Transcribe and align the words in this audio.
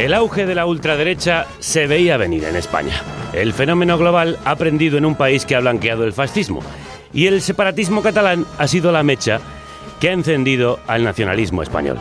El 0.00 0.14
auge 0.14 0.46
de 0.46 0.54
la 0.54 0.64
ultraderecha 0.64 1.46
se 1.58 1.86
veía 1.86 2.16
venir 2.16 2.44
en 2.44 2.56
España. 2.56 3.02
El 3.34 3.52
fenómeno 3.52 3.98
global 3.98 4.38
ha 4.46 4.56
prendido 4.56 4.96
en 4.96 5.04
un 5.04 5.14
país 5.14 5.44
que 5.44 5.54
ha 5.54 5.60
blanqueado 5.60 6.04
el 6.04 6.14
fascismo. 6.14 6.62
Y 7.12 7.26
el 7.26 7.42
separatismo 7.42 8.00
catalán 8.00 8.46
ha 8.56 8.66
sido 8.66 8.92
la 8.92 9.02
mecha 9.02 9.40
que 10.00 10.08
ha 10.08 10.12
encendido 10.12 10.80
al 10.86 11.04
nacionalismo 11.04 11.62
español. 11.62 11.98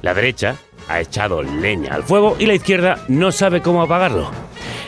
La 0.00 0.14
derecha 0.14 0.56
ha 0.88 1.02
echado 1.02 1.42
leña 1.42 1.94
al 1.94 2.04
fuego 2.04 2.36
y 2.38 2.46
la 2.46 2.54
izquierda 2.54 3.04
no 3.08 3.30
sabe 3.32 3.60
cómo 3.60 3.82
apagarlo. 3.82 4.30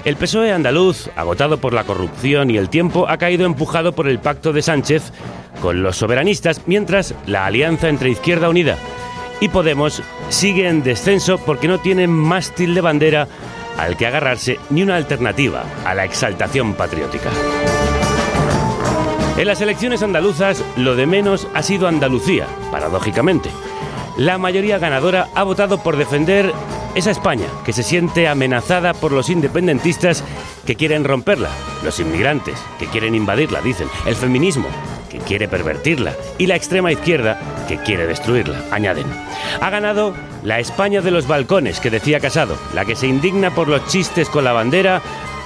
El 0.06 0.16
PSOE 0.16 0.50
andaluz, 0.50 1.10
agotado 1.16 1.58
por 1.58 1.74
la 1.74 1.84
corrupción 1.84 2.50
y 2.50 2.56
el 2.56 2.70
tiempo, 2.70 3.06
ha 3.10 3.18
caído 3.18 3.44
empujado 3.44 3.92
por 3.92 4.08
el 4.08 4.20
pacto 4.20 4.54
de 4.54 4.62
Sánchez 4.62 5.12
con 5.60 5.82
los 5.82 5.96
soberanistas, 5.96 6.62
mientras 6.64 7.14
la 7.26 7.44
alianza 7.44 7.90
entre 7.90 8.08
Izquierda 8.08 8.48
Unida 8.48 8.78
y 9.40 9.48
Podemos 9.48 10.02
sigue 10.28 10.68
en 10.68 10.82
descenso 10.82 11.38
porque 11.38 11.68
no 11.68 11.78
tiene 11.78 12.06
mástil 12.06 12.74
de 12.74 12.80
bandera 12.80 13.28
al 13.78 13.96
que 13.96 14.06
agarrarse 14.06 14.58
ni 14.70 14.82
una 14.82 14.96
alternativa 14.96 15.64
a 15.84 15.94
la 15.94 16.04
exaltación 16.04 16.74
patriótica. 16.74 17.30
En 19.36 19.46
las 19.48 19.60
elecciones 19.60 20.02
andaluzas, 20.02 20.62
lo 20.76 20.94
de 20.94 21.06
menos 21.06 21.48
ha 21.54 21.62
sido 21.62 21.88
Andalucía, 21.88 22.46
paradójicamente. 22.70 23.50
La 24.16 24.38
mayoría 24.38 24.78
ganadora 24.78 25.28
ha 25.34 25.42
votado 25.42 25.82
por 25.82 25.96
defender 25.96 26.52
esa 26.94 27.10
España 27.10 27.46
que 27.64 27.72
se 27.72 27.82
siente 27.82 28.28
amenazada 28.28 28.94
por 28.94 29.10
los 29.10 29.28
independentistas 29.30 30.22
que 30.64 30.76
quieren 30.76 31.02
romperla, 31.02 31.50
los 31.82 31.98
inmigrantes 31.98 32.54
que 32.78 32.86
quieren 32.86 33.16
invadirla, 33.16 33.60
dicen, 33.60 33.88
el 34.06 34.14
feminismo 34.14 34.68
que 35.14 35.20
quiere 35.20 35.46
pervertirla 35.46 36.12
y 36.38 36.48
la 36.48 36.56
extrema 36.56 36.90
izquierda 36.90 37.38
que 37.68 37.78
quiere 37.78 38.06
destruirla, 38.08 38.60
añaden. 38.72 39.06
Ha 39.60 39.70
ganado 39.70 40.12
la 40.42 40.58
España 40.58 41.02
de 41.02 41.12
los 41.12 41.28
balcones 41.28 41.78
que 41.78 41.90
decía 41.90 42.18
Casado, 42.18 42.56
la 42.74 42.84
que 42.84 42.96
se 42.96 43.06
indigna 43.06 43.54
por 43.54 43.68
los 43.68 43.86
chistes 43.86 44.28
con 44.28 44.42
la 44.42 44.52
bandera 44.52 45.00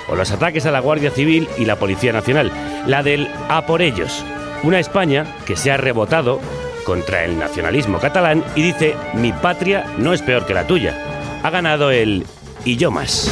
o 0.08 0.16
los 0.16 0.30
ataques 0.30 0.64
a 0.64 0.70
la 0.70 0.80
Guardia 0.80 1.10
Civil 1.10 1.48
y 1.58 1.66
la 1.66 1.76
Policía 1.76 2.14
Nacional, 2.14 2.50
la 2.86 3.02
del 3.02 3.28
a 3.50 3.66
por 3.66 3.82
ellos, 3.82 4.24
una 4.62 4.80
España 4.80 5.36
que 5.44 5.54
se 5.54 5.70
ha 5.70 5.76
rebotado 5.76 6.40
contra 6.86 7.24
el 7.24 7.38
nacionalismo 7.38 7.98
catalán 7.98 8.42
y 8.56 8.62
dice 8.62 8.96
mi 9.12 9.32
patria 9.32 9.84
no 9.98 10.14
es 10.14 10.22
peor 10.22 10.46
que 10.46 10.54
la 10.54 10.66
tuya. 10.66 11.40
Ha 11.42 11.50
ganado 11.50 11.90
el 11.90 12.24
y 12.64 12.78
yo 12.78 12.90
más. 12.90 13.30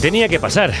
Tenía 0.00 0.28
que 0.28 0.40
pasar. 0.40 0.72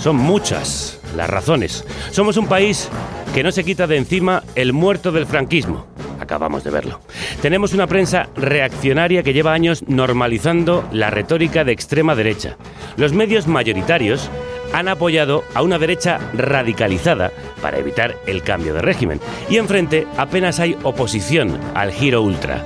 Son 0.00 0.14
muchas 0.14 1.00
las 1.16 1.30
razones. 1.30 1.84
Somos 2.10 2.36
un 2.36 2.46
país 2.46 2.88
que 3.34 3.42
no 3.42 3.52
se 3.52 3.64
quita 3.64 3.86
de 3.86 3.96
encima 3.96 4.42
el 4.54 4.72
muerto 4.72 5.12
del 5.12 5.26
franquismo. 5.26 5.86
Acabamos 6.20 6.64
de 6.64 6.70
verlo. 6.70 7.00
Tenemos 7.42 7.72
una 7.72 7.86
prensa 7.86 8.28
reaccionaria 8.36 9.22
que 9.22 9.32
lleva 9.32 9.52
años 9.52 9.84
normalizando 9.86 10.88
la 10.92 11.10
retórica 11.10 11.64
de 11.64 11.72
extrema 11.72 12.14
derecha. 12.14 12.56
Los 12.96 13.12
medios 13.12 13.46
mayoritarios 13.46 14.30
han 14.72 14.88
apoyado 14.88 15.44
a 15.54 15.62
una 15.62 15.78
derecha 15.78 16.18
radicalizada 16.34 17.32
para 17.62 17.78
evitar 17.78 18.16
el 18.26 18.42
cambio 18.42 18.74
de 18.74 18.82
régimen. 18.82 19.20
Y 19.48 19.56
enfrente 19.56 20.06
apenas 20.16 20.60
hay 20.60 20.76
oposición 20.82 21.58
al 21.74 21.92
giro 21.92 22.22
ultra. 22.22 22.64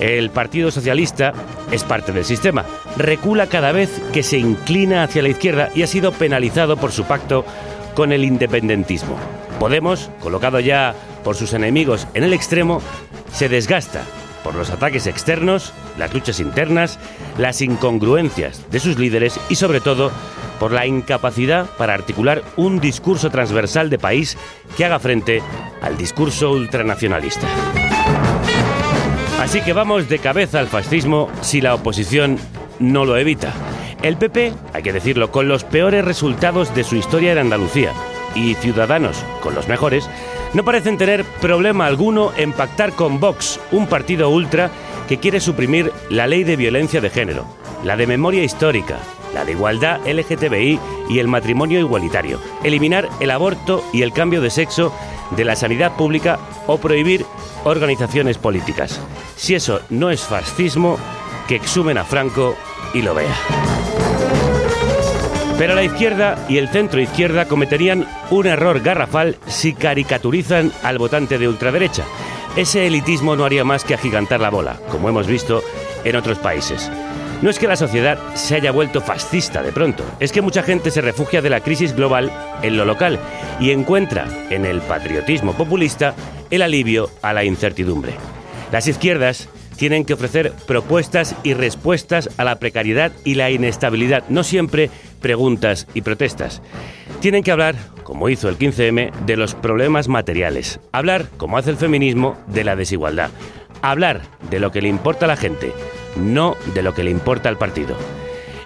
El 0.00 0.30
Partido 0.30 0.70
Socialista 0.70 1.32
es 1.72 1.82
parte 1.82 2.12
del 2.12 2.24
sistema. 2.24 2.64
Recula 2.96 3.48
cada 3.48 3.72
vez 3.72 4.00
que 4.12 4.22
se 4.22 4.38
inclina 4.38 5.02
hacia 5.02 5.22
la 5.22 5.28
izquierda 5.28 5.70
y 5.74 5.82
ha 5.82 5.88
sido 5.88 6.12
penalizado 6.12 6.76
por 6.76 6.92
su 6.92 7.04
pacto 7.04 7.44
con 7.98 8.12
el 8.12 8.24
independentismo. 8.24 9.16
Podemos, 9.58 10.08
colocado 10.22 10.60
ya 10.60 10.94
por 11.24 11.34
sus 11.34 11.52
enemigos 11.52 12.06
en 12.14 12.22
el 12.22 12.32
extremo, 12.32 12.80
se 13.32 13.48
desgasta 13.48 14.04
por 14.44 14.54
los 14.54 14.70
ataques 14.70 15.08
externos, 15.08 15.72
las 15.98 16.14
luchas 16.14 16.38
internas, 16.38 17.00
las 17.38 17.60
incongruencias 17.60 18.70
de 18.70 18.78
sus 18.78 19.00
líderes 19.00 19.40
y 19.48 19.56
sobre 19.56 19.80
todo 19.80 20.12
por 20.60 20.70
la 20.70 20.86
incapacidad 20.86 21.66
para 21.76 21.92
articular 21.92 22.44
un 22.54 22.78
discurso 22.78 23.30
transversal 23.30 23.90
de 23.90 23.98
país 23.98 24.38
que 24.76 24.84
haga 24.84 25.00
frente 25.00 25.42
al 25.82 25.98
discurso 25.98 26.52
ultranacionalista. 26.52 27.48
Así 29.40 29.60
que 29.60 29.72
vamos 29.72 30.08
de 30.08 30.20
cabeza 30.20 30.60
al 30.60 30.68
fascismo 30.68 31.28
si 31.40 31.60
la 31.60 31.74
oposición 31.74 32.38
no 32.78 33.04
lo 33.04 33.16
evita. 33.16 33.52
El 34.02 34.16
PP, 34.16 34.52
hay 34.72 34.82
que 34.82 34.92
decirlo, 34.92 35.32
con 35.32 35.48
los 35.48 35.64
peores 35.64 36.04
resultados 36.04 36.74
de 36.74 36.84
su 36.84 36.94
historia 36.94 37.32
en 37.32 37.38
Andalucía 37.38 37.92
y 38.34 38.54
Ciudadanos 38.54 39.16
con 39.40 39.54
los 39.54 39.66
mejores, 39.66 40.08
no 40.54 40.64
parecen 40.64 40.98
tener 40.98 41.24
problema 41.40 41.86
alguno 41.86 42.32
en 42.36 42.52
pactar 42.52 42.92
con 42.92 43.18
Vox, 43.18 43.58
un 43.72 43.86
partido 43.88 44.30
ultra 44.30 44.70
que 45.08 45.18
quiere 45.18 45.40
suprimir 45.40 45.92
la 46.10 46.26
ley 46.26 46.44
de 46.44 46.56
violencia 46.56 47.00
de 47.00 47.10
género, 47.10 47.44
la 47.82 47.96
de 47.96 48.06
memoria 48.06 48.44
histórica, 48.44 48.98
la 49.34 49.44
de 49.44 49.52
igualdad 49.52 50.00
LGTBI 50.06 50.78
y 51.08 51.18
el 51.18 51.26
matrimonio 51.26 51.80
igualitario, 51.80 52.38
eliminar 52.62 53.08
el 53.18 53.32
aborto 53.32 53.82
y 53.92 54.02
el 54.02 54.12
cambio 54.12 54.40
de 54.40 54.50
sexo 54.50 54.92
de 55.36 55.44
la 55.44 55.56
sanidad 55.56 55.96
pública 55.96 56.38
o 56.66 56.78
prohibir 56.78 57.26
organizaciones 57.64 58.38
políticas. 58.38 59.00
Si 59.36 59.54
eso 59.54 59.80
no 59.90 60.10
es 60.10 60.22
fascismo, 60.22 60.98
que 61.48 61.56
exhumen 61.56 61.98
a 61.98 62.04
Franco 62.04 62.54
y 62.94 63.02
lo 63.02 63.14
vea. 63.14 63.34
Pero 65.58 65.74
la 65.74 65.82
izquierda 65.82 66.38
y 66.48 66.58
el 66.58 66.68
centro 66.68 67.00
izquierda 67.00 67.46
cometerían 67.46 68.06
un 68.30 68.46
error 68.46 68.80
garrafal 68.80 69.36
si 69.48 69.72
caricaturizan 69.72 70.70
al 70.84 70.98
votante 70.98 71.36
de 71.36 71.48
ultraderecha. 71.48 72.04
Ese 72.54 72.86
elitismo 72.86 73.34
no 73.34 73.44
haría 73.44 73.64
más 73.64 73.82
que 73.82 73.94
agigantar 73.94 74.40
la 74.40 74.50
bola, 74.50 74.78
como 74.88 75.08
hemos 75.08 75.26
visto 75.26 75.64
en 76.04 76.14
otros 76.14 76.38
países. 76.38 76.88
No 77.42 77.50
es 77.50 77.58
que 77.58 77.66
la 77.66 77.74
sociedad 77.74 78.18
se 78.34 78.54
haya 78.54 78.70
vuelto 78.70 79.00
fascista 79.00 79.60
de 79.62 79.72
pronto, 79.72 80.04
es 80.20 80.30
que 80.30 80.42
mucha 80.42 80.62
gente 80.62 80.92
se 80.92 81.00
refugia 81.00 81.42
de 81.42 81.50
la 81.50 81.60
crisis 81.60 81.94
global 81.94 82.32
en 82.62 82.76
lo 82.76 82.84
local 82.84 83.18
y 83.58 83.72
encuentra 83.72 84.28
en 84.50 84.64
el 84.64 84.80
patriotismo 84.80 85.54
populista 85.54 86.14
el 86.50 86.62
alivio 86.62 87.10
a 87.20 87.32
la 87.32 87.42
incertidumbre. 87.42 88.12
Las 88.70 88.86
izquierdas 88.86 89.48
tienen 89.76 90.04
que 90.04 90.14
ofrecer 90.14 90.52
propuestas 90.66 91.36
y 91.44 91.54
respuestas 91.54 92.28
a 92.36 92.44
la 92.44 92.58
precariedad 92.58 93.12
y 93.24 93.36
la 93.36 93.50
inestabilidad, 93.50 94.24
no 94.28 94.42
siempre 94.42 94.90
preguntas 95.18 95.86
y 95.94 96.02
protestas. 96.02 96.62
Tienen 97.20 97.42
que 97.42 97.52
hablar, 97.52 97.76
como 98.04 98.28
hizo 98.28 98.48
el 98.48 98.58
15M, 98.58 99.12
de 99.26 99.36
los 99.36 99.54
problemas 99.54 100.08
materiales. 100.08 100.80
Hablar, 100.92 101.28
como 101.36 101.58
hace 101.58 101.70
el 101.70 101.76
feminismo, 101.76 102.36
de 102.46 102.64
la 102.64 102.76
desigualdad. 102.76 103.30
Hablar 103.82 104.22
de 104.50 104.60
lo 104.60 104.72
que 104.72 104.82
le 104.82 104.88
importa 104.88 105.26
a 105.26 105.28
la 105.28 105.36
gente, 105.36 105.72
no 106.16 106.56
de 106.74 106.82
lo 106.82 106.94
que 106.94 107.04
le 107.04 107.10
importa 107.10 107.48
al 107.48 107.58
partido. 107.58 107.96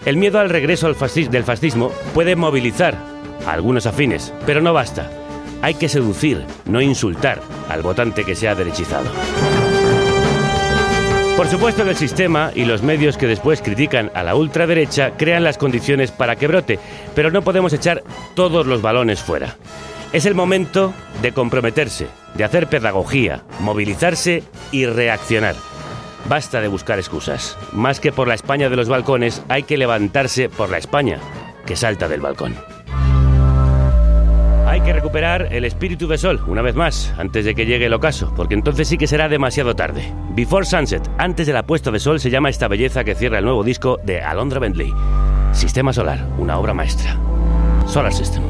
El 0.05 0.17
miedo 0.17 0.41
al 0.41 0.51
regreso 0.51 0.87
del 0.87 1.45
fascismo 1.45 1.93
puede 2.15 2.35
movilizar 2.35 2.97
a 3.47 3.53
algunos 3.53 3.87
afines, 3.87 4.33
pero 4.47 4.61
no 4.61 4.73
basta. 4.73 5.11
Hay 5.63 5.75
que 5.75 5.89
seducir, 5.89 6.45
no 6.65 6.81
insultar 6.81 7.41
al 7.69 7.83
votante 7.83 8.25
que 8.25 8.35
se 8.35 8.49
ha 8.49 8.55
derechizado. 8.55 9.07
Por 11.37 11.49
supuesto 11.49 11.83
que 11.85 11.91
el 11.91 11.97
sistema 11.97 12.53
y 12.55 12.65
los 12.65 12.83
medios 12.83 13.17
que 13.17 13.27
después 13.27 13.63
critican 13.63 14.11
a 14.15 14.23
la 14.23 14.35
ultraderecha 14.35 15.13
crean 15.17 15.43
las 15.43 15.59
condiciones 15.59 16.11
para 16.13 16.37
que 16.37 16.47
brote, 16.47 16.79
pero 17.15 17.31
no 17.31 17.43
podemos 17.43 17.73
echar 17.73 18.05
todos 18.35 18.67
los 18.67 18.83
balones 18.83 19.23
fuera. 19.23 19.57
Es 20.13 20.27
el 20.27 20.35
momento 20.35 20.93
de 21.23 21.33
comprometerse, 21.33 22.07
de 22.35 22.45
hacer 22.45 22.69
pedagogía, 22.69 23.43
movilizarse 23.61 24.45
y 24.71 24.87
reaccionar. 24.87 25.57
Basta 26.29 26.61
de 26.61 26.69
buscar 26.69 26.99
excusas. 26.99 27.57
Más 27.73 27.99
que 27.99 28.13
por 28.13 28.29
la 28.29 28.35
España 28.35 28.69
de 28.69 28.77
los 28.77 28.89
balcones, 28.89 29.43
hay 29.49 29.65
que 29.65 29.79
levantarse 29.79 30.49
por 30.49 30.71
la 30.71 30.79
España 30.79 31.19
que 31.67 31.77
salta 31.77 32.09
del 32.09 32.21
balcón. 32.21 32.55
Hay 34.73 34.81
que 34.81 34.95
recuperar 34.95 35.49
el 35.53 35.67
espíritu 35.67 36.09
de 36.09 36.17
sol, 36.17 36.43
una 36.47 36.63
vez 36.63 36.75
más, 36.75 37.13
antes 37.19 37.45
de 37.45 37.55
que 37.55 37.67
llegue 37.67 37.85
el 37.85 37.93
ocaso, 37.93 38.33
porque 38.35 38.55
entonces 38.55 38.89
sí 38.89 38.97
que 38.97 39.07
será 39.07 39.29
demasiado 39.29 39.77
tarde. 39.77 40.15
Before 40.31 40.65
Sunset, 40.65 41.11
antes 41.19 41.47
de 41.47 41.53
la 41.53 41.65
puesta 41.65 41.91
de 41.91 42.01
sol, 42.01 42.21
se 42.21 42.31
llama 42.31 42.49
esta 42.49 42.69
belleza 42.69 43.05
que 43.05 43.15
cierra 43.15 43.41
el 43.41 43.45
nuevo 43.45 43.65
disco 43.65 44.01
de 44.03 44.23
Alondra 44.23 44.61
Bentley. 44.61 44.91
Sistema 45.53 45.93
Solar, 45.93 46.27
una 46.39 46.59
obra 46.59 46.73
maestra. 46.73 47.19
Solar 47.87 48.15
System. 48.15 48.43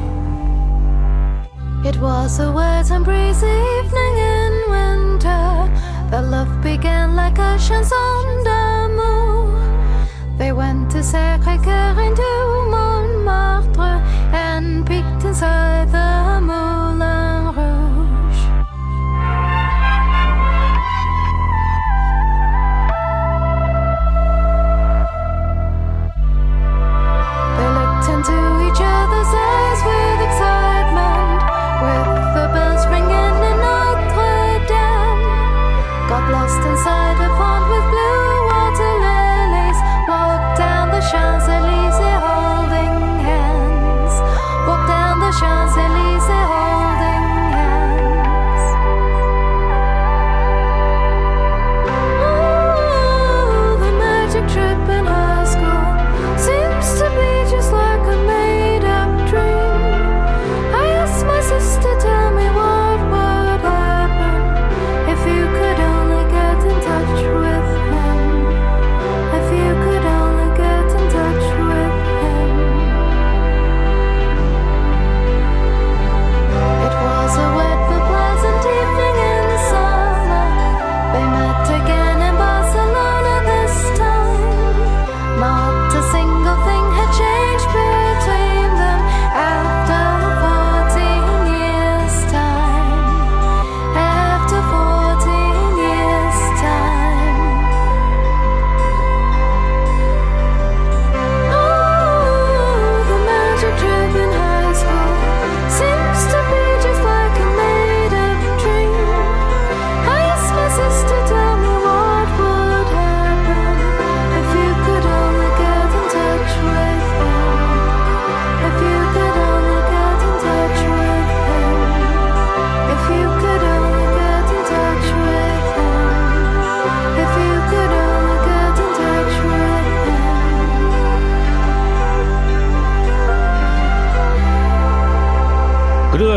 It 1.83 1.97
was 1.97 2.39
a 2.39 2.49
wet 2.53 2.89
and 2.89 3.03
breezy 3.03 3.45
evening 3.81 4.17
in 4.17 4.53
winter. 4.69 5.69
The 6.09 6.21
love 6.21 6.47
began 6.63 7.17
like 7.17 7.37
oceans 7.37 7.91
on 7.91 8.43
the 8.45 8.93
moon. 8.95 10.37
They 10.37 10.53
went 10.53 10.89
to 10.91 10.99
Sacré-Cœur 10.99 11.95
And 13.25 14.85
peeked 14.85 15.23
inside 15.23 15.91
the 15.91 16.41
Moulin 16.41 17.22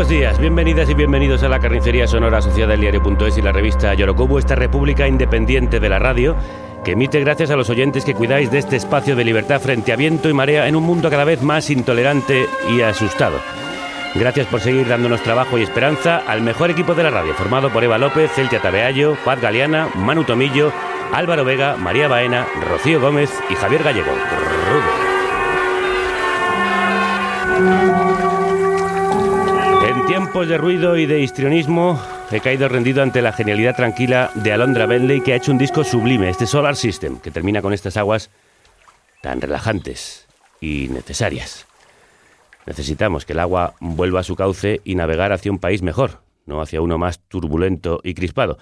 Crudos 0.07 0.21
días, 0.21 0.39
bienvenidas 0.39 0.89
y 0.89 0.93
bienvenidos 0.93 1.43
a 1.43 1.49
la 1.49 1.59
carnicería 1.59 2.07
sonora 2.07 2.37
asociada 2.37 2.75
al 2.75 2.79
diario.es 2.79 3.37
y 3.37 3.41
la 3.41 3.51
revista 3.51 3.93
Yorokubu, 3.93 4.37
esta 4.37 4.55
república 4.55 5.05
independiente 5.05 5.81
de 5.81 5.89
la 5.89 5.99
radio 5.99 6.33
que 6.85 6.93
emite 6.93 7.19
gracias 7.19 7.51
a 7.51 7.57
los 7.57 7.69
oyentes 7.69 8.05
que 8.05 8.13
cuidáis 8.13 8.49
de 8.49 8.59
este 8.59 8.77
espacio 8.77 9.17
de 9.17 9.25
libertad 9.25 9.59
frente 9.59 9.91
a 9.91 9.97
viento 9.97 10.29
y 10.29 10.33
marea 10.33 10.69
en 10.69 10.77
un 10.77 10.83
mundo 10.83 11.09
cada 11.09 11.25
vez 11.25 11.41
más 11.41 11.69
intolerante 11.69 12.47
y 12.69 12.79
asustado. 12.79 13.41
Gracias 14.15 14.47
por 14.47 14.61
seguir 14.61 14.87
dándonos 14.87 15.21
trabajo 15.23 15.57
y 15.57 15.63
esperanza 15.63 16.23
al 16.25 16.41
mejor 16.41 16.71
equipo 16.71 16.95
de 16.95 17.03
la 17.03 17.09
radio, 17.09 17.33
formado 17.33 17.69
por 17.69 17.83
Eva 17.83 17.97
López, 17.97 18.31
Celtia 18.31 18.61
Tabeallo, 18.61 19.17
Paz 19.25 19.41
Galeana, 19.41 19.89
Manu 19.95 20.23
Tomillo, 20.23 20.71
Álvaro 21.11 21.43
Vega, 21.43 21.75
María 21.75 22.07
Baena, 22.07 22.47
Rocío 22.69 23.01
Gómez 23.01 23.29
y 23.49 23.55
Javier 23.55 23.83
Gallego. 23.83 24.13
Tiempos 30.27 30.49
de 30.49 30.57
ruido 30.57 30.97
y 30.97 31.05
de 31.05 31.21
histrionismo, 31.21 31.97
he 32.31 32.41
caído 32.41 32.67
rendido 32.67 33.01
ante 33.01 33.21
la 33.21 33.31
genialidad 33.31 33.77
tranquila 33.77 34.29
de 34.35 34.51
Alondra 34.51 34.85
Bentley, 34.85 35.21
que 35.21 35.31
ha 35.31 35.37
hecho 35.37 35.53
un 35.53 35.57
disco 35.57 35.85
sublime, 35.85 36.29
este 36.29 36.45
Solar 36.45 36.75
System, 36.75 37.17
que 37.19 37.31
termina 37.31 37.61
con 37.61 37.71
estas 37.71 37.95
aguas 37.95 38.29
tan 39.21 39.39
relajantes 39.39 40.27
y 40.59 40.89
necesarias. 40.89 41.65
Necesitamos 42.65 43.23
que 43.23 43.31
el 43.31 43.39
agua 43.39 43.75
vuelva 43.79 44.19
a 44.19 44.23
su 44.23 44.35
cauce 44.35 44.81
y 44.83 44.95
navegar 44.95 45.31
hacia 45.31 45.49
un 45.49 45.59
país 45.59 45.81
mejor, 45.81 46.19
no 46.45 46.61
hacia 46.61 46.81
uno 46.81 46.97
más 46.97 47.21
turbulento 47.29 48.01
y 48.03 48.13
crispado. 48.13 48.57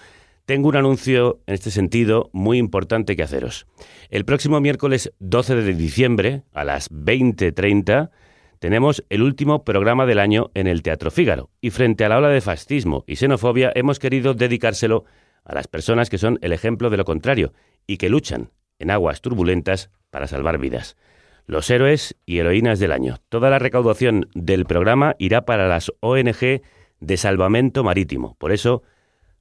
Tengo 0.45 0.69
un 0.69 0.75
anuncio 0.75 1.39
en 1.47 1.55
este 1.55 1.71
sentido 1.71 2.29
muy 2.31 2.59
importante 2.59 3.15
que 3.15 3.23
haceros. 3.23 3.65
El 4.11 4.23
próximo 4.23 4.61
miércoles 4.61 5.13
12 5.17 5.55
de 5.55 5.73
diciembre, 5.73 6.43
a 6.53 6.63
las 6.63 6.91
20.30, 6.91 8.11
tenemos 8.59 9.03
el 9.09 9.21
último 9.21 9.63
programa 9.63 10.05
del 10.05 10.19
año 10.19 10.51
en 10.53 10.67
el 10.67 10.81
Teatro 10.81 11.11
Fígaro 11.11 11.49
y 11.61 11.69
frente 11.69 12.05
a 12.05 12.09
la 12.09 12.17
ola 12.17 12.29
de 12.29 12.41
fascismo 12.41 13.03
y 13.07 13.15
xenofobia 13.15 13.71
hemos 13.75 13.99
querido 13.99 14.33
dedicárselo 14.33 15.05
a 15.43 15.53
las 15.53 15.67
personas 15.67 16.09
que 16.09 16.17
son 16.17 16.39
el 16.41 16.53
ejemplo 16.53 16.89
de 16.89 16.97
lo 16.97 17.05
contrario 17.05 17.53
y 17.87 17.97
que 17.97 18.09
luchan 18.09 18.51
en 18.79 18.91
aguas 18.91 19.21
turbulentas 19.21 19.89
para 20.09 20.27
salvar 20.27 20.57
vidas. 20.57 20.97
Los 21.45 21.69
héroes 21.69 22.15
y 22.25 22.39
heroínas 22.39 22.79
del 22.79 22.91
año. 22.91 23.17
Toda 23.29 23.49
la 23.49 23.59
recaudación 23.59 24.29
del 24.33 24.65
programa 24.65 25.15
irá 25.19 25.45
para 25.45 25.67
las 25.67 25.91
ONG 25.99 26.61
de 26.99 27.17
salvamento 27.17 27.83
marítimo. 27.83 28.35
Por 28.39 28.51
eso, 28.51 28.81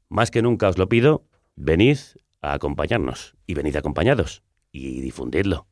más 0.08 0.30
que 0.30 0.42
nunca 0.42 0.68
os 0.68 0.76
lo 0.76 0.88
pido, 0.88 1.24
venid 1.56 1.98
a 2.42 2.52
acompañarnos 2.52 3.36
y 3.46 3.54
venid 3.54 3.76
acompañados 3.76 4.42
y 4.70 5.00
difundidlo. 5.00 5.66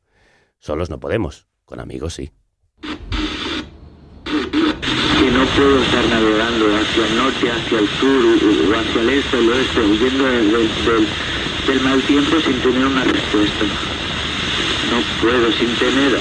Solos 0.57 0.89
no 0.89 0.99
podemos, 0.99 1.47
con 1.65 1.79
amigos 1.79 2.15
sí. 2.15 2.31
No 5.33 5.45
puedo 5.55 5.81
estar 5.81 6.05
navegando 6.09 6.65
hacia 6.77 7.07
el 7.07 7.15
norte, 7.17 7.51
hacia 7.51 7.79
el 7.79 7.89
sur 7.99 8.21
o 8.23 8.79
hacia 8.79 9.01
el 9.01 9.09
este 9.09 9.37
el 9.39 9.49
oeste, 9.49 9.81
huyendo 9.81 10.25
del 10.25 11.81
mal 11.81 12.01
tiempo 12.03 12.39
sin 12.39 12.59
tener 12.59 12.85
una 12.85 13.03
respuesta. 13.03 13.65
No 14.91 15.21
puedo 15.21 15.51
sin 15.53 15.73
tener 15.75 16.19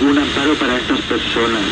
un 0.00 0.18
amparo 0.18 0.54
para 0.54 0.78
estas 0.78 1.00
personas. 1.02 1.62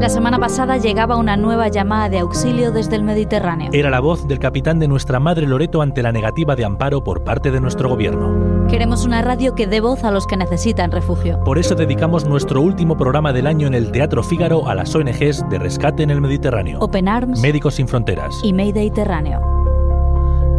La 0.00 0.08
semana 0.08 0.38
pasada 0.38 0.78
llegaba 0.78 1.16
una 1.16 1.36
nueva 1.36 1.68
llamada 1.68 2.08
de 2.08 2.20
auxilio 2.20 2.72
desde 2.72 2.96
el 2.96 3.02
Mediterráneo. 3.02 3.68
Era 3.74 3.90
la 3.90 4.00
voz 4.00 4.26
del 4.26 4.38
capitán 4.38 4.78
de 4.78 4.88
nuestra 4.88 5.20
madre 5.20 5.46
Loreto 5.46 5.82
ante 5.82 6.02
la 6.02 6.10
negativa 6.10 6.56
de 6.56 6.64
amparo 6.64 7.04
por 7.04 7.22
parte 7.22 7.50
de 7.50 7.60
nuestro 7.60 7.90
gobierno. 7.90 8.66
Queremos 8.66 9.04
una 9.04 9.20
radio 9.20 9.54
que 9.54 9.66
dé 9.66 9.82
voz 9.82 10.02
a 10.02 10.10
los 10.10 10.26
que 10.26 10.38
necesitan 10.38 10.90
refugio. 10.90 11.38
Por 11.44 11.58
eso 11.58 11.74
dedicamos 11.74 12.24
nuestro 12.24 12.62
último 12.62 12.96
programa 12.96 13.34
del 13.34 13.46
año 13.46 13.66
en 13.66 13.74
el 13.74 13.92
Teatro 13.92 14.22
Fígaro 14.22 14.66
a 14.68 14.74
las 14.74 14.94
ONGs 14.94 15.46
de 15.50 15.58
rescate 15.58 16.02
en 16.02 16.08
el 16.08 16.22
Mediterráneo. 16.22 16.78
Open 16.80 17.06
Arms 17.06 17.38
Médicos 17.42 17.74
Sin 17.74 17.86
Fronteras. 17.86 18.40
y 18.42 18.54
Mediterráneo. 18.54 19.42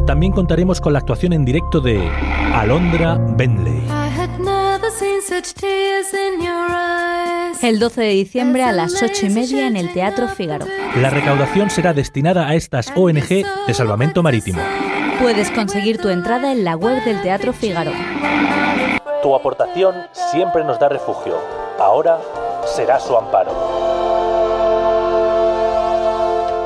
También 0.05 0.33
contaremos 0.33 0.79
con 0.79 0.93
la 0.93 0.99
actuación 0.99 1.33
en 1.33 1.45
directo 1.45 1.81
de 1.81 2.07
Alondra 2.53 3.15
Bentley. 3.37 3.81
El 7.61 7.79
12 7.79 8.01
de 8.01 8.09
diciembre 8.09 8.63
a 8.63 8.73
las 8.73 9.01
8 9.01 9.27
y 9.27 9.29
media 9.29 9.65
en 9.65 9.77
el 9.77 9.93
Teatro 9.93 10.27
Fígaro. 10.27 10.65
La 10.97 11.09
recaudación 11.09 11.69
será 11.69 11.93
destinada 11.93 12.49
a 12.49 12.55
estas 12.55 12.91
ONG 12.97 13.45
de 13.65 13.73
salvamento 13.73 14.23
marítimo. 14.23 14.61
Puedes 15.21 15.49
conseguir 15.51 15.99
tu 15.99 16.09
entrada 16.09 16.51
en 16.51 16.65
la 16.65 16.75
web 16.75 17.01
del 17.05 17.21
Teatro 17.21 17.53
Fígaro. 17.53 17.93
Tu 19.23 19.33
aportación 19.33 19.95
siempre 20.31 20.65
nos 20.65 20.77
da 20.81 20.89
refugio. 20.89 21.37
Ahora 21.79 22.19
será 22.65 22.99
su 22.99 23.15
amparo. 23.15 23.53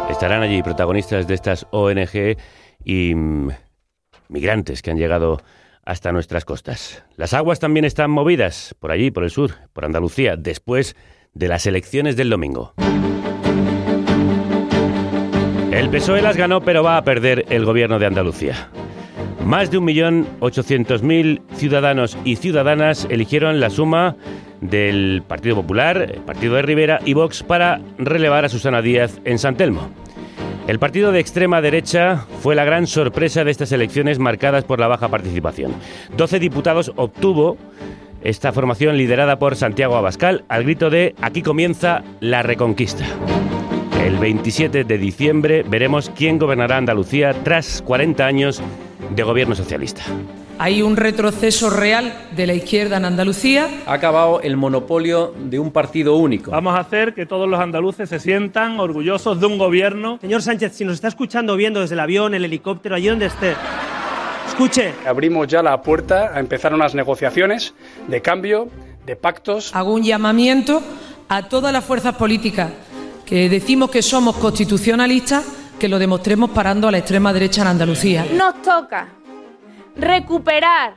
Estarán 0.09 0.41
allí 0.41 0.63
protagonistas 0.63 1.27
de 1.27 1.35
estas 1.35 1.67
ONG 1.69 2.35
y 2.83 3.13
mm, 3.13 3.51
migrantes 4.29 4.81
que 4.81 4.89
han 4.89 4.97
llegado 4.97 5.39
hasta 5.85 6.11
nuestras 6.11 6.43
costas. 6.45 7.03
Las 7.15 7.33
aguas 7.33 7.59
también 7.59 7.85
están 7.85 8.11
movidas 8.11 8.75
por 8.79 8.91
allí, 8.91 9.11
por 9.11 9.23
el 9.23 9.29
sur, 9.29 9.51
por 9.71 9.85
Andalucía, 9.85 10.35
después 10.35 10.95
de 11.33 11.47
las 11.47 11.65
elecciones 11.67 12.15
del 12.15 12.29
domingo. 12.29 12.73
El 15.71 15.89
PSOE 15.89 16.21
las 16.21 16.37
ganó, 16.37 16.61
pero 16.61 16.83
va 16.83 16.97
a 16.97 17.03
perder 17.03 17.45
el 17.49 17.65
gobierno 17.65 17.99
de 17.99 18.05
Andalucía. 18.05 18.69
Más 19.45 19.69
de 19.69 19.79
1.800.000 19.79 21.41
ciudadanos 21.53 22.17
y 22.25 22.37
ciudadanas 22.37 23.05
eligieron 23.11 23.59
la 23.59 23.69
suma 23.69 24.15
del 24.61 25.21
Partido 25.27 25.55
Popular, 25.57 25.97
el 26.01 26.21
Partido 26.21 26.55
de 26.55 26.63
Rivera 26.63 26.99
y 27.05 27.13
Vox 27.13 27.43
para 27.43 27.81
relevar 27.97 28.45
a 28.45 28.49
Susana 28.49 28.81
Díaz 28.81 29.19
en 29.25 29.37
San 29.37 29.55
Telmo. 29.55 29.91
El 30.67 30.79
partido 30.79 31.11
de 31.11 31.19
extrema 31.19 31.61
derecha 31.61 32.25
fue 32.41 32.55
la 32.55 32.65
gran 32.65 32.87
sorpresa 32.87 33.43
de 33.43 33.51
estas 33.51 33.71
elecciones 33.71 34.17
marcadas 34.17 34.63
por 34.63 34.79
la 34.79 34.87
baja 34.87 35.09
participación. 35.09 35.73
12 36.17 36.39
diputados 36.39 36.91
obtuvo 36.95 37.55
esta 38.23 38.51
formación 38.51 38.97
liderada 38.97 39.37
por 39.37 39.55
Santiago 39.55 39.95
Abascal 39.95 40.43
al 40.49 40.63
grito 40.63 40.89
de 40.89 41.13
Aquí 41.21 41.43
comienza 41.43 42.03
la 42.19 42.41
reconquista. 42.41 43.05
El 44.03 44.17
27 44.17 44.83
de 44.85 44.97
diciembre 44.97 45.63
veremos 45.63 46.11
quién 46.15 46.39
gobernará 46.39 46.77
Andalucía 46.77 47.35
tras 47.43 47.83
40 47.83 48.25
años 48.25 48.61
de 49.15 49.21
gobierno 49.21 49.53
socialista. 49.53 50.01
Hay 50.57 50.81
un 50.81 50.95
retroceso 50.95 51.69
real 51.69 52.27
de 52.33 52.47
la 52.47 52.53
izquierda 52.53 52.95
en 52.95 53.03
Andalucía. 53.03 53.69
Ha 53.85 53.91
acabado 53.91 54.39
el 54.39 54.55
monopolio 54.55 55.33
de 55.37 55.59
un 55.59 55.71
partido 55.71 56.15
único. 56.15 56.51
Vamos 56.51 56.75
a 56.75 56.79
hacer 56.79 57.13
que 57.13 57.25
todos 57.25 57.47
los 57.49 57.59
andaluces 57.59 58.07
se 58.07 58.21
sientan 58.21 58.79
orgullosos 58.79 59.37
de 59.41 59.47
un 59.47 59.57
gobierno. 59.57 60.17
Señor 60.21 60.41
Sánchez, 60.41 60.71
si 60.73 60.85
nos 60.85 60.95
está 60.95 61.09
escuchando 61.09 61.57
viendo 61.57 61.81
desde 61.81 61.95
el 61.95 61.99
avión, 61.99 62.33
el 62.33 62.45
helicóptero, 62.45 62.95
allí 62.95 63.07
donde 63.07 63.25
esté, 63.25 63.53
escuche. 64.47 64.93
Abrimos 65.05 65.47
ya 65.47 65.61
la 65.61 65.81
puerta 65.81 66.31
a 66.33 66.39
empezar 66.39 66.73
unas 66.73 66.95
negociaciones 66.95 67.73
de 68.07 68.21
cambio, 68.21 68.69
de 69.05 69.17
pactos. 69.17 69.75
Hago 69.75 69.93
un 69.93 70.03
llamamiento 70.03 70.81
a 71.27 71.49
todas 71.49 71.73
las 71.73 71.83
fuerzas 71.83 72.15
políticas 72.15 72.71
que 73.25 73.49
decimos 73.49 73.91
que 73.91 74.01
somos 74.01 74.37
constitucionalistas, 74.37 75.45
que 75.77 75.89
lo 75.89 75.99
demostremos 75.99 76.51
parando 76.51 76.87
a 76.87 76.91
la 76.91 76.99
extrema 76.99 77.33
derecha 77.33 77.61
en 77.63 77.67
Andalucía. 77.67 78.25
Nos 78.33 78.61
toca 78.61 79.09
recuperar 79.95 80.95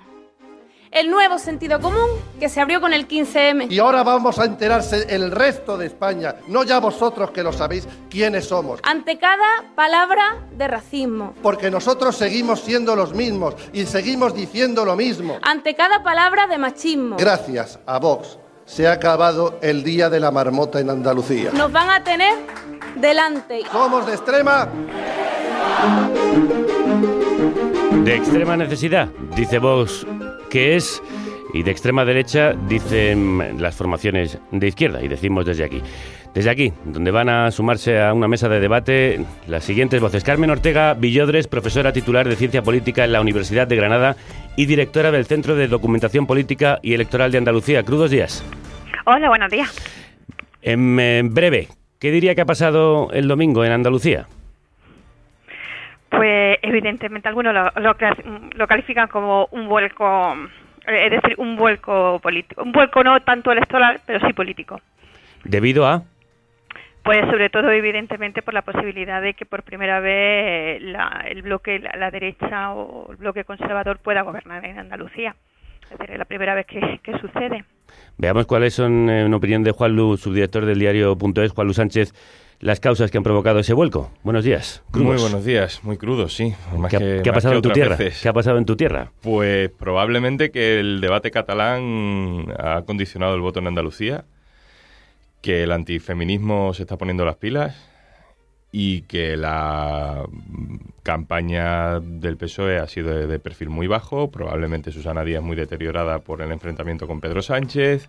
el 0.90 1.11
nuevo 1.11 1.38
sentido 1.38 1.81
común 1.81 2.09
que 2.40 2.49
se 2.49 2.61
abrió 2.61 2.81
con 2.81 2.93
el 2.93 3.07
15M. 3.07 3.71
Y 3.71 3.78
ahora 3.78 4.02
vamos 4.02 4.38
a 4.38 4.45
enterarse 4.45 5.07
el 5.14 5.31
resto 5.31 5.76
de 5.76 5.87
España, 5.87 6.37
no 6.49 6.64
ya 6.64 6.78
vosotros 6.81 7.31
que 7.31 7.43
lo 7.43 7.52
sabéis, 7.52 7.87
quiénes 8.09 8.47
somos. 8.47 8.81
Ante 8.83 9.19
cada 9.19 9.64
palabra 9.75 10.37
de 10.57 10.69
racismo. 10.69 11.35
Porque 11.43 11.71
nosotros 11.71 12.17
seguimos 12.17 12.61
siendo 12.61 12.97
los 12.97 13.14
mismos 13.14 13.55
y 13.73 13.87
seguimos 13.87 14.35
diciendo 14.35 14.85
lo 14.85 14.97
mismo. 14.97 15.38
Ante 15.43 15.75
cada 15.75 16.02
palabra 16.02 16.47
de 16.47 16.59
machismo. 16.59 17.17
Gracias 17.19 17.78
a 17.87 17.99
Vox 17.99 18.38
se 18.64 18.87
ha 18.87 18.93
acabado 18.93 19.59
el 19.62 19.83
día 19.83 20.11
de 20.11 20.21
la 20.21 20.31
marmota 20.31 20.78
en 20.78 20.90
Andalucía. 20.90 21.50
Nos 21.55 21.73
van 21.73 21.88
a 21.88 22.05
tener 22.05 22.35
delante. 22.97 23.62
Somos 23.73 24.07
de 24.07 24.12
extrema. 24.12 24.69
De 28.09 28.17
extrema 28.17 28.57
necesidad, 28.57 29.11
dice 29.37 29.59
Vox, 29.59 30.07
que 30.49 30.77
es, 30.77 31.03
y 31.53 31.62
de 31.62 31.71
extrema 31.71 32.07
derecha, 32.07 32.55
dicen 32.67 33.61
las 33.61 33.77
formaciones 33.77 34.38
de 34.50 34.67
izquierda, 34.67 35.03
y 35.03 35.09
decimos 35.09 35.45
desde 35.45 35.62
aquí. 35.62 35.83
Desde 36.33 36.49
aquí, 36.49 36.73
donde 36.87 37.11
van 37.11 37.29
a 37.29 37.50
sumarse 37.50 38.00
a 38.00 38.15
una 38.15 38.27
mesa 38.27 38.49
de 38.49 38.61
debate 38.61 39.27
las 39.47 39.62
siguientes 39.65 40.00
voces. 40.00 40.25
Carmen 40.25 40.49
Ortega 40.49 40.95
Villodres, 40.95 41.49
profesora 41.49 41.93
titular 41.93 42.27
de 42.27 42.37
Ciencia 42.37 42.62
Política 42.62 43.05
en 43.05 43.12
la 43.12 43.21
Universidad 43.21 43.67
de 43.67 43.77
Granada 43.77 44.17
y 44.57 44.65
directora 44.65 45.11
del 45.11 45.27
Centro 45.27 45.55
de 45.55 45.69
Documentación 45.69 46.27
Política 46.27 46.79
y 46.83 46.95
Electoral 46.95 47.31
de 47.31 47.37
Andalucía. 47.37 47.83
Crudos 47.83 48.11
días. 48.11 48.43
Hola, 49.05 49.29
buenos 49.29 49.50
días. 49.50 49.77
En, 50.62 50.99
en 50.99 51.35
breve, 51.35 51.69
¿qué 51.99 52.11
diría 52.11 52.35
que 52.35 52.41
ha 52.41 52.47
pasado 52.47 53.11
el 53.12 53.29
domingo 53.29 53.67
en 53.67 53.73
Andalucía? 53.73 54.29
Pues 56.19 56.59
evidentemente 56.63 57.29
algunos 57.29 57.55
lo, 57.55 57.71
lo, 57.81 57.95
lo 58.57 58.67
califican 58.67 59.07
como 59.07 59.47
un 59.53 59.69
vuelco, 59.69 60.35
eh, 60.85 61.07
es 61.07 61.13
decir, 61.13 61.37
un 61.39 61.55
vuelco 61.55 62.19
político. 62.19 62.61
Un 62.61 62.73
vuelco 62.73 63.05
no 63.05 63.21
tanto 63.21 63.53
electoral, 63.53 64.01
pero 64.05 64.27
sí 64.27 64.33
político. 64.33 64.81
¿Debido 65.45 65.87
a? 65.87 66.03
Pues 67.05 67.21
sobre 67.31 67.51
todo, 67.51 67.71
evidentemente, 67.71 68.43
por 68.43 68.53
la 68.53 68.63
posibilidad 68.63 69.23
de 69.23 69.35
que 69.35 69.47
por 69.47 69.63
primera 69.63 70.01
vez 70.01 70.83
la, 70.83 71.25
el 71.29 71.43
bloque, 71.43 71.79
la, 71.79 71.93
la, 71.97 72.11
derecha 72.11 72.73
o 72.73 73.13
el 73.13 73.17
bloque 73.19 73.45
conservador 73.45 74.01
pueda 74.01 74.23
gobernar 74.23 74.65
en 74.65 74.77
Andalucía. 74.77 75.37
Es 75.85 75.91
decir, 75.91 76.11
es 76.11 76.19
la 76.19 76.25
primera 76.25 76.57
vez 76.57 76.67
que, 76.67 76.99
que 77.01 77.17
sucede. 77.21 77.65
Veamos 78.17 78.47
cuáles 78.47 78.75
son, 78.75 79.09
en 79.09 79.33
opinión 79.33 79.63
de 79.63 79.71
Juan 79.71 79.95
Lu, 79.95 80.17
subdirector 80.17 80.67
del 80.67 80.81
diario.es, 80.81 81.53
Juan 81.53 81.67
Lu 81.69 81.75
Sánchez, 81.75 82.13
las 82.61 82.81
causas 82.81 83.11
que 83.11 83.19
han 83.19 83.25
provocado 83.25 83.61
ese 83.61 83.73
vuelco. 83.73 84.11
Buenos 84.25 84.45
días. 84.45 84.83
Crudos. 84.91 85.12
Muy 85.12 85.21
buenos 85.23 85.45
días, 85.45 85.85
muy 85.85 85.97
crudos, 85.97 86.35
sí. 86.35 86.55
Más 86.77 86.91
¿Qué, 86.91 86.99
que, 86.99 87.21
¿qué 87.23 87.31
ha 87.31 87.33
pasado 87.33 87.55
en 87.55 87.62
tu 87.62 87.71
tierra? 87.71 87.97
Veces. 87.97 88.21
¿Qué 88.21 88.29
ha 88.29 88.33
pasado 88.33 88.59
en 88.59 88.65
tu 88.65 88.77
tierra? 88.77 89.12
Pues 89.21 89.71
probablemente 89.71 90.50
que 90.50 90.81
el 90.81 91.00
debate 91.00 91.31
catalán 91.31 92.47
ha 92.59 92.83
condicionado 92.83 93.35
el 93.35 93.41
voto 93.41 93.61
en 93.61 93.69
Andalucía, 93.69 94.25
que 95.41 95.62
el 95.62 95.73
antifeminismo 95.73 96.75
se 96.75 96.83
está 96.83 96.97
poniendo 96.97 97.25
las 97.25 97.37
pilas 97.37 97.77
y 98.73 99.03
que 99.03 99.37
la 99.37 100.25
campaña 101.05 102.00
del 102.00 102.37
PSOE 102.37 102.79
ha 102.79 102.87
sido 102.87 103.15
de, 103.15 103.27
de 103.27 103.38
perfil 103.38 103.71
muy 103.71 103.87
bajo, 103.87 104.31
probablemente 104.31 104.91
Susana 104.91 105.25
Díaz 105.25 105.43
muy 105.43 105.57
deteriorada 105.57 106.19
por 106.19 106.43
el 106.43 106.50
enfrentamiento 106.50 107.07
con 107.07 107.21
Pedro 107.21 107.41
Sánchez. 107.41 108.09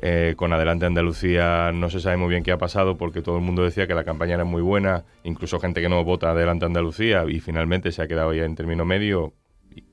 Eh, 0.00 0.34
con 0.36 0.52
Adelante 0.52 0.86
Andalucía 0.86 1.72
no 1.72 1.90
se 1.90 2.00
sabe 2.00 2.16
muy 2.16 2.28
bien 2.28 2.44
qué 2.44 2.52
ha 2.52 2.58
pasado 2.58 2.96
porque 2.96 3.20
todo 3.20 3.36
el 3.36 3.42
mundo 3.42 3.64
decía 3.64 3.88
que 3.88 3.94
la 3.94 4.04
campaña 4.04 4.34
era 4.34 4.44
muy 4.44 4.62
buena, 4.62 5.04
incluso 5.24 5.58
gente 5.58 5.80
que 5.80 5.88
no 5.88 6.04
vota 6.04 6.30
Adelante 6.30 6.66
Andalucía 6.66 7.24
y 7.28 7.40
finalmente 7.40 7.90
se 7.90 8.02
ha 8.02 8.08
quedado 8.08 8.32
ya 8.32 8.44
en 8.44 8.54
término 8.54 8.84
medio. 8.84 9.32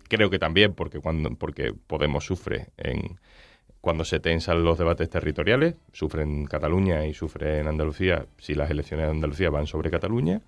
Creo 0.08 0.30
que 0.30 0.38
también 0.38 0.74
porque 0.74 1.00
cuando 1.00 1.32
porque 1.32 1.74
Podemos 1.74 2.26
sufre 2.26 2.68
en 2.78 3.20
cuando 3.82 4.04
se 4.04 4.20
tensan 4.20 4.64
los 4.64 4.78
debates 4.80 5.10
territoriales, 5.10 5.76
sufre 5.94 6.24
en 6.24 6.46
Cataluña 6.46 7.06
y 7.06 7.14
sufre 7.14 7.60
en 7.60 7.68
Andalucía 7.68 8.26
si 8.40 8.56
las 8.56 8.72
elecciones 8.72 9.06
de 9.06 9.12
Andalucía 9.12 9.50
van 9.50 9.68
sobre 9.68 9.92
Cataluña. 9.92 10.42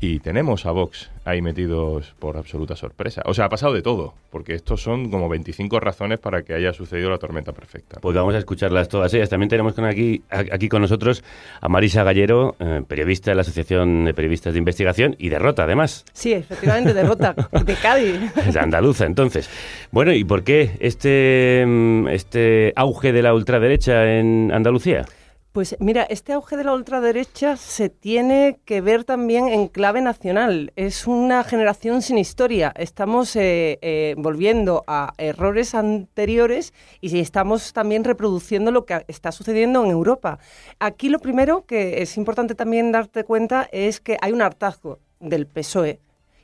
Y 0.00 0.20
tenemos 0.20 0.64
a 0.64 0.70
Vox 0.70 1.10
ahí 1.24 1.42
metidos 1.42 2.14
por 2.20 2.36
absoluta 2.36 2.76
sorpresa. 2.76 3.22
O 3.26 3.34
sea, 3.34 3.46
ha 3.46 3.48
pasado 3.48 3.74
de 3.74 3.82
todo, 3.82 4.14
porque 4.30 4.54
estos 4.54 4.80
son 4.80 5.10
como 5.10 5.28
25 5.28 5.80
razones 5.80 6.20
para 6.20 6.42
que 6.42 6.54
haya 6.54 6.72
sucedido 6.72 7.10
la 7.10 7.18
tormenta 7.18 7.52
perfecta. 7.52 7.98
Pues 8.00 8.14
vamos 8.14 8.34
a 8.36 8.38
escucharlas 8.38 8.88
todas 8.88 9.12
ellas. 9.14 9.28
También 9.28 9.48
tenemos 9.48 9.74
con 9.74 9.84
aquí, 9.84 10.22
aquí 10.30 10.68
con 10.68 10.82
nosotros 10.82 11.24
a 11.60 11.68
Marisa 11.68 12.04
Gallero, 12.04 12.54
eh, 12.60 12.82
periodista 12.86 13.32
de 13.32 13.34
la 13.34 13.40
Asociación 13.40 14.04
de 14.04 14.14
Periodistas 14.14 14.52
de 14.52 14.60
Investigación 14.60 15.16
y 15.18 15.30
Derrota, 15.30 15.64
además. 15.64 16.04
Sí, 16.12 16.32
efectivamente, 16.32 16.94
Derrota, 16.94 17.34
de 17.64 17.74
Cádiz. 17.74 18.20
Es 18.46 18.56
andaluza, 18.56 19.04
entonces. 19.04 19.50
Bueno, 19.90 20.12
¿y 20.12 20.22
por 20.22 20.44
qué 20.44 20.76
este, 20.78 21.66
este 22.14 22.72
auge 22.76 23.12
de 23.12 23.22
la 23.22 23.34
ultraderecha 23.34 24.18
en 24.18 24.52
Andalucía? 24.52 25.06
Pues 25.52 25.76
mira, 25.80 26.02
este 26.02 26.34
auge 26.34 26.58
de 26.58 26.64
la 26.64 26.74
ultraderecha 26.74 27.56
se 27.56 27.88
tiene 27.88 28.60
que 28.66 28.82
ver 28.82 29.04
también 29.04 29.48
en 29.48 29.68
clave 29.68 30.02
nacional. 30.02 30.72
Es 30.76 31.06
una 31.06 31.42
generación 31.42 32.02
sin 32.02 32.18
historia. 32.18 32.72
Estamos 32.76 33.34
eh, 33.34 33.78
eh, 33.80 34.14
volviendo 34.18 34.84
a 34.86 35.14
errores 35.16 35.74
anteriores 35.74 36.74
y 37.00 37.18
estamos 37.18 37.72
también 37.72 38.04
reproduciendo 38.04 38.70
lo 38.70 38.84
que 38.84 39.04
está 39.08 39.32
sucediendo 39.32 39.82
en 39.84 39.90
Europa. 39.90 40.38
Aquí 40.80 41.08
lo 41.08 41.18
primero 41.18 41.64
que 41.64 42.02
es 42.02 42.18
importante 42.18 42.54
también 42.54 42.92
darte 42.92 43.24
cuenta 43.24 43.68
es 43.72 44.00
que 44.00 44.18
hay 44.20 44.32
un 44.32 44.42
hartazgo 44.42 44.98
del 45.18 45.46
PSOE 45.46 45.98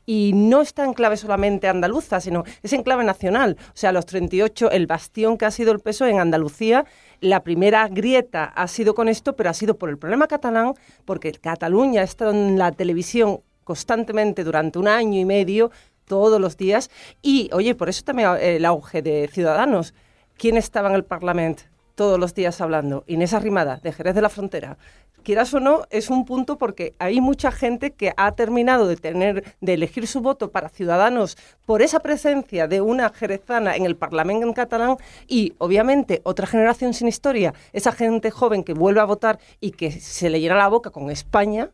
y 0.07 0.33
no 0.35 0.61
está 0.61 0.85
en 0.85 0.93
clave 0.93 1.17
solamente 1.17 1.69
andaluza, 1.69 2.21
sino 2.21 2.45
es 2.63 2.73
en 2.73 2.83
clave 2.83 3.05
nacional. 3.05 3.57
O 3.69 3.77
sea, 3.77 3.93
los 3.93 4.07
38, 4.07 4.71
el 4.71 4.87
bastión 4.87 5.39
que 5.39 5.47
ha 5.47 5.51
sido 5.51 5.73
el 5.73 5.81
PSOE 5.81 6.11
en 6.11 6.21
Andalucía, 6.21 6.85
la 7.21 7.43
primera 7.43 7.89
grieta 7.89 8.45
ha 8.45 8.69
sido 8.69 8.95
con 8.95 9.09
esto, 9.09 9.35
pero 9.37 9.51
ha 9.51 9.55
sido 9.55 9.77
por 9.77 9.89
el 9.89 9.99
problema 9.99 10.27
catalán, 10.27 10.75
porque 11.05 11.33
Cataluña 11.33 12.03
ha 12.03 12.05
estado 12.05 12.33
en 12.33 12.59
la 12.59 12.73
televisión 12.73 13.41
constantemente 13.65 14.45
durante 14.45 14.79
un 14.79 14.89
año 14.89 15.19
y 15.19 15.25
medio, 15.25 15.71
todos 16.07 16.39
los 16.39 16.59
días, 16.59 16.91
y 17.23 17.49
oye, 17.53 17.75
por 17.75 17.89
eso 17.89 18.05
también 18.05 18.37
el 18.39 18.65
auge 18.67 19.01
de 19.01 19.29
Ciudadanos. 19.33 19.95
¿quién 20.37 20.57
estaba 20.57 20.89
en 20.89 20.95
el 20.95 21.05
Parlamento 21.05 21.65
todos 21.95 22.19
los 22.19 22.35
días 22.35 22.61
hablando? 22.61 23.05
Inés 23.07 23.35
Arrimada, 23.35 23.81
de 23.83 23.93
Jerez 23.93 24.15
de 24.15 24.23
la 24.23 24.29
Frontera. 24.29 24.77
Quieras 25.25 25.55
o 25.55 25.61
no, 25.61 25.85
es 25.89 26.11
un 26.11 26.27
punto 26.27 26.59
porque 26.59 26.95
hay 26.99 27.23
mucha 27.23 27.51
gente 27.51 27.93
que 27.93 28.13
ha 28.15 28.33
terminado 28.33 28.87
de 28.87 28.97
tener, 28.97 29.43
de 29.63 29.73
elegir 29.73 30.07
su 30.07 30.21
voto 30.21 30.51
para 30.51 30.69
ciudadanos 30.69 31.39
por 31.65 31.81
esa 31.81 32.01
presencia 32.01 32.69
de 32.69 32.83
una 32.83 33.09
jerezana 33.09 33.75
en 33.75 33.87
el 33.87 33.97
Parlamento 33.97 34.47
en 34.47 34.53
catalán 34.53 34.97
y, 35.27 35.55
obviamente, 35.57 36.21
otra 36.25 36.47
generación 36.47 36.93
sin 36.93 37.09
historia, 37.09 37.55
esa 37.73 37.93
gente 37.93 38.31
joven 38.31 38.65
que 38.65 38.75
vuelve 38.75 39.01
a 39.01 39.05
votar 39.05 39.39
y 39.61 39.71
que 39.71 39.93
se 39.93 40.29
le 40.29 40.41
llena 40.41 40.57
la 40.57 40.69
boca 40.69 40.91
con 40.91 41.11
España, 41.11 41.71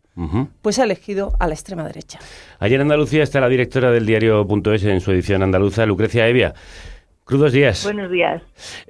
pues 0.63 0.79
ha 0.79 0.85
elegido 0.85 1.33
a 1.41 1.49
la 1.49 1.55
extrema 1.55 1.83
derecha. 1.83 2.21
Ayer 2.61 2.77
en 2.77 2.83
Andalucía 2.83 3.25
está 3.25 3.41
la 3.41 3.49
directora 3.49 3.91
del 3.91 4.07
diario.es 4.07 4.85
en 4.85 5.01
su 5.01 5.11
edición 5.11 5.43
andaluza, 5.43 5.87
Lucrecia 5.87 6.29
Evia. 6.29 6.55
Crudos 7.31 7.53
días. 7.53 7.85
Buenos 7.85 8.11
días. 8.11 8.43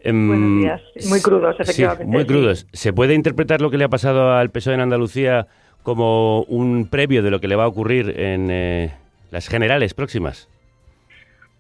Em, 0.03 0.27
buenos 0.27 0.63
días. 0.63 1.11
Muy 1.11 1.21
crudos, 1.21 1.57
sí, 1.57 1.63
efectivamente. 1.63 2.07
muy 2.07 2.25
crudos. 2.25 2.67
¿Se 2.73 2.95
puede 2.95 3.13
interpretar 3.13 3.61
lo 3.61 3.71
que 3.71 3.77
le 3.77 3.85
ha 3.85 3.91
pasado 3.91 4.33
al 4.33 4.49
PSOE 4.49 4.73
en 4.73 4.81
Andalucía 4.81 5.47
como 5.83 6.45
un 6.45 6.89
previo 6.89 7.23
de 7.23 7.31
lo 7.31 7.39
que 7.39 7.49
le 7.49 7.57
va 7.57 7.65
a 7.65 7.69
ocurrir 7.69 8.19
en 8.19 8.51
eh, 8.51 8.95
las 9.31 9.47
generales 9.47 9.93
próximas? 9.93 10.49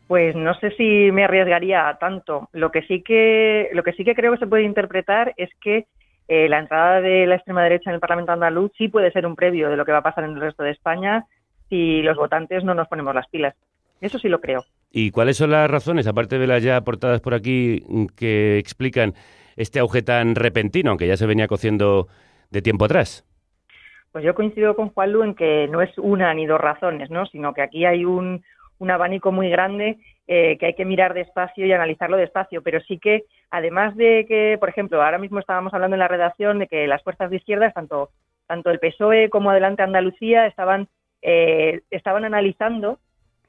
Pues 0.08 0.34
no 0.34 0.54
sé 0.54 0.70
si 0.70 1.12
me 1.12 1.24
arriesgaría 1.24 1.86
a 1.86 1.98
tanto. 1.98 2.48
Lo 2.54 2.70
que 2.70 2.80
sí 2.84 3.02
que 3.02 3.68
lo 3.74 3.82
que 3.82 3.92
sí 3.92 4.02
que 4.02 4.14
creo 4.14 4.32
que 4.32 4.38
se 4.38 4.46
puede 4.46 4.62
interpretar 4.62 5.34
es 5.36 5.50
que 5.60 5.84
eh, 6.28 6.48
la 6.48 6.60
entrada 6.60 7.02
de 7.02 7.26
la 7.26 7.34
extrema 7.34 7.62
derecha 7.62 7.90
en 7.90 7.96
el 7.96 8.00
Parlamento 8.00 8.32
andaluz 8.32 8.72
sí 8.78 8.88
puede 8.88 9.12
ser 9.12 9.26
un 9.26 9.36
previo 9.36 9.68
de 9.68 9.76
lo 9.76 9.84
que 9.84 9.92
va 9.92 9.98
a 9.98 10.02
pasar 10.02 10.24
en 10.24 10.30
el 10.30 10.40
resto 10.40 10.62
de 10.62 10.70
España 10.70 11.26
si 11.68 12.00
los 12.00 12.16
votantes 12.16 12.64
no 12.64 12.72
nos 12.72 12.88
ponemos 12.88 13.14
las 13.14 13.28
pilas. 13.28 13.54
Eso 14.00 14.18
sí 14.18 14.30
lo 14.30 14.40
creo. 14.40 14.64
¿Y 14.92 15.12
cuáles 15.12 15.36
son 15.36 15.50
las 15.50 15.70
razones, 15.70 16.06
aparte 16.06 16.38
de 16.38 16.46
las 16.46 16.62
ya 16.62 16.76
aportadas 16.76 17.20
por 17.20 17.34
aquí, 17.34 17.84
mm, 17.88 18.06
que 18.16 18.58
explican 18.58 19.14
este 19.56 19.78
auge 19.78 20.02
tan 20.02 20.34
repentino, 20.34 20.90
aunque 20.90 21.06
ya 21.06 21.16
se 21.16 21.26
venía 21.26 21.46
cociendo 21.46 22.08
de 22.50 22.62
tiempo 22.62 22.86
atrás? 22.86 23.24
Pues 24.10 24.24
yo 24.24 24.34
coincido 24.34 24.74
con 24.74 24.88
Juanlu 24.88 25.22
en 25.22 25.34
que 25.34 25.68
no 25.68 25.82
es 25.82 25.96
una 25.98 26.34
ni 26.34 26.46
dos 26.46 26.60
razones, 26.60 27.10
¿no? 27.10 27.26
sino 27.26 27.54
que 27.54 27.62
aquí 27.62 27.84
hay 27.84 28.04
un, 28.04 28.42
un 28.78 28.90
abanico 28.90 29.30
muy 29.30 29.48
grande 29.48 29.98
eh, 30.26 30.58
que 30.58 30.66
hay 30.66 30.74
que 30.74 30.84
mirar 30.84 31.14
despacio 31.14 31.66
y 31.66 31.72
analizarlo 31.72 32.16
despacio. 32.16 32.62
Pero 32.62 32.80
sí 32.80 32.98
que, 32.98 33.24
además 33.50 33.96
de 33.96 34.26
que, 34.26 34.56
por 34.58 34.68
ejemplo, 34.68 35.00
ahora 35.02 35.18
mismo 35.18 35.38
estábamos 35.38 35.72
hablando 35.74 35.94
en 35.94 36.00
la 36.00 36.08
redacción 36.08 36.58
de 36.58 36.66
que 36.66 36.88
las 36.88 37.02
fuerzas 37.02 37.30
de 37.30 37.36
izquierdas, 37.36 37.74
tanto, 37.74 38.10
tanto 38.46 38.70
el 38.70 38.80
PSOE 38.80 39.30
como 39.30 39.50
Adelante 39.50 39.82
Andalucía, 39.82 40.46
estaban, 40.46 40.88
eh, 41.22 41.82
estaban 41.90 42.24
analizando 42.24 42.98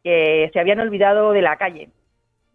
que 0.03 0.49
se 0.53 0.59
habían 0.59 0.79
olvidado 0.79 1.31
de 1.31 1.41
la 1.41 1.57
calle 1.57 1.89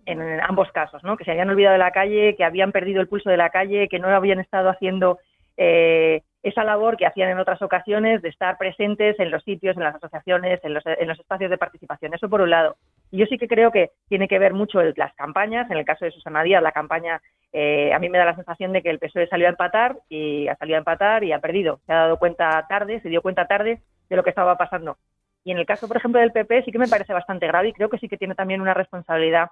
en 0.07 0.21
ambos 0.41 0.71
casos, 0.71 1.03
¿no? 1.03 1.17
Que 1.17 1.25
se 1.25 1.33
habían 1.33 1.51
olvidado 1.51 1.73
de 1.73 1.79
la 1.79 1.91
calle, 1.91 2.37
que 2.37 2.45
habían 2.45 2.71
perdido 2.73 3.01
el 3.01 3.09
pulso 3.09 3.29
de 3.29 3.37
la 3.37 3.51
calle, 3.51 3.89
que 3.89 3.99
no 3.99 4.09
habían 4.09 4.39
estado 4.39 4.71
haciendo 4.71 5.19
eh, 5.57 6.23
esa 6.43 6.63
labor 6.63 6.97
que 6.97 7.07
hacían 7.07 7.31
en 7.31 7.41
otras 7.41 7.61
ocasiones 7.61 8.23
de 8.23 8.29
estar 8.29 8.57
presentes 8.57 9.19
en 9.19 9.33
los 9.33 9.43
sitios, 9.43 9.77
en 9.77 9.83
las 9.83 9.97
asociaciones, 9.97 10.61
en 10.63 10.75
los, 10.75 10.85
espacios 11.19 11.51
de 11.51 11.59
participación. 11.59 12.15
Eso 12.15 12.29
por 12.29 12.41
un 12.41 12.51
lado. 12.51 12.77
Y 13.11 13.19
yo 13.19 13.27
sí 13.27 13.37
que 13.37 13.49
creo 13.49 13.73
que 13.73 13.91
tiene 14.09 14.29
que 14.29 14.39
ver 14.39 14.55
mucho 14.55 14.81
el- 14.81 14.95
las 14.97 15.13
campañas. 15.15 15.69
En 15.71 15.77
el 15.77 15.85
caso 15.85 16.05
de 16.05 16.13
Susana 16.13 16.45
Díaz, 16.45 16.63
la 16.63 16.71
campaña, 16.71 17.21
eh, 17.53 17.93
a 17.93 17.99
mí 17.99 18.09
me 18.09 18.19
da 18.19 18.27
la 18.27 18.37
sensación 18.37 18.73
de 18.73 18.83
que 18.83 18.91
el 18.91 19.01
PSOE 19.01 19.27
salió 19.27 19.47
a 19.49 19.51
empatar 19.51 19.97
y 20.09 20.47
ha 20.47 20.55
salido 20.55 20.77
a 20.77 20.79
empatar 20.79 21.25
y 21.25 21.33
ha 21.33 21.41
perdido. 21.41 21.81
Se 21.87 21.93
ha 21.93 21.97
dado 21.97 22.19
cuenta 22.19 22.65
tarde, 22.69 23.01
se 23.01 23.09
dio 23.09 23.23
cuenta 23.23 23.47
tarde 23.47 23.81
de 24.09 24.17
lo 24.17 24.23
que 24.23 24.31
estaba 24.31 24.57
pasando. 24.57 24.99
Y 25.47 25.53
en 25.53 25.59
el 25.59 25.65
caso, 25.65 25.87
por 25.87 25.97
ejemplo, 25.97 26.21
del 26.21 26.33
PP, 26.33 26.65
sí 26.65 26.73
que 26.73 26.79
me 26.81 26.89
parece 26.89 27.13
bastante 27.13 27.47
grave 27.47 27.69
y 27.69 27.73
creo 27.73 27.89
que 27.89 27.99
sí 27.99 28.09
que 28.09 28.17
tiene 28.17 28.35
también 28.35 28.61
una 28.61 28.75
responsabilidad 28.75 29.51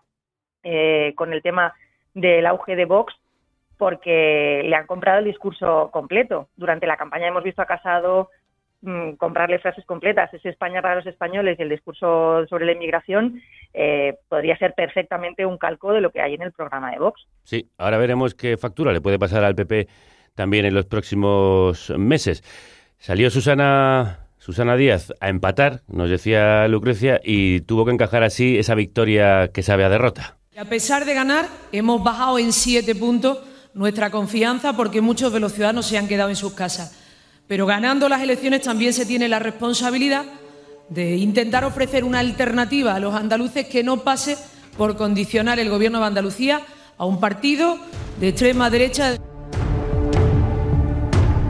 eh, 0.65 1.13
con 1.15 1.33
el 1.33 1.41
tema 1.41 1.73
del 2.15 2.47
auge 2.47 2.75
de 2.75 2.85
Vox, 2.85 3.15
porque 3.79 4.63
le 4.65 4.75
han 4.75 4.89
comprado 4.89 5.21
el 5.21 5.27
discurso 5.27 5.91
completo. 5.93 6.49
Durante 6.57 6.89
la 6.89 6.97
campaña 6.97 7.29
hemos 7.29 7.45
visto 7.45 7.63
a 7.63 7.67
Casado 7.67 8.31
mm, 8.83 9.13
comprarle 9.13 9.61
frases 9.61 9.87
completas. 9.87 10.35
Ese 10.35 10.49
España 10.49 10.83
para 10.83 10.97
los 10.97 11.07
españoles 11.07 11.61
y 11.61 11.63
el 11.63 11.69
discurso 11.69 12.45
sobre 12.49 12.67
la 12.67 12.73
inmigración 12.73 13.41
eh, 13.73 14.19
podría 14.29 14.59
ser 14.59 14.75
perfectamente 14.75 15.47
un 15.47 15.59
calco 15.59 15.93
de 15.93 16.01
lo 16.01 16.11
que 16.11 16.21
hay 16.21 16.35
en 16.35 16.43
el 16.43 16.51
programa 16.51 16.91
de 16.91 16.99
Vox. 16.99 17.25
Sí, 17.45 17.71
ahora 17.79 17.99
veremos 17.99 18.35
qué 18.35 18.57
factura 18.57 18.93
le 18.93 19.01
puede 19.01 19.21
pasar 19.21 19.45
al 19.45 19.55
PP 19.55 19.87
también 20.35 20.65
en 20.65 20.75
los 20.75 20.87
próximos 20.87 21.91
meses. 21.97 22.43
Salió 22.99 23.31
Susana 23.31 24.24
Susana 24.45 24.77
Díaz 24.77 25.15
a 25.21 25.31
empatar, 25.31 25.85
nos 25.89 26.11
decía 26.11 26.69
Lucrecia, 26.69 27.19
y 27.25 27.63
tuvo 27.63 27.87
que 27.87 27.93
encajar 27.93 28.23
así 28.25 28.59
esa 28.59 28.75
victoria 28.75 29.49
que 29.49 29.63
sabe 29.63 29.87
a 29.87 29.89
derrota. 29.89 30.37
A 30.55 30.67
pesar 30.67 31.07
de 31.07 31.15
ganar, 31.15 31.49
hemos 31.73 32.05
bajado 32.05 32.39
en 32.39 32.53
siete 32.53 32.95
puntos 32.95 33.39
nuestra 33.73 34.11
confianza 34.11 34.77
porque 34.77 35.01
muchos 35.01 35.33
de 35.33 35.41
los 35.41 35.55
ciudadanos 35.55 35.87
se 35.87 35.97
han 35.97 36.09
quedado 36.09 36.29
en 36.29 36.37
sus 36.37 36.53
casas. 36.53 36.95
Pero 37.47 37.65
ganando 37.65 38.07
las 38.07 38.21
elecciones 38.21 38.61
también 38.61 38.93
se 38.93 39.07
tiene 39.07 39.31
la 39.31 39.39
responsabilidad 39.39 40.27
de 40.91 41.17
intentar 41.17 41.65
ofrecer 41.65 42.05
una 42.05 42.19
alternativa 42.19 42.95
a 42.95 43.01
los 43.01 43.15
andaluces 43.15 43.67
que 43.67 43.83
no 43.83 44.05
pase 44.05 44.37
por 44.77 44.99
condicionar 44.99 45.59
el 45.59 45.71
gobierno 45.71 46.01
de 46.01 46.07
Andalucía 46.07 46.61
a 46.99 47.07
un 47.07 47.19
partido 47.19 47.79
de 48.21 48.29
extrema 48.29 48.69
derecha. 48.69 49.17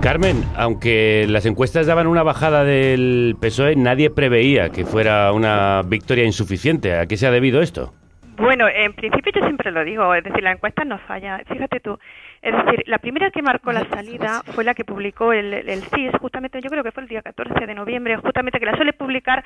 Carmen, 0.04 0.44
aunque 0.58 1.24
las 1.30 1.46
encuestas 1.46 1.86
daban 1.86 2.06
una 2.06 2.22
bajada 2.22 2.62
del 2.62 3.36
PSOE, 3.40 3.74
nadie 3.74 4.10
preveía 4.10 4.68
que 4.68 4.84
fuera 4.84 5.32
una 5.32 5.80
victoria 5.82 6.24
insuficiente. 6.26 6.94
¿A 6.94 7.06
qué 7.06 7.16
se 7.16 7.26
ha 7.26 7.30
debido 7.30 7.62
esto? 7.62 7.94
Bueno, 8.36 8.68
en 8.68 8.92
principio 8.92 9.32
yo 9.34 9.40
siempre 9.46 9.70
lo 9.70 9.82
digo, 9.82 10.14
es 10.14 10.22
decir, 10.22 10.42
la 10.42 10.52
encuesta 10.52 10.84
no 10.84 10.98
falla. 10.98 11.40
Fíjate 11.50 11.80
tú, 11.80 11.98
es 12.42 12.52
decir, 12.52 12.82
la 12.86 12.98
primera 12.98 13.30
que 13.30 13.40
marcó 13.40 13.72
la 13.72 13.88
salida 13.88 14.42
fue 14.44 14.64
la 14.64 14.74
que 14.74 14.84
publicó 14.84 15.32
el, 15.32 15.54
el 15.54 15.82
CIS, 15.84 16.10
justamente, 16.20 16.60
yo 16.60 16.68
creo 16.68 16.84
que 16.84 16.92
fue 16.92 17.04
el 17.04 17.08
día 17.08 17.22
14 17.22 17.64
de 17.64 17.74
noviembre, 17.74 18.16
justamente 18.16 18.58
que 18.60 18.66
la 18.66 18.76
suele 18.76 18.92
publicar 18.92 19.42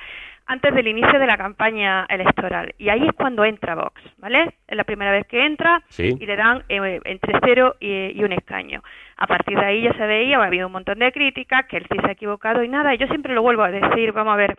antes 0.47 0.73
del 0.75 0.87
inicio 0.87 1.19
de 1.19 1.27
la 1.27 1.37
campaña 1.37 2.05
electoral. 2.09 2.73
Y 2.77 2.89
ahí 2.89 3.07
es 3.07 3.13
cuando 3.15 3.45
entra 3.45 3.75
Vox, 3.75 4.01
¿vale? 4.17 4.55
Es 4.67 4.75
la 4.75 4.83
primera 4.83 5.11
vez 5.11 5.25
que 5.27 5.45
entra 5.45 5.81
Sí. 5.87 6.17
y 6.19 6.25
le 6.25 6.35
dan 6.35 6.63
eh, 6.67 6.99
entre 7.05 7.39
cero 7.45 7.75
y, 7.79 8.19
y 8.19 8.23
un 8.25 8.33
escaño. 8.33 8.81
A 9.21 9.27
partir 9.27 9.57
de 9.59 9.65
ahí 9.65 9.81
ya 9.81 9.93
se 9.93 10.07
veía, 10.07 10.37
ha 10.39 10.45
habido 10.45 10.67
un 10.67 10.73
montón 10.73 10.97
de 10.99 11.11
críticas, 11.11 11.65
que 11.65 11.77
el 11.77 11.85
CIS 11.87 12.01
se 12.01 12.07
ha 12.07 12.11
equivocado 12.13 12.63
y 12.63 12.69
nada. 12.69 12.93
Yo 12.95 13.05
siempre 13.07 13.33
lo 13.33 13.41
vuelvo 13.41 13.63
a 13.63 13.69
decir, 13.71 14.13
vamos 14.13 14.33
a 14.33 14.37
ver, 14.37 14.55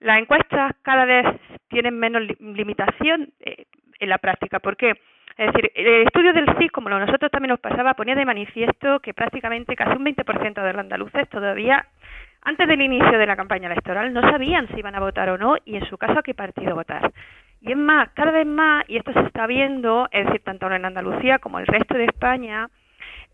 las 0.00 0.18
encuestas 0.18 0.72
cada 0.82 1.04
vez 1.04 1.26
tienen 1.68 1.98
menos 1.98 2.22
li- 2.22 2.36
limitación 2.40 3.28
eh, 3.40 3.66
en 4.00 4.08
la 4.08 4.16
práctica. 4.18 4.60
¿Por 4.60 4.76
qué? 4.76 4.94
Es 5.36 5.52
decir, 5.52 5.70
el 5.74 6.06
estudio 6.06 6.32
del 6.32 6.46
CIS, 6.58 6.72
como 6.72 6.88
a 6.88 6.98
nosotros 6.98 7.30
también 7.30 7.50
nos 7.50 7.60
pasaba, 7.60 7.94
ponía 7.94 8.14
de 8.14 8.24
manifiesto 8.24 8.98
que 9.00 9.12
prácticamente 9.14 9.76
casi 9.76 9.96
un 9.96 10.04
20% 10.04 10.54
de 10.62 10.72
los 10.72 10.80
andaluces 10.80 11.28
todavía, 11.28 11.84
antes 12.42 12.66
del 12.66 12.80
inicio 12.80 13.18
de 13.18 13.26
la 13.26 13.36
campaña 13.36 13.70
electoral, 13.70 14.12
no 14.12 14.22
sabían 14.22 14.66
si 14.68 14.78
iban 14.78 14.94
a 14.94 15.00
votar 15.00 15.28
o 15.28 15.36
no 15.38 15.56
y, 15.64 15.76
en 15.76 15.84
su 15.86 15.98
caso, 15.98 16.18
a 16.18 16.22
qué 16.22 16.34
partido 16.34 16.74
votar. 16.74 17.12
Y 17.60 17.72
es 17.72 17.76
más, 17.76 18.08
cada 18.14 18.30
vez 18.32 18.46
más, 18.46 18.84
y 18.88 18.96
esto 18.96 19.12
se 19.12 19.20
está 19.20 19.46
viendo, 19.46 20.08
es 20.10 20.24
decir, 20.26 20.42
tanto 20.44 20.70
en 20.72 20.84
Andalucía 20.84 21.38
como 21.38 21.58
en 21.58 21.62
el 21.62 21.66
resto 21.66 21.94
de 21.94 22.04
España, 22.06 22.68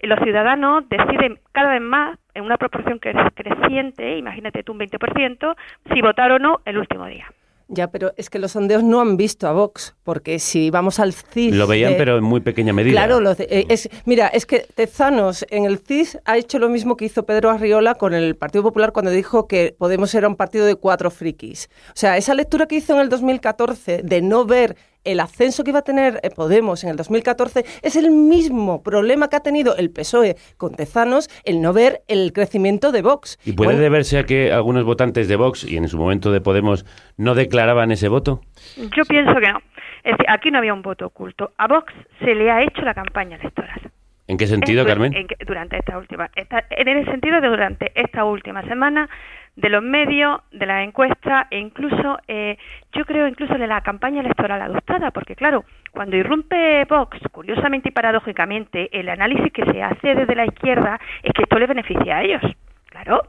los 0.03 0.19
ciudadanos 0.23 0.85
deciden 0.89 1.41
cada 1.53 1.73
vez 1.73 1.81
más, 1.83 2.19
en 2.35 2.45
una 2.45 2.57
proporción 2.59 2.99
que 2.99 3.11
es 3.11 3.17
creciente, 3.35 4.19
imagínate 4.19 4.63
tú 4.63 4.73
un 4.73 4.81
20%, 4.81 5.55
si 5.93 6.01
votar 6.03 6.33
o 6.33 6.39
no 6.39 6.61
el 6.65 6.79
último 6.79 7.07
día. 7.07 7.27
Ya, 7.69 7.89
pero 7.91 8.13
es 8.19 8.29
que 8.29 8.39
los 8.39 8.53
sondeos 8.53 8.83
no 8.85 9.01
han 9.01 9.17
visto 9.17 9.49
a 9.49 9.53
Vox, 9.53 9.97
porque 10.05 10.39
si 10.39 10.69
vamos 10.71 11.01
al 11.01 11.15
CIS... 11.15 11.57
Lo 11.57 11.67
veían, 11.67 11.95
pero 11.97 12.19
en 12.19 12.25
muy 12.25 12.41
pequeña 12.41 12.75
medida. 12.75 12.93
Claro, 12.93 13.21
los 13.21 13.39
de- 13.39 13.45
eh, 13.51 13.65
es, 13.71 13.89
mira, 14.05 14.27
es 14.27 14.45
que 14.45 14.67
Tezanos 14.75 15.47
en 15.49 15.65
el 15.65 15.79
CIS 15.79 16.19
ha 16.27 16.37
hecho 16.37 16.59
lo 16.59 16.69
mismo 16.69 16.97
que 16.99 17.07
hizo 17.07 17.25
Pedro 17.25 17.49
Arriola 17.51 17.95
con 17.95 18.13
el 18.13 18.37
Partido 18.37 18.65
Popular 18.65 18.93
cuando 18.93 19.11
dijo 19.11 19.49
que 19.49 19.75
Podemos 19.79 20.15
era 20.15 20.29
un 20.29 20.37
partido 20.37 20.67
de 20.67 20.75
cuatro 20.77 21.11
frikis. 21.11 21.71
O 21.89 21.93
sea, 21.95 22.19
esa 22.19 22.35
lectura 22.35 22.67
que 22.67 22.77
hizo 22.77 22.95
en 22.97 23.01
el 23.01 23.09
2014 23.09 24.03
de 24.03 24.21
no 24.21 24.45
ver 24.45 24.77
el 25.05 25.21
ascenso 25.21 25.65
que 25.65 25.71
iba 25.71 25.81
a 25.81 25.83
tener 25.83 26.21
eh, 26.23 26.31
Podemos 26.31 26.83
en 26.85 26.91
el 26.91 26.97
2014 26.97 27.65
es 27.83 27.97
el 27.97 28.11
mismo 28.11 28.83
problema 28.83 29.29
que 29.29 29.37
ha 29.37 29.41
tenido 29.41 29.77
el 29.77 29.91
PSOE 29.91 30.37
con 30.57 30.75
Tezanos, 30.75 31.29
el 31.45 31.61
no 31.61 31.73
ver 31.73 32.03
el 32.09 32.33
crecimiento 32.33 32.93
de 32.93 33.03
Vox. 33.03 33.39
¿Y 33.45 33.53
puede 33.53 33.69
Bueno, 33.69 33.81
deberse 33.83 34.19
a 34.19 34.25
que 34.25 34.53
algunos 34.53 34.85
votantes 34.85 35.29
de 35.29 35.37
Vox 35.37 35.65
y 35.65 35.77
en 35.77 35.89
su 35.89 35.99
momento 35.99 36.33
de 36.33 36.41
Podemos 36.41 36.85
no 37.17 37.35
declaraban 37.35 37.91
ese 37.93 38.09
voto? 38.09 38.41
Yo 38.77 39.05
pienso 39.05 39.35
que 39.41 39.53
no. 39.53 39.59
Es 40.03 40.13
decir, 40.13 40.27
aquí 40.29 40.51
no 40.51 40.59
había 40.59 40.75
un 40.75 40.83
voto 40.83 41.07
oculto. 41.07 41.53
A 41.57 41.67
Vox 41.67 41.93
se 42.21 42.35
le 42.35 42.51
ha 42.51 42.63
hecho 42.63 42.83
la 42.83 42.93
campaña 42.95 43.37
electoral. 43.37 43.91
¿En 44.27 44.39
qué 44.39 44.47
sentido, 44.47 44.87
Carmen? 44.87 45.15
en 45.15 45.27
que- 45.27 45.37
durante 45.47 45.77
esta 45.79 45.99
última, 45.99 46.31
esta- 46.35 46.65
en 46.71 46.89
el 46.89 47.05
sentido 47.05 47.41
de 47.43 47.49
durante 47.49 47.93
esta 47.95 48.25
última 48.25 48.63
semana 48.67 49.09
de 49.57 49.69
los 49.69 49.83
medios, 49.83 50.41
de 50.51 50.67
las 50.67 50.85
encuestas 50.85 51.47
e 51.51 51.59
incluso, 51.59 52.19
eh, 52.27 52.59
yo 52.93 53.05
creo 53.05 53.29
incluso 53.29 53.55
de 53.55 53.67
la 53.67 53.81
campaña 53.83 54.21
electoral 54.21 54.61
adoptada, 54.61 55.11
porque 55.11 55.37
claro, 55.37 55.65
cuando 55.93 56.17
irrumpe 56.17 56.85
Vox, 56.87 57.19
curiosamente 57.31 57.91
y 57.91 57.93
paradójicamente, 57.93 58.89
el 58.99 59.09
análisis 59.09 59.53
que 59.53 59.65
se 59.65 59.83
hace 59.83 60.15
desde 60.15 60.35
la 60.35 60.47
izquierda 60.47 60.99
es 61.23 61.33
que 61.33 61.45
esto 61.45 61.59
le 61.59 61.67
beneficia 61.67 62.17
a 62.17 62.23
ellos, 62.23 62.43
claro, 62.91 63.23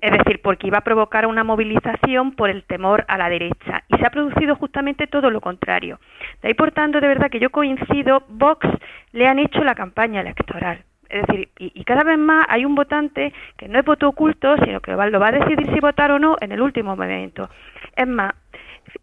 Es 0.00 0.10
decir, 0.10 0.40
porque 0.42 0.66
iba 0.66 0.78
a 0.78 0.80
provocar 0.80 1.26
una 1.26 1.44
movilización 1.44 2.32
por 2.32 2.50
el 2.50 2.64
temor 2.64 3.04
a 3.06 3.16
la 3.16 3.28
derecha. 3.28 3.84
Y 3.86 3.98
se 3.98 4.04
ha 4.04 4.10
producido 4.10 4.56
justamente 4.56 5.06
todo 5.06 5.30
lo 5.30 5.40
contrario. 5.40 6.00
De 6.42 6.48
ahí, 6.48 6.54
por 6.54 6.72
tanto, 6.72 7.00
de 7.00 7.06
verdad 7.06 7.30
que 7.30 7.38
yo 7.38 7.50
coincido, 7.50 8.24
Vox 8.28 8.66
le 9.12 9.28
han 9.28 9.38
hecho 9.38 9.62
la 9.62 9.76
campaña 9.76 10.20
electoral. 10.20 10.82
Es 11.12 11.26
decir, 11.26 11.48
y, 11.58 11.72
y 11.74 11.84
cada 11.84 12.02
vez 12.04 12.18
más 12.18 12.46
hay 12.48 12.64
un 12.64 12.74
votante 12.74 13.32
que 13.56 13.68
no 13.68 13.78
es 13.78 13.84
voto 13.84 14.08
oculto, 14.08 14.56
sino 14.64 14.80
que 14.80 14.94
va- 14.94 15.08
lo 15.10 15.20
va 15.20 15.28
a 15.28 15.32
decidir 15.32 15.66
si 15.72 15.78
votar 15.80 16.10
o 16.10 16.18
no 16.18 16.36
en 16.40 16.52
el 16.52 16.60
último 16.62 16.96
momento. 16.96 17.48
Es 17.94 18.08
más, 18.08 18.32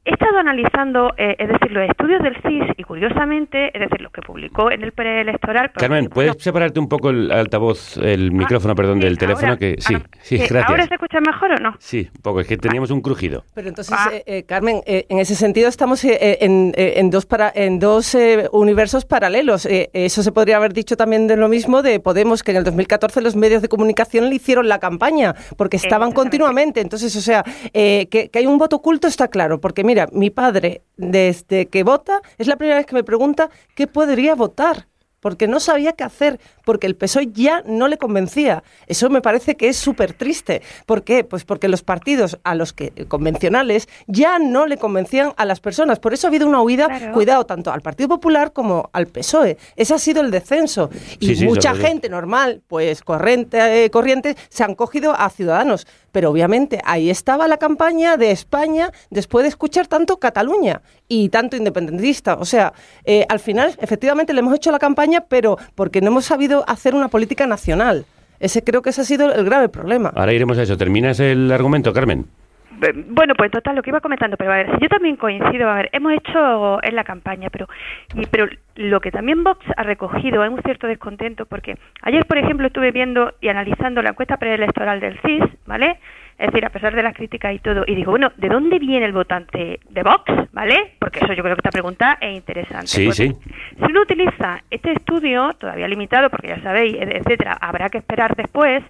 he 0.06 0.12
estado 0.12 0.38
analizando, 0.39 1.12
eh, 1.17 1.36
es 1.38 1.47
decir, 1.49 1.71
los 1.71 1.89
estudios 1.89 2.21
del 2.23 2.36
CIS 2.41 2.73
y 2.78 2.84
curiosamente, 2.84 3.67
es 3.73 3.80
decir, 3.82 4.02
lo 4.02 4.10
que 4.10 4.21
publicó 4.21 4.71
en 4.71 4.84
el 4.84 4.91
preelectoral. 4.91 5.71
Carmen, 5.73 6.08
¿puedes 6.10 6.36
separarte 6.41 6.80
un 6.80 6.88
poco 6.88 7.10
el 7.10 7.32
altavoz, 7.32 7.97
el 7.97 8.32
micrófono, 8.32 8.75
perdón, 8.75 8.99
del 8.99 9.17
teléfono? 9.17 9.47
ahora- 9.49 9.58
que 9.60 9.75
Sí, 9.80 9.95
sí, 10.21 10.38
que 10.38 10.47
gracias. 10.47 10.69
¿Ahora 10.69 10.88
se 10.88 10.93
escucha 10.95 11.19
mejor 11.21 11.52
o 11.52 11.58
no? 11.58 11.75
Sí, 11.80 12.10
un 12.15 12.21
poco, 12.21 12.41
es 12.41 12.47
que 12.47 12.58
teníamos 12.58 12.91
un 12.91 13.02
crujido. 13.02 13.43
Pero 13.54 13.69
entonces, 13.69 13.97
eh, 14.12 14.23
eh, 14.25 14.43
Carmen, 14.43 14.82
eh, 14.86 15.06
en 15.10 15.19
ese 15.19 15.36
sentido 15.36 15.67
estamos 15.69 16.04
eh, 16.06 16.17
eh, 16.19 16.38
en, 16.41 16.73
eh, 16.75 16.93
en 16.97 17.10
dos, 17.10 17.25
para, 17.25 17.52
en 17.54 17.80
dos 17.80 18.13
eh, 18.15 18.47
universos 18.52 19.06
paralelos. 19.06 19.65
Eh, 19.65 19.89
eso 19.93 20.23
se 20.23 20.32
podría 20.32 20.58
haber 20.58 20.73
dicho 20.73 20.97
también 20.97 21.28
de 21.28 21.38
lo 21.38 21.47
mismo 21.49 21.82
de 21.82 21.99
Podemos, 21.99 22.43
que 22.43 22.52
en 22.52 22.58
el 22.58 22.63
2014 22.63 23.21
los 23.21 23.36
medios 23.36 23.62
de 23.62 23.67
comunicación 23.69 24.30
le 24.30 24.36
hicieron 24.36 24.67
la 24.67 24.80
campaña, 24.80 25.36
porque 25.58 25.78
estaban 25.78 26.12
continuamente. 26.12 26.82
Entonces, 26.82 27.15
o 27.15 27.21
sea, 27.21 27.43
eh, 27.73 28.08
que, 28.10 28.30
que 28.30 28.39
hay 28.39 28.45
un 28.45 28.58
voto 28.58 28.78
oculto 28.78 29.08
está 29.08 29.28
claro, 29.28 29.60
porque 29.60 29.79
mira, 29.84 30.08
mi 30.12 30.30
padre, 30.30 30.82
desde 30.98 31.68
que 31.68 31.84
vota, 31.84 32.22
es 32.38 32.48
la 32.48 32.56
primera 32.56 32.78
vez 32.78 32.86
que 32.86 32.96
me 32.96 33.04
pregunta 33.04 33.50
qué 33.76 33.88
podría 33.88 34.36
votar 34.36 34.88
porque 35.20 35.48
no 35.48 35.60
sabía 35.60 35.94
qué 35.94 36.04
hacer, 36.04 36.39
porque 36.65 36.88
el 36.88 36.96
PSOE 36.96 37.32
ya 37.32 37.62
no 37.65 37.88
le 37.88 37.98
convencía. 37.98 38.63
Eso 38.88 39.10
me 39.10 39.22
parece 39.22 39.56
que 39.56 39.68
es 39.68 39.78
súper 39.78 40.13
triste. 40.13 40.62
¿Por 40.86 41.04
qué? 41.04 41.24
Pues 41.24 41.46
porque 41.46 41.68
los 41.68 41.84
partidos 41.84 42.39
a 42.44 42.56
los 42.56 42.74
que 42.74 42.92
convencionales 43.08 43.88
ya 44.08 44.39
no 44.39 44.65
le 44.65 44.78
convencían 44.78 45.34
a 45.38 45.46
las 45.46 45.60
personas. 45.60 46.00
Por 46.00 46.13
eso 46.13 46.28
ha 46.28 46.30
habido 46.30 46.48
una 46.48 46.62
huida, 46.62 47.12
cuidado, 47.13 47.46
tanto 47.46 47.72
al 47.72 47.82
Partido 47.82 48.10
Popular 48.10 48.54
como 48.54 48.89
al 48.94 49.08
PSOE. 49.08 49.58
Ese 49.76 49.94
ha 49.94 50.00
sido 50.00 50.22
el 50.22 50.32
descenso. 50.32 50.89
Y 51.20 51.28
Sí, 51.28 51.36
sí, 51.36 51.46
mucha 51.46 51.76
gente 51.76 52.10
normal, 52.10 52.62
pues 52.68 53.02
corriente, 53.02 53.86
eh, 53.86 53.89
corriente, 53.89 54.36
se 54.50 54.63
han 54.63 54.76
cogido 54.76 55.13
a 55.13 55.30
Ciudadanos. 55.30 55.86
Pero 56.12 56.32
obviamente 56.32 56.80
ahí 56.86 57.10
estaba 57.10 57.48
la 57.48 57.58
campaña 57.58 58.17
de 58.17 58.32
España 58.32 58.91
después 59.10 59.43
de 59.43 59.50
escuchar 59.50 59.88
tanto 59.88 60.17
Cataluña 60.17 60.82
y 61.08 61.30
tanto 61.30 61.56
independentista. 61.56 62.36
O 62.36 62.45
sea, 62.45 62.74
eh, 63.06 63.26
al 63.30 63.39
final, 63.39 63.76
efectivamente, 63.80 64.34
le 64.34 64.39
hemos 64.39 64.56
hecho 64.56 64.72
la 64.72 64.80
campaña, 64.80 65.26
pero 65.28 65.58
porque 65.76 66.02
no 66.02 66.08
hemos 66.08 66.26
sabido 66.26 66.63
hacer 66.67 66.95
una 66.95 67.08
política 67.08 67.48
nacional. 67.48 68.06
Ese 68.39 68.63
creo 68.63 68.82
que 68.82 68.91
ese 68.91 69.02
ha 69.02 69.06
sido 69.06 69.32
el 69.32 69.43
grave 69.43 69.69
problema. 69.69 70.12
Ahora 70.15 70.34
iremos 70.34 70.58
a 70.58 70.63
eso. 70.63 70.78
¿Terminas 70.78 71.19
el 71.19 71.52
argumento, 71.52 71.91
Carmen? 71.93 72.26
Bueno, 73.08 73.36
pues 73.36 73.52
total, 73.52 73.76
lo 73.76 73.82
que 73.82 73.89
iba 73.89 74.00
comentando, 74.00 74.38
pero 74.38 74.52
a 74.54 74.58
ver, 74.58 74.72
si 74.76 74.82
yo 74.82 74.88
también 74.89 75.18
coincido, 75.18 75.70
a 75.70 75.76
ver, 75.76 75.89
hemos 75.92 76.13
hecho 76.13 76.82
en 76.84 76.96
la 76.96 77.04
campaña, 77.04 77.50
pero, 77.50 77.68
y, 78.15 78.26
pero 78.28 78.48
lo 78.76 79.02
que 79.02 79.12
también 79.12 79.44
Vox 79.44 79.65
ha 79.76 79.84
recogido 79.84 80.44
es 80.44 80.50
un 80.50 80.62
cierto 80.62 80.88
descontento, 80.88 81.46
porque 81.46 81.78
ayer, 82.04 82.26
por 82.26 82.38
ejemplo, 82.38 82.68
estuve 82.68 82.92
viendo 82.92 83.34
y 83.42 83.50
analizando 83.50 84.02
la 84.02 84.12
encuesta 84.12 84.38
preelectoral 84.38 85.00
del 85.02 85.20
CIS, 85.20 85.44
¿vale? 85.65 86.00
Es 86.38 86.48
decir, 86.48 86.65
a 86.65 86.70
pesar 86.70 86.96
de 86.96 87.04
las 87.04 87.13
críticas 87.13 87.54
y 87.54 87.60
todo, 87.60 87.84
y 87.86 87.96
digo, 87.96 88.12
bueno, 88.12 88.32
¿de 88.38 88.48
dónde 88.48 88.80
viene 88.80 89.06
el 89.06 89.12
votante 89.12 89.82
de 89.89 90.04
Vox? 90.04 90.24
¿Vale? 90.54 90.94
Porque 90.98 91.20
eso 91.20 91.34
yo 91.34 91.44
creo 91.44 91.56
que 91.58 91.60
esta 91.60 91.70
pregunta 91.72 92.18
es 92.22 92.34
interesante. 92.38 92.88
Sí, 92.88 93.06
Pues, 93.06 93.18
sí. 93.18 93.36
si 93.78 93.84
uno 93.92 94.02
utiliza 94.04 94.63
este 94.72 94.94
estudio, 94.94 95.52
todavía 95.60 95.86
limitado, 95.89 96.30
porque 96.30 96.48
ya 96.48 96.62
sabéis, 96.62 96.96
etcétera, 96.98 97.58
habrá 97.60 97.89
que 97.89 97.98
esperar 97.98 98.38
después, 98.38 98.82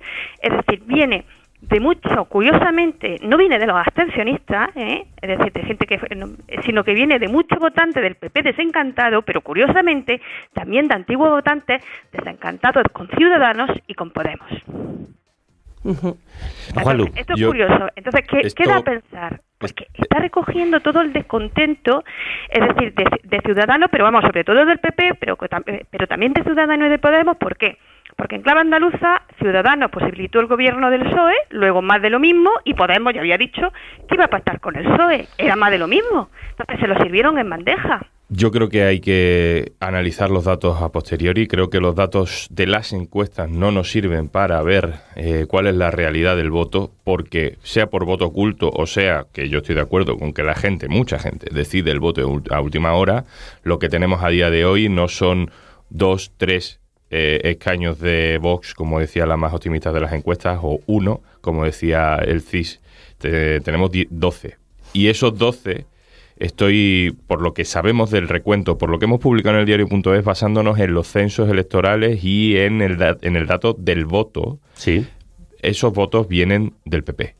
es 0.44 0.52
decir, 0.58 0.84
viene 0.86 1.26
de 1.62 1.80
mucho, 1.82 2.26
curiosamente, 2.26 3.18
no 3.22 3.36
viene 3.38 3.60
de 3.60 3.68
los 3.68 3.76
abstencionistas, 3.76 4.70
¿eh? 4.76 5.06
es 5.22 5.30
decir, 5.38 5.52
de 5.52 5.62
gente 5.64 5.86
que, 5.86 6.16
no, 6.16 6.28
sino 6.64 6.84
que 6.86 6.94
viene 6.94 7.20
de 7.20 7.28
muchos 7.28 7.60
votantes 7.60 8.02
del 8.02 8.16
PP 8.16 8.44
desencantado, 8.44 9.22
pero 9.24 9.42
curiosamente 9.42 10.22
también 10.54 10.88
de 10.88 10.96
antiguos 10.96 11.30
votantes 11.30 11.84
desencantados 12.14 12.84
con 12.94 13.08
Ciudadanos 13.10 13.70
y 13.88 13.94
con 13.94 14.12
Podemos. 14.12 14.48
Juanlu, 16.82 17.06
Esto 17.16 17.34
es 17.34 17.40
yo- 17.40 17.48
curioso. 17.48 17.88
Entonces, 17.96 18.26
¿qué, 18.28 18.40
esto- 18.42 18.64
qué 18.64 18.70
da 18.70 18.78
a 18.78 18.84
pensar? 18.84 19.42
Pues 19.58 19.74
que 19.74 19.88
está 19.94 20.20
recogiendo 20.20 20.80
todo 20.82 21.02
el 21.02 21.14
descontento, 21.14 22.04
es 22.50 22.68
decir, 22.68 22.94
de, 22.94 23.06
de 23.24 23.40
Ciudadanos, 23.42 23.90
pero 23.92 24.04
vamos, 24.06 24.22
sobre 24.22 24.44
todo 24.44 24.66
del 24.66 24.80
PP, 24.80 25.16
pero, 25.20 25.38
eh, 25.68 25.86
pero 25.90 26.08
también 26.08 26.34
de 26.34 26.44
Ciudadanos 26.44 26.88
y 26.88 26.90
de 26.90 27.00
Podemos. 27.00 27.38
¿Por 27.38 27.58
qué? 27.58 27.78
Porque 28.20 28.36
en 28.36 28.42
clave 28.42 28.60
andaluza, 28.60 29.22
Ciudadanos 29.40 29.92
posibilitó 29.92 30.42
el 30.42 30.48
gobierno 30.48 30.90
del 30.90 31.04
PSOE, 31.04 31.36
luego 31.52 31.82
más 31.82 32.02
de 32.02 32.10
lo 32.10 32.20
mismo, 32.20 32.50
y 32.66 32.74
Podemos 32.74 33.14
ya 33.14 33.22
había 33.22 33.38
dicho 33.38 33.72
que 34.10 34.16
iba 34.16 34.26
a 34.26 34.28
pactar 34.28 34.60
con 34.60 34.76
el 34.76 34.84
PSOE. 34.84 35.30
Era 35.38 35.56
más 35.56 35.72
de 35.72 35.78
lo 35.78 35.88
mismo. 35.88 36.30
Entonces 36.50 36.82
se 36.82 36.88
lo 36.88 36.98
sirvieron 37.02 37.40
en 37.40 37.50
bandeja. 37.50 38.06
Yo 38.28 38.52
creo 38.52 38.68
que 38.68 38.84
hay 38.84 39.00
que 39.00 39.72
analizar 39.80 40.32
los 40.32 40.44
datos 40.44 40.82
a 40.82 40.90
posteriori. 40.92 41.48
Creo 41.48 41.70
que 41.70 41.80
los 41.80 41.96
datos 41.96 42.48
de 42.52 42.68
las 42.68 42.92
encuestas 42.92 43.50
no 43.50 43.72
nos 43.72 43.90
sirven 43.90 44.28
para 44.28 44.62
ver 44.64 44.96
eh, 45.16 45.46
cuál 45.48 45.68
es 45.68 45.76
la 45.76 45.90
realidad 45.90 46.36
del 46.36 46.52
voto, 46.52 46.92
porque 47.06 47.58
sea 47.64 47.88
por 47.88 48.04
voto 48.04 48.26
oculto 48.26 48.70
o 48.70 48.86
sea 48.86 49.28
que 49.32 49.48
yo 49.48 49.60
estoy 49.60 49.76
de 49.76 49.82
acuerdo 49.82 50.18
con 50.18 50.34
que 50.34 50.44
la 50.44 50.56
gente, 50.56 50.90
mucha 50.90 51.20
gente, 51.20 51.48
decide 51.54 51.92
el 51.92 52.02
voto 52.02 52.22
a 52.52 52.60
última 52.60 52.92
hora, 52.94 53.24
lo 53.64 53.80
que 53.80 53.88
tenemos 53.88 54.22
a 54.24 54.28
día 54.28 54.50
de 54.50 54.66
hoy 54.66 54.90
no 54.90 55.08
son 55.08 55.52
dos, 55.90 56.34
tres 56.36 56.82
eh, 57.12 57.42
escaños 57.44 58.00
de 58.00 58.38
Vox, 58.42 58.74
como 58.74 59.00
decía 59.00 59.26
la 59.26 59.38
más 59.38 59.54
optimista 59.54 59.92
de 59.92 60.00
las 60.02 60.14
encuestas, 60.14 60.60
o 60.62 60.80
uno, 60.86 61.22
como 61.42 61.66
decía 61.66 62.16
el 62.16 62.42
CIS. 62.42 62.80
Te- 63.18 63.60
tenemos 63.62 63.92
die- 63.92 64.08
12. 64.10 64.58
Y 64.94 65.08
esos 65.08 65.38
12 65.38 65.86
estoy, 66.38 67.16
por 67.28 67.42
lo 67.42 67.54
que 67.54 67.66
sabemos 67.66 68.12
del 68.12 68.28
recuento, 68.30 68.78
por 68.78 68.90
lo 68.90 68.98
que 69.00 69.06
hemos 69.06 69.20
publicado 69.20 69.56
en 69.56 69.62
el 69.62 69.66
diario.es, 69.66 70.24
basándonos 70.24 70.80
en 70.80 70.94
los 70.94 71.08
censos 71.08 71.50
electorales 71.50 72.24
y 72.24 72.58
en 72.58 72.82
el, 72.82 72.98
da- 72.98 73.18
en 73.22 73.36
el 73.36 73.46
dato 73.48 73.74
del 73.78 74.06
voto. 74.06 74.60
Sí. 74.76 75.06
Esos 75.62 75.92
votos 75.94 76.28
vienen 76.30 76.74
del 76.86 77.04
PP. 77.04 77.36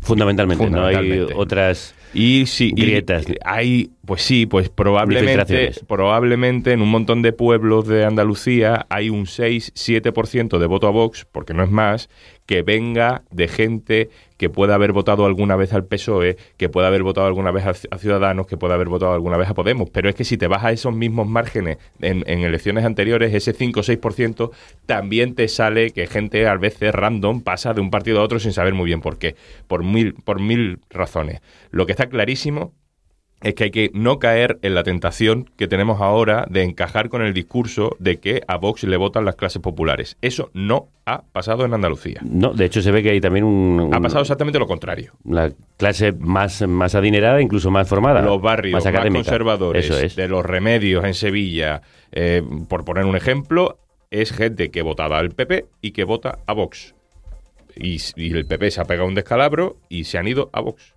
Fundamentalmente, 0.00 0.70
no 0.70 0.84
hay 0.86 0.94
Fundamentalmente. 0.94 1.34
otras 1.36 1.94
y 2.14 2.46
sí, 2.46 2.72
y 2.74 2.82
grietas. 2.82 3.26
hay, 3.44 3.90
pues 4.04 4.22
sí, 4.22 4.46
pues 4.46 4.68
probablemente, 4.68 5.72
probablemente 5.86 6.72
en 6.72 6.82
un 6.82 6.90
montón 6.90 7.22
de 7.22 7.32
pueblos 7.32 7.86
de 7.86 8.04
Andalucía 8.04 8.86
hay 8.88 9.10
un 9.10 9.26
6-7% 9.26 10.58
de 10.58 10.66
voto 10.66 10.86
a 10.86 10.90
Vox, 10.90 11.26
porque 11.30 11.54
no 11.54 11.62
es 11.62 11.70
más, 11.70 12.08
que 12.48 12.62
venga 12.62 13.24
de 13.30 13.46
gente 13.46 14.08
que 14.38 14.48
pueda 14.48 14.74
haber 14.74 14.92
votado 14.92 15.26
alguna 15.26 15.54
vez 15.54 15.74
al 15.74 15.84
PSOE, 15.84 16.38
que 16.56 16.70
pueda 16.70 16.86
haber 16.86 17.02
votado 17.02 17.26
alguna 17.26 17.50
vez 17.50 17.66
a, 17.66 17.94
a 17.94 17.98
Ciudadanos, 17.98 18.46
que 18.46 18.56
pueda 18.56 18.72
haber 18.72 18.88
votado 18.88 19.12
alguna 19.12 19.36
vez 19.36 19.50
a 19.50 19.54
Podemos. 19.54 19.90
Pero 19.90 20.08
es 20.08 20.14
que 20.14 20.24
si 20.24 20.38
te 20.38 20.46
vas 20.46 20.64
a 20.64 20.72
esos 20.72 20.94
mismos 20.94 21.28
márgenes 21.28 21.76
en, 22.00 22.24
en 22.26 22.40
elecciones 22.40 22.86
anteriores, 22.86 23.34
ese 23.34 23.52
5 23.52 23.80
o 23.80 23.82
6%, 23.82 24.50
también 24.86 25.34
te 25.34 25.46
sale 25.46 25.90
que 25.90 26.06
gente 26.06 26.46
a 26.48 26.56
veces 26.56 26.94
random 26.94 27.42
pasa 27.42 27.74
de 27.74 27.82
un 27.82 27.90
partido 27.90 28.20
a 28.20 28.22
otro 28.22 28.40
sin 28.40 28.54
saber 28.54 28.72
muy 28.72 28.86
bien 28.86 29.02
por 29.02 29.18
qué. 29.18 29.36
Por 29.66 29.84
mil, 29.84 30.14
por 30.14 30.40
mil 30.40 30.80
razones. 30.88 31.42
Lo 31.70 31.84
que 31.84 31.92
está 31.92 32.08
clarísimo 32.08 32.72
es 33.42 33.54
que 33.54 33.64
hay 33.64 33.70
que 33.70 33.90
no 33.94 34.18
caer 34.18 34.58
en 34.62 34.74
la 34.74 34.82
tentación 34.82 35.48
que 35.56 35.68
tenemos 35.68 36.00
ahora 36.00 36.46
de 36.50 36.62
encajar 36.62 37.08
con 37.08 37.22
el 37.22 37.32
discurso 37.32 37.96
de 37.98 38.18
que 38.18 38.42
a 38.48 38.56
Vox 38.56 38.82
le 38.84 38.96
votan 38.96 39.24
las 39.24 39.36
clases 39.36 39.62
populares. 39.62 40.16
Eso 40.22 40.50
no 40.54 40.88
ha 41.06 41.22
pasado 41.22 41.64
en 41.64 41.72
Andalucía. 41.72 42.20
No, 42.22 42.52
de 42.52 42.64
hecho 42.64 42.82
se 42.82 42.90
ve 42.90 43.02
que 43.02 43.10
hay 43.10 43.20
también 43.20 43.44
un... 43.44 43.90
Ha 43.94 44.00
pasado 44.00 44.22
exactamente 44.22 44.58
lo 44.58 44.66
contrario. 44.66 45.12
La 45.24 45.52
clase 45.76 46.12
más, 46.12 46.66
más 46.66 46.94
adinerada, 46.94 47.40
incluso 47.40 47.70
más 47.70 47.88
formada. 47.88 48.22
Los 48.22 48.42
barrios 48.42 48.84
más, 48.84 49.10
conservadores 49.12 49.84
Eso 49.84 49.98
es. 49.98 50.16
de 50.16 50.28
los 50.28 50.44
remedios 50.44 51.04
en 51.04 51.14
Sevilla, 51.14 51.82
eh, 52.10 52.42
por 52.68 52.84
poner 52.84 53.04
un 53.04 53.16
ejemplo, 53.16 53.78
es 54.10 54.32
gente 54.32 54.70
que 54.70 54.82
votaba 54.82 55.18
al 55.18 55.30
PP 55.30 55.66
y 55.80 55.92
que 55.92 56.04
vota 56.04 56.38
a 56.46 56.52
Vox. 56.54 56.94
Y, 57.76 57.98
y 58.16 58.32
el 58.32 58.46
PP 58.46 58.72
se 58.72 58.80
ha 58.80 58.84
pegado 58.84 59.06
un 59.06 59.14
descalabro 59.14 59.76
y 59.88 60.04
se 60.04 60.18
han 60.18 60.26
ido 60.26 60.50
a 60.52 60.60
Vox. 60.60 60.94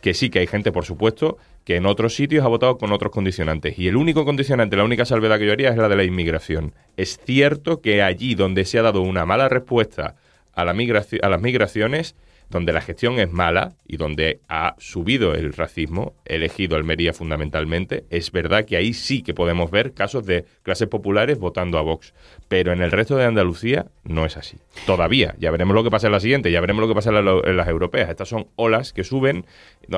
Que 0.00 0.14
sí 0.14 0.30
que 0.30 0.38
hay 0.38 0.46
gente, 0.46 0.72
por 0.72 0.84
supuesto, 0.84 1.38
que 1.64 1.76
en 1.76 1.86
otros 1.86 2.14
sitios 2.14 2.44
ha 2.44 2.48
votado 2.48 2.78
con 2.78 2.92
otros 2.92 3.12
condicionantes. 3.12 3.78
Y 3.78 3.88
el 3.88 3.96
único 3.96 4.24
condicionante, 4.24 4.76
la 4.76 4.84
única 4.84 5.04
salvedad 5.04 5.38
que 5.38 5.46
yo 5.46 5.52
haría 5.52 5.70
es 5.70 5.76
la 5.76 5.88
de 5.88 5.96
la 5.96 6.04
inmigración. 6.04 6.74
Es 6.96 7.18
cierto 7.24 7.80
que 7.80 8.02
allí 8.02 8.34
donde 8.34 8.64
se 8.64 8.78
ha 8.78 8.82
dado 8.82 9.02
una 9.02 9.26
mala 9.26 9.48
respuesta 9.48 10.16
a, 10.54 10.64
la 10.64 10.72
a 10.72 11.28
las 11.28 11.40
migraciones, 11.40 12.14
donde 12.50 12.72
la 12.72 12.80
gestión 12.80 13.18
es 13.18 13.30
mala 13.30 13.74
y 13.86 13.96
donde 13.96 14.40
ha 14.48 14.74
subido 14.78 15.34
el 15.34 15.52
racismo, 15.52 16.14
elegido 16.24 16.76
Almería 16.76 17.12
fundamentalmente, 17.12 18.04
es 18.10 18.32
verdad 18.32 18.64
que 18.64 18.76
ahí 18.76 18.92
sí 18.92 19.22
que 19.22 19.34
podemos 19.34 19.70
ver 19.70 19.94
casos 19.94 20.26
de 20.26 20.44
clases 20.62 20.88
populares 20.88 21.38
votando 21.38 21.78
a 21.78 21.82
Vox. 21.82 22.12
Pero 22.48 22.72
en 22.72 22.82
el 22.82 22.90
resto 22.90 23.16
de 23.16 23.24
Andalucía 23.24 23.86
no 24.04 24.26
es 24.26 24.36
así. 24.36 24.58
Todavía. 24.84 25.34
Ya 25.38 25.50
veremos 25.50 25.74
lo 25.74 25.84
que 25.84 25.90
pasa 25.90 26.08
en 26.08 26.12
la 26.12 26.20
siguiente, 26.20 26.50
ya 26.50 26.60
veremos 26.60 26.82
lo 26.82 26.88
que 26.88 26.94
pasa 26.94 27.10
en, 27.10 27.16
en 27.16 27.56
las 27.56 27.68
europeas. 27.68 28.10
Estas 28.10 28.28
son 28.28 28.48
olas 28.56 28.92
que 28.92 29.04
suben 29.04 29.46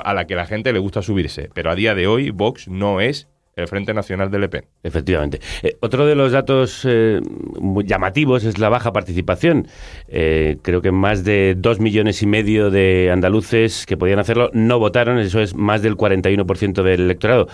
a 0.04 0.14
la 0.14 0.26
que 0.26 0.34
la 0.34 0.46
gente 0.46 0.72
le 0.72 0.78
gusta 0.78 1.00
subirse. 1.00 1.48
Pero 1.54 1.70
a 1.70 1.74
día 1.74 1.94
de 1.94 2.06
hoy 2.06 2.30
Vox 2.30 2.68
no 2.68 3.00
es 3.00 3.28
el 3.56 3.68
Frente 3.68 3.94
Nacional 3.94 4.30
del 4.30 4.44
E 4.44 4.46
EP. 4.46 4.64
Efectivamente. 4.82 5.40
Eh, 5.62 5.76
otro 5.80 6.06
de 6.06 6.14
los 6.14 6.32
datos 6.32 6.86
eh, 6.88 7.20
muy 7.60 7.84
llamativos 7.84 8.44
es 8.44 8.58
la 8.58 8.68
baja 8.68 8.92
participación. 8.92 9.66
Eh, 10.08 10.56
creo 10.62 10.80
que 10.82 10.92
más 10.92 11.24
de 11.24 11.54
dos 11.56 11.80
millones 11.80 12.22
y 12.22 12.26
medio 12.26 12.70
de 12.70 13.10
andaluces 13.12 13.86
que 13.86 13.96
podían 13.96 14.18
hacerlo 14.18 14.50
no 14.52 14.78
votaron, 14.78 15.18
eso 15.18 15.40
es 15.40 15.54
más 15.54 15.82
del 15.82 15.96
41% 15.96 16.82
del 16.82 17.00
electorado. 17.02 17.48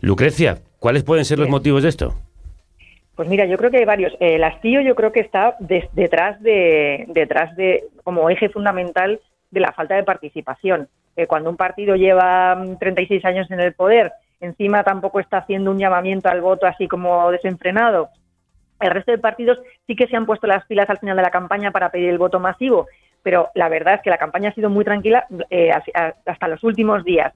Lucrecia, 0.00 0.58
¿cuáles 0.78 1.04
pueden 1.04 1.24
ser 1.24 1.38
los 1.38 1.48
motivos 1.48 1.82
de 1.82 1.88
esto? 1.88 2.14
Pues 3.16 3.28
mira, 3.28 3.46
yo 3.46 3.56
creo 3.58 3.70
que 3.72 3.78
hay 3.78 3.84
varios. 3.84 4.12
El 4.20 4.44
hastío 4.44 4.80
yo 4.80 4.94
creo 4.94 5.10
que 5.10 5.18
está 5.18 5.56
detrás 5.58 6.40
de 6.40 7.04
detrás 7.08 7.56
de 7.56 7.82
como 8.04 8.30
eje 8.30 8.48
fundamental 8.48 9.20
de 9.50 9.60
la 9.60 9.72
falta 9.72 9.96
de 9.96 10.04
participación. 10.04 10.88
Eh, 11.16 11.26
cuando 11.26 11.50
un 11.50 11.56
partido 11.56 11.96
lleva 11.96 12.54
mm, 12.54 12.78
36 12.78 13.24
años 13.24 13.50
en 13.50 13.58
el 13.58 13.72
poder, 13.72 14.12
encima 14.40 14.84
tampoco 14.84 15.20
está 15.20 15.38
haciendo 15.38 15.70
un 15.70 15.78
llamamiento 15.78 16.28
al 16.28 16.40
voto 16.40 16.66
así 16.66 16.86
como 16.88 17.30
desenfrenado. 17.30 18.08
El 18.80 18.90
resto 18.92 19.10
de 19.12 19.18
partidos 19.18 19.58
sí 19.86 19.96
que 19.96 20.06
se 20.06 20.16
han 20.16 20.26
puesto 20.26 20.46
las 20.46 20.64
pilas 20.66 20.88
al 20.88 20.98
final 20.98 21.16
de 21.16 21.22
la 21.22 21.30
campaña 21.30 21.70
para 21.72 21.90
pedir 21.90 22.10
el 22.10 22.18
voto 22.18 22.38
masivo, 22.38 22.86
pero 23.22 23.48
la 23.54 23.68
verdad 23.68 23.94
es 23.94 24.02
que 24.02 24.10
la 24.10 24.18
campaña 24.18 24.50
ha 24.50 24.54
sido 24.54 24.70
muy 24.70 24.84
tranquila 24.84 25.26
eh, 25.50 25.70
hasta 26.26 26.48
los 26.48 26.62
últimos 26.62 27.04
días. 27.04 27.32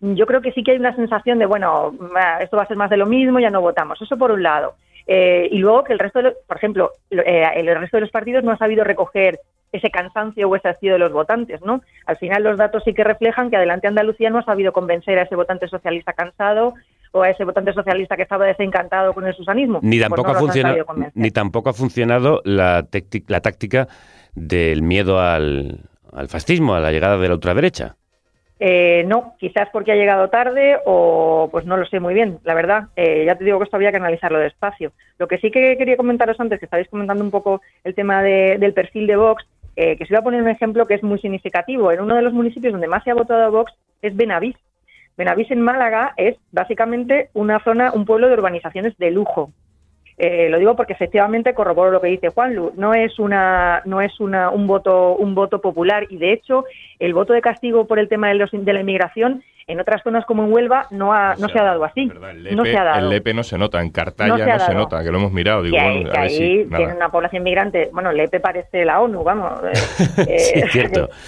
Yo 0.00 0.26
creo 0.26 0.40
que 0.40 0.52
sí 0.52 0.62
que 0.62 0.72
hay 0.72 0.78
una 0.78 0.94
sensación 0.96 1.38
de, 1.38 1.46
bueno, 1.46 1.92
esto 2.40 2.56
va 2.56 2.62
a 2.64 2.66
ser 2.66 2.76
más 2.76 2.90
de 2.90 2.96
lo 2.98 3.06
mismo, 3.06 3.38
ya 3.40 3.50
no 3.50 3.60
votamos. 3.60 4.00
Eso 4.00 4.16
por 4.16 4.30
un 4.30 4.42
lado. 4.42 4.74
Eh, 5.06 5.48
y 5.52 5.58
luego 5.58 5.84
que 5.84 5.92
el 5.92 5.98
resto, 5.98 6.18
de 6.18 6.24
los- 6.24 6.34
por 6.46 6.56
ejemplo, 6.56 6.90
lo- 7.10 7.22
eh, 7.22 7.44
el 7.54 7.66
resto 7.78 7.96
de 7.98 8.00
los 8.02 8.10
partidos 8.10 8.42
no 8.44 8.50
ha 8.52 8.58
sabido 8.58 8.82
recoger 8.84 9.38
ese 9.76 9.90
cansancio 9.90 10.48
o 10.48 10.56
ese 10.56 10.68
hastío 10.68 10.92
de 10.94 10.98
los 10.98 11.12
votantes, 11.12 11.60
¿no? 11.62 11.82
Al 12.06 12.16
final 12.16 12.42
los 12.42 12.58
datos 12.58 12.82
sí 12.84 12.92
que 12.94 13.04
reflejan 13.04 13.50
que 13.50 13.56
Adelante 13.56 13.86
Andalucía 13.88 14.30
no 14.30 14.38
ha 14.38 14.44
sabido 14.44 14.72
convencer 14.72 15.18
a 15.18 15.22
ese 15.22 15.36
votante 15.36 15.68
socialista 15.68 16.12
cansado 16.12 16.74
o 17.12 17.22
a 17.22 17.30
ese 17.30 17.44
votante 17.44 17.72
socialista 17.72 18.16
que 18.16 18.22
estaba 18.22 18.44
desencantado 18.46 19.12
con 19.14 19.26
el 19.26 19.34
susanismo. 19.34 19.78
Ni 19.82 19.98
Pues 19.98 20.08
tampoco, 20.08 20.32
no 20.32 20.36
ha 20.36 20.40
funcionado, 20.40 20.84
ni 21.14 21.30
tampoco 21.30 21.70
ha 21.70 21.72
funcionado 21.72 22.42
la, 22.44 22.86
la 23.28 23.40
táctica 23.40 23.88
del 24.34 24.82
miedo 24.82 25.20
al, 25.20 25.80
al 26.12 26.28
fascismo, 26.28 26.74
a 26.74 26.80
la 26.80 26.92
llegada 26.92 27.16
de 27.16 27.28
la 27.28 27.34
ultraderecha. 27.34 27.96
Eh, 28.58 29.04
no, 29.06 29.34
quizás 29.38 29.68
porque 29.70 29.92
ha 29.92 29.96
llegado 29.96 30.30
tarde 30.30 30.78
o 30.86 31.48
pues 31.52 31.66
no 31.66 31.76
lo 31.76 31.84
sé 31.84 32.00
muy 32.00 32.14
bien, 32.14 32.38
la 32.42 32.54
verdad. 32.54 32.84
Eh, 32.96 33.24
ya 33.26 33.34
te 33.36 33.44
digo 33.44 33.58
que 33.58 33.64
esto 33.64 33.76
habría 33.76 33.90
que 33.90 33.98
analizarlo 33.98 34.38
despacio. 34.38 34.92
Lo 35.18 35.28
que 35.28 35.36
sí 35.38 35.50
que 35.50 35.76
quería 35.76 35.98
comentaros 35.98 36.40
antes, 36.40 36.58
que 36.58 36.64
estabais 36.64 36.88
comentando 36.88 37.22
un 37.22 37.30
poco 37.30 37.60
el 37.84 37.94
tema 37.94 38.22
de- 38.22 38.56
del 38.58 38.72
perfil 38.72 39.06
de 39.06 39.16
Vox, 39.16 39.44
eh, 39.76 39.96
que 39.96 40.04
os 40.04 40.10
iba 40.10 40.20
a 40.20 40.24
poner 40.24 40.42
un 40.42 40.48
ejemplo 40.48 40.86
que 40.86 40.94
es 40.94 41.02
muy 41.02 41.18
significativo. 41.18 41.92
En 41.92 42.00
uno 42.00 42.16
de 42.16 42.22
los 42.22 42.32
municipios 42.32 42.72
donde 42.72 42.88
más 42.88 43.04
se 43.04 43.10
ha 43.10 43.14
votado 43.14 43.44
a 43.44 43.48
Vox 43.50 43.72
es 44.02 44.16
Benavís. 44.16 44.56
Benavís 45.16 45.50
en 45.50 45.60
Málaga 45.60 46.14
es 46.16 46.36
básicamente 46.52 47.30
una 47.34 47.62
zona, 47.62 47.92
un 47.92 48.04
pueblo 48.04 48.28
de 48.28 48.34
urbanizaciones 48.34 48.96
de 48.98 49.10
lujo. 49.10 49.52
Eh, 50.18 50.48
lo 50.48 50.58
digo 50.58 50.74
porque 50.76 50.94
efectivamente 50.94 51.52
corroboro 51.52 51.90
lo 51.90 52.00
que 52.00 52.08
dice 52.08 52.30
Juanlu. 52.30 52.72
No 52.76 52.94
es 52.94 53.18
una, 53.18 53.82
no 53.84 54.00
es 54.00 54.18
una, 54.18 54.50
un 54.50 54.66
voto, 54.66 55.14
un 55.16 55.34
voto 55.34 55.60
popular 55.60 56.06
y 56.08 56.16
de 56.16 56.32
hecho 56.32 56.64
el 56.98 57.12
voto 57.12 57.32
de 57.32 57.42
castigo 57.42 57.86
por 57.86 57.98
el 57.98 58.08
tema 58.08 58.28
de, 58.28 58.34
los, 58.36 58.50
de 58.50 58.72
la 58.72 58.80
inmigración 58.80 59.42
en 59.68 59.80
otras 59.80 60.02
zonas 60.02 60.24
como 60.24 60.44
en 60.44 60.52
Huelva 60.52 60.86
no 60.90 61.12
ha, 61.12 61.34
no 61.36 61.48
se 61.48 61.58
ha 61.58 61.64
dado 61.64 61.84
así. 61.84 62.10
El 62.30 62.56
No 62.56 62.64
se 62.64 62.76
ha 62.76 62.84
dado. 62.84 63.10
el 63.10 63.16
EP 63.16 63.34
no 63.34 63.42
se 63.42 63.58
nota, 63.58 63.80
en 63.82 63.90
Cartaya 63.90 64.36
No 64.36 64.46
no 64.46 64.58
se 64.60 64.74
nota, 64.74 65.02
que 65.02 65.10
lo 65.10 65.18
hemos 65.18 65.32
mirado. 65.32 65.62
Digo, 65.62 65.76
que 65.76 65.80
ahí, 65.82 65.94
bueno, 65.94 66.10
que 66.12 66.18
a 66.18 66.20
ver 66.20 66.30
ahí 66.30 66.36
si. 66.36 66.64
nada. 66.64 66.76
tiene 66.76 66.94
una 66.94 67.08
población 67.08 67.42
migrante. 67.42 67.90
Bueno, 67.92 68.12
Lepe 68.12 68.38
parece 68.38 68.84
la 68.84 69.00
ONU, 69.00 69.24
vamos. 69.24 69.52
eh, 69.64 69.72
eh, 70.28 70.38
Sí, 70.38 70.58
es 70.60 70.72
cierto. 70.72 71.08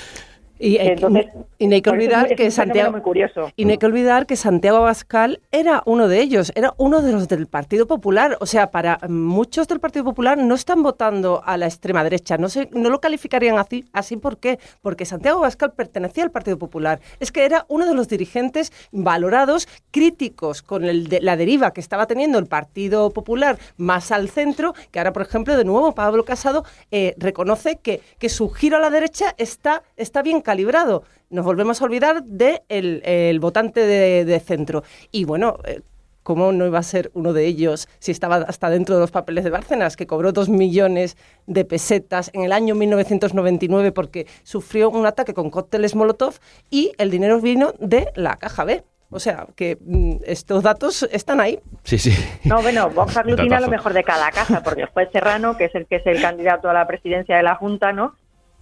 Y, 0.59 0.77
Entonces, 0.79 1.27
y 1.59 1.67
no 1.67 1.75
hay 1.75 1.83
que 1.83 1.91
olvidar 1.91 2.27
es- 2.27 2.33
es 2.33 2.37
que 2.37 2.51
Santiago 2.51 2.93
muy 2.93 3.01
curioso. 3.01 3.51
y 3.57 3.65
no 3.65 3.71
hay 3.73 3.79
que 3.79 3.87
olvidar 3.87 4.27
que 4.27 4.37
Santiago 4.37 4.79
Abascal 4.79 5.41
era 5.53 5.83
uno 5.87 6.09
de 6.09 6.21
ellos, 6.21 6.53
era 6.55 6.75
uno 6.79 7.01
de 7.03 7.13
los 7.13 7.29
del 7.29 7.47
Partido 7.47 7.87
Popular. 7.87 8.37
O 8.41 8.47
sea, 8.47 8.71
para 8.71 8.99
muchos 9.09 9.69
del 9.69 9.81
Partido 9.81 10.05
Popular 10.05 10.37
no 10.39 10.55
están 10.55 10.83
votando 10.83 11.43
a 11.45 11.57
la 11.57 11.67
extrema 11.67 12.03
derecha. 12.05 12.39
No 12.39 12.49
se, 12.49 12.69
no 12.73 12.91
lo 12.91 13.01
calificarían 13.01 13.59
así, 13.59 13.85
así 13.93 14.17
¿por 14.17 14.39
qué? 14.39 14.59
Porque 14.83 15.05
Santiago 15.05 15.39
Abascal 15.39 15.73
pertenecía 15.73 16.25
al 16.25 16.31
Partido 16.31 16.59
Popular. 16.59 17.01
Es 17.21 17.31
que 17.33 17.45
era 17.45 17.65
uno 17.69 17.87
de 17.87 17.95
los 17.95 18.09
dirigentes 18.09 18.73
valorados, 18.93 19.69
críticos 19.91 20.63
con 20.63 20.85
el 20.85 21.09
de- 21.09 21.21
la 21.21 21.37
deriva 21.37 21.73
que 21.73 21.81
estaba 21.81 22.07
teniendo 22.07 22.39
el 22.39 22.47
Partido 22.47 23.11
Popular 23.11 23.59
más 23.77 24.11
al 24.13 24.29
centro, 24.29 24.75
que 24.91 24.99
ahora, 24.99 25.13
por 25.13 25.23
ejemplo, 25.23 25.57
de 25.57 25.65
nuevo 25.65 25.93
Pablo 25.93 26.25
Casado 26.25 26.65
eh, 26.91 27.15
reconoce 27.19 27.77
que, 27.83 28.01
que 28.19 28.29
su 28.29 28.49
giro 28.51 28.77
a 28.77 28.81
la 28.81 28.91
derecha 28.91 29.35
está, 29.39 29.83
está 29.97 30.23
bien 30.23 30.41
calibrado. 30.49 31.03
Nos 31.29 31.45
volvemos 31.45 31.83
a 31.83 31.85
olvidar 31.85 32.25
del 32.25 32.63
de 32.71 33.29
el 33.29 33.39
votante 33.39 33.81
de, 33.81 34.25
de 34.25 34.41
centro. 34.41 34.83
Y 35.13 35.25
bueno, 35.25 35.59
eh, 35.65 35.83
¿cómo 36.23 36.53
no 36.53 36.65
iba 36.65 36.79
a 36.79 36.83
ser 36.83 37.11
uno 37.13 37.35
de 37.35 37.45
ellos 37.45 37.87
si 37.99 38.13
estaba 38.13 38.37
hasta 38.37 38.71
dentro 38.71 38.95
de 38.95 39.03
los 39.03 39.11
papeles 39.11 39.45
de 39.45 39.51
Bárcenas, 39.51 39.95
que 39.95 40.07
cobró 40.07 40.33
dos 40.33 40.49
millones 40.49 41.19
de 41.47 41.67
pesetas 41.67 42.31
en 42.33 42.45
el 42.45 42.53
año 42.53 42.75
1999 42.75 43.93
porque 43.93 44.27
sufrió 44.43 44.89
un 44.89 45.05
ataque 45.05 45.35
con 45.35 45.51
cócteles 45.51 45.95
Molotov 45.95 46.37
y 46.71 46.93
el 46.97 47.11
dinero 47.11 47.43
vino 47.43 47.75
de 47.79 48.11
la 48.15 48.37
caja 48.37 48.65
B? 48.65 48.85
O 49.11 49.21
sea, 49.21 49.47
que 49.55 49.77
mm, 49.83 50.17
estos 50.25 50.63
datos 50.63 51.07
están 51.13 51.43
ahí. 51.43 51.61
Sí, 51.85 51.99
sí. 51.99 52.13
No, 52.45 52.63
bueno, 52.63 52.89
Vox 52.89 53.19
aglutina 53.19 53.61
lo 53.61 53.69
mejor 53.69 53.93
de 53.93 54.03
cada 54.03 54.31
casa, 54.31 54.63
porque 54.63 54.87
juez 54.87 55.11
Serrano, 55.13 55.59
que 55.59 55.67
es 55.67 55.75
el 55.75 55.87
que 55.87 55.97
es 55.97 56.07
el 56.07 56.23
candidato 56.23 56.71
a 56.71 56.73
la 56.73 56.87
presidencia 56.87 57.37
de 57.37 57.43
la 57.43 57.55
Junta, 57.55 57.93
¿no? 57.93 58.15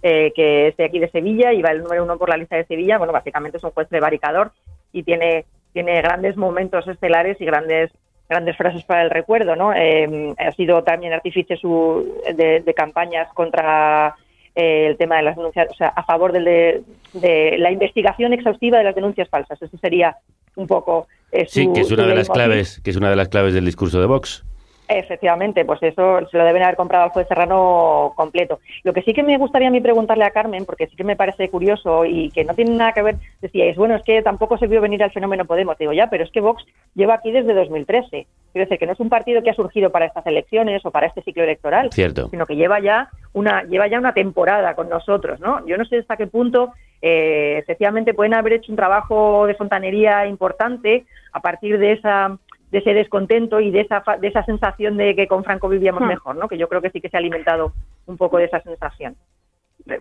Eh, 0.03 0.31
que 0.35 0.67
es 0.67 0.77
de 0.77 0.85
aquí 0.85 0.99
de 0.99 1.09
Sevilla 1.09 1.53
y 1.53 1.63
va 1.63 1.71
el 1.71 1.81
número 1.81 2.03
uno 2.03 2.19
por 2.19 2.29
la 2.29 2.37
lista 2.37 2.55
de 2.55 2.65
Sevilla, 2.65 2.99
bueno, 2.99 3.11
básicamente 3.11 3.57
es 3.57 3.63
un 3.63 3.71
juez 3.71 3.87
prevaricador 3.87 4.51
y 4.93 5.01
tiene, 5.01 5.45
tiene 5.73 5.99
grandes 6.01 6.37
momentos 6.37 6.87
estelares 6.87 7.41
y 7.41 7.45
grandes 7.45 7.91
grandes 8.29 8.57
frases 8.57 8.83
para 8.83 9.03
el 9.03 9.09
recuerdo, 9.09 9.55
¿no? 9.55 9.73
Eh, 9.73 10.33
ha 10.37 10.51
sido 10.51 10.83
también 10.83 11.13
artífice 11.13 11.55
su, 11.57 12.21
de, 12.35 12.59
de 12.59 12.73
campañas 12.73 13.27
contra 13.33 14.15
eh, 14.53 14.87
el 14.87 14.97
tema 14.97 15.17
de 15.17 15.23
las 15.23 15.35
denuncias, 15.35 15.67
o 15.71 15.75
sea, 15.75 15.87
a 15.89 16.03
favor 16.03 16.31
de, 16.31 16.83
de 17.13 17.55
la 17.57 17.71
investigación 17.71 18.33
exhaustiva 18.33 18.79
de 18.79 18.83
las 18.83 18.95
denuncias 18.95 19.29
falsas. 19.29 19.61
Eso 19.61 19.77
sería 19.77 20.17
un 20.55 20.67
poco 20.67 21.07
eh, 21.31 21.45
Sí, 21.47 21.69
que 21.73 21.81
es 21.81 21.91
una 21.91 22.05
de 22.05 22.15
las 22.15 22.29
claves, 22.29 22.81
que 22.83 22.89
es 22.89 22.97
una 22.97 23.09
de 23.09 23.15
las 23.15 23.29
claves 23.29 23.53
del 23.53 23.65
discurso 23.65 23.99
de 23.99 24.07
Vox. 24.07 24.43
Efectivamente, 24.89 25.65
pues 25.65 25.83
eso 25.83 26.25
se 26.31 26.37
lo 26.37 26.45
deben 26.45 26.63
haber 26.63 26.77
comprado 26.77 27.03
al 27.03 27.09
juez 27.09 27.27
Serrano 27.27 28.13
completo. 28.15 28.59
Lo 28.83 28.93
que 28.93 29.01
sí 29.01 29.13
que 29.13 29.21
me 29.21 29.37
gustaría 29.37 29.67
a 29.67 29.71
mí 29.71 29.81
preguntarle 29.81 30.23
a 30.23 30.31
Carmen, 30.31 30.65
porque 30.65 30.87
sí 30.87 30.95
que 30.95 31.03
me 31.03 31.17
parece 31.17 31.49
curioso 31.49 32.05
y 32.05 32.29
que 32.31 32.45
no 32.45 32.53
tiene 32.53 32.71
nada 32.71 32.93
que 32.93 33.01
ver, 33.01 33.15
decíais, 33.41 33.75
bueno, 33.75 33.95
es 33.95 34.03
que 34.03 34.21
tampoco 34.21 34.57
se 34.57 34.67
vio 34.67 34.79
venir 34.79 35.03
al 35.03 35.11
fenómeno 35.11 35.43
Podemos. 35.45 35.77
Digo, 35.77 35.91
ya, 35.91 36.09
pero 36.09 36.23
es 36.23 36.31
que 36.31 36.39
Vox 36.39 36.65
lleva 36.95 37.15
aquí 37.15 37.31
desde 37.31 37.53
2013. 37.53 38.27
Quiero 38.53 38.65
decir 38.65 38.79
que 38.79 38.85
no 38.85 38.93
es 38.93 38.99
un 38.99 39.09
partido 39.09 39.43
que 39.43 39.49
ha 39.49 39.55
surgido 39.55 39.91
para 39.91 40.05
estas 40.05 40.25
elecciones 40.25 40.85
o 40.85 40.91
para 40.91 41.07
este 41.07 41.21
ciclo 41.21 41.43
electoral, 41.43 41.91
Cierto. 41.91 42.29
sino 42.29 42.45
que 42.45 42.55
lleva 42.55 42.79
ya 42.79 43.09
una 43.33 43.63
lleva 43.63 43.87
ya 43.87 43.99
una 43.99 44.13
temporada 44.13 44.73
con 44.73 44.89
nosotros, 44.89 45.39
¿no? 45.39 45.65
Yo 45.67 45.77
no 45.77 45.85
sé 45.85 45.97
hasta 45.97 46.17
qué 46.17 46.27
punto 46.27 46.73
eh, 47.01 47.57
efectivamente 47.59 48.13
pueden 48.13 48.33
haber 48.33 48.53
hecho 48.53 48.71
un 48.71 48.77
trabajo 48.77 49.45
de 49.45 49.55
fontanería 49.55 50.25
importante 50.25 51.05
a 51.33 51.39
partir 51.41 51.77
de 51.77 51.91
esa 51.93 52.37
de 52.71 52.79
ese 52.79 52.93
descontento 52.93 53.59
y 53.59 53.71
de 53.71 53.81
esa 53.81 54.01
fa- 54.01 54.17
de 54.17 54.27
esa 54.27 54.43
sensación 54.43 54.97
de 54.97 55.15
que 55.15 55.27
con 55.27 55.43
Franco 55.43 55.69
vivíamos 55.69 56.01
Hmm. 56.01 56.07
mejor, 56.07 56.35
¿no? 56.35 56.47
Que 56.47 56.57
yo 56.57 56.67
creo 56.67 56.81
que 56.81 56.89
sí 56.89 57.01
que 57.01 57.09
se 57.09 57.17
ha 57.17 57.19
alimentado 57.19 57.71
un 58.07 58.17
poco 58.17 58.37
de 58.37 58.45
esa 58.45 58.59
sensación. 58.61 59.15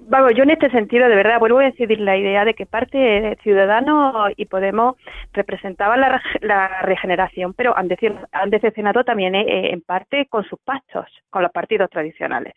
Vamos, 0.09 0.33
yo 0.35 0.43
en 0.43 0.51
este 0.51 0.69
sentido, 0.71 1.09
de 1.09 1.15
verdad, 1.15 1.39
vuelvo 1.39 1.61
a 1.61 1.65
decidir 1.65 2.01
la 2.01 2.17
idea 2.17 2.45
de 2.45 2.55
que 2.55 2.67
parte 2.67 2.99
de 2.99 3.37
Ciudadanos 3.45 4.33
y 4.37 4.47
Podemos 4.47 4.97
representaban 5.33 6.01
la, 6.01 6.21
la 6.41 6.83
regeneración, 6.83 7.55
pero 7.55 7.77
han, 7.77 7.89
han 8.33 8.51
decepcionado 8.51 9.05
también 9.05 9.37
eh, 9.37 9.71
en 9.73 9.83
parte 9.83 10.27
con 10.29 10.43
sus 10.43 10.59
pactos, 10.65 11.07
con 11.31 11.43
los 11.43 11.53
partidos 11.53 11.89
tradicionales. 11.89 12.55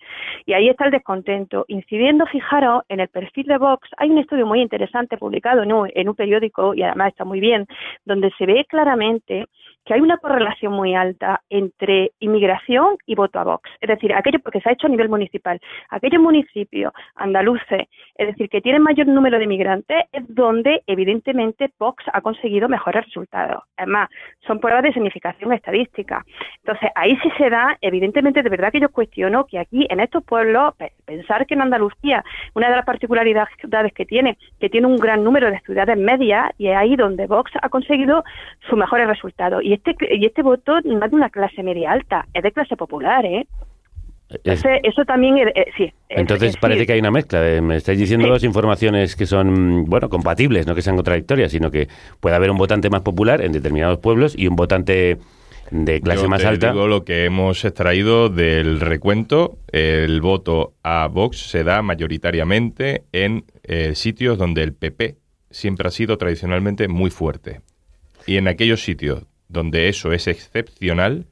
Y 0.47 0.53
ahí 0.53 0.69
está 0.69 0.85
el 0.85 0.91
descontento. 0.91 1.65
Incidiendo, 1.67 2.25
fijaros, 2.25 2.81
en 2.89 2.99
el 2.99 3.09
perfil 3.09 3.45
de 3.45 3.59
Vox, 3.59 3.87
hay 3.97 4.09
un 4.09 4.17
estudio 4.17 4.47
muy 4.47 4.61
interesante 4.61 5.15
publicado 5.17 5.61
en 5.61 5.71
un, 5.71 5.91
en 5.93 6.09
un 6.09 6.15
periódico, 6.15 6.73
y 6.73 6.81
además 6.81 7.09
está 7.09 7.25
muy 7.25 7.39
bien, 7.41 7.67
donde 8.05 8.31
se 8.39 8.47
ve 8.47 8.65
claramente 8.67 9.45
que 9.85 9.93
hay 9.93 10.01
una 10.01 10.17
correlación 10.17 10.73
muy 10.73 10.93
alta 10.95 11.41
entre 11.49 12.11
inmigración 12.19 12.97
y 13.05 13.15
voto 13.15 13.39
a 13.39 13.43
Vox. 13.43 13.69
Es 13.81 13.87
decir, 13.89 14.13
aquello 14.13 14.39
porque 14.39 14.61
se 14.61 14.69
ha 14.69 14.73
hecho 14.73 14.87
a 14.87 14.89
nivel 14.89 15.09
municipal. 15.09 15.59
Aquellos 15.89 16.21
municipios 16.21 16.93
andaluces, 17.15 17.87
es 18.15 18.27
decir, 18.27 18.49
que 18.49 18.61
tienen 18.61 18.81
mayor 18.83 19.07
número 19.07 19.37
de 19.37 19.45
inmigrantes, 19.45 20.05
es 20.11 20.23
donde 20.27 20.83
evidentemente 20.87 21.71
Vox 21.79 22.03
ha 22.13 22.21
conseguido 22.21 22.69
mejores 22.69 23.05
resultados. 23.05 23.63
Además, 23.77 24.09
son 24.45 24.59
pruebas 24.59 24.83
de 24.83 24.93
significación 24.93 25.53
estadística. 25.53 26.23
Entonces, 26.63 26.89
ahí 26.95 27.17
sí 27.23 27.31
se 27.37 27.49
da, 27.49 27.77
evidentemente, 27.81 28.43
de 28.43 28.49
verdad 28.49 28.71
que 28.71 28.79
yo 28.79 28.89
cuestiono 28.89 29.45
que 29.45 29.59
aquí, 29.59 29.87
en 29.89 29.99
estos 29.99 30.23
pueblos, 30.23 30.75
pe- 30.75 30.93
pensar 31.05 31.45
que 31.45 31.53
en 31.55 31.61
Andalucía, 31.61 32.23
una 32.53 32.69
de 32.69 32.75
las 32.75 32.85
particularidades 32.85 33.93
que 33.93 34.05
tiene, 34.05 34.37
que 34.59 34.69
tiene 34.69 34.87
un 34.87 34.97
gran 34.97 35.23
número 35.23 35.49
de 35.49 35.59
ciudades 35.61 35.97
medias, 35.97 36.51
y 36.57 36.67
es 36.67 36.75
ahí 36.75 36.95
donde 36.95 37.27
Vox 37.27 37.51
ha 37.61 37.69
conseguido 37.69 38.23
sus 38.67 38.77
mejores 38.77 39.07
resultados. 39.07 39.63
Y 39.69 39.73
este, 39.73 39.95
y 40.15 40.25
este 40.25 40.41
voto 40.41 40.81
no 40.83 41.05
es 41.05 41.11
de 41.11 41.15
una 41.15 41.29
clase 41.29 41.61
media 41.61 41.91
alta, 41.91 42.25
es 42.33 42.41
de 42.41 42.51
clase 42.51 42.75
popular, 42.75 43.23
¿eh? 43.23 43.45
Es- 44.43 44.59
Ese- 44.65 44.79
eso 44.81 45.05
también, 45.05 45.37
eh, 45.37 45.53
sí. 45.77 45.83
es- 45.83 46.17
entonces 46.19 46.49
es 46.51 46.57
parece 46.57 46.87
que 46.87 46.93
hay 46.93 46.99
una 46.99 47.11
mezcla. 47.11 47.47
eh, 47.47 47.61
Me 47.61 47.75
estáis 47.75 47.99
diciendo 47.99 48.25
Sí. 48.25 48.31
dos 48.31 48.43
informaciones 48.43 49.15
que 49.15 49.27
son, 49.27 49.85
bueno, 49.85 50.09
compatibles, 50.09 50.65
no 50.65 50.73
que 50.73 50.81
sean 50.81 50.95
contradictorias, 50.95 51.51
sino 51.51 51.69
que 51.69 51.87
puede 52.19 52.35
haber 52.35 52.49
un 52.49 52.57
votante 52.57 52.89
más 52.89 53.01
popular 53.01 53.41
en 53.41 53.51
determinados 53.51 53.99
pueblos 53.99 54.33
y 54.35 54.47
un 54.47 54.55
votante 54.55 55.17
de 55.69 56.01
clase 56.01 56.23
Yo 56.23 56.29
más 56.29 56.41
te 56.41 56.47
alta. 56.47 56.71
digo 56.71 56.87
lo 56.87 57.05
que 57.05 57.25
hemos 57.25 57.63
extraído 57.63 58.29
del 58.29 58.79
recuento. 58.79 59.59
El 59.71 60.19
voto 60.19 60.73
a 60.81 61.07
Vox 61.07 61.37
se 61.51 61.63
da 61.63 61.83
mayoritariamente 61.83 63.03
en 63.11 63.43
eh, 63.63 63.93
sitios 63.93 64.39
donde 64.39 64.63
el 64.63 64.73
PP 64.73 65.17
siempre 65.51 65.87
ha 65.87 65.91
sido 65.91 66.17
tradicionalmente 66.17 66.87
muy 66.87 67.11
fuerte. 67.11 67.61
Y 68.27 68.37
en 68.37 68.47
aquellos 68.47 68.83
sitios 68.83 69.25
donde 69.49 69.89
eso 69.89 70.13
es 70.13 70.27
excepcional, 70.27 71.25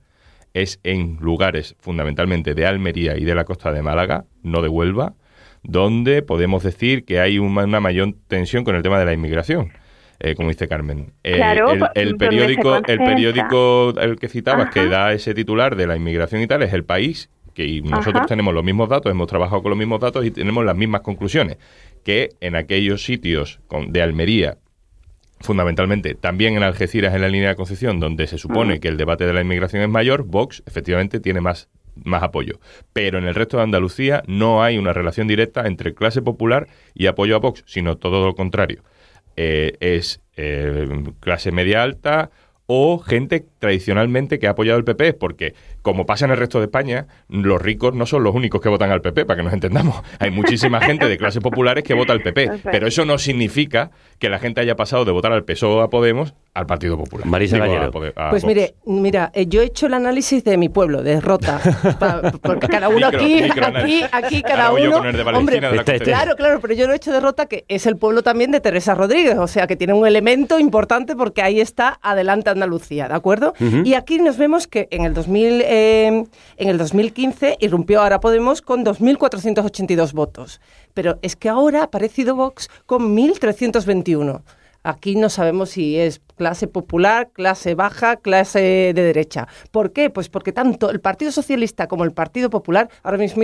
es 0.54 0.80
en 0.84 1.18
lugares 1.22 1.76
fundamentalmente 1.80 2.54
de 2.56 2.66
Almería 2.66 3.16
y 3.18 3.24
de 3.26 3.36
la 3.36 3.46
costa 3.46 3.72
de 3.72 3.82
Málaga, 3.84 4.26
no 4.44 4.62
de 4.62 4.70
Huelva, 4.70 5.14
donde 5.64 6.22
podemos 6.24 6.64
decir 6.64 7.06
que 7.06 7.20
hay 7.20 7.40
una, 7.40 7.80
mayor 7.80 8.14
tensión 8.28 8.64
con 8.64 8.76
el 8.76 8.82
tema 8.84 9.00
de 9.00 9.06
la 9.06 9.14
inmigración. 9.14 9.72
eh, 10.20 10.34
como 10.34 10.50
dice 10.50 10.68
Carmen. 10.68 11.14
Eh, 11.24 11.36
Claro, 11.36 11.72
el, 11.94 12.10
se 12.10 12.16
periódico, 12.16 12.78
el 12.88 12.98
periódico 12.98 13.94
el 14.00 14.16
que 14.18 14.28
citabas, 14.30 14.72
que 14.74 14.88
da 14.88 15.14
ese 15.14 15.36
titular 15.36 15.76
de 15.76 15.86
la 15.86 15.96
inmigración 15.96 16.42
y 16.42 16.48
tal, 16.48 16.64
es 16.64 16.74
El 16.74 16.84
País, 16.86 17.30
que 17.54 17.66
y 17.68 17.82
nosotros 17.82 18.16
Ajá. 18.16 18.26
tenemos 18.26 18.52
los 18.54 18.64
mismos 18.64 18.90
datos, 18.90 19.12
hemos 19.12 19.28
trabajado 19.28 19.62
con 19.62 19.70
los 19.70 19.78
mismos 19.78 20.00
datos 20.00 20.26
y 20.26 20.32
tenemos 20.32 20.66
las 20.66 20.76
mismas 20.76 21.02
conclusiones, 21.02 21.58
que 22.04 22.30
en 22.42 22.56
aquellos 22.56 23.04
sitios 23.04 23.60
con- 23.68 23.92
de 23.92 24.02
Almería, 24.02 24.58
fundamentalmente 25.40 26.16
también 26.16 26.56
en 26.56 26.64
Algeciras, 26.64 27.14
en 27.14 27.22
la 27.22 27.30
línea 27.30 27.50
de 27.50 27.56
Concepción, 27.56 28.00
donde 28.00 28.28
se 28.28 28.38
supone 28.38 28.76
Mm. 28.76 28.80
que 28.80 28.88
el 28.88 28.98
debate 28.98 29.26
de 29.26 29.34
la 29.34 29.42
inmigración 29.42 29.82
es 29.82 29.90
mayor, 29.90 30.24
Vox 30.24 30.64
efectivamente 30.66 31.20
tiene 31.20 31.42
más, 31.42 31.70
más 32.04 32.24
apoyo. 32.24 32.60
Pero 32.94 33.18
en 33.18 33.26
el 33.26 33.36
resto 33.36 33.58
de 33.58 33.64
Andalucía 33.64 34.24
no 34.28 34.64
hay 34.64 34.78
una 34.78 34.94
relación 34.94 35.28
directa 35.28 35.68
entre 35.68 35.94
clase 35.94 36.22
popular 36.22 36.68
y 36.94 37.08
apoyo 37.08 37.36
a 37.36 37.40
Vox, 37.40 37.64
sino 37.68 37.98
todo 37.98 38.26
lo 38.26 38.36
contrario. 38.36 38.84
Eh, 39.36 39.74
es 39.80 40.22
eh, 40.36 40.88
clase 41.20 41.52
media 41.52 41.84
alta 41.84 42.32
o 42.66 43.00
gente 43.00 43.46
tradicionalmente 43.60 44.40
que 44.40 44.48
ha 44.48 44.52
apoyado 44.52 44.78
el 44.78 44.84
PP, 44.84 45.14
porque 45.14 45.54
como 45.88 46.06
pasa 46.06 46.26
en 46.26 46.32
el 46.32 46.38
resto 46.38 46.60
de 46.60 46.66
España, 46.66 47.08
los 47.30 47.62
ricos 47.62 47.94
no 47.96 48.06
son 48.06 48.24
los 48.24 48.36
únicos 48.36 48.60
que 48.62 48.68
votan 48.70 48.92
al 48.92 49.02
PP, 49.02 49.26
para 49.26 49.38
que 49.38 49.44
nos 49.44 49.54
entendamos. 49.54 50.02
Hay 50.20 50.32
muchísima 50.32 50.82
gente 50.82 51.08
de 51.08 51.18
clases 51.18 51.42
populares 51.42 51.84
que 51.86 51.94
vota 51.94 52.12
al 52.14 52.22
PP, 52.22 52.46
Perfecto. 52.48 52.70
pero 52.72 52.88
eso 52.88 53.06
no 53.06 53.18
significa 53.18 53.92
que 54.20 54.30
la 54.30 54.40
gente 54.40 54.60
haya 54.62 54.76
pasado 54.76 55.06
de 55.06 55.12
votar 55.12 55.32
al 55.32 55.46
PSOE 55.46 55.76
o 55.76 55.82
a 55.82 55.90
Podemos 55.90 56.34
al 56.54 56.66
Partido 56.66 56.98
Popular. 56.98 57.26
Marisa 57.28 57.56
Digo, 57.56 57.66
a 57.66 57.68
Gallero. 57.68 57.92
Pues 57.92 58.14
Vox. 58.16 58.46
mire, 58.46 58.74
mira, 58.86 59.32
eh, 59.36 59.46
yo 59.48 59.62
he 59.62 59.66
hecho 59.66 59.86
el 59.86 59.94
análisis 59.94 60.44
de 60.44 60.58
mi 60.58 60.70
pueblo, 60.70 61.04
de 61.04 61.22
Rota, 61.22 61.60
pa- 62.00 62.34
porque 62.42 62.68
cada 62.68 62.90
uno 62.90 63.12
Micro- 63.12 63.20
aquí, 63.20 63.44
aquí, 63.44 64.02
aquí, 64.12 64.42
cada 64.42 64.66
Ahora 64.68 64.82
uno, 64.84 64.90
de 64.92 64.96
hombre, 64.96 65.12
de 65.60 65.62
la 65.62 65.76
Concepción. 65.76 66.04
claro, 66.04 66.36
claro, 66.36 66.60
pero 66.60 66.74
yo 66.74 66.88
lo 66.88 66.94
he 66.94 66.96
hecho 66.96 67.14
de 67.14 67.20
Rota, 67.20 67.46
que 67.46 67.64
es 67.68 67.86
el 67.86 67.96
pueblo 67.98 68.24
también 68.24 68.52
de 68.52 68.60
Teresa 68.60 68.96
Rodríguez, 68.96 69.38
o 69.38 69.48
sea, 69.48 69.68
que 69.68 69.76
tiene 69.76 69.94
un 69.94 70.08
elemento 70.08 70.58
importante 70.60 71.16
porque 71.16 71.44
ahí 71.44 71.62
está 71.62 72.00
adelante 72.02 72.50
Andalucía, 72.50 73.08
¿de 73.08 73.14
acuerdo? 73.14 73.54
Y 73.84 73.94
aquí 73.94 74.18
nos 74.18 74.38
vemos 74.38 74.66
que 74.68 74.88
en 74.90 75.06
el 75.06 75.14
2000, 75.14 75.62
eh, 75.78 76.24
en 76.58 76.70
el 76.70 76.78
2015 76.78 77.58
irrumpió 77.60 78.02
ahora 78.02 78.20
Podemos 78.20 78.62
con 78.62 78.84
2.482 78.84 80.14
votos, 80.14 80.60
pero 80.94 81.20
es 81.22 81.36
que 81.36 81.50
ahora 81.50 81.82
ha 81.82 81.84
aparecido 81.84 82.36
Vox 82.36 82.70
con 82.86 83.16
1.321. 83.16 84.42
Aquí 84.88 85.16
no 85.18 85.30
sabemos 85.30 85.72
si 85.72 85.98
es 85.98 86.22
clase 86.38 86.68
popular, 86.68 87.32
clase 87.34 87.76
baja, 87.76 88.16
clase 88.16 88.94
de 88.96 89.02
derecha. 89.02 89.50
¿Por 89.72 89.92
qué? 89.92 90.10
Pues 90.10 90.30
porque 90.30 90.54
tanto 90.54 90.90
el 90.90 91.02
Partido 91.02 91.32
Socialista 91.32 91.88
como 91.88 92.06
el 92.06 92.14
Partido 92.14 92.50
Popular, 92.50 92.90
ahora 93.04 93.18
mismo 93.18 93.44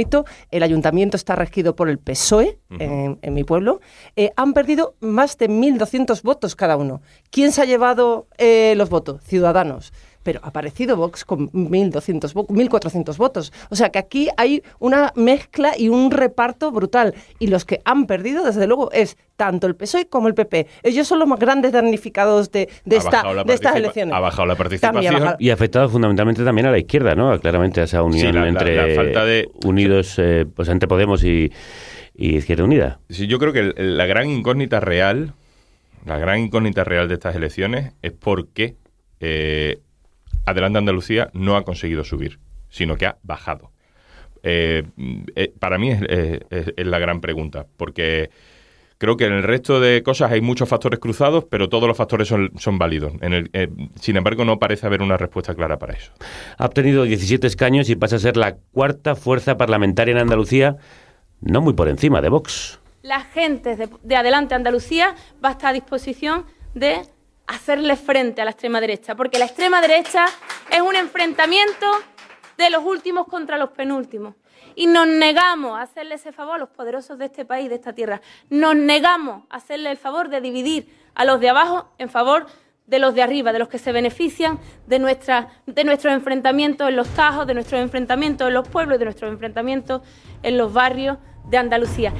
el 0.51 0.63
ayuntamiento 0.63 1.17
está 1.17 1.35
regido 1.35 1.75
por 1.75 1.89
el 1.89 1.99
PSOE 1.99 2.59
en, 2.69 3.19
en 3.21 3.33
mi 3.33 3.43
pueblo, 3.43 3.81
eh, 4.15 4.31
han 4.37 4.53
perdido 4.53 4.95
más 5.01 5.37
de 5.37 5.49
1.200 5.49 6.21
votos 6.21 6.55
cada 6.55 6.77
uno. 6.77 7.01
¿Quién 7.29 7.51
se 7.51 7.61
ha 7.61 7.65
llevado 7.65 8.27
eh, 8.37 8.73
los 8.77 8.89
votos? 8.89 9.21
Ciudadanos. 9.23 9.91
Pero 10.23 10.39
ha 10.43 10.47
aparecido 10.47 10.95
Vox 10.97 11.25
con 11.25 11.51
1.200, 11.51 12.33
vo- 12.33 12.47
1.400 12.47 13.17
votos. 13.17 13.51
O 13.69 13.75
sea 13.75 13.89
que 13.89 13.99
aquí 13.99 14.29
hay 14.37 14.63
una 14.79 15.11
mezcla 15.15 15.73
y 15.77 15.89
un 15.89 16.11
reparto 16.11 16.71
brutal. 16.71 17.13
Y 17.39 17.47
los 17.47 17.65
que 17.65 17.81
han 17.85 18.05
perdido, 18.07 18.43
desde 18.45 18.65
luego, 18.67 18.91
es 18.91 19.17
tanto 19.35 19.67
el 19.67 19.75
PSOE 19.75 20.07
como 20.07 20.27
el 20.27 20.33
PP. 20.33 20.67
Ellos 20.83 21.07
son 21.07 21.19
los 21.19 21.27
más 21.27 21.39
grandes 21.39 21.71
damnificados 21.73 22.51
de, 22.51 22.69
esta, 22.85 23.23
estas 23.47 23.75
elecciones. 23.75 24.13
Ha 24.15 24.19
bajado 24.19 24.45
la 24.45 24.53
ha 24.53 24.57
participación. 24.57 25.13
bajado. 25.15 25.35
Y 25.39 25.49
ha 25.49 25.53
afectado 25.55 25.89
fundamentalmente 25.89 26.43
también 26.43 26.67
a 26.67 26.71
la 26.71 26.77
izquierda, 26.79 27.15
¿no? 27.15 27.37
Claramente 27.39 27.81
a 27.81 27.83
esa 27.83 28.01
unión 28.03 28.27
Sí, 28.27 28.31
la- 28.33 28.41
la- 28.41 28.47
entre 28.47 28.75
la 28.75 28.95
falta 28.95 29.25
de- 29.25 29.49
unidos, 29.65 30.15
eh, 30.19 30.45
pues 30.55 30.69
entre 30.69 30.87
Podemos 30.87 31.23
y, 31.23 31.51
y 32.15 32.35
Izquierda 32.37 32.63
Unida. 32.63 32.99
Sí, 33.09 33.27
yo 33.27 33.39
creo 33.39 33.51
que 33.51 33.73
la 33.75 34.05
gran 34.05 34.29
incógnita 34.29 34.79
real, 34.79 35.33
la 36.05 36.17
gran 36.17 36.39
incógnita 36.39 36.83
real 36.83 37.07
de 37.07 37.15
estas 37.15 37.35
elecciones 37.35 37.93
es 38.01 38.11
por 38.13 38.47
qué 38.49 38.75
eh, 39.19 39.79
Adelante 40.45 40.77
Andalucía 40.79 41.29
no 41.33 41.55
ha 41.55 41.63
conseguido 41.63 42.03
subir, 42.03 42.39
sino 42.69 42.95
que 42.97 43.05
ha 43.05 43.17
bajado. 43.23 43.71
Eh, 44.43 44.83
eh, 45.35 45.53
para 45.59 45.77
mí 45.77 45.91
es, 45.91 46.01
es- 46.03 46.39
es- 46.49 46.73
es 46.75 46.85
la 46.87 46.99
gran 46.99 47.21
pregunta, 47.21 47.65
porque 47.77 48.29
creo 48.97 49.15
que 49.15 49.25
en 49.25 49.33
el 49.33 49.43
resto 49.43 49.79
de 49.79 50.03
cosas 50.03 50.31
hay 50.31 50.41
muchos 50.41 50.67
factores 50.67 50.99
cruzados, 50.99 51.45
pero 51.49 51.69
todos 51.69 51.87
los 51.87 51.95
factores 51.95 52.27
son, 52.27 52.51
son 52.57 52.77
válidos. 52.77 53.13
En 53.21 53.33
el- 53.33 53.49
eh, 53.53 53.69
sin 53.95 54.17
embargo, 54.17 54.43
no 54.45 54.59
parece 54.59 54.85
haber 54.85 55.01
una 55.01 55.15
respuesta 55.17 55.55
clara 55.55 55.79
para 55.79 55.93
eso. 55.93 56.11
Ha 56.57 56.65
obtenido 56.65 57.03
17 57.03 57.47
escaños 57.47 57.89
y 57.89 57.95
pasa 57.95 58.17
a 58.17 58.19
ser 58.19 58.35
la 58.37 58.55
cuarta 58.73 59.15
fuerza 59.15 59.57
parlamentaria 59.57 60.11
en 60.13 60.19
Andalucía, 60.19 60.75
no 61.41 61.61
muy 61.61 61.73
por 61.73 61.87
encima 61.87 62.21
de 62.21 62.29
Vox. 62.29 62.79
la 63.01 63.19
gente 63.21 63.75
de, 63.75 63.89
de 64.03 64.15
Adelante 64.15 64.55
Andalucía 64.55 65.15
va 65.43 65.49
a 65.49 65.51
estar 65.53 65.71
a 65.71 65.73
disposición 65.73 66.45
de 66.73 67.01
hacerle 67.47 67.95
frente 67.95 68.41
a 68.41 68.45
la 68.45 68.51
extrema 68.51 68.79
derecha, 68.81 69.15
porque 69.15 69.39
la 69.39 69.45
extrema 69.45 69.81
derecha 69.81 70.25
es 70.71 70.81
un 70.81 70.95
enfrentamiento 70.95 71.87
de 72.57 72.69
los 72.69 72.83
últimos 72.83 73.27
contra 73.27 73.57
los 73.57 73.69
penúltimos. 73.69 74.35
Y 74.75 74.87
nos 74.87 75.07
negamos 75.07 75.77
a 75.77 75.83
hacerle 75.83 76.15
ese 76.15 76.31
favor 76.31 76.55
a 76.55 76.57
los 76.57 76.69
poderosos 76.69 77.17
de 77.19 77.25
este 77.25 77.45
país, 77.45 77.69
de 77.69 77.75
esta 77.75 77.93
tierra. 77.93 78.21
Nos 78.49 78.75
negamos 78.75 79.43
a 79.49 79.57
hacerle 79.57 79.91
el 79.91 79.97
favor 79.97 80.29
de 80.29 80.41
dividir 80.41 80.87
a 81.13 81.25
los 81.25 81.39
de 81.39 81.49
abajo 81.49 81.89
en 81.99 82.09
favor 82.09 82.47
de 82.87 82.99
los 82.99 83.13
de 83.13 83.21
arriba, 83.21 83.53
de 83.53 83.59
los 83.59 83.69
que 83.69 83.77
se 83.77 83.91
benefician 83.91 84.59
de, 84.87 84.99
nuestra, 84.99 85.49
de 85.65 85.83
nuestros 85.83 86.13
enfrentamientos 86.13 86.89
en 86.89 86.95
los 86.95 87.07
tajos, 87.09 87.47
de 87.47 87.53
nuestros 87.53 87.81
enfrentamientos 87.81 88.47
en 88.47 88.53
los 88.53 88.67
pueblos, 88.67 88.99
de 88.99 89.05
nuestros 89.05 89.31
enfrentamientos 89.31 90.01
en 90.41 90.57
los 90.57 90.73
barrios 90.73 91.17
de 91.49 91.57
Andalucía. 91.57 92.13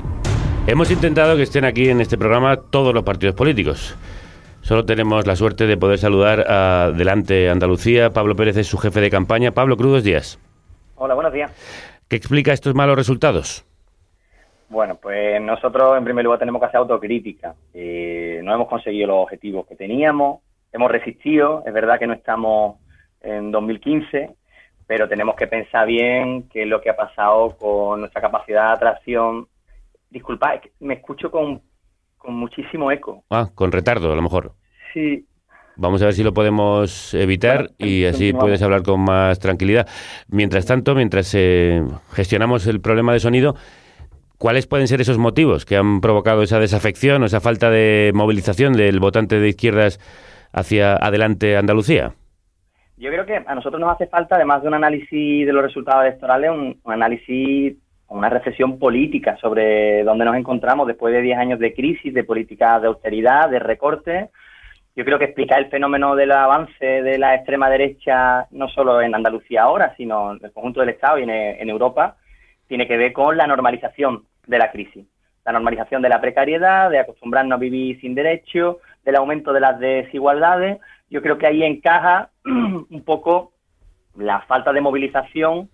Hemos 0.65 0.89
intentado 0.91 1.35
que 1.35 1.43
estén 1.43 1.65
aquí 1.65 1.89
en 1.89 1.99
este 1.99 2.17
programa 2.17 2.55
todos 2.55 2.93
los 2.93 3.03
partidos 3.03 3.35
políticos. 3.35 3.95
Solo 4.63 4.85
tenemos 4.85 5.27
la 5.27 5.35
suerte 5.35 5.67
de 5.67 5.75
poder 5.75 5.97
saludar 5.97 6.45
a 6.49 6.91
Delante 6.91 7.49
Andalucía. 7.49 8.11
Pablo 8.11 8.33
Pérez 8.33 8.55
es 8.55 8.65
su 8.65 8.77
jefe 8.77 9.01
de 9.01 9.09
campaña. 9.09 9.51
Pablo, 9.51 9.75
crudos 9.75 10.05
días. 10.05 10.39
Hola, 10.95 11.15
buenos 11.15 11.33
días. 11.33 11.51
¿Qué 12.07 12.15
explica 12.15 12.53
estos 12.53 12.73
malos 12.73 12.95
resultados? 12.95 13.65
Bueno, 14.69 14.95
pues 14.95 15.41
nosotros 15.41 15.97
en 15.97 16.05
primer 16.05 16.23
lugar 16.23 16.39
tenemos 16.39 16.61
que 16.61 16.67
hacer 16.67 16.77
autocrítica. 16.77 17.55
Eh, 17.73 18.39
no 18.41 18.55
hemos 18.55 18.69
conseguido 18.69 19.07
los 19.07 19.23
objetivos 19.23 19.67
que 19.67 19.75
teníamos, 19.75 20.39
hemos 20.71 20.89
resistido, 20.89 21.61
es 21.65 21.73
verdad 21.73 21.99
que 21.99 22.07
no 22.07 22.13
estamos 22.13 22.77
en 23.19 23.51
2015, 23.51 24.29
pero 24.87 25.09
tenemos 25.09 25.35
que 25.35 25.47
pensar 25.47 25.85
bien 25.85 26.47
qué 26.47 26.61
es 26.61 26.69
lo 26.69 26.79
que 26.79 26.89
ha 26.89 26.95
pasado 26.95 27.57
con 27.57 27.99
nuestra 27.99 28.21
capacidad 28.21 28.67
de 28.69 28.73
atracción. 28.75 29.45
Disculpa, 30.09 30.55
es 30.55 30.61
que 30.61 30.71
me 30.79 30.93
escucho 30.93 31.29
con, 31.29 31.61
con 32.23 32.35
muchísimo 32.35 32.91
eco. 32.91 33.23
Ah, 33.29 33.49
con 33.53 33.71
retardo, 33.71 34.11
a 34.11 34.15
lo 34.15 34.21
mejor. 34.21 34.53
Sí, 34.93 35.27
Vamos 35.75 36.01
a 36.03 36.05
ver 36.05 36.13
si 36.13 36.23
lo 36.23 36.33
podemos 36.33 37.13
evitar 37.15 37.71
y 37.79 38.05
así 38.05 38.31
puedes 38.31 38.61
hablar 38.61 38.83
con 38.83 38.99
más 39.01 39.39
tranquilidad. 39.39 39.87
Mientras 40.27 40.67
tanto, 40.67 40.93
mientras 40.93 41.33
eh, 41.33 41.81
gestionamos 42.11 42.67
el 42.67 42.79
problema 42.79 43.11
de 43.11 43.19
sonido, 43.19 43.55
¿cuáles 44.37 44.67
pueden 44.67 44.87
ser 44.87 45.01
esos 45.01 45.17
motivos 45.17 45.65
que 45.65 45.75
han 45.75 45.99
provocado 45.99 46.43
esa 46.43 46.59
desafección 46.59 47.23
o 47.23 47.25
esa 47.25 47.41
falta 47.41 47.71
de 47.71 48.11
movilización 48.13 48.73
del 48.73 48.99
votante 48.99 49.39
de 49.39 49.49
izquierdas 49.49 49.99
hacia 50.51 50.95
adelante 50.95 51.57
Andalucía? 51.57 52.13
Yo 52.97 53.09
creo 53.09 53.25
que 53.25 53.35
a 53.35 53.55
nosotros 53.55 53.81
nos 53.81 53.95
hace 53.95 54.05
falta, 54.05 54.35
además 54.35 54.61
de 54.61 54.67
un 54.67 54.75
análisis 54.75 55.47
de 55.47 55.53
los 55.53 55.63
resultados 55.63 56.05
electorales, 56.05 56.51
un, 56.51 56.79
un 56.83 56.93
análisis, 56.93 57.75
una 58.13 58.29
reflexión 58.29 58.77
política 58.77 59.37
sobre 59.37 60.03
dónde 60.03 60.25
nos 60.25 60.35
encontramos 60.35 60.87
después 60.87 61.13
de 61.13 61.21
10 61.21 61.37
años 61.37 61.59
de 61.59 61.73
crisis, 61.73 62.13
de 62.13 62.23
políticas 62.23 62.81
de 62.81 62.87
austeridad, 62.87 63.49
de 63.49 63.57
recortes. 63.57 64.29
Yo 64.95 65.03
creo 65.03 65.17
que 65.17 65.25
explicar 65.25 65.59
el 65.59 65.71
fenómeno 65.71 66.15
del 66.15 66.31
avance 66.31 66.85
de 66.85 67.17
la 67.17 67.33
extrema 67.33 67.71
derecha, 67.71 68.45
no 68.51 68.69
solo 68.69 69.01
en 69.01 69.15
Andalucía 69.15 69.63
ahora, 69.63 69.95
sino 69.97 70.33
en 70.33 70.39
el 70.43 70.51
conjunto 70.51 70.81
del 70.81 70.89
Estado 70.89 71.17
y 71.17 71.23
en, 71.23 71.69
Europa, 71.69 72.17
tiene 72.67 72.87
que 72.87 72.97
ver 72.97 73.13
con 73.13 73.35
la 73.35 73.47
normalización 73.47 74.25
de 74.45 74.59
la 74.59 74.71
crisis. 74.71 75.07
La 75.43 75.51
normalización 75.51 76.03
de 76.03 76.09
la 76.09 76.21
precariedad, 76.21 76.91
de 76.91 76.99
acostumbrarnos 76.99 77.57
a 77.57 77.59
vivir 77.59 77.99
sin 77.99 78.13
derecho, 78.13 78.77
del 79.03 79.15
aumento 79.15 79.51
de 79.53 79.59
las 79.59 79.79
desigualdades. 79.79 80.79
Yo 81.09 81.23
creo 81.23 81.39
que 81.39 81.47
ahí 81.47 81.63
encaja 81.63 82.29
un 82.45 83.03
poco 83.03 83.53
la 84.15 84.41
falta 84.41 84.71
de 84.71 84.81
movilización 84.81 85.69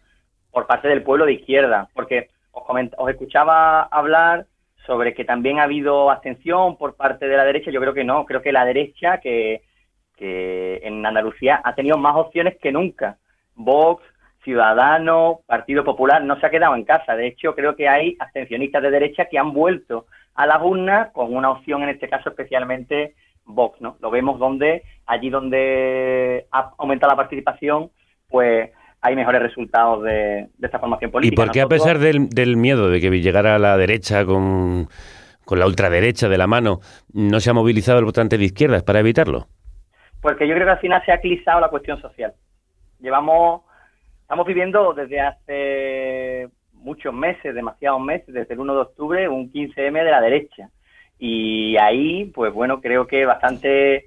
por 0.52 0.68
parte 0.68 0.88
del 0.88 1.04
pueblo 1.04 1.26
de 1.26 1.34
izquierda, 1.34 1.90
porque 1.94 2.30
os, 2.52 2.66
os 2.98 3.10
escuchaba 3.10 3.84
hablar 3.84 4.46
sobre 4.86 5.14
que 5.14 5.26
también 5.26 5.60
ha 5.60 5.64
habido 5.64 6.10
abstención 6.10 6.78
por 6.78 6.96
parte 6.96 7.28
de 7.28 7.38
la 7.38 7.46
derecha, 7.46 7.72
yo 7.72 7.80
creo 7.80 7.94
que 7.94 8.04
no, 8.04 8.26
creo 8.26 8.42
que 8.42 8.52
la 8.52 8.66
derecha 8.66 9.20
que, 9.20 9.62
que 10.18 10.80
en 10.84 11.06
Andalucía 11.06 11.62
ha 11.64 11.76
tenido 11.76 11.98
más 11.98 12.16
opciones 12.16 12.58
que 12.58 12.72
nunca. 12.72 13.18
Vox, 13.56 14.04
Ciudadanos, 14.44 15.40
Partido 15.46 15.84
Popular, 15.84 16.24
no 16.24 16.40
se 16.40 16.46
ha 16.46 16.50
quedado 16.50 16.76
en 16.76 16.86
casa. 16.86 17.16
De 17.16 17.28
hecho, 17.28 17.54
creo 17.56 17.76
que 17.76 17.88
hay 17.88 18.16
abstencionistas 18.20 18.82
de 18.82 18.90
derecha 18.90 19.26
que 19.26 19.38
han 19.38 19.54
vuelto 19.54 20.06
a 20.34 20.48
las 20.48 20.62
urnas 20.62 21.12
con 21.12 21.36
una 21.36 21.52
opción, 21.52 21.84
en 21.84 21.90
este 21.90 22.10
caso 22.10 22.30
especialmente 22.30 23.16
Vox, 23.46 23.82
¿no? 23.82 23.98
Lo 24.00 24.10
vemos 24.10 24.40
donde, 24.40 24.84
allí 25.06 25.30
donde 25.30 26.48
ha 26.52 26.72
aumentado 26.78 27.12
la 27.12 27.18
participación, 27.18 27.92
pues 28.30 28.72
hay 29.02 29.16
mejores 29.16 29.42
resultados 29.42 30.04
de, 30.04 30.50
de 30.58 30.68
esta 30.68 30.80
formación 30.80 31.10
¿Y 31.10 31.12
política. 31.12 31.44
por 31.44 31.52
qué 31.52 31.62
a 31.62 31.68
pesar 31.68 32.00
del, 32.00 32.30
del 32.30 32.58
miedo 32.58 32.90
de 32.90 33.00
que 33.00 33.10
llegara 33.10 33.58
la 33.60 33.78
derecha 33.78 34.26
con, 34.26 34.90
con 35.46 35.60
la 35.60 35.66
ultraderecha 35.66 36.30
de 36.30 36.38
la 36.38 36.48
mano, 36.48 36.80
no 37.14 37.40
se 37.40 37.50
ha 37.50 37.54
movilizado 37.54 38.00
el 38.00 38.06
votante 38.06 38.38
de 38.38 38.46
izquierdas 38.46 38.84
para 38.84 39.00
evitarlo? 39.00 39.48
Porque 40.22 40.48
yo 40.48 40.54
creo 40.54 40.68
que 40.68 40.74
al 40.74 40.80
final 40.80 41.02
se 41.06 41.12
ha 41.12 41.16
eclipsado 41.16 41.60
la 41.60 41.70
cuestión 41.70 42.00
social. 42.02 42.34
Llevamos, 43.00 43.62
estamos 44.22 44.46
viviendo 44.46 44.94
desde 44.94 45.22
hace 45.22 46.50
muchos 46.74 47.14
meses, 47.14 47.56
demasiados 47.56 48.02
meses, 48.02 48.34
desde 48.34 48.54
el 48.54 48.60
1 48.60 48.74
de 48.74 48.82
octubre, 48.82 49.30
un 49.30 49.52
15M 49.52 50.04
de 50.04 50.12
la 50.12 50.22
derecha. 50.22 50.70
Y 51.18 51.78
ahí, 51.78 52.26
pues 52.26 52.54
bueno, 52.54 52.80
creo 52.80 53.08
que 53.08 53.26
bastante, 53.26 54.06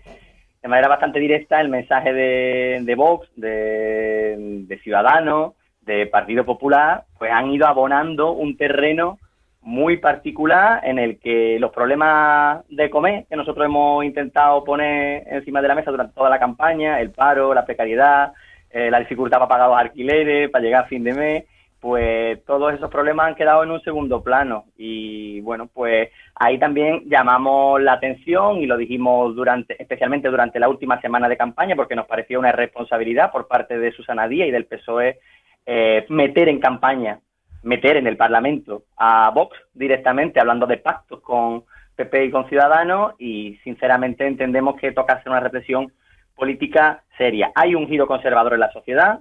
de 0.63 0.69
manera 0.69 0.89
bastante 0.89 1.19
directa, 1.19 1.61
el 1.61 1.69
mensaje 1.69 2.13
de, 2.13 2.95
Vox, 2.97 3.29
de, 3.37 4.37
de 4.67 4.79
Ciudadanos, 4.79 5.55
de 5.81 6.07
Partido 6.07 6.45
Popular, 6.45 7.05
pues 7.19 7.33
han 7.33 7.51
ido 7.51 7.67
abonando 7.67 8.33
un 8.33 8.57
terreno 8.57 9.19
muy 9.63 9.97
particular 9.99 10.81
en 10.85 10.99
el 10.99 11.19
que 11.19 11.59
los 11.61 11.73
problemas 11.73 12.65
de 12.69 12.91
comer 12.91 13.27
que 13.29 13.37
nosotros 13.37 13.65
hemos 13.65 14.05
intentado 14.05 14.65
poner 14.65 15.25
encima 15.29 15.63
de 15.63 15.69
la 15.69 15.75
mesa 15.75 15.91
durante 15.91 16.15
toda 16.15 16.31
la 16.31 16.39
campaña, 16.39 17.01
el 17.01 17.11
paro, 17.11 17.55
la 17.55 17.65
precariedad, 17.65 18.33
eh, 18.71 18.91
la 18.91 18.99
dificultad 18.99 19.39
para 19.39 19.49
pagar 19.49 19.69
los 19.69 19.79
alquileres, 19.79 20.51
para 20.51 20.65
llegar 20.65 20.85
a 20.85 20.89
fin 20.89 21.05
de 21.05 21.15
mes, 21.15 21.45
pues 21.83 22.45
todos 22.45 22.73
esos 22.73 22.89
problemas 22.89 23.27
han 23.27 23.35
quedado 23.35 23.65
en 23.65 23.73
un 23.73 23.83
segundo 23.83 24.23
plano 24.23 24.67
y 24.79 25.41
bueno, 25.41 25.67
pues 25.67 26.11
ahí 26.37 26.57
también 26.57 27.03
llamamos 27.07 27.83
la 27.83 27.95
atención 27.95 28.59
y 28.59 28.67
lo 28.67 28.77
dijimos 28.77 29.35
durante, 29.35 29.75
especialmente 29.83 30.29
durante 30.29 30.61
la 30.61 30.69
última 30.69 31.01
semana 31.01 31.29
de 31.29 31.37
campaña 31.37 31.75
porque 31.75 31.97
nos 31.97 32.07
pareció 32.07 32.39
una 32.39 32.53
responsabilidad 32.53 33.33
por 33.33 33.49
parte 33.49 33.81
de 33.81 33.91
Susana 33.91 34.29
Díaz 34.29 34.47
y 34.47 34.53
del 34.53 34.67
PSOE 34.67 35.19
eh, 35.67 36.07
meter 36.09 36.49
en 36.49 36.61
campaña 36.61 37.19
meter 37.65 37.97
en 37.97 38.07
el 38.07 38.17
Parlamento 38.17 38.85
a 38.97 39.31
Vox 39.35 39.57
directamente, 39.75 40.41
hablando 40.41 40.67
de 40.67 40.79
pactos 40.79 41.21
con 41.21 41.65
PP 41.97 42.27
y 42.27 42.31
con 42.31 42.49
Ciudadanos, 42.49 43.15
y 43.19 43.59
sinceramente 43.65 44.27
entendemos 44.27 44.77
que 44.77 44.93
toca 44.93 45.15
hacer 45.15 45.31
una 45.31 45.41
reflexión 45.41 45.93
política 46.37 47.03
seria. 47.19 47.53
Hay 47.55 47.75
un 47.75 47.89
giro 47.89 48.07
conservador 48.07 48.55
en 48.55 48.61
la 48.61 48.73
sociedad 48.73 49.21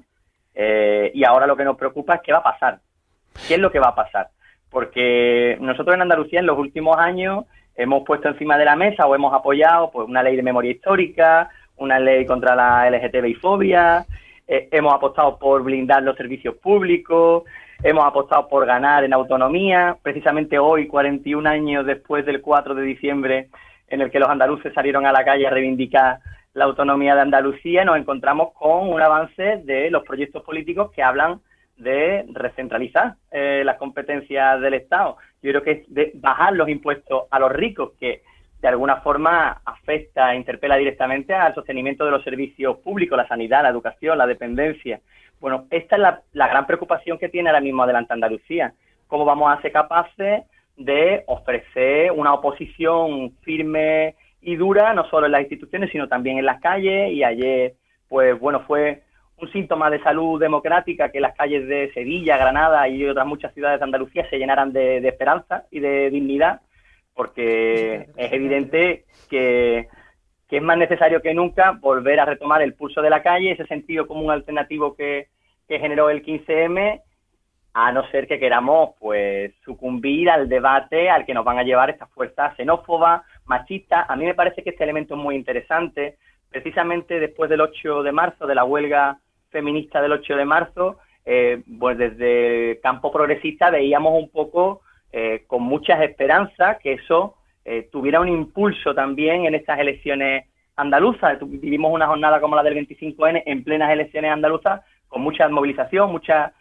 eh, 0.54 1.12
y 1.14 1.24
ahora 1.24 1.48
lo 1.48 1.56
que 1.56 1.64
nos 1.64 1.78
preocupa 1.78 2.16
es 2.16 2.22
qué 2.22 2.32
va 2.32 2.40
a 2.40 2.44
pasar. 2.44 2.80
¿Qué 3.48 3.56
es 3.56 3.60
lo 3.60 3.72
que 3.72 3.80
va 3.80 3.90
a 3.90 3.96
pasar? 3.96 4.30
Porque 4.70 5.58
nosotros 5.60 5.96
en 5.96 6.02
Andalucía 6.02 6.40
en 6.40 6.46
los 6.46 6.58
últimos 6.58 6.98
años 6.98 7.46
hemos 7.76 8.04
puesto 8.04 8.28
encima 8.28 8.58
de 8.58 8.66
la 8.66 8.76
mesa 8.76 9.06
o 9.06 9.16
hemos 9.16 9.34
apoyado 9.34 9.92
pues 9.92 10.08
una 10.08 10.24
ley 10.24 10.36
de 10.36 10.44
memoria 10.44 10.72
histórica, 10.72 11.50
una 11.78 12.00
ley 12.00 12.26
contra 12.26 12.56
la 12.56 12.90
LGTBI 12.90 13.36
fobia, 13.36 14.06
eh, 14.48 14.68
hemos 14.72 14.94
apostado 14.94 15.38
por 15.40 15.64
blindar 15.64 16.04
los 16.04 16.18
servicios 16.18 16.56
públicos, 16.56 17.44
hemos 17.84 18.06
apostado 18.06 18.48
por 18.48 18.66
ganar 18.66 19.04
en 19.04 19.14
autonomía. 19.14 19.98
Precisamente 20.02 20.60
hoy, 20.60 20.88
41 20.88 21.50
años 21.50 21.86
después 21.86 22.26
del 22.26 22.42
4 22.42 22.76
de 22.76 22.84
diciembre, 22.84 23.48
en 23.88 24.02
el 24.02 24.12
que 24.12 24.20
los 24.20 24.30
andaluces 24.30 24.74
salieron 24.74 25.06
a 25.06 25.12
la 25.12 25.24
calle 25.24 25.48
a 25.48 25.50
reivindicar 25.50 26.20
la 26.54 26.66
autonomía 26.66 27.16
de 27.16 27.22
Andalucía, 27.22 27.86
nos 27.86 27.98
encontramos 27.98 28.54
con 28.54 28.90
un 28.90 29.02
avance 29.02 29.62
de 29.64 29.90
los 29.90 30.04
proyectos 30.04 30.44
políticos 30.44 30.92
que 30.92 31.02
hablan 31.02 31.40
de 31.78 32.26
recentralizar 32.34 33.16
eh, 33.32 33.64
las 33.66 33.78
competencias 33.78 34.60
del 34.62 34.76
Estado. 34.76 35.18
Yo 35.42 35.52
creo 35.52 35.64
que 35.64 35.72
es 35.72 35.94
de 35.94 36.12
bajar 36.16 36.54
los 36.54 36.70
impuestos 36.70 37.24
a 37.32 37.40
los 37.40 37.52
ricos, 37.52 37.94
que 38.00 38.22
de 38.62 38.68
alguna 38.68 38.98
forma 38.98 39.62
afecta 39.66 40.34
e 40.34 40.38
interpela 40.38 40.76
directamente 40.76 41.34
al 41.34 41.56
sostenimiento 41.56 42.06
de 42.06 42.12
los 42.12 42.24
servicios 42.24 42.78
públicos, 42.78 43.18
la 43.18 43.28
sanidad, 43.28 43.64
la 43.64 43.70
educación, 43.70 44.18
la 44.18 44.28
dependencia. 44.28 45.00
Bueno, 45.40 45.66
esta 45.72 45.96
es 45.96 46.02
la, 46.02 46.22
la 46.34 46.48
gran 46.48 46.68
preocupación 46.68 47.18
que 47.18 47.30
tiene 47.30 47.50
ahora 47.50 47.62
mismo 47.62 47.82
Adelante 47.82 48.14
Andalucía. 48.14 48.74
¿Cómo 49.08 49.26
vamos 49.26 49.52
a 49.52 49.62
ser 49.62 49.72
capaces 49.72 50.44
de 50.78 51.24
ofrecer 51.28 52.12
una 52.12 52.34
oposición 52.34 53.32
firme 53.42 54.16
y 54.42 54.56
dura, 54.56 54.94
no 54.94 55.08
solo 55.10 55.28
en 55.28 55.34
las 55.34 55.42
instituciones, 55.42 55.92
sino 55.92 56.08
también 56.08 56.38
en 56.38 56.46
las 56.46 56.60
calles? 56.62 57.12
Y 57.12 57.24
ayer, 57.24 57.76
pues 58.10 58.40
bueno, 58.40 58.62
fue 58.62 59.04
un 59.38 59.52
síntoma 59.52 59.90
de 59.90 60.02
salud 60.02 60.40
democrática 60.40 61.12
que 61.12 61.20
las 61.20 61.36
calles 61.36 61.68
de 61.68 61.92
Sevilla, 61.94 62.38
Granada 62.38 62.88
y 62.88 63.06
otras 63.06 63.26
muchas 63.26 63.54
ciudades 63.54 63.80
de 63.80 63.86
Andalucía 63.86 64.30
se 64.30 64.38
llenaran 64.38 64.72
de, 64.72 65.02
de 65.02 65.08
esperanza 65.08 65.66
y 65.72 65.80
de 65.80 66.10
dignidad, 66.10 66.62
porque 67.16 68.08
es 68.16 68.34
evidente 68.34 69.06
que, 69.30 69.88
que 70.48 70.58
es 70.58 70.64
más 70.64 70.78
necesario 70.78 71.22
que 71.22 71.34
nunca 71.34 71.72
volver 71.72 72.20
a 72.20 72.26
retomar 72.26 72.62
el 72.62 72.74
pulso 72.74 73.02
de 73.02 73.10
la 73.10 73.24
calle, 73.24 73.52
ese 73.52 73.66
sentido 73.66 74.08
común 74.08 74.32
alternativo 74.32 74.96
que, 74.96 75.30
que 75.68 75.80
generó 75.80 76.10
el 76.10 76.24
15M, 76.24 77.02
a 77.74 77.92
no 77.92 78.06
ser 78.10 78.28
que 78.28 78.40
queramos 78.40 78.92
pues 79.00 79.54
sucumbir 79.64 80.30
al 80.30 80.50
debate 80.50 81.10
al 81.10 81.26
que 81.26 81.34
nos 81.34 81.46
van 81.46 81.58
a 81.58 81.64
llevar 81.64 81.90
estas 81.90 82.10
fuerzas 82.12 82.56
xenófobas, 82.58 83.22
machistas. 83.52 84.06
A 84.10 84.16
mí 84.16 84.26
me 84.26 84.34
parece 84.34 84.64
que 84.64 84.72
este 84.72 84.86
elemento 84.86 85.16
es 85.16 85.22
muy 85.22 85.36
interesante. 85.36 86.18
Precisamente 86.50 87.20
después 87.20 87.50
del 87.50 87.62
8 87.62 88.04
de 88.04 88.12
marzo, 88.12 88.48
de 88.48 88.56
la 88.56 88.64
huelga 88.64 89.20
feminista 89.50 90.02
del 90.02 90.14
8 90.14 90.38
de 90.38 90.46
marzo, 90.46 90.98
eh, 91.26 91.62
pues 91.80 91.98
desde 91.98 92.72
el 92.72 92.80
campo 92.80 93.12
progresista 93.12 93.70
veíamos 93.70 94.14
un 94.24 94.30
poco 94.30 94.82
eh, 95.12 95.44
con 95.48 95.64
muchas 95.64 96.02
esperanzas 96.02 96.78
que 96.82 96.94
eso 96.94 97.36
eh, 97.66 97.90
tuviera 97.92 98.22
un 98.22 98.30
impulso 98.30 98.96
también 98.96 99.46
en 99.46 99.54
estas 99.54 99.80
elecciones 99.80 100.46
andaluzas. 100.78 101.38
Vivimos 101.42 101.92
una 101.94 102.08
jornada 102.08 102.40
como 102.40 102.56
la 102.56 102.64
del 102.64 102.76
25N 102.88 103.44
en 103.46 103.64
plenas 103.64 103.92
elecciones 103.92 104.32
andaluzas 104.32 104.82
con 105.10 105.22
mucha 105.22 105.48
movilización, 105.50 106.10
mucha, 106.10 106.54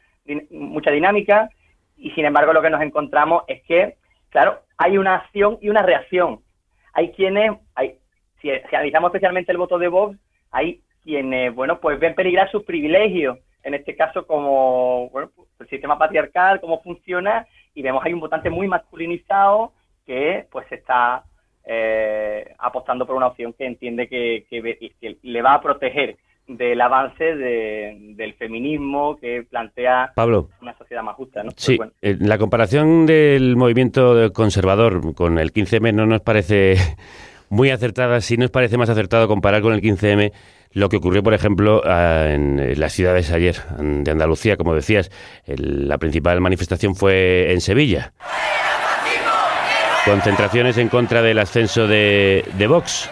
mucha 0.51 0.91
dinámica 0.91 1.49
y 1.97 2.11
sin 2.11 2.25
embargo 2.25 2.53
lo 2.53 2.63
que 2.63 2.71
nos 2.71 2.83
encontramos 2.83 3.45
es 3.47 3.63
que, 3.63 3.97
claro, 4.31 4.61
hay 4.77 4.99
una 4.99 5.15
acción 5.15 5.59
y 5.61 5.69
una 5.69 5.83
reacción. 5.83 6.41
Hay 6.93 7.13
quienes, 7.13 7.53
hay, 7.75 7.97
si, 8.41 8.51
analizamos 8.51 9.09
especialmente 9.09 9.53
el 9.53 9.59
voto 9.59 9.79
de 9.79 9.89
Vox, 9.89 10.19
hay 10.51 10.83
quienes, 11.03 11.55
bueno, 11.55 11.81
pues 11.81 11.99
ven 11.99 12.15
peligrar 12.15 12.51
sus 12.51 12.65
privilegios, 12.65 13.39
en 13.63 13.75
este 13.75 13.95
caso 13.95 14.27
como, 14.27 15.11
bueno, 15.11 15.31
el 15.59 15.69
sistema 15.69 15.99
patriarcal, 15.99 16.61
cómo 16.61 16.83
funciona, 16.83 17.47
y 17.75 17.83
vemos 17.83 18.05
hay 18.05 18.13
un 18.13 18.21
votante 18.21 18.51
muy 18.51 18.67
masculinizado 18.67 19.73
que 20.07 20.47
pues 20.51 20.71
está 20.73 21.25
eh, 21.65 22.55
apostando 22.59 23.07
por 23.07 23.17
una 23.17 23.29
opción 23.29 23.53
que 23.53 23.67
entiende 23.67 24.09
que 24.09 24.47
le 25.23 25.43
va 25.43 25.55
a 25.55 25.61
proteger 25.61 26.17
del 26.57 26.81
avance 26.81 27.23
de- 27.25 27.97
del 28.17 28.35
feminismo 28.35 29.17
que 29.21 29.45
plantea 29.49 30.13
Pablo. 30.15 30.49
una 30.61 30.77
sociedad 30.77 31.03
más 31.03 31.15
justa, 31.17 31.43
¿no? 31.45 31.51
Sí, 31.57 31.77
Pues 31.77 31.79
bueno, 31.79 31.93
eh, 32.03 32.17
la 32.21 32.39
comparación 32.39 33.07
del 33.07 33.57
movimiento 33.57 34.33
conservador 34.33 35.15
con 35.15 35.39
el 35.39 35.53
15M 35.53 35.93
no 35.95 36.07
nos 36.07 36.21
parece 36.23 36.75
muy 37.51 37.71
acertada, 37.71 38.21
sí 38.21 38.37
nos 38.37 38.51
parece 38.51 38.77
más 38.79 38.91
acertado 38.91 39.29
comparar 39.29 39.63
con 39.63 39.73
el 39.75 39.81
15M 39.81 40.33
lo 40.73 40.89
que 40.89 40.97
ocurrió, 40.99 41.23
por 41.23 41.35
ejemplo, 41.35 41.83
en 41.85 42.79
las 42.79 42.93
ciudades 42.93 43.33
ayer 43.33 43.57
de 43.79 44.11
Andalucía, 44.11 44.57
como 44.57 44.75
decías. 44.75 45.11
el- 45.47 45.89
la 45.89 45.99
principal 45.99 46.41
manifestación 46.41 46.95
fue 46.95 47.53
en 47.53 47.61
Sevilla. 47.61 48.13
Concentraciones 50.05 50.79
en 50.79 50.89
contra 50.89 51.23
del 51.23 51.39
ascenso 51.39 51.87
de, 51.87 52.45
de 52.57 52.67
Vox. 52.67 53.11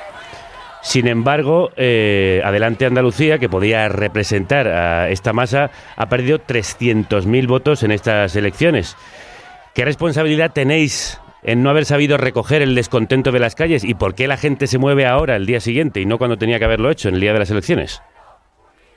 Sin 0.89 1.07
embargo, 1.07 1.69
eh, 1.77 2.41
Adelante 2.43 2.87
Andalucía, 2.87 3.39
que 3.39 3.51
podía 3.51 3.91
representar 3.91 4.69
a 4.69 5.11
esta 5.11 5.35
masa, 5.35 5.71
ha 5.97 6.09
perdido 6.09 6.39
300.000 6.39 7.47
votos 7.47 7.83
en 7.83 7.91
estas 7.91 8.35
elecciones. 8.37 8.97
¿Qué 9.75 9.85
responsabilidad 9.85 10.53
tenéis 10.55 11.21
en 11.43 11.63
no 11.63 11.69
haber 11.69 11.85
sabido 11.85 12.17
recoger 12.17 12.63
el 12.63 12.75
descontento 12.75 13.33
de 13.33 13.39
las 13.39 13.55
calles 13.55 13.85
y 13.85 13.93
por 13.93 14.15
qué 14.15 14.27
la 14.27 14.39
gente 14.39 14.67
se 14.67 14.79
mueve 14.79 15.05
ahora, 15.05 15.37
el 15.37 15.45
día 15.45 15.61
siguiente, 15.61 16.01
y 16.01 16.07
no 16.07 16.17
cuando 16.17 16.39
tenía 16.39 16.59
que 16.59 16.65
haberlo 16.65 16.91
hecho, 16.91 17.11
en 17.11 17.17
el 17.17 17.21
día 17.21 17.35
de 17.35 17.41
las 17.41 17.51
elecciones? 17.51 18.03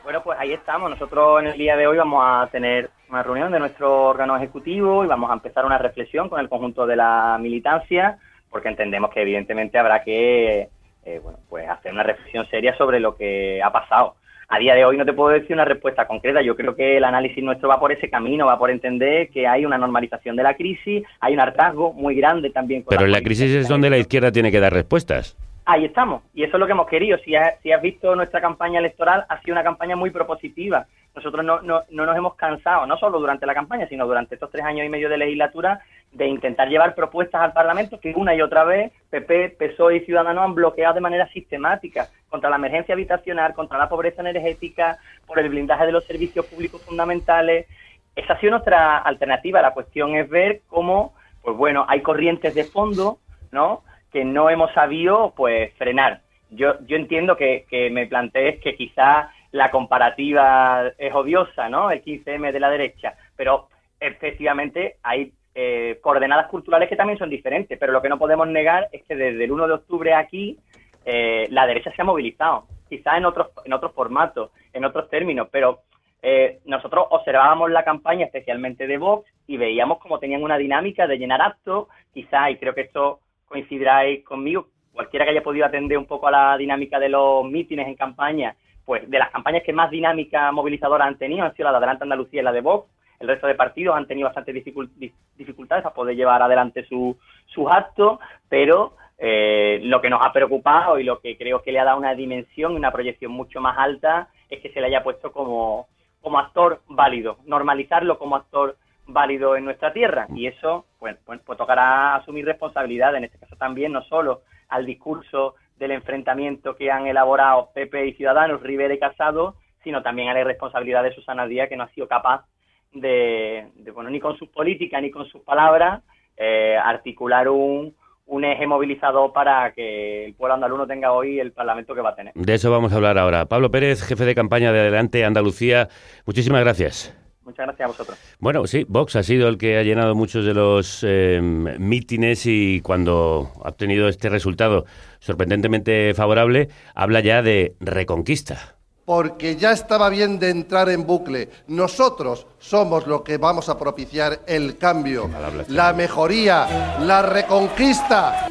Bueno, 0.06 0.24
pues 0.24 0.40
ahí 0.40 0.54
estamos. 0.54 0.90
Nosotros 0.92 1.42
en 1.42 1.48
el 1.48 1.58
día 1.58 1.76
de 1.76 1.88
hoy 1.88 1.98
vamos 1.98 2.24
a 2.26 2.48
tener 2.54 2.90
una 3.10 3.22
reunión 3.22 3.52
de 3.52 3.60
nuestro 3.60 4.04
órgano 4.08 4.38
ejecutivo 4.38 5.04
y 5.04 5.08
vamos 5.08 5.30
a 5.30 5.34
empezar 5.34 5.66
una 5.66 5.78
reflexión 5.78 6.30
con 6.30 6.40
el 6.40 6.48
conjunto 6.48 6.88
de 6.88 6.96
la 6.96 7.38
militancia, 7.38 8.18
porque 8.50 8.70
entendemos 8.70 9.12
que 9.12 9.24
evidentemente 9.24 9.78
habrá 9.78 10.02
que 10.06 10.70
eh, 11.06 11.20
bueno, 11.22 11.40
pues 11.50 11.68
hacer 11.68 11.92
una 11.92 12.04
reflexión 12.04 12.48
seria 12.50 12.76
sobre 12.78 13.00
lo 13.00 13.16
que 13.16 13.62
ha 13.64 13.72
pasado. 13.72 14.16
a 14.50 14.60
día 14.60 14.76
de 14.76 14.84
hoy 14.84 14.98
no 14.98 15.06
te 15.06 15.14
puedo 15.14 15.30
decir 15.30 15.54
una 15.54 15.66
respuesta 15.66 16.06
concreta. 16.08 16.42
Yo 16.42 16.56
creo 16.56 16.76
que 16.76 16.98
el 16.98 17.04
análisis 17.06 17.44
nuestro 17.44 17.70
va 17.70 17.80
por 17.80 17.92
ese 17.92 18.10
camino, 18.10 18.46
va 18.46 18.60
por 18.60 18.70
entender 18.70 19.30
que 19.30 19.48
hay 19.48 19.66
una 19.66 19.78
normalización 19.78 20.36
de 20.36 20.44
la 20.44 20.56
crisis, 20.56 21.04
hay 21.22 21.34
un 21.34 21.40
hartazgo 21.40 21.94
muy 21.94 22.16
grande 22.16 22.50
también. 22.50 22.84
Con 22.84 22.90
Pero 22.90 23.06
en 23.06 23.12
la 23.12 23.20
políticas 23.20 23.48
crisis 23.48 23.56
es 23.62 23.68
donde 23.70 23.90
la 23.90 23.98
izquierda 23.98 24.32
tiene 24.32 24.52
que 24.52 24.60
dar 24.60 24.74
respuestas. 24.74 25.38
Ahí 25.64 25.86
estamos, 25.86 26.24
y 26.34 26.44
eso 26.44 26.58
es 26.58 26.60
lo 26.60 26.66
que 26.66 26.72
hemos 26.72 26.88
querido. 26.88 27.18
Si 27.24 27.36
has, 27.36 27.60
si 27.62 27.72
has 27.72 27.82
visto 27.82 28.16
nuestra 28.16 28.42
campaña 28.42 28.80
electoral, 28.80 29.26
ha 29.30 29.40
sido 29.42 29.54
una 29.54 29.64
campaña 29.64 29.96
muy 29.96 30.10
propositiva. 30.10 30.88
Nosotros 31.16 31.46
no, 31.46 31.62
no, 31.62 31.84
no 31.92 32.06
nos 32.06 32.18
hemos 32.18 32.36
cansado, 32.36 32.86
no 32.88 32.98
solo 32.98 33.20
durante 33.20 33.46
la 33.46 33.54
campaña, 33.54 33.88
sino 33.88 34.08
durante 34.08 34.36
estos 34.36 34.50
tres 34.50 34.66
años 34.66 34.86
y 34.86 34.90
medio 34.90 35.08
de 35.08 35.18
legislatura, 35.18 35.82
de 36.12 36.28
intentar 36.28 36.68
llevar 36.68 36.94
propuestas 36.94 37.42
al 37.42 37.54
Parlamento 37.54 38.00
que 38.00 38.14
una 38.16 38.36
y 38.36 38.42
otra 38.42 38.64
vez 38.64 38.92
PP, 39.10 39.56
PSOE 39.58 39.98
y 39.98 40.00
Ciudadanos 40.02 40.44
han 40.44 40.56
bloqueado 40.56 40.96
de 40.96 41.02
manera 41.02 41.28
sistemática 41.30 42.10
contra 42.30 42.50
la 42.50 42.58
emergencia 42.58 42.94
habitacional, 42.94 43.54
contra 43.54 43.78
la 43.78 43.88
pobreza 43.88 44.22
energética, 44.22 44.98
por 45.26 45.40
el 45.40 45.50
blindaje 45.50 45.86
de 45.86 45.92
los 45.94 46.06
servicios 46.06 46.46
públicos 46.46 46.82
fundamentales. 46.84 47.68
Esa 48.16 48.34
ha 48.34 48.40
sido 48.40 48.52
nuestra 48.52 48.98
alternativa. 48.98 49.62
La 49.62 49.74
cuestión 49.74 50.16
es 50.16 50.30
ver 50.30 50.62
cómo, 50.68 51.14
pues 51.42 51.56
bueno, 51.56 51.86
hay 51.88 52.02
corrientes 52.02 52.54
de 52.56 52.66
fondo, 52.66 53.20
¿no? 53.52 53.84
que 54.12 54.26
no 54.26 54.50
hemos 54.50 54.72
sabido 54.74 55.34
pues 55.36 55.74
frenar. 55.76 56.22
Yo, 56.50 56.76
yo 56.86 56.98
entiendo 56.98 57.38
que, 57.38 57.66
que 57.70 57.90
me 57.90 58.08
plantees 58.08 58.60
que 58.60 58.76
quizás 58.76 59.28
la 59.52 59.72
comparativa 59.72 60.92
es 60.98 61.14
odiosa, 61.14 61.70
¿no? 61.70 61.92
El 61.92 62.04
15M 62.04 62.52
de 62.52 62.60
la 62.60 62.70
derecha, 62.70 63.16
pero 63.36 63.70
efectivamente 64.00 64.98
hay 65.04 65.34
eh, 65.54 66.00
coordenadas 66.02 66.48
culturales 66.48 66.90
que 66.90 66.96
también 66.96 67.20
son 67.20 67.30
diferentes, 67.30 67.78
pero 67.78 67.92
lo 67.92 68.02
que 68.02 68.10
no 68.10 68.18
podemos 68.18 68.48
negar 68.48 68.88
es 68.92 69.04
que 69.04 69.16
desde 69.16 69.44
el 69.44 69.52
1 69.52 69.68
de 69.68 69.74
octubre 69.74 70.14
aquí 70.14 70.58
eh, 71.06 71.48
la 71.50 71.68
derecha 71.68 71.92
se 71.96 72.02
ha 72.02 72.06
movilizado, 72.06 72.68
quizás 72.88 73.18
en 73.18 73.26
otros, 73.26 73.50
en 73.66 73.74
otros 73.74 73.94
formatos, 73.94 74.52
en 74.74 74.86
otros 74.86 75.10
términos, 75.10 75.48
pero 75.52 75.82
eh, 76.22 76.60
nosotros 76.66 77.08
observábamos 77.10 77.72
la 77.72 77.84
campaña 77.84 78.26
especialmente 78.26 78.86
de 78.86 78.98
Vox 78.98 79.28
y 79.48 79.58
veíamos 79.58 79.98
cómo 79.98 80.20
tenían 80.20 80.44
una 80.44 80.58
dinámica 80.58 81.08
de 81.08 81.18
llenar 81.18 81.42
actos, 81.42 81.88
quizás, 82.14 82.52
y 82.52 82.58
creo 82.58 82.76
que 82.76 82.82
esto 82.82 83.20
coincidiráis 83.48 84.24
conmigo, 84.24 84.68
cualquiera 84.94 85.26
que 85.26 85.32
haya 85.32 85.44
podido 85.44 85.66
atender 85.66 85.98
un 85.98 86.06
poco 86.06 86.28
a 86.28 86.32
la 86.32 86.58
dinámica 86.58 87.00
de 87.00 87.10
los 87.10 87.44
mítines 87.46 87.88
en 87.88 87.96
campaña, 87.96 88.56
pues 88.86 89.10
de 89.10 89.20
las 89.20 89.32
campañas 89.32 89.64
que 89.64 89.74
más 89.74 89.90
dinámica 89.90 90.52
movilizadora 90.52 91.06
han 91.06 91.18
tenido 91.18 91.46
han 91.46 91.56
sido 91.56 91.66
la 91.66 91.72
de 91.72 91.78
Adelante 91.78 92.04
Andalucía 92.04 92.42
y 92.42 92.44
la 92.44 92.52
de 92.52 92.62
Vox. 92.62 92.90
El 93.22 93.28
resto 93.28 93.48
de 93.48 93.56
partidos 93.56 93.96
han 93.96 94.08
tenido 94.08 94.28
bastantes 94.28 94.54
dificul- 94.56 94.90
di- 94.96 95.14
dificultades 95.38 95.86
a 95.86 95.94
poder 95.94 96.16
llevar 96.16 96.42
adelante 96.42 96.84
su- 96.86 97.18
sus 97.46 97.70
actos, 97.72 98.20
pero 98.50 98.96
eh, 99.24 99.80
lo 99.84 100.02
que 100.02 100.10
nos 100.10 100.26
ha 100.26 100.34
preocupado 100.34 100.98
y 100.98 101.04
lo 101.04 101.20
que 101.20 101.38
creo 101.38 101.62
que 101.62 101.72
le 101.72 101.80
ha 101.80 101.84
dado 101.84 102.00
una 102.00 102.16
dimensión 102.16 102.74
y 102.74 102.76
una 102.76 102.92
proyección 102.92 103.32
mucho 103.32 103.62
más 103.62 103.78
alta 103.78 104.30
es 104.50 104.60
que 104.62 104.72
se 104.72 104.82
le 104.82 104.88
haya 104.88 105.04
puesto 105.04 105.32
como, 105.32 105.88
como 106.22 106.40
actor 106.40 106.82
válido, 106.88 107.38
normalizarlo 107.46 108.18
como 108.18 108.36
actor 108.36 108.78
válido 109.06 109.56
en 109.56 109.66
nuestra 109.66 109.94
tierra. 109.94 110.26
Y 110.34 110.48
eso, 110.48 110.86
pues, 111.00 111.18
pues, 111.26 111.40
pues 111.46 111.58
tocará 111.58 112.16
asumir 112.16 112.46
responsabilidad, 112.46 113.16
en 113.16 113.26
este 113.26 113.38
caso 113.38 113.56
también, 113.58 113.92
no 113.92 114.02
solo 114.04 114.42
al 114.70 114.86
discurso 114.88 115.54
del 115.78 115.92
enfrentamiento 115.92 116.76
que 116.76 116.90
han 116.92 117.06
elaborado 117.08 117.70
PP 117.76 118.08
y 118.08 118.14
Ciudadanos, 118.14 118.62
Rivera 118.62 118.94
y 118.94 119.00
Casado, 119.00 119.56
sino 119.84 120.02
también 120.02 120.30
a 120.30 120.34
la 120.34 120.42
irresponsabilidad 120.42 121.04
de 121.04 121.14
Susana 121.14 121.46
Díaz, 121.46 121.70
que 121.70 121.76
no 121.78 121.84
ha 121.84 121.90
sido 121.90 122.08
capaz 122.08 122.46
de, 122.94 123.68
de, 123.76 123.92
bueno, 123.92 124.10
ni 124.10 124.20
con 124.20 124.38
sus 124.38 124.50
políticas 124.50 125.02
ni 125.02 125.12
con 125.12 125.26
sus 125.28 125.42
palabras, 125.42 126.04
eh, 126.38 126.76
articular 126.78 127.50
un, 127.50 127.96
un 128.26 128.46
eje 128.46 128.66
movilizador 128.66 129.34
para 129.34 129.74
que 129.74 130.26
el 130.26 130.34
pueblo 130.34 130.56
andaluz 130.56 130.80
no 130.80 130.88
tenga 130.88 131.12
hoy 131.12 131.40
el 131.40 131.52
parlamento 131.52 131.94
que 131.94 132.02
va 132.02 132.12
a 132.12 132.16
tener. 132.16 132.34
De 132.34 132.54
eso 132.54 132.72
vamos 132.72 132.94
a 132.94 132.96
hablar 132.96 133.18
ahora. 133.18 133.46
Pablo 133.46 133.72
Pérez, 133.72 134.02
jefe 134.02 134.26
de 134.26 134.36
campaña 134.36 134.72
de 134.72 134.80
Adelante 134.80 135.26
Andalucía, 135.26 135.90
muchísimas 136.26 136.62
gracias. 136.62 137.18
Muchas 137.44 137.66
gracias 137.66 137.86
a 137.86 137.88
vosotros. 137.88 138.38
Bueno, 138.40 138.66
sí, 138.68 138.86
Vox 138.88 139.16
ha 139.16 139.24
sido 139.24 139.50
el 139.50 139.58
que 139.58 139.78
ha 139.78 139.84
llenado 139.84 140.16
muchos 140.16 140.46
de 140.46 140.54
los 140.54 141.04
eh, 141.06 141.42
mítines 141.42 142.46
y 142.46 142.82
cuando 142.82 143.52
ha 143.64 143.70
obtenido 143.70 144.08
este 144.08 144.30
resultado 144.30 144.86
sorprendentemente 145.20 146.14
favorable, 146.14 146.70
habla 146.94 147.20
ya 147.20 147.42
de 147.42 147.74
reconquista. 147.80 148.76
Porque 149.06 149.56
ya 149.56 149.72
estaba 149.72 150.10
bien 150.10 150.40
de 150.40 150.50
entrar 150.52 150.88
en 150.90 151.06
bucle. 151.06 151.50
Nosotros 151.68 152.46
somos 152.60 153.08
lo 153.08 153.24
que 153.24 153.38
vamos 153.38 153.68
a 153.68 153.78
propiciar 153.78 154.42
el 154.48 154.78
cambio, 154.78 155.30
la 155.70 155.92
mejoría, 155.94 156.98
la 157.02 157.22
reconquista. 157.24 158.48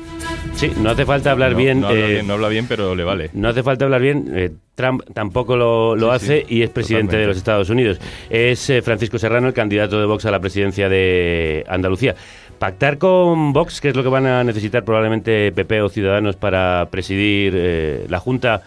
Sí, 0.55 0.73
no 0.77 0.91
hace 0.91 1.07
falta 1.07 1.31
hablar 1.31 1.53
No, 1.53 1.59
bien. 1.59 1.81
no 1.81 1.89
habla 1.89 2.01
eh, 2.01 2.13
bien, 2.15 2.27
no 2.27 2.35
habla 2.35 2.49
bien, 2.49 2.67
pero 2.69 2.95
le 2.95 3.05
vale. 3.05 3.31
No 3.33 3.49
hace 3.49 3.63
falta 3.63 3.85
hablar 3.85 4.01
bien. 4.03 4.31
eh, 4.35 4.51
Trump 4.75 5.03
tampoco 5.15 5.57
lo, 5.57 5.95
lo 5.97 6.09
Sí, 6.11 6.13
hace 6.17 6.45
sí, 6.49 6.55
y 6.57 6.63
es 6.63 6.71
presidente 6.71 7.07
totalmente. 7.07 7.17
de 7.21 7.27
los 7.29 7.37
Estados 7.37 7.71
Unidos. 7.71 7.99
Es 8.29 8.69
eh, 8.71 8.83
Francisco 8.83 9.19
Serrano, 9.19 9.47
el 9.49 9.55
candidato 9.55 9.99
de 10.01 10.07
Vox 10.07 10.27
a 10.27 10.31
la 10.31 10.41
presidencia 10.41 10.89
de 10.89 11.65
Andalucía. 11.69 12.15
Pactar 12.59 12.99
con 12.99 13.53
Vox, 13.53 13.81
que 13.81 13.89
es 13.91 13.97
lo 13.97 14.03
que 14.03 14.09
van 14.11 14.27
a 14.27 14.45
necesitar 14.45 14.85
probablemente 14.85 15.53
PP 15.53 15.81
o 15.83 15.89
Ciudadanos 15.89 16.37
para 16.37 16.89
presidir 16.91 17.55
eh, 17.57 18.07
la 18.09 18.19
Junta, 18.19 18.63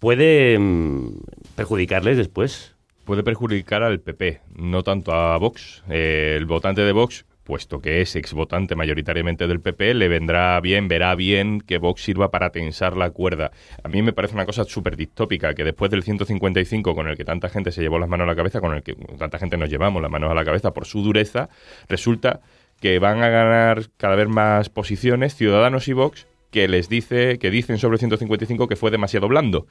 ¿puede 0.00 0.58
mm, 0.58 1.20
perjudicarles 1.54 2.16
después? 2.16 2.74
Puede 3.04 3.22
perjudicar 3.22 3.82
al 3.84 4.00
PP, 4.00 4.40
no 4.56 4.82
tanto 4.82 5.12
a 5.12 5.36
Vox. 5.38 5.84
Eh, 5.88 6.34
el 6.36 6.46
votante 6.46 6.82
de 6.82 6.92
Vox, 6.92 7.24
puesto 7.44 7.80
que 7.80 8.00
es 8.00 8.16
exvotante 8.16 8.76
mayoritariamente 8.76 9.46
del 9.46 9.60
PP, 9.60 9.94
le 9.94 10.08
vendrá 10.08 10.60
bien, 10.60 10.88
verá 10.88 11.14
bien 11.14 11.60
que 11.60 11.78
Vox 11.78 12.02
sirva 12.02 12.30
para 12.30 12.50
tensar 12.50 12.96
la 12.96 13.10
cuerda. 13.10 13.52
A 13.82 13.88
mí 13.88 14.02
me 14.02 14.12
parece 14.12 14.34
una 14.34 14.46
cosa 14.46 14.64
súper 14.64 14.96
distópica 14.96 15.54
que 15.54 15.64
después 15.64 15.90
del 15.90 16.02
155 16.02 16.94
con 16.94 17.08
el 17.08 17.16
que 17.16 17.24
tanta 17.24 17.48
gente 17.48 17.72
se 17.72 17.82
llevó 17.82 17.98
las 17.98 18.08
manos 18.08 18.24
a 18.24 18.28
la 18.28 18.36
cabeza, 18.36 18.60
con 18.60 18.74
el 18.74 18.82
que 18.82 18.94
tanta 19.18 19.38
gente 19.38 19.56
nos 19.56 19.70
llevamos 19.70 20.02
las 20.02 20.10
manos 20.10 20.30
a 20.30 20.34
la 20.34 20.44
cabeza 20.44 20.72
por 20.72 20.86
su 20.86 21.02
dureza, 21.02 21.48
resulta 21.88 22.40
que 22.80 22.98
van 22.98 23.22
a 23.22 23.28
ganar 23.28 23.82
cada 23.96 24.16
vez 24.16 24.28
más 24.28 24.68
posiciones 24.70 25.34
Ciudadanos 25.34 25.88
y 25.88 25.92
Vox 25.92 26.26
que 26.50 26.68
les 26.68 26.88
dice, 26.88 27.38
que 27.38 27.50
dicen 27.50 27.78
sobre 27.78 27.94
el 27.94 28.00
155 28.00 28.68
que 28.68 28.76
fue 28.76 28.90
demasiado 28.90 29.28
blando. 29.28 29.66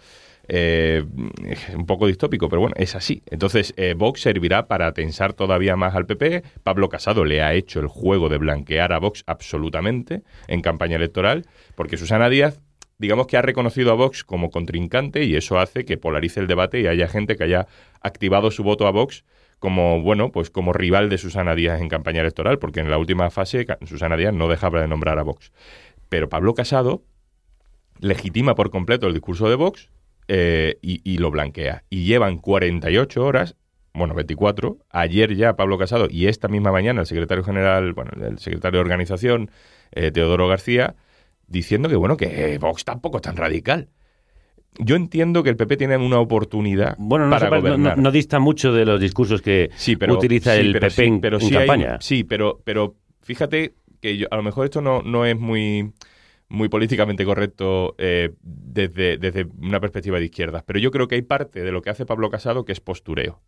Eh, 0.48 1.04
es 1.46 1.76
un 1.76 1.86
poco 1.86 2.08
distópico, 2.08 2.50
pero 2.50 2.62
bueno, 2.62 2.76
es 2.78 2.96
así. 2.96 3.22
Entonces, 3.28 3.74
eh, 3.78 3.94
Vox 3.96 4.22
servirá 4.22 4.68
para 4.68 4.94
tensar 4.94 5.34
todavía 5.34 5.76
más 5.76 5.96
al 5.96 6.06
PP. 6.06 6.44
Pablo 6.64 6.90
Casado 6.90 7.26
le 7.26 7.42
ha 7.42 7.54
hecho 7.54 7.80
el 7.80 7.88
juego 7.88 8.30
de 8.30 8.38
blanquear 8.38 8.94
a 8.94 9.00
Vox 9.00 9.24
absolutamente 9.28 10.24
en 10.48 10.62
campaña 10.62 10.96
electoral, 10.96 11.46
porque 11.76 11.98
Susana 11.98 12.30
Díaz, 12.30 12.62
digamos 12.98 13.28
que 13.28 13.38
ha 13.38 13.42
reconocido 13.42 13.92
a 13.92 13.96
Vox 13.96 14.24
como 14.24 14.50
contrincante 14.50 15.24
y 15.24 15.36
eso 15.36 15.60
hace 15.60 15.86
que 15.86 15.98
polarice 15.98 16.40
el 16.40 16.48
debate 16.48 16.82
y 16.82 16.88
haya 16.88 17.08
gente 17.08 17.36
que 17.36 17.44
haya 17.44 17.68
activado 18.02 18.52
su 18.52 18.64
voto 18.64 18.88
a 18.88 18.92
Vox 18.92 19.24
como, 19.60 20.02
bueno, 20.02 20.32
pues 20.32 20.50
como 20.50 20.74
rival 20.74 21.10
de 21.10 21.18
Susana 21.18 21.54
Díaz 21.54 21.82
en 21.82 21.90
campaña 21.90 22.22
electoral, 22.22 22.60
porque 22.60 22.80
en 22.80 22.90
la 22.90 22.98
última 22.98 23.30
fase 23.30 23.68
Susana 23.86 24.16
Díaz 24.16 24.34
no 24.34 24.48
dejaba 24.48 24.82
de 24.82 24.88
nombrar 24.88 25.20
a 25.20 25.24
Vox. 25.24 25.52
Pero 26.10 26.28
Pablo 26.30 26.54
Casado 26.54 27.04
legitima 28.00 28.56
por 28.56 28.72
completo 28.72 29.08
el 29.08 29.14
discurso 29.14 29.50
de 29.50 29.56
Vox 29.56 29.90
eh, 30.28 30.78
y, 30.82 31.02
y 31.04 31.18
lo 31.18 31.32
blanquea. 31.32 31.84
Y 31.90 32.06
llevan 32.06 32.38
48 32.38 33.24
horas, 33.26 33.56
bueno, 33.94 34.14
24, 34.14 34.78
ayer 34.92 35.36
ya 35.36 35.56
Pablo 35.56 35.78
Casado 35.78 36.08
y 36.10 36.28
esta 36.28 36.48
misma 36.48 36.72
mañana 36.72 37.02
el 37.02 37.08
secretario 37.08 37.44
general, 37.44 37.94
bueno, 37.94 38.12
el 38.26 38.40
secretario 38.40 38.78
de 38.78 38.82
organización, 38.82 39.52
eh, 39.92 40.12
Teodoro 40.12 40.48
García, 40.48 40.96
diciendo 41.48 41.90
que, 41.90 41.96
bueno, 41.96 42.16
que 42.16 42.58
Vox 42.60 42.86
tampoco 42.86 43.18
es 43.18 43.24
tan 43.24 43.36
radical. 43.36 43.90
Yo 44.78 44.96
entiendo 44.96 45.42
que 45.44 45.50
el 45.50 45.58
PP 45.58 45.78
tiene 45.78 45.98
una 45.98 46.20
oportunidad 46.20 46.96
Bueno, 47.00 47.26
no, 47.26 47.32
para 47.32 47.50
no- 47.50 47.58
gobernar. 47.58 47.98
no- 47.98 48.04
no 48.04 48.12
dista 48.12 48.40
mucho 48.40 48.72
de 48.72 48.86
los 48.86 49.02
discursos 49.02 49.42
que 49.42 49.72
Sí, 49.76 49.96
pero, 49.96 50.14
utiliza 50.16 50.54
sí, 50.54 50.60
el 50.62 50.74
pero 50.74 50.88
PP 50.88 51.04
sí, 51.06 51.18
pero 51.20 51.38
en 51.40 51.44
hay- 51.46 51.52
campaña. 51.52 51.98
sí, 52.02 52.24
pero, 52.24 52.62
pero 52.64 52.96
fíjate 53.24 53.74
que 54.02 54.18
yo- 54.18 54.28
a 54.32 54.36
lo 54.36 54.44
mejor 54.44 54.66
esto 54.66 54.82
no, 54.82 55.02
no 55.02 55.26
es 55.26 55.38
muy, 55.38 55.92
muy 56.48 56.70
políticamente 56.70 57.26
correcto 57.26 57.96
eh, 57.98 58.32
desde, 58.42 59.18
desde 59.18 59.46
una 59.62 59.80
perspectiva 59.80 60.20
de 60.20 60.26
izquierdas, 60.26 60.64
pero 60.66 60.80
yo 60.80 60.92
creo 60.92 61.08
que 61.08 61.16
hay 61.16 61.22
parte 61.22 61.64
de 61.64 61.72
lo 61.72 61.82
que 61.82 61.90
hace 61.90 62.06
Pablo 62.06 62.30
Casado 62.30 62.66
que 62.66 62.72
es 62.72 62.80
postureo. 62.80 63.42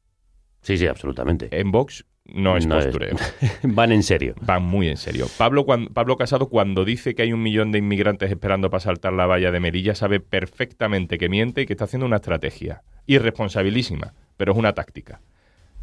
Sí, 0.61 0.77
sí, 0.77 0.85
absolutamente. 0.85 1.47
En 1.59 1.71
Vox 1.71 2.05
no 2.25 2.55
es 2.55 2.67
No 2.67 2.77
es- 2.77 2.85
postureo. 2.85 3.15
Van 3.63 3.91
en 3.91 4.03
serio. 4.03 4.35
Van 4.41 4.61
muy 4.61 4.87
en 4.89 4.97
serio. 4.97 5.25
Pablo, 5.39 5.65
cuan- 5.65 5.87
Pablo 5.87 6.17
Casado, 6.17 6.49
cuando 6.49 6.85
dice 6.85 7.15
que 7.15 7.23
hay 7.23 7.33
un 7.33 7.41
millón 7.41 7.71
de 7.71 7.79
inmigrantes 7.79 8.29
esperando 8.29 8.69
para 8.69 8.81
saltar 8.81 9.13
la 9.13 9.25
valla 9.25 9.49
de 9.51 9.59
Melilla, 9.59 9.95
sabe 9.95 10.19
perfectamente 10.19 11.17
que 11.17 11.29
miente 11.29 11.61
y 11.61 11.65
que 11.65 11.73
está 11.73 11.85
haciendo 11.85 12.05
una 12.05 12.17
estrategia. 12.17 12.83
Irresponsabilísima, 13.07 14.13
pero 14.37 14.51
es 14.51 14.57
una 14.59 14.73
táctica. 14.73 15.21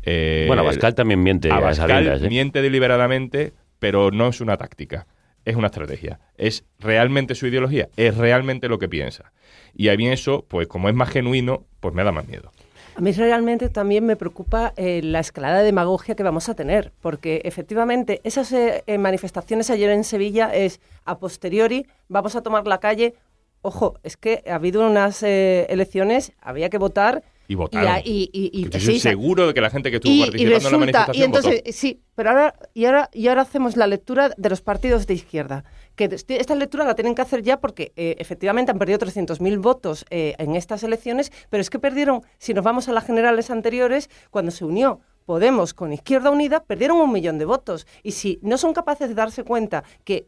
Eh, 0.05 0.45
Bueno, 0.47 0.63
Abascal 0.63 0.95
también 0.95 1.25
miente 1.25 1.51
a 1.51 1.57
Abascal 1.57 1.89
sabiendas, 1.91 2.23
¿eh? 2.23 2.29
miente 2.29 2.63
deliberadamente, 2.63 3.55
pero 3.79 4.11
no 4.11 4.29
es 4.29 4.41
una 4.41 4.57
táctica. 4.57 5.07
Es 5.45 5.57
una 5.57 5.69
estrategia. 5.69 6.21
Es 6.37 6.65
realmente 6.79 7.35
su 7.35 7.47
ideología. 7.47 7.89
Es 7.97 8.17
realmente 8.17 8.69
lo 8.69 8.79
que 8.79 8.89
piensa. 8.89 9.33
Y 9.75 9.89
a 9.89 9.97
mí 9.97 10.09
eso, 10.09 10.45
pues 10.47 10.69
como 10.69 10.89
es 10.89 10.95
más 10.95 11.09
genuino, 11.09 11.65
pues 11.81 11.95
me 11.95 12.05
da 12.05 12.13
más 12.13 12.29
miedo. 12.29 12.53
A 12.99 13.01
mí 13.01 13.13
realmente 13.13 13.69
también 13.69 14.05
me 14.05 14.17
preocupa 14.17 14.75
eh, 14.77 15.01
la 15.05 15.21
escalada 15.21 15.59
de 15.59 15.65
demagogia 15.67 16.17
que 16.17 16.25
vamos 16.25 16.49
a 16.49 16.55
tener, 16.55 16.93
porque 17.01 17.43
efectivamente 17.45 18.21
esas 18.25 18.51
eh, 18.53 18.83
eh, 18.89 18.99
manifestaciones 18.99 19.71
ayer 19.71 19.91
en 19.91 20.03
Sevilla 20.03 20.53
es 20.53 20.81
a 21.05 21.21
posteriori, 21.21 21.87
vamos 22.09 22.35
a 22.35 22.43
tomar 22.43 22.67
la 22.67 22.81
calle. 22.81 23.15
Ojo, 23.63 24.01
es 24.03 24.17
que 24.17 24.43
ha 24.49 24.57
habido 24.57 24.85
unas 24.85 25.23
eh, 25.23 25.67
elecciones, 25.71 26.33
había 26.41 26.71
que 26.71 26.79
votar 26.79 27.23
Y 27.51 27.55
votaron. 27.55 28.03
y- 28.05 28.29
y- 28.33 28.51
y- 28.61 28.69
Yo 28.69 28.99
seguro 29.01 29.47
de 29.49 29.55
que 29.55 29.61
la 29.63 29.71
gente 29.71 29.91
que 29.91 29.97
estuvo 29.97 30.13
participando 30.21 30.45
en 30.47 30.51
la 30.53 30.59
resulta, 30.59 30.79
manifestación 30.79 31.17
y 31.17 31.25
entonces, 31.25 31.55
votó. 31.63 31.73
sí, 31.73 32.01
pero 32.15 32.31
ahora 32.31 32.55
y, 32.75 32.85
ahora 32.85 33.11
y 33.13 33.29
ahora 33.29 33.43
hacemos 33.43 33.77
la 33.77 33.87
lectura 33.87 34.31
de 34.37 34.51
los 34.51 34.61
partidos 34.61 35.07
de 35.07 35.15
izquierda. 35.15 35.65
Que 35.97 36.05
este- 36.05 36.41
esta 36.41 36.55
lectura 36.55 36.85
la 36.85 36.95
tienen 36.95 37.15
que 37.15 37.23
hacer 37.23 37.43
ya 37.43 37.59
porque 37.59 37.93
eh, 37.97 38.17
efectivamente 38.19 38.71
han 38.71 38.79
perdido 38.79 38.99
300.000 38.99 39.59
votos 39.59 40.05
eh, 40.11 40.35
en 40.39 40.55
estas 40.57 40.83
elecciones, 40.85 41.33
pero 41.49 41.61
es 41.63 41.71
que 41.71 41.79
perdieron, 41.79 42.21
si 42.39 42.53
nos 42.55 42.63
vamos 42.63 42.89
a 42.89 42.93
las 42.93 43.05
generales 43.07 43.51
anteriores, 43.51 44.11
cuando 44.31 44.51
se 44.51 44.65
unió 44.65 45.01
Podemos 45.25 45.75
con 45.75 45.93
Izquierda 45.93 46.31
Unida, 46.31 46.65
perdieron 46.65 46.97
un 46.99 47.13
millón 47.13 47.37
de 47.37 47.45
votos. 47.45 47.87
Y 48.03 48.13
si 48.13 48.39
no 48.41 48.57
son 48.57 48.73
capaces 48.73 49.11
de 49.11 49.15
darse 49.15 49.45
cuenta 49.45 49.85
que 50.05 50.27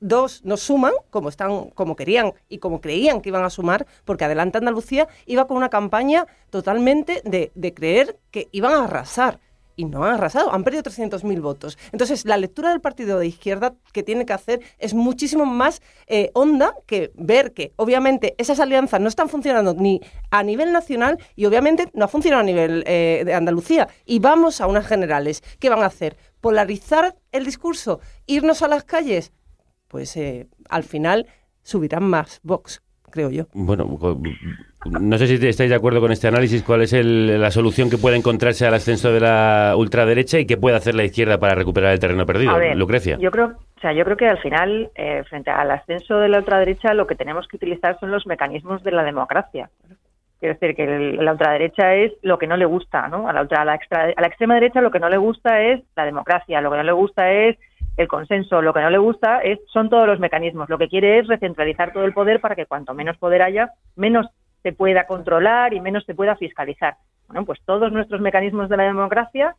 dos 0.00 0.44
nos 0.44 0.60
suman, 0.60 0.92
como 1.10 1.28
están, 1.28 1.70
como 1.70 1.96
querían 1.96 2.32
y 2.48 2.58
como 2.58 2.80
creían 2.80 3.20
que 3.20 3.28
iban 3.28 3.44
a 3.44 3.50
sumar, 3.50 3.86
porque 4.04 4.24
Adelante 4.24 4.58
Andalucía 4.58 5.08
iba 5.26 5.46
con 5.46 5.56
una 5.56 5.68
campaña 5.68 6.26
totalmente 6.50 7.22
de, 7.24 7.52
de 7.54 7.74
creer 7.74 8.18
que 8.30 8.48
iban 8.52 8.72
a 8.72 8.84
arrasar. 8.84 9.38
Y 9.76 9.86
no 9.86 10.04
han 10.04 10.16
arrasado, 10.16 10.52
han 10.52 10.62
perdido 10.62 10.82
300.000 10.82 11.40
votos. 11.40 11.78
Entonces, 11.90 12.26
la 12.26 12.36
lectura 12.36 12.68
del 12.68 12.82
partido 12.82 13.18
de 13.18 13.26
izquierda 13.26 13.74
que 13.94 14.02
tiene 14.02 14.26
que 14.26 14.34
hacer 14.34 14.60
es 14.78 14.92
muchísimo 14.92 15.46
más 15.46 15.80
eh, 16.06 16.30
honda 16.34 16.74
que 16.86 17.12
ver 17.14 17.54
que, 17.54 17.72
obviamente, 17.76 18.34
esas 18.36 18.60
alianzas 18.60 19.00
no 19.00 19.08
están 19.08 19.30
funcionando 19.30 19.72
ni 19.72 20.02
a 20.30 20.42
nivel 20.42 20.72
nacional 20.72 21.18
y, 21.34 21.46
obviamente, 21.46 21.88
no 21.94 22.04
ha 22.04 22.08
funcionado 22.08 22.42
a 22.42 22.44
nivel 22.44 22.84
eh, 22.86 23.22
de 23.24 23.32
Andalucía. 23.32 23.88
Y 24.04 24.18
vamos 24.18 24.60
a 24.60 24.66
unas 24.66 24.86
generales. 24.86 25.42
¿Qué 25.58 25.70
van 25.70 25.82
a 25.82 25.86
hacer? 25.86 26.18
¿Polarizar 26.42 27.16
el 27.32 27.46
discurso? 27.46 28.00
¿Irnos 28.26 28.60
a 28.60 28.68
las 28.68 28.84
calles? 28.84 29.32
Pues 29.90 30.16
eh, 30.16 30.46
al 30.68 30.84
final 30.84 31.26
subirán 31.62 32.04
más 32.04 32.40
Vox, 32.42 32.82
creo 33.10 33.30
yo. 33.30 33.44
Bueno, 33.52 33.84
no 34.88 35.18
sé 35.18 35.26
si 35.26 35.46
estáis 35.46 35.68
de 35.68 35.76
acuerdo 35.76 36.00
con 36.00 36.10
este 36.12 36.28
análisis. 36.28 36.62
¿Cuál 36.62 36.82
es 36.82 36.92
el- 36.92 37.40
la 37.40 37.50
solución 37.50 37.90
que 37.90 37.98
puede 37.98 38.16
encontrarse 38.16 38.66
al 38.66 38.72
ascenso 38.74 39.12
de 39.12 39.20
la 39.20 39.74
ultraderecha 39.76 40.38
y 40.38 40.46
qué 40.46 40.56
puede 40.56 40.76
hacer 40.76 40.94
la 40.94 41.04
izquierda 41.04 41.38
para 41.38 41.54
recuperar 41.54 41.92
el 41.92 41.98
terreno 41.98 42.24
perdido? 42.24 42.56
Ver, 42.56 42.76
Lucrecia. 42.76 43.18
Yo 43.18 43.30
creo, 43.30 43.46
o 43.76 43.80
sea, 43.80 43.92
yo 43.92 44.04
creo 44.04 44.16
que 44.16 44.26
al 44.28 44.38
final, 44.38 44.90
eh, 44.94 45.22
frente 45.28 45.50
al 45.50 45.70
ascenso 45.70 46.18
de 46.18 46.28
la 46.28 46.38
ultraderecha, 46.38 46.94
lo 46.94 47.06
que 47.06 47.14
tenemos 47.16 47.46
que 47.48 47.56
utilizar 47.56 47.98
son 48.00 48.10
los 48.10 48.26
mecanismos 48.26 48.82
de 48.82 48.92
la 48.92 49.02
democracia. 49.02 49.68
Quiero 50.38 50.54
decir 50.54 50.74
que 50.74 50.84
el- 50.84 51.22
la 51.22 51.32
ultraderecha 51.32 51.94
es 51.96 52.12
lo 52.22 52.38
que 52.38 52.46
no 52.46 52.56
le 52.56 52.64
gusta, 52.64 53.08
¿no? 53.08 53.28
A 53.28 53.32
la, 53.34 53.42
ultra- 53.42 53.60
a 53.60 53.64
la 53.66 53.74
extra- 53.74 54.14
a 54.16 54.20
la 54.20 54.26
extrema 54.26 54.54
derecha 54.54 54.80
lo 54.80 54.90
que 54.90 54.98
no 55.00 55.10
le 55.10 55.18
gusta 55.18 55.60
es 55.60 55.82
la 55.96 56.06
democracia, 56.06 56.62
lo 56.62 56.70
que 56.70 56.78
no 56.78 56.82
le 56.84 56.92
gusta 56.92 57.30
es 57.30 57.58
el 57.96 58.08
consenso, 58.08 58.62
lo 58.62 58.72
que 58.72 58.80
no 58.80 58.90
le 58.90 58.98
gusta 58.98 59.40
es 59.40 59.58
son 59.72 59.90
todos 59.90 60.06
los 60.06 60.20
mecanismos. 60.20 60.68
Lo 60.68 60.78
que 60.78 60.88
quiere 60.88 61.18
es 61.18 61.26
recentralizar 61.26 61.92
todo 61.92 62.04
el 62.04 62.14
poder 62.14 62.40
para 62.40 62.56
que 62.56 62.66
cuanto 62.66 62.94
menos 62.94 63.18
poder 63.18 63.42
haya, 63.42 63.70
menos 63.96 64.26
se 64.62 64.72
pueda 64.72 65.06
controlar 65.06 65.74
y 65.74 65.80
menos 65.80 66.04
se 66.04 66.14
pueda 66.14 66.36
fiscalizar. 66.36 66.96
Bueno, 67.28 67.44
pues 67.44 67.60
todos 67.64 67.92
nuestros 67.92 68.20
mecanismos 68.20 68.68
de 68.68 68.76
la 68.76 68.84
democracia 68.84 69.56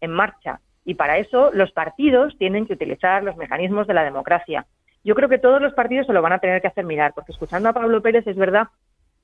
en 0.00 0.10
marcha. 0.10 0.60
Y 0.84 0.94
para 0.94 1.18
eso 1.18 1.50
los 1.52 1.72
partidos 1.72 2.36
tienen 2.38 2.66
que 2.66 2.74
utilizar 2.74 3.22
los 3.22 3.36
mecanismos 3.36 3.86
de 3.86 3.94
la 3.94 4.04
democracia. 4.04 4.66
Yo 5.02 5.14
creo 5.14 5.28
que 5.28 5.38
todos 5.38 5.60
los 5.60 5.74
partidos 5.74 6.06
se 6.06 6.12
lo 6.12 6.22
van 6.22 6.32
a 6.32 6.38
tener 6.38 6.60
que 6.60 6.68
hacer 6.68 6.84
mirar, 6.84 7.12
porque 7.14 7.32
escuchando 7.32 7.68
a 7.68 7.72
Pablo 7.72 8.02
Pérez 8.02 8.26
es 8.26 8.36
verdad 8.36 8.68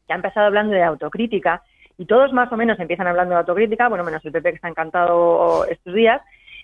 que 0.06 0.12
ha 0.12 0.16
empezado 0.16 0.46
hablando 0.46 0.74
de 0.74 0.82
autocrítica 0.82 1.62
y 1.96 2.06
todos 2.06 2.32
más 2.32 2.50
o 2.52 2.56
menos 2.56 2.78
empiezan 2.80 3.06
hablando 3.06 3.34
de 3.34 3.40
autocrítica, 3.40 3.88
bueno, 3.88 4.04
menos 4.04 4.24
el 4.24 4.32
PP 4.32 4.50
que 4.50 4.56
está 4.56 4.68
encantado 4.68 5.66
estos 5.66 5.94
días, 5.94 6.22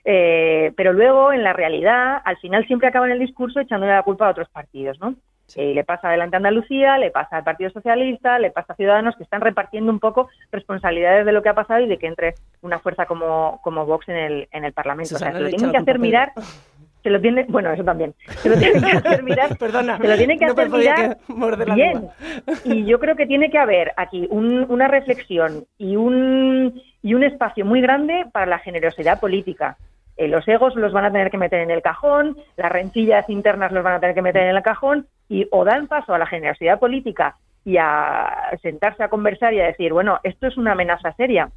eh, 0.09 0.73
pero 0.77 0.93
luego 0.93 1.33
en 1.33 1.43
la 1.43 1.53
realidad 1.53 2.23
al 2.25 2.37
final 2.39 2.65
siempre 2.67 2.87
acaban 2.89 3.11
el 3.11 3.19
discurso 3.19 3.59
echándole 3.61 3.93
la 3.93 4.03
culpa 4.05 4.27
a 4.29 4.31
otros 4.31 4.49
partidos, 4.49 4.99
¿no? 5.01 5.15
Eh, 5.57 5.75
le 5.75 5.85
pasa 5.85 6.09
adelante 6.09 6.37
a 6.37 6.39
Andalucía, 6.39 6.97
le 6.99 7.11
pasa 7.11 7.37
al 7.37 7.45
Partido 7.45 7.71
Socialista, 7.71 8.39
le 8.39 8.51
pasa 8.51 8.73
a 8.73 8.77
Ciudadanos 8.77 9.17
que 9.17 9.23
están 9.23 9.41
repartiendo 9.41 9.93
un 9.93 10.01
poco 10.01 10.29
responsabilidades 10.51 11.25
de 11.27 11.33
lo 11.33 11.43
que 11.43 11.49
ha 11.49 11.55
pasado 11.55 11.81
y 11.81 11.87
de 11.89 11.99
que 11.99 12.07
entre 12.09 12.35
una 12.63 12.79
fuerza 12.81 13.07
como, 13.07 13.61
como 13.63 13.85
Vox 13.87 14.09
en 14.09 14.17
el, 14.17 14.49
en 14.53 14.65
el 14.65 14.73
Parlamento. 14.73 15.15
O 15.15 15.19
sea, 15.19 15.33
se 15.33 15.41
lo 15.41 15.49
tienen 15.49 15.71
que 15.71 15.77
hacer 15.79 15.99
mirar, 16.01 16.33
se 17.03 17.11
lo 17.11 17.21
tiene, 17.21 17.45
bueno, 17.49 17.71
eso 17.73 17.85
también, 17.85 18.13
se 18.27 18.49
lo 18.49 18.57
tienen 18.57 18.83
que 18.83 18.91
hacer 18.97 19.23
mirar, 19.23 19.57
Perdona, 19.57 19.99
se 19.99 20.09
lo 20.09 20.17
tienen 20.17 20.39
que 20.39 20.47
no 20.47 20.53
hacer 20.53 20.69
mirar 20.69 21.17
que- 21.17 21.75
bien. 21.75 22.09
Y 22.65 22.85
yo 22.85 22.99
creo 22.99 23.15
que 23.15 23.27
tiene 23.27 23.49
que 23.49 23.59
haber 23.59 23.93
aquí 23.97 24.27
un- 24.31 24.67
una 24.69 24.89
reflexión 24.89 25.65
y 25.79 25.95
un, 25.95 26.83
y 27.03 27.15
un 27.15 27.23
espacio 27.23 27.65
muy 27.65 27.81
grande 27.81 28.25
para 28.33 28.47
la 28.47 28.59
generosidad 28.59 29.21
política. 29.21 29.77
Eh, 30.17 30.29
los 30.29 30.47
egos 30.49 30.75
los 30.77 30.93
van 30.93 31.05
a 31.05 31.13
tener 31.13 31.31
que 31.31 31.39
meter 31.39 31.61
en 31.61 31.71
el 31.71 31.83
cajón, 31.83 32.37
las 32.57 32.73
rencillas 32.73 33.29
internas 33.29 33.73
los 33.73 33.85
van 33.85 33.95
a 33.95 34.01
tener 34.01 34.15
que 34.15 34.23
meter 34.23 34.43
en 34.43 34.57
el 34.57 34.63
cajón 34.63 35.07
y 35.29 35.47
o 35.51 35.65
dan 35.65 35.89
paso 35.89 36.15
a 36.15 36.19
la 36.19 36.27
generosidad 36.27 36.79
política 36.79 37.37
y 37.65 37.77
a 37.79 38.57
sentarse 38.63 39.03
a 39.03 39.09
conversar 39.09 39.53
y 39.53 39.61
a 39.61 39.67
decir, 39.67 39.93
bueno, 39.93 40.21
esto 40.23 40.47
es 40.47 40.57
una 40.57 40.73
amenaza 40.73 41.13
seria. 41.13 41.51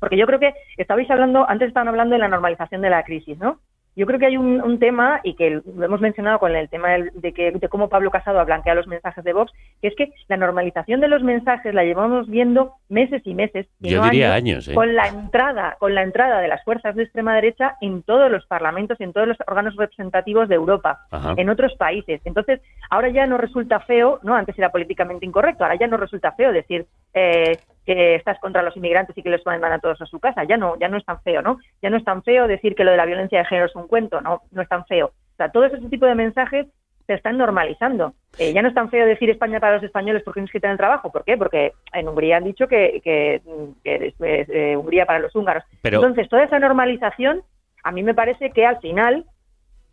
Porque 0.00 0.16
yo 0.16 0.26
creo 0.26 0.40
que 0.40 0.54
estabais 0.78 1.10
hablando, 1.10 1.48
antes 1.48 1.68
estaban 1.68 1.88
hablando 1.88 2.14
de 2.14 2.20
la 2.20 2.28
normalización 2.28 2.80
de 2.80 2.90
la 2.90 3.02
crisis, 3.02 3.38
¿no? 3.38 3.60
Yo 4.00 4.06
creo 4.06 4.18
que 4.18 4.24
hay 4.24 4.38
un, 4.38 4.62
un 4.62 4.78
tema, 4.78 5.20
y 5.24 5.34
que 5.34 5.50
lo 5.50 5.84
hemos 5.84 6.00
mencionado 6.00 6.38
con 6.38 6.56
el 6.56 6.70
tema 6.70 6.88
de, 6.88 7.34
que, 7.34 7.50
de 7.50 7.68
cómo 7.68 7.90
Pablo 7.90 8.10
Casado 8.10 8.40
ha 8.40 8.44
blanqueado 8.44 8.78
los 8.78 8.86
mensajes 8.86 9.22
de 9.22 9.34
Vox, 9.34 9.52
que 9.82 9.88
es 9.88 9.94
que 9.94 10.10
la 10.26 10.38
normalización 10.38 11.02
de 11.02 11.08
los 11.08 11.22
mensajes 11.22 11.74
la 11.74 11.84
llevamos 11.84 12.26
viendo 12.26 12.72
meses 12.88 13.20
y 13.26 13.34
meses. 13.34 13.66
y 13.78 13.90
Yo 13.90 13.98
no 14.00 14.04
diría 14.04 14.32
años, 14.32 14.66
¿eh? 14.68 14.74
Con 14.74 14.94
la 14.94 15.06
entrada, 15.06 15.76
con 15.78 15.94
la 15.94 16.02
entrada 16.02 16.40
de 16.40 16.48
las 16.48 16.64
fuerzas 16.64 16.96
de 16.96 17.02
extrema 17.02 17.34
derecha 17.34 17.76
en 17.82 18.02
todos 18.02 18.30
los 18.30 18.46
parlamentos 18.46 18.98
y 19.00 19.04
en 19.04 19.12
todos 19.12 19.28
los 19.28 19.36
órganos 19.46 19.76
representativos 19.76 20.48
de 20.48 20.54
Europa, 20.54 21.00
Ajá. 21.10 21.34
en 21.36 21.50
otros 21.50 21.74
países. 21.74 22.22
Entonces, 22.24 22.62
ahora 22.88 23.10
ya 23.10 23.26
no 23.26 23.36
resulta 23.36 23.80
feo, 23.80 24.18
¿no? 24.22 24.34
Antes 24.34 24.58
era 24.58 24.70
políticamente 24.70 25.26
incorrecto, 25.26 25.64
ahora 25.64 25.76
ya 25.78 25.88
no 25.88 25.98
resulta 25.98 26.32
feo 26.32 26.52
decir 26.52 26.86
eh, 27.12 27.58
que 27.94 28.14
estás 28.14 28.38
contra 28.38 28.62
los 28.62 28.76
inmigrantes 28.76 29.16
y 29.18 29.22
que 29.22 29.30
los 29.30 29.44
mandan 29.44 29.72
a 29.72 29.78
todos 29.80 30.00
a 30.00 30.06
su 30.06 30.20
casa. 30.20 30.44
Ya 30.44 30.56
no, 30.56 30.78
ya 30.78 30.88
no 30.88 30.96
es 30.96 31.04
tan 31.04 31.20
feo, 31.22 31.42
¿no? 31.42 31.58
Ya 31.82 31.90
no 31.90 31.96
es 31.96 32.04
tan 32.04 32.22
feo 32.22 32.46
decir 32.46 32.74
que 32.74 32.84
lo 32.84 32.92
de 32.92 32.96
la 32.96 33.04
violencia 33.06 33.38
de 33.40 33.44
género 33.46 33.66
es 33.66 33.74
un 33.74 33.88
cuento, 33.88 34.20
no, 34.20 34.42
no 34.52 34.62
es 34.62 34.68
tan 34.68 34.84
feo. 34.86 35.06
O 35.06 35.36
sea, 35.36 35.50
todo 35.50 35.64
ese 35.64 35.78
tipo 35.88 36.06
de 36.06 36.14
mensajes 36.14 36.66
se 37.06 37.14
están 37.14 37.36
normalizando. 37.38 38.14
Eh, 38.38 38.52
ya 38.52 38.62
no 38.62 38.68
es 38.68 38.74
tan 38.74 38.90
feo 38.90 39.04
decir 39.04 39.28
España 39.30 39.58
para 39.58 39.74
los 39.74 39.82
españoles 39.82 40.22
porque 40.24 40.40
no 40.40 40.46
es 40.46 40.52
que 40.52 40.60
el 40.62 40.76
trabajo. 40.76 41.10
¿Por 41.10 41.24
qué? 41.24 41.36
Porque 41.36 41.72
en 41.92 42.06
Hungría 42.08 42.36
han 42.36 42.44
dicho 42.44 42.68
que, 42.68 43.00
que, 43.02 43.42
eh, 43.84 44.76
Hungría 44.76 45.06
para 45.06 45.18
los 45.18 45.34
húngaros. 45.34 45.64
Pero- 45.82 45.96
Entonces, 45.96 46.28
toda 46.28 46.44
esa 46.44 46.58
normalización 46.60 47.42
a 47.82 47.90
mí 47.90 48.02
me 48.04 48.14
parece 48.14 48.50
que 48.50 48.64
al 48.64 48.78
final 48.78 49.24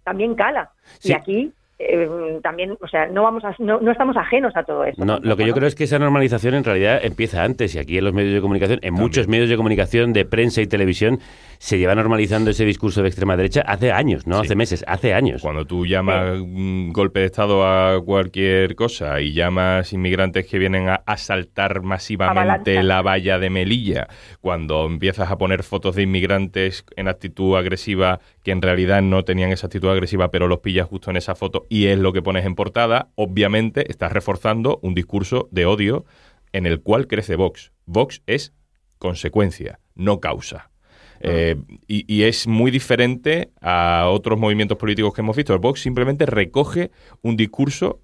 también 0.04 0.36
cala. 0.36 0.72
Sí. 1.00 1.10
Y 1.12 1.14
aquí 1.16 1.54
eh, 1.80 2.40
también, 2.42 2.76
o 2.82 2.88
sea, 2.88 3.06
no 3.08 3.22
vamos 3.22 3.44
a, 3.44 3.56
no, 3.60 3.80
no 3.80 3.92
estamos 3.92 4.18
ajenos 4.18 4.56
a 4.56 4.64
todo 4.64 4.84
esto. 4.84 5.06
No, 5.06 5.20
lo 5.22 5.38
que 5.38 5.46
yo 5.46 5.54
creo 5.54 5.68
es 5.68 5.76
que 5.76 5.84
esa 5.84 6.00
normalización 6.00 6.56
en 6.56 6.64
realidad 6.64 7.00
empieza 7.04 7.44
antes 7.44 7.76
y 7.76 7.80
aquí 7.80 8.00
en 8.00 8.06
los 8.06 8.14
medios 8.14 8.34
de 8.34 8.42
comunicación, 8.42 8.80
en 8.82 8.96
muchos 8.96 9.28
medios 9.28 9.48
de 9.48 9.58
comunicación 9.58 10.12
de 10.12 10.26
prensa 10.26 10.62
y 10.62 10.68
televisión, 10.68 11.20
se 11.60 11.78
lleva 11.78 11.94
normalizando 11.94 12.50
ese 12.50 12.66
discurso 12.66 13.04
de 13.04 13.10
extrema 13.10 13.38
derecha 13.38 13.62
hace 13.62 13.92
años, 13.92 14.26
no 14.26 14.40
hace 14.40 14.56
meses, 14.56 14.84
hace 14.88 15.14
años. 15.14 15.42
Cuando 15.44 15.66
tú 15.66 15.86
llamas 15.86 16.40
un 16.40 16.92
golpe 16.94 17.20
de 17.20 17.28
Estado 17.28 17.66
a 17.68 18.04
cualquier 18.04 18.76
cosa 18.76 19.22
y 19.22 19.34
llamas 19.34 19.94
inmigrantes 19.94 20.48
que 20.48 20.58
vienen 20.58 20.90
a 20.90 21.04
asaltar 21.06 21.84
masivamente 21.84 22.40
Avalancha. 22.40 22.84
la 22.84 23.02
valla 23.04 23.38
de 23.38 23.52
Melilla, 23.52 24.08
cuando 24.42 24.86
empiezas 24.86 25.30
a 25.30 25.38
poner 25.38 25.62
fotos 25.62 25.96
de 25.96 26.04
inmigrantes 26.04 26.86
en 26.96 27.08
actitud 27.08 27.56
agresiva 27.56 28.20
que 28.44 28.52
en 28.52 28.62
realidad 28.62 29.02
no 29.02 29.24
tenían 29.24 29.52
esa 29.52 29.68
actitud 29.68 29.90
agresiva, 29.90 30.32
pero 30.32 30.48
los 30.48 30.60
pillas 30.60 30.88
justo 30.88 31.12
en 31.12 31.18
esa 31.18 31.36
foto 31.36 31.67
y 31.70 31.88
es 31.88 32.00
lo 32.00 32.14
que 32.14 32.22
pones 32.22 32.46
en 32.46 32.56
portada, 32.56 33.10
obviamente 33.16 33.90
estás 33.92 34.12
reforzando 34.12 34.80
un 34.82 34.94
discurso 34.94 35.48
de 35.52 35.66
odio 35.66 36.06
en 36.54 36.66
el 36.66 36.82
cual 36.82 37.08
crece 37.08 37.36
Vox. 37.36 37.72
Vox 37.86 38.22
es 38.26 38.54
consecuencia, 38.98 39.80
no 39.96 40.20
causa. 40.20 40.72
Eh, 41.20 41.56
y, 41.88 42.06
y 42.14 42.24
es 42.24 42.48
muy 42.48 42.70
diferente 42.70 43.52
a 43.62 44.08
otros 44.10 44.40
movimientos 44.40 44.78
políticos 44.78 45.14
que 45.14 45.22
hemos 45.22 45.36
visto. 45.36 45.54
El 45.54 45.60
Vox 45.60 45.82
simplemente 45.82 46.26
recoge 46.26 46.92
un 47.22 47.36
discurso, 47.36 48.02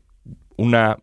una 0.57 0.97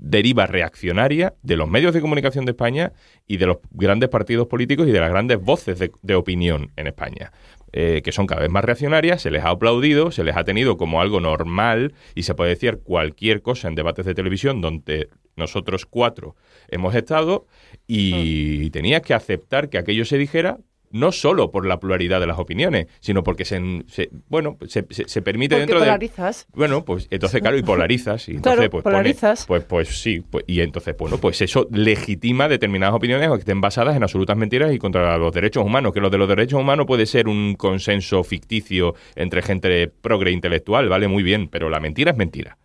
deriva 0.00 0.46
reaccionaria 0.46 1.34
de 1.42 1.56
los 1.56 1.68
medios 1.68 1.92
de 1.92 2.00
comunicación 2.00 2.46
de 2.46 2.52
España 2.52 2.92
y 3.26 3.36
de 3.36 3.46
los 3.46 3.58
grandes 3.70 4.08
partidos 4.08 4.46
políticos 4.46 4.88
y 4.88 4.92
de 4.92 5.00
las 5.00 5.10
grandes 5.10 5.38
voces 5.38 5.78
de, 5.78 5.92
de 6.00 6.14
opinión 6.14 6.72
en 6.76 6.86
España. 6.86 7.32
Eh, 7.72 8.02
que 8.02 8.12
son 8.12 8.26
cada 8.26 8.42
vez 8.42 8.50
más 8.50 8.64
reaccionarias, 8.64 9.22
se 9.22 9.30
les 9.30 9.44
ha 9.44 9.50
aplaudido, 9.50 10.10
se 10.10 10.24
les 10.24 10.36
ha 10.36 10.44
tenido 10.44 10.76
como 10.76 11.00
algo 11.00 11.20
normal 11.20 11.94
y 12.14 12.24
se 12.24 12.34
puede 12.34 12.50
decir 12.50 12.80
cualquier 12.82 13.42
cosa 13.42 13.68
en 13.68 13.74
debates 13.74 14.06
de 14.06 14.14
televisión 14.14 14.60
donde 14.60 15.08
nosotros 15.36 15.86
cuatro 15.86 16.36
hemos 16.68 16.94
estado 16.94 17.46
y 17.86 18.70
tenías 18.70 19.02
que 19.02 19.14
aceptar 19.14 19.70
que 19.70 19.78
aquello 19.78 20.04
se 20.04 20.18
dijera 20.18 20.58
no 20.90 21.12
solo 21.12 21.50
por 21.50 21.66
la 21.66 21.78
pluralidad 21.80 22.20
de 22.20 22.26
las 22.26 22.38
opiniones, 22.38 22.86
sino 23.00 23.22
porque 23.22 23.44
se, 23.44 23.60
se- 23.88 24.10
bueno, 24.28 24.56
se, 24.66 24.86
se- 24.90 25.08
se 25.08 25.22
permite 25.22 25.54
Porque 25.54 25.60
dentro 25.60 25.80
de 25.80 25.86
polarizas. 25.86 26.46
bueno, 26.52 26.84
pues 26.84 27.06
entonces, 27.10 27.40
claro, 27.40 27.56
y 27.56 27.62
polarizas. 27.62 28.28
Y 28.28 28.32
entonces, 28.32 28.56
Claro, 28.56 28.70
pues, 28.70 28.82
pone- 28.84 28.92
polarizas. 28.94 29.46
pues, 29.46 29.64
pues 29.64 30.00
sí. 30.00 30.20
pues- 30.28 30.44
y 30.46 30.60
entonces, 30.60 30.96
bueno, 30.98 31.18
pues 31.18 31.40
eso 31.42 31.68
legitima 31.70 32.48
determinadas 32.48 32.94
opiniones 32.94 33.28
que 33.30 33.36
estén 33.38 33.60
basadas 33.60 33.96
en 33.96 34.02
absolutas 34.02 34.36
mentiras 34.36 34.72
y 34.72 34.78
contra 34.78 35.16
los 35.18 35.32
derechos 35.32 35.64
humanos. 35.64 35.92
Que 35.92 36.00
lo 36.00 36.10
de 36.10 36.18
los 36.18 36.28
derechos 36.28 36.60
humanos 36.60 36.86
puede 36.86 37.06
ser 37.06 37.28
un 37.28 37.54
consenso 37.54 38.22
ficticio 38.24 38.94
entre 39.16 39.42
gente 39.42 39.88
progre 39.88 40.30
intelectual, 40.32 40.88
vale 40.88 41.08
muy 41.08 41.22
bien, 41.22 41.48
pero 41.48 41.70
la 41.70 41.80
mentira 41.80 42.10
es 42.12 42.16
mentira. 42.16 42.58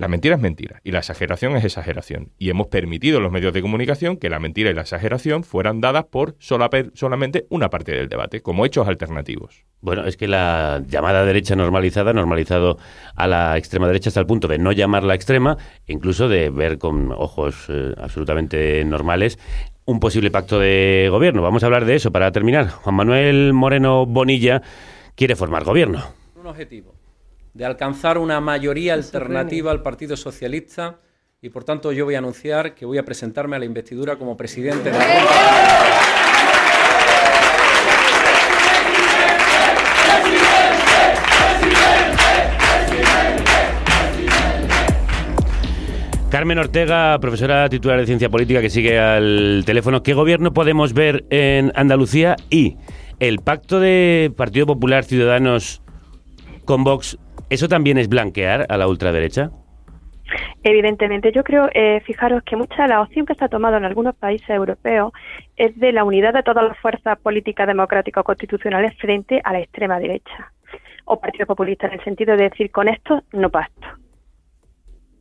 La 0.00 0.08
mentira 0.08 0.36
es 0.36 0.40
mentira 0.40 0.80
y 0.82 0.92
la 0.92 1.00
exageración 1.00 1.56
es 1.56 1.64
exageración. 1.64 2.32
Y 2.38 2.48
hemos 2.48 2.68
permitido 2.68 3.18
en 3.18 3.22
los 3.22 3.30
medios 3.30 3.52
de 3.52 3.60
comunicación 3.60 4.16
que 4.16 4.30
la 4.30 4.38
mentira 4.38 4.70
y 4.70 4.72
la 4.72 4.80
exageración 4.80 5.44
fueran 5.44 5.82
dadas 5.82 6.06
por 6.06 6.36
sola- 6.38 6.70
solamente 6.94 7.44
una 7.50 7.68
parte 7.68 7.92
del 7.92 8.08
debate, 8.08 8.40
como 8.40 8.64
hechos 8.64 8.88
alternativos. 8.88 9.66
Bueno, 9.82 10.06
es 10.06 10.16
que 10.16 10.26
la 10.26 10.82
llamada 10.86 11.26
derecha 11.26 11.54
normalizada 11.54 12.12
ha 12.12 12.14
normalizado 12.14 12.78
a 13.14 13.26
la 13.26 13.58
extrema 13.58 13.88
derecha 13.88 14.08
hasta 14.08 14.20
el 14.20 14.26
punto 14.26 14.48
de 14.48 14.56
no 14.56 14.72
llamarla 14.72 15.14
extrema, 15.14 15.58
e 15.86 15.92
incluso 15.92 16.30
de 16.30 16.48
ver 16.48 16.78
con 16.78 17.12
ojos 17.12 17.66
eh, 17.68 17.92
absolutamente 17.98 18.82
normales 18.86 19.38
un 19.84 20.00
posible 20.00 20.30
pacto 20.30 20.58
de 20.58 21.08
gobierno. 21.10 21.42
Vamos 21.42 21.62
a 21.62 21.66
hablar 21.66 21.84
de 21.84 21.96
eso 21.96 22.10
para 22.10 22.32
terminar. 22.32 22.70
Juan 22.70 22.94
Manuel 22.94 23.52
Moreno 23.52 24.06
Bonilla 24.06 24.62
quiere 25.14 25.36
formar 25.36 25.64
gobierno. 25.64 26.02
Un 26.36 26.46
objetivo 26.46 26.94
de 27.54 27.64
alcanzar 27.64 28.18
una 28.18 28.40
mayoría 28.40 28.94
alternativa 28.94 29.70
al 29.70 29.82
Partido 29.82 30.16
Socialista 30.16 31.00
y 31.42 31.48
por 31.48 31.64
tanto 31.64 31.92
yo 31.92 32.04
voy 32.04 32.14
a 32.14 32.18
anunciar 32.18 32.74
que 32.74 32.84
voy 32.84 32.98
a 32.98 33.04
presentarme 33.04 33.56
a 33.56 33.58
la 33.58 33.64
investidura 33.64 34.16
como 34.16 34.36
presidente 34.36 34.90
de 34.90 34.98
la 34.98 35.04
Junta. 35.04 36.20
Carmen 46.30 46.60
Ortega, 46.60 47.18
profesora 47.18 47.68
titular 47.68 47.98
de 47.98 48.06
Ciencia 48.06 48.28
Política 48.28 48.60
que 48.60 48.70
sigue 48.70 49.00
al 49.00 49.64
teléfono. 49.66 50.04
¿Qué 50.04 50.14
gobierno 50.14 50.52
podemos 50.54 50.92
ver 50.94 51.24
en 51.30 51.72
Andalucía? 51.74 52.36
Y 52.50 52.76
el 53.18 53.40
pacto 53.40 53.80
de 53.80 54.32
Partido 54.36 54.66
Popular 54.66 55.04
Ciudadanos 55.04 55.82
con 56.64 56.84
Vox, 56.84 57.18
¿eso 57.50 57.68
también 57.68 57.98
es 57.98 58.08
blanquear 58.08 58.66
a 58.68 58.76
la 58.76 58.88
ultraderecha? 58.88 59.50
Evidentemente, 60.62 61.32
yo 61.32 61.42
creo, 61.42 61.68
eh, 61.74 62.00
fijaros 62.06 62.42
que 62.44 62.56
mucha 62.56 62.82
de 62.82 62.88
la 62.88 63.02
opción 63.02 63.26
que 63.26 63.32
está 63.32 63.48
tomada 63.48 63.78
en 63.78 63.84
algunos 63.84 64.14
países 64.14 64.48
europeos 64.48 65.12
es 65.56 65.76
de 65.78 65.92
la 65.92 66.04
unidad 66.04 66.34
de 66.34 66.42
todas 66.42 66.64
las 66.64 66.78
fuerzas 66.78 67.18
políticas 67.18 67.66
democráticas 67.66 68.24
constitucionales 68.24 68.96
frente 68.98 69.40
a 69.42 69.52
la 69.52 69.60
extrema 69.60 69.98
derecha 69.98 70.52
o 71.06 71.18
Partido 71.18 71.46
Populista, 71.46 71.88
en 71.88 71.94
el 71.94 72.04
sentido 72.04 72.36
de 72.36 72.44
decir, 72.44 72.70
con 72.70 72.88
esto 72.88 73.22
no 73.32 73.50
pacto, 73.50 73.88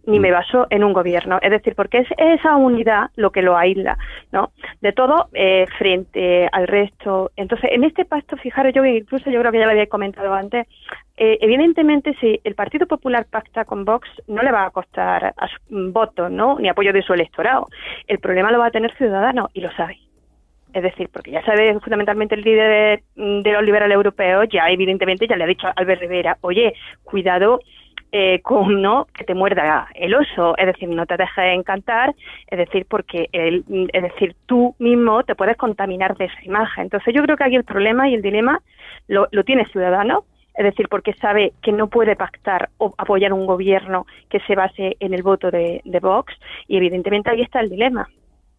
ni 0.09 0.19
me 0.19 0.31
baso 0.31 0.67
en 0.69 0.83
un 0.83 0.93
gobierno. 0.93 1.39
Es 1.41 1.51
decir, 1.51 1.75
porque 1.75 1.99
es 1.99 2.07
esa 2.17 2.55
unidad 2.55 3.09
lo 3.15 3.31
que 3.31 3.41
lo 3.41 3.57
aísla, 3.57 3.97
¿no? 4.31 4.51
De 4.81 4.91
todo 4.91 5.29
eh, 5.33 5.65
frente 5.77 6.49
al 6.51 6.67
resto. 6.67 7.31
Entonces, 7.35 7.69
en 7.73 7.83
este 7.83 8.05
pacto, 8.05 8.37
fijaros, 8.37 8.73
yo 8.73 8.83
incluso 8.85 9.29
yo 9.29 9.39
creo 9.39 9.51
que 9.51 9.59
ya 9.59 9.65
lo 9.65 9.71
había 9.71 9.87
comentado 9.87 10.33
antes, 10.33 10.67
eh, 11.17 11.37
evidentemente 11.41 12.15
si 12.19 12.39
el 12.43 12.55
Partido 12.55 12.87
Popular 12.87 13.25
pacta 13.29 13.65
con 13.65 13.85
Vox 13.85 14.07
no 14.27 14.41
le 14.41 14.51
va 14.51 14.65
a 14.65 14.69
costar 14.71 15.33
a 15.35 15.47
su- 15.47 15.57
mm, 15.75 15.91
votos, 15.91 16.31
¿no? 16.31 16.57
Ni 16.59 16.69
apoyo 16.69 16.93
de 16.93 17.01
su 17.01 17.13
electorado. 17.13 17.67
El 18.07 18.19
problema 18.19 18.51
lo 18.51 18.59
va 18.59 18.67
a 18.67 18.71
tener 18.71 18.93
Ciudadanos 18.95 19.49
y 19.53 19.61
lo 19.61 19.71
sabe. 19.71 19.97
Es 20.71 20.83
decir, 20.83 21.09
porque 21.11 21.31
ya 21.31 21.43
sabe 21.43 21.73
fundamentalmente 21.79 22.35
el 22.35 22.41
líder 22.41 23.01
de, 23.15 23.41
de 23.41 23.51
los 23.53 23.63
liberales 23.63 23.95
europeos, 23.95 24.45
ya 24.51 24.69
evidentemente 24.69 25.27
ya 25.27 25.35
le 25.35 25.43
ha 25.43 25.47
dicho 25.47 25.65
a 25.67 25.71
Albert 25.75 26.01
Rivera, 26.01 26.37
oye, 26.41 26.75
cuidado 27.03 27.59
eh, 28.11 28.41
con 28.41 28.81
no 28.81 29.07
que 29.13 29.23
te 29.23 29.33
muerda 29.33 29.87
el 29.93 30.15
oso, 30.15 30.57
es 30.57 30.65
decir, 30.65 30.89
no 30.89 31.05
te 31.05 31.17
dejes 31.17 31.53
encantar, 31.53 32.15
es 32.47 32.57
decir, 32.57 32.85
porque 32.89 33.29
el, 33.31 33.63
es 33.93 34.03
decir, 34.03 34.35
tú 34.45 34.75
mismo 34.79 35.23
te 35.23 35.35
puedes 35.35 35.57
contaminar 35.57 36.17
de 36.17 36.25
esa 36.25 36.43
imagen. 36.43 36.85
Entonces 36.85 37.13
yo 37.13 37.21
creo 37.23 37.37
que 37.37 37.43
aquí 37.43 37.55
el 37.55 37.63
problema 37.63 38.09
y 38.09 38.15
el 38.15 38.21
dilema 38.21 38.61
lo, 39.07 39.27
lo 39.31 39.43
tiene 39.43 39.65
Ciudadanos, 39.65 40.23
es 40.55 40.65
decir, 40.65 40.87
porque 40.89 41.13
sabe 41.13 41.53
que 41.61 41.71
no 41.71 41.87
puede 41.87 42.15
pactar 42.15 42.69
o 42.77 42.93
apoyar 42.97 43.31
un 43.31 43.45
gobierno 43.45 44.05
que 44.29 44.39
se 44.41 44.55
base 44.55 44.97
en 44.99 45.13
el 45.13 45.23
voto 45.23 45.51
de, 45.51 45.81
de 45.85 45.99
Vox 45.99 46.33
y 46.67 46.77
evidentemente 46.77 47.29
ahí 47.29 47.41
está 47.41 47.61
el 47.61 47.69
dilema. 47.69 48.09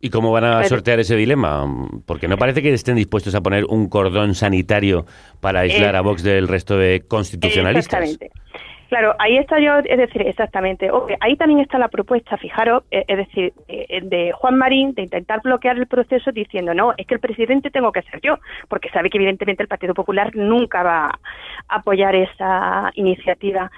¿Y 0.02 0.08
cómo 0.08 0.32
van 0.32 0.44
a 0.44 0.64
sortear 0.64 0.98
ese 0.98 1.14
dilema? 1.14 1.66
Porque 2.06 2.26
no 2.26 2.38
parece 2.38 2.62
que 2.62 2.72
estén 2.72 2.96
dispuestos 2.96 3.34
a 3.34 3.42
poner 3.42 3.66
un 3.66 3.86
cordón 3.90 4.34
sanitario 4.34 5.04
para 5.42 5.60
aislar 5.60 5.94
Eh, 5.94 5.98
a 5.98 6.00
Vox 6.00 6.22
del 6.22 6.48
resto 6.48 6.78
de 6.78 7.02
constitucionalistas. 7.06 8.00
Exactamente. 8.00 8.30
Claro, 8.90 9.14
ahí 9.20 9.36
está 9.36 9.60
yo, 9.60 9.78
es 9.78 9.98
decir, 9.98 10.22
exactamente. 10.22 10.90
Ok, 10.90 11.12
ahí 11.20 11.36
también 11.36 11.60
está 11.60 11.78
la 11.78 11.86
propuesta, 11.86 12.36
fijaros, 12.36 12.82
eh, 12.90 13.04
es 13.06 13.18
decir, 13.18 13.52
eh, 13.68 14.00
de 14.02 14.32
Juan 14.32 14.58
Marín 14.58 14.94
de 14.94 15.02
intentar 15.02 15.40
bloquear 15.42 15.78
el 15.78 15.86
proceso 15.86 16.32
diciendo, 16.32 16.74
no, 16.74 16.94
es 16.96 17.06
que 17.06 17.14
el 17.14 17.20
presidente 17.20 17.70
tengo 17.70 17.92
que 17.92 18.02
ser 18.02 18.20
yo, 18.20 18.38
porque 18.66 18.90
sabe 18.90 19.08
que 19.08 19.18
evidentemente 19.18 19.62
el 19.62 19.68
Partido 19.68 19.94
Popular 19.94 20.34
nunca 20.34 20.82
va 20.82 21.04
a 21.06 21.18
apoyar 21.68 22.16
esa 22.16 22.90
iniciativa. 22.94 23.70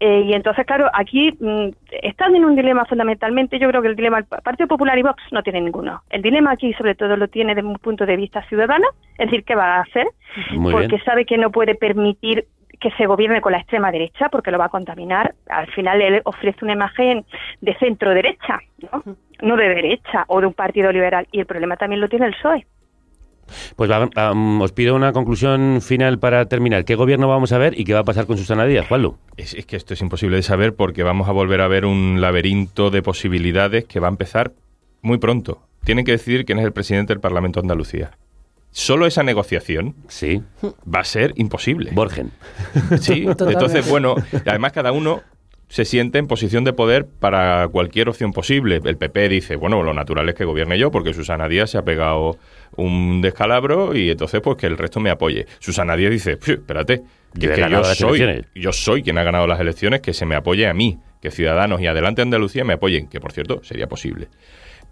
Eh, 0.00 0.22
y 0.28 0.32
entonces, 0.32 0.64
claro, 0.64 0.88
aquí 0.94 1.30
mm, 1.38 1.68
están 2.00 2.34
en 2.34 2.46
un 2.46 2.56
dilema 2.56 2.86
fundamentalmente. 2.86 3.58
Yo 3.58 3.68
creo 3.68 3.82
que 3.82 3.88
el 3.88 3.96
dilema, 3.96 4.16
el 4.20 4.24
Partido 4.24 4.66
Popular 4.66 4.98
y 4.98 5.02
Vox 5.02 5.22
no 5.30 5.42
tiene 5.42 5.60
ninguno. 5.60 6.02
El 6.08 6.22
dilema 6.22 6.52
aquí, 6.52 6.72
sobre 6.72 6.94
todo, 6.94 7.18
lo 7.18 7.28
tiene 7.28 7.54
desde 7.54 7.68
un 7.68 7.76
punto 7.76 8.06
de 8.06 8.16
vista 8.16 8.42
ciudadano, 8.48 8.86
es 9.18 9.26
decir, 9.26 9.44
¿qué 9.44 9.54
va 9.54 9.76
a 9.76 9.80
hacer? 9.82 10.06
Muy 10.56 10.72
porque 10.72 10.86
bien. 10.86 11.04
sabe 11.04 11.26
que 11.26 11.36
no 11.36 11.50
puede 11.50 11.74
permitir 11.74 12.46
que 12.84 12.90
se 12.98 13.06
gobierne 13.06 13.40
con 13.40 13.52
la 13.52 13.60
extrema 13.60 13.90
derecha 13.90 14.28
porque 14.28 14.50
lo 14.50 14.58
va 14.58 14.66
a 14.66 14.68
contaminar. 14.68 15.34
Al 15.48 15.66
final 15.72 16.02
él 16.02 16.20
ofrece 16.24 16.58
una 16.60 16.74
imagen 16.74 17.24
de 17.62 17.74
centro 17.78 18.10
derecha, 18.10 18.58
¿no? 18.92 19.02
no 19.40 19.56
de 19.56 19.68
derecha 19.70 20.26
o 20.28 20.38
de 20.42 20.48
un 20.48 20.52
partido 20.52 20.92
liberal. 20.92 21.26
Y 21.32 21.40
el 21.40 21.46
problema 21.46 21.78
también 21.78 22.02
lo 22.02 22.10
tiene 22.10 22.26
el 22.26 22.34
PSOE. 22.34 22.66
Pues 23.74 23.90
um, 23.90 24.60
os 24.60 24.72
pido 24.72 24.94
una 24.94 25.12
conclusión 25.12 25.80
final 25.80 26.18
para 26.18 26.44
terminar. 26.44 26.84
¿Qué 26.84 26.94
gobierno 26.94 27.26
vamos 27.26 27.52
a 27.52 27.58
ver 27.58 27.72
y 27.80 27.84
qué 27.84 27.94
va 27.94 28.00
a 28.00 28.04
pasar 28.04 28.26
con 28.26 28.36
Susana 28.36 28.66
Díaz, 28.66 28.86
Juanlu? 28.86 29.16
Es, 29.38 29.54
es 29.54 29.64
que 29.64 29.76
esto 29.76 29.94
es 29.94 30.02
imposible 30.02 30.36
de 30.36 30.42
saber 30.42 30.76
porque 30.76 31.02
vamos 31.02 31.26
a 31.26 31.32
volver 31.32 31.62
a 31.62 31.68
ver 31.68 31.86
un 31.86 32.20
laberinto 32.20 32.90
de 32.90 33.00
posibilidades 33.00 33.86
que 33.86 33.98
va 33.98 34.08
a 34.08 34.10
empezar 34.10 34.52
muy 35.00 35.16
pronto. 35.16 35.62
Tienen 35.84 36.04
que 36.04 36.12
decidir 36.12 36.44
quién 36.44 36.58
es 36.58 36.66
el 36.66 36.72
presidente 36.74 37.14
del 37.14 37.20
Parlamento 37.20 37.60
de 37.60 37.64
Andalucía. 37.64 38.10
Solo 38.76 39.06
esa 39.06 39.22
negociación 39.22 39.94
sí. 40.08 40.42
va 40.92 40.98
a 40.98 41.04
ser 41.04 41.32
imposible. 41.36 41.92
Borgen. 41.92 42.32
Sí, 43.00 43.24
Totalmente. 43.24 43.44
entonces, 43.52 43.88
bueno, 43.88 44.16
además 44.44 44.72
cada 44.72 44.90
uno 44.90 45.22
se 45.68 45.84
siente 45.84 46.18
en 46.18 46.26
posición 46.26 46.64
de 46.64 46.72
poder 46.72 47.06
para 47.06 47.68
cualquier 47.68 48.08
opción 48.08 48.32
posible. 48.32 48.80
El 48.84 48.96
PP 48.96 49.28
dice, 49.28 49.54
bueno, 49.54 49.80
lo 49.84 49.94
natural 49.94 50.28
es 50.28 50.34
que 50.34 50.44
gobierne 50.44 50.76
yo 50.76 50.90
porque 50.90 51.14
Susana 51.14 51.48
Díaz 51.48 51.70
se 51.70 51.78
ha 51.78 51.82
pegado 51.84 52.36
un 52.76 53.22
descalabro 53.22 53.94
y 53.96 54.10
entonces 54.10 54.40
pues 54.40 54.56
que 54.56 54.66
el 54.66 54.76
resto 54.76 54.98
me 54.98 55.10
apoye. 55.10 55.46
Susana 55.60 55.94
Díaz 55.94 56.10
dice, 56.10 56.36
"Pfiu, 56.36 56.54
espérate, 56.54 57.02
que, 57.32 57.46
Yo 57.46 57.54
que 57.54 57.54
soy, 57.94 58.20
elecciones". 58.20 58.46
yo 58.56 58.72
soy 58.72 59.04
quien 59.04 59.18
ha 59.18 59.22
ganado 59.22 59.46
las 59.46 59.60
elecciones, 59.60 60.00
que 60.00 60.12
se 60.12 60.26
me 60.26 60.34
apoye 60.34 60.66
a 60.66 60.74
mí, 60.74 60.98
que 61.22 61.30
Ciudadanos 61.30 61.80
y 61.80 61.86
Adelante 61.86 62.22
Andalucía 62.22 62.64
me 62.64 62.72
apoyen, 62.74 63.06
que 63.08 63.20
por 63.20 63.30
cierto 63.30 63.62
sería 63.62 63.86
posible. 63.86 64.28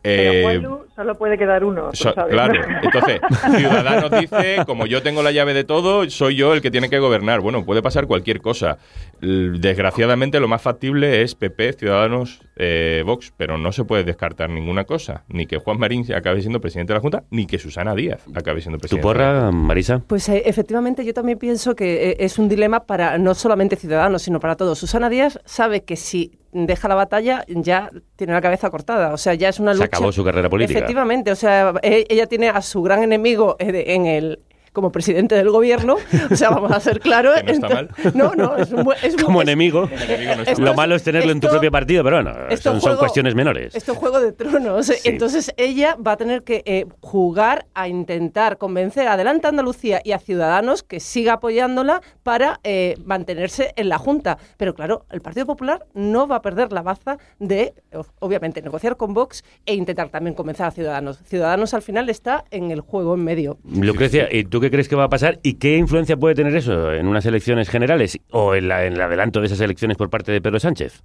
Pero 0.02 0.32
Eh, 0.32 0.42
Juanlu 0.42 0.80
solo 0.96 1.14
puede 1.16 1.38
quedar 1.38 1.62
uno. 1.64 1.90
tú 1.90 1.96
So- 1.96 2.12
sabes, 2.12 2.32
claro, 2.32 2.54
¿no? 2.54 2.78
entonces 2.82 3.20
Ciudadanos 3.56 4.10
dice, 4.20 4.56
como 4.66 4.86
yo 4.86 5.00
tengo 5.02 5.22
la 5.22 5.30
llave 5.30 5.54
de 5.54 5.62
todo, 5.64 6.08
soy 6.10 6.34
yo 6.36 6.54
el 6.54 6.60
que 6.60 6.70
tiene 6.72 6.90
que 6.90 6.98
gobernar. 6.98 7.40
Bueno, 7.40 7.64
puede 7.64 7.82
pasar 7.82 8.06
cualquier 8.06 8.40
cosa. 8.40 8.78
Desgraciadamente 9.20 10.40
lo 10.40 10.48
más 10.48 10.60
factible 10.62 11.22
es 11.22 11.34
PP, 11.34 11.74
Ciudadanos, 11.74 12.40
eh, 12.56 13.02
Vox, 13.06 13.32
pero 13.36 13.58
no 13.58 13.72
se 13.72 13.84
puede 13.84 14.04
descartar 14.04 14.50
ninguna 14.50 14.84
cosa. 14.84 15.24
Ni 15.28 15.46
que 15.46 15.58
Juan 15.58 15.78
Marín 15.78 16.04
acabe 16.14 16.40
siendo 16.40 16.60
presidente 16.60 16.92
de 16.92 16.98
la 16.98 17.00
Junta, 17.00 17.22
ni 17.30 17.46
que 17.46 17.58
Susana 17.58 17.94
Díaz 17.94 18.22
acabe 18.34 18.60
siendo 18.60 18.78
¿Tu 18.78 18.82
presidente. 18.82 19.06
de 19.08 19.14
la 19.14 19.30
porra, 19.40 19.50
Marisa? 19.52 20.02
Pues 20.06 20.28
eh, 20.28 20.42
efectivamente 20.46 21.04
yo 21.04 21.14
también 21.14 21.38
pienso 21.38 21.74
que 21.74 22.10
eh, 22.10 22.16
es 22.20 22.38
un 22.38 22.48
dilema 22.48 22.80
para 22.86 23.18
no 23.18 23.34
solamente 23.34 23.76
Ciudadanos, 23.76 24.22
sino 24.22 24.40
para 24.40 24.56
todos. 24.56 24.78
Susana 24.78 25.08
Díaz 25.08 25.38
sabe 25.44 25.84
que 25.84 25.96
si 25.96 26.32
deja 26.52 26.86
la 26.88 26.94
batalla 26.94 27.44
ya 27.48 27.90
tiene 28.16 28.32
la 28.34 28.40
cabeza 28.40 28.70
cortada, 28.70 29.12
o 29.12 29.16
sea, 29.16 29.34
ya 29.34 29.48
es 29.48 29.58
una 29.58 29.72
Se 29.72 29.78
lucha. 29.78 29.86
acabó 29.86 30.12
su 30.12 30.22
carrera 30.24 30.48
política. 30.50 30.78
Efectivamente, 30.78 31.32
o 31.32 31.36
sea, 31.36 31.72
e- 31.82 32.06
ella 32.08 32.26
tiene 32.26 32.48
a 32.50 32.60
su 32.62 32.82
gran 32.82 33.02
enemigo 33.02 33.56
eh, 33.58 33.84
en 33.88 34.06
el 34.06 34.40
como 34.72 34.90
presidente 34.92 35.34
del 35.34 35.50
gobierno, 35.50 35.96
o 36.30 36.36
sea, 36.36 36.50
vamos 36.50 36.72
a 36.72 36.80
ser 36.80 37.00
claros. 37.00 37.34
Que 37.42 37.44
no 37.44 37.52
está 37.52 37.68
mal. 37.68 37.88
No, 38.14 38.34
no, 38.34 38.56
es 38.56 38.70
un, 38.72 38.84
buen- 38.84 38.98
es 39.02 39.14
un- 39.14 39.22
Como 39.22 39.42
es- 39.42 39.48
enemigo. 39.48 39.88
Lo 40.58 40.74
malo 40.74 40.94
es 40.94 41.02
tenerlo 41.02 41.32
en 41.32 41.40
tu 41.40 41.48
propio 41.48 41.70
partido, 41.70 42.02
pero 42.04 42.22
bueno, 42.22 42.32
esto 42.48 42.78
son, 42.80 42.96
cuestiones 42.96 43.34
menores. 43.34 43.74
Esto 43.74 43.92
es 43.92 43.98
Juego 43.98 44.20
de 44.20 44.32
Tronos. 44.32 44.86
Sí. 44.86 44.94
Entonces 45.04 45.52
ella 45.56 45.96
va 46.04 46.12
a 46.12 46.16
tener 46.16 46.42
que 46.42 46.62
eh, 46.66 46.86
jugar 47.00 47.66
a 47.74 47.88
intentar 47.88 48.58
convencer 48.58 49.06
a 49.08 49.14
Adelante 49.14 49.46
Andalucía 49.48 50.00
y 50.04 50.12
a 50.12 50.18
Ciudadanos 50.18 50.82
que 50.82 51.00
siga 51.00 51.34
apoyándola 51.34 52.00
para 52.22 52.60
eh, 52.64 52.94
mantenerse 53.04 53.72
en 53.76 53.88
la 53.88 53.98
Junta. 53.98 54.38
Pero 54.56 54.74
claro, 54.74 55.04
el 55.10 55.20
Partido 55.20 55.46
Popular 55.46 55.84
no 55.94 56.26
va 56.26 56.36
a 56.36 56.42
perder 56.42 56.72
la 56.72 56.82
baza 56.82 57.18
de, 57.38 57.74
obviamente, 58.20 58.62
negociar 58.62 58.96
con 58.96 59.12
Vox 59.14 59.44
e 59.66 59.74
intentar 59.74 60.08
también 60.08 60.34
convencer 60.34 60.66
a 60.66 60.70
Ciudadanos. 60.70 61.18
Ciudadanos 61.24 61.74
al 61.74 61.82
final 61.82 62.08
está 62.08 62.44
en 62.50 62.70
el 62.70 62.80
juego 62.80 63.14
en 63.14 63.24
medio. 63.24 63.58
Lucrecia, 63.64 64.28
¿y 64.32 64.44
tú 64.44 64.60
qué 64.62 64.70
crees 64.70 64.88
que 64.88 64.96
va 64.96 65.04
a 65.04 65.08
pasar 65.10 65.38
y 65.42 65.58
qué 65.58 65.76
influencia 65.76 66.16
puede 66.16 66.34
tener 66.34 66.56
eso 66.56 66.92
en 66.94 67.06
unas 67.06 67.26
elecciones 67.26 67.68
generales 67.68 68.18
o 68.30 68.54
en, 68.54 68.68
la- 68.68 68.86
en 68.86 68.94
el 68.94 69.00
adelanto 69.02 69.40
de 69.40 69.46
esas 69.46 69.60
elecciones 69.60 69.98
por 69.98 70.08
parte 70.08 70.32
de 70.32 70.40
Pedro 70.40 70.58
Sánchez? 70.58 71.02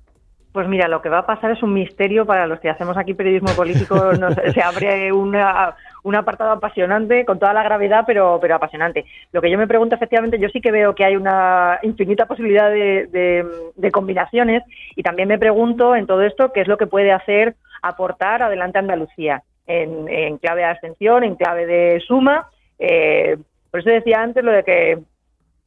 Pues 0.54 0.68
mira, 0.68 0.88
lo 0.88 1.02
que 1.04 1.10
va 1.10 1.20
a 1.20 1.26
pasar 1.26 1.52
es 1.52 1.62
un 1.62 1.74
misterio 1.74 2.26
para 2.26 2.48
los 2.48 2.60
que 2.60 2.70
hacemos 2.70 2.98
aquí 2.98 3.14
periodismo 3.14 3.50
político. 3.56 3.96
Nos- 4.20 4.34
se 4.34 4.62
abre 4.64 5.12
una- 5.12 5.76
un 6.04 6.16
apartado 6.16 6.52
apasionante, 6.52 7.26
con 7.26 7.38
toda 7.38 7.52
la 7.54 7.64
gravedad, 7.64 8.06
pero, 8.08 8.40
pero 8.42 8.56
apasionante. 8.56 9.06
Lo 9.34 9.42
que 9.42 9.52
yo 9.52 9.58
me 9.58 9.68
pregunto, 9.68 9.96
efectivamente, 9.96 10.40
yo 10.40 10.48
sí 10.50 10.62
que 10.62 10.72
veo 10.72 10.96
que 10.96 11.04
hay 11.04 11.16
una 11.18 11.80
infinita 11.84 12.26
posibilidad 12.26 12.70
de, 12.72 13.46
combinaciones 13.92 14.64
y 14.96 15.04
también 15.04 15.28
me 15.28 15.38
pregunto 15.38 15.96
en 15.96 16.08
todo 16.08 16.22
esto 16.22 16.52
qué 16.54 16.62
es 16.62 16.68
lo 16.68 16.78
que 16.78 16.88
puede 16.88 17.12
hacer 17.12 17.56
aportar 17.82 18.42
adelante 18.42 18.80
Andalucía 18.80 19.44
en, 19.68 20.08
en 20.08 20.38
clave 20.38 20.62
de 20.62 20.68
abstención, 20.68 21.24
en 21.24 21.36
clave 21.36 21.66
de 21.66 22.00
suma. 22.08 22.48
Eh, 22.80 23.38
por 23.72 23.80
eso 23.80 23.90
decía 23.90 24.22
antes 24.22 24.44
lo 24.44 24.52
de 24.52 24.64
que 24.64 25.00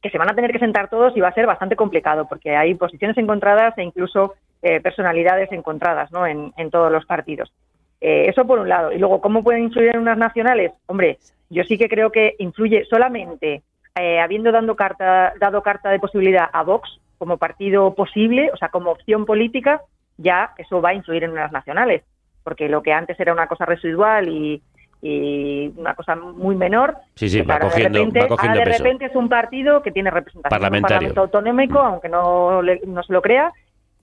que 0.01 0.09
se 0.09 0.17
van 0.17 0.31
a 0.31 0.33
tener 0.33 0.51
que 0.51 0.59
sentar 0.59 0.89
todos 0.89 1.15
y 1.15 1.19
va 1.19 1.27
a 1.27 1.33
ser 1.33 1.45
bastante 1.45 1.75
complicado 1.75 2.27
porque 2.27 2.55
hay 2.55 2.73
posiciones 2.73 3.17
encontradas 3.17 3.77
e 3.77 3.83
incluso 3.83 4.33
eh, 4.63 4.81
personalidades 4.81 5.51
encontradas 5.51 6.11
¿no? 6.11 6.25
en, 6.25 6.51
en 6.57 6.71
todos 6.71 6.91
los 6.91 7.05
partidos. 7.05 7.53
Eh, 8.01 8.25
eso 8.27 8.45
por 8.45 8.59
un 8.59 8.67
lado. 8.67 8.91
Y 8.91 8.97
luego, 8.97 9.21
¿cómo 9.21 9.43
pueden 9.43 9.63
influir 9.63 9.89
en 9.93 10.01
unas 10.01 10.17
nacionales? 10.17 10.71
Hombre, 10.87 11.19
yo 11.49 11.63
sí 11.63 11.77
que 11.77 11.87
creo 11.87 12.11
que 12.11 12.35
influye 12.39 12.83
solamente 12.85 13.61
eh, 13.99 14.19
habiendo 14.19 14.51
dando 14.51 14.75
carta, 14.75 15.33
dado 15.39 15.61
carta 15.61 15.91
de 15.91 15.99
posibilidad 15.99 16.49
a 16.51 16.63
Vox 16.63 16.99
como 17.19 17.37
partido 17.37 17.93
posible, 17.93 18.49
o 18.51 18.57
sea, 18.57 18.69
como 18.69 18.89
opción 18.89 19.25
política, 19.25 19.81
ya 20.17 20.53
eso 20.57 20.81
va 20.81 20.89
a 20.89 20.93
influir 20.95 21.23
en 21.23 21.31
unas 21.31 21.51
nacionales. 21.51 22.03
Porque 22.43 22.69
lo 22.69 22.81
que 22.81 22.93
antes 22.93 23.19
era 23.19 23.33
una 23.33 23.45
cosa 23.45 23.65
residual 23.65 24.27
y, 24.29 24.63
y 25.01 25.73
una 25.77 25.95
cosa 25.95 26.15
muy 26.15 26.55
menor, 26.55 26.95
Sí, 27.15 27.27
sí, 27.29 27.41
va 27.41 27.55
ahora 27.55 27.65
de 27.65 27.71
cogiendo, 27.71 27.99
repente- 27.99 28.19
va 28.21 28.27
cogiendo 28.27 28.59
ahora 28.59 28.65
de 28.65 28.71
peso. 28.71 28.83
repente 28.83 29.05
es 29.05 29.15
un 29.15 29.29
partido 29.29 29.81
que 29.81 29.91
tiene 29.91 30.11
representación 30.11 30.53
en 30.53 30.55
un 30.57 30.61
Parlamentario. 30.61 30.95
parlamento 31.13 31.21
autonómico, 31.21 31.79
aunque 31.79 32.09
no, 32.09 32.61
le- 32.61 32.81
no 32.85 33.01
se 33.03 33.13
lo 33.13 33.21
crea, 33.21 33.51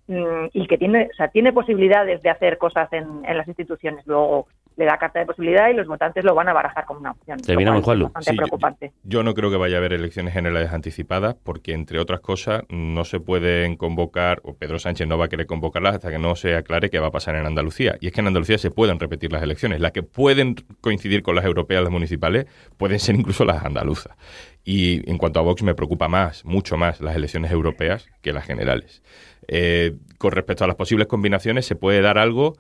mm, 0.09 0.47
y 0.53 0.67
que 0.67 0.79
tiene, 0.79 1.09
o 1.13 1.15
sea, 1.17 1.29
tiene 1.29 1.53
posibilidades 1.53 2.23
de 2.23 2.31
hacer 2.31 2.59
cosas 2.59 2.93
en, 2.93 3.07
en 3.25 3.37
las 3.37 3.47
instituciones. 3.47 4.07
Luego 4.07 4.47
le 4.79 4.85
da 4.85 4.97
carta 4.97 5.19
de 5.19 5.27
posibilidad 5.27 5.69
y 5.71 5.75
los 5.75 5.89
votantes 5.89 6.25
lo 6.25 6.35
van 6.37 6.49
a 6.49 6.53
barajar 6.53 6.85
como 6.87 7.01
una 7.01 7.11
opción. 7.11 7.39
Terminamos, 7.41 7.83
Juanlu. 7.85 8.05
bastante 8.05 8.31
Sí, 8.31 8.37
yo- 8.37 8.43
preocupante. 8.43 8.93
Yo 9.03 9.23
no 9.25 9.35
creo 9.35 9.51
que 9.51 9.57
vaya 9.57 9.75
a 9.77 9.79
haber 9.79 9.93
elecciones 9.93 10.33
generales 10.33 10.73
anticipadas 10.73 11.35
porque, 11.43 11.73
entre 11.73 11.99
otras 11.99 12.21
cosas, 12.21 12.63
no 12.69 13.05
se 13.05 13.19
pueden 13.19 13.75
convocar, 13.77 14.41
o 14.45 14.55
Pedro 14.57 14.79
Sánchez 14.79 15.09
no 15.09 15.19
va 15.19 15.25
a 15.25 15.29
querer 15.29 15.47
convocarlas 15.47 15.97
hasta 15.97 16.11
que 16.11 16.19
no 16.21 16.37
se 16.37 16.55
aclare 16.55 16.91
qué 16.91 17.01
va 17.01 17.09
a 17.09 17.11
pasar 17.11 17.35
en 17.35 17.45
Andalucía. 17.45 17.97
Y 18.01 18.07
es 18.07 18.13
que 18.13 18.21
en 18.21 18.29
Andalucía 18.29 18.57
se 18.57 18.71
pueden 18.71 19.01
repetir 19.01 19.33
las 19.33 19.43
elecciones. 19.43 19.81
Las 19.81 19.91
que 19.91 20.05
pueden 20.05 20.55
coincidir 20.81 21.23
con 21.25 21.35
las 21.35 21.45
europeas, 21.45 21.83
las 21.83 21.91
municipales, 21.91 22.47
pueden 22.77 23.01
ser 23.01 23.17
incluso 23.17 23.45
las 23.45 23.65
andaluzas. 23.65 24.17
Y 24.65 25.11
en 25.11 25.19
cuanto 25.19 25.41
a 25.41 25.43
Vox, 25.43 25.63
me 25.65 25.75
preocupa 25.75 26.07
más, 26.07 26.45
mucho 26.45 26.77
más, 26.77 27.01
las 27.01 27.17
elecciones 27.17 27.51
europeas 27.51 28.09
que 28.23 28.33
las 28.33 28.45
generales. 28.47 29.03
Eh, 29.49 29.97
con 30.19 30.31
respecto 30.31 30.63
a 30.63 30.67
las 30.69 30.77
posibles 30.77 31.09
combinaciones, 31.09 31.67
se 31.67 31.75
puede 31.75 32.01
dar 32.01 32.19
algo 32.19 32.55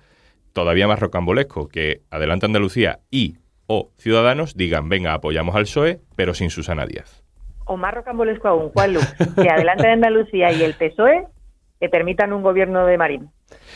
todavía 0.53 0.87
más 0.89 1.01
rocambolesco, 1.01 1.69
que 1.69 2.03
Adelante 2.11 2.47
Andalucía 2.47 3.01
y 3.11 3.37
o 3.67 3.91
Ciudadanos 3.99 4.57
digan, 4.57 4.89
venga, 4.89 5.13
apoyamos 5.15 5.55
al 5.55 5.65
PSOE, 5.65 6.01
pero 6.17 6.35
sin 6.35 6.51
Susana 6.51 6.87
Díaz. 6.87 7.23
O 7.67 7.77
más 7.77 7.93
rocambolesco 7.95 8.49
aún, 8.49 8.71
Juanlu, 8.71 9.01
que 9.43 9.51
adelante 9.51 9.87
de 9.87 9.93
Andalucía 9.93 10.51
y 10.53 10.63
el 10.63 10.75
PSOE 10.75 11.27
que 11.81 11.89
permitan 11.89 12.33
un 12.33 12.43
gobierno 12.43 12.87
de 12.87 12.97
Marín. 12.99 13.31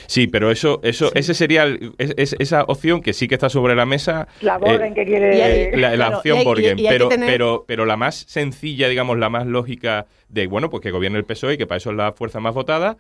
Sí, 0.07 0.27
pero 0.27 0.51
eso, 0.51 0.81
eso, 0.83 1.13
ese 1.15 1.35
sería 1.35 1.63
el- 1.65 1.93
es- 1.99 2.15
es- 2.17 2.37
esa 2.41 2.65
opción 2.65 3.01
que 3.01 3.13
sí 3.13 3.29
que 3.29 3.35
está 3.37 3.49
sobre 3.49 3.75
la 3.77 3.87
mesa. 3.87 4.27
La 4.41 4.59
Borgen 4.59 4.95
que 4.95 5.05
quiere- 5.05 5.35
eh, 5.35 5.39
Y 5.39 5.41
hay- 5.75 5.81
la, 5.81 5.91
la 5.91 5.97
claro, 5.97 6.17
opción 6.19 6.39
hay- 6.39 6.45
Borgen, 6.45 6.79
y 6.79 6.83
que 6.83 6.89
pero, 6.89 7.09
tener- 7.09 7.31
pero, 7.31 7.65
pero 7.69 7.87
la 7.87 7.97
más 7.97 8.17
sencilla, 8.17 8.89
digamos, 8.89 9.19
la 9.19 9.29
más 9.31 9.47
lógica 9.47 10.07
de, 10.29 10.47
bueno, 10.49 10.69
pues 10.69 10.83
que 10.83 10.91
gobierne 10.91 11.19
el 11.19 11.25
PSOE, 11.25 11.57
que 11.59 11.67
para 11.67 11.77
eso 11.77 11.91
es 11.91 11.97
la 11.97 12.13
fuerza 12.13 12.41
más 12.41 12.55
votada, 12.55 12.97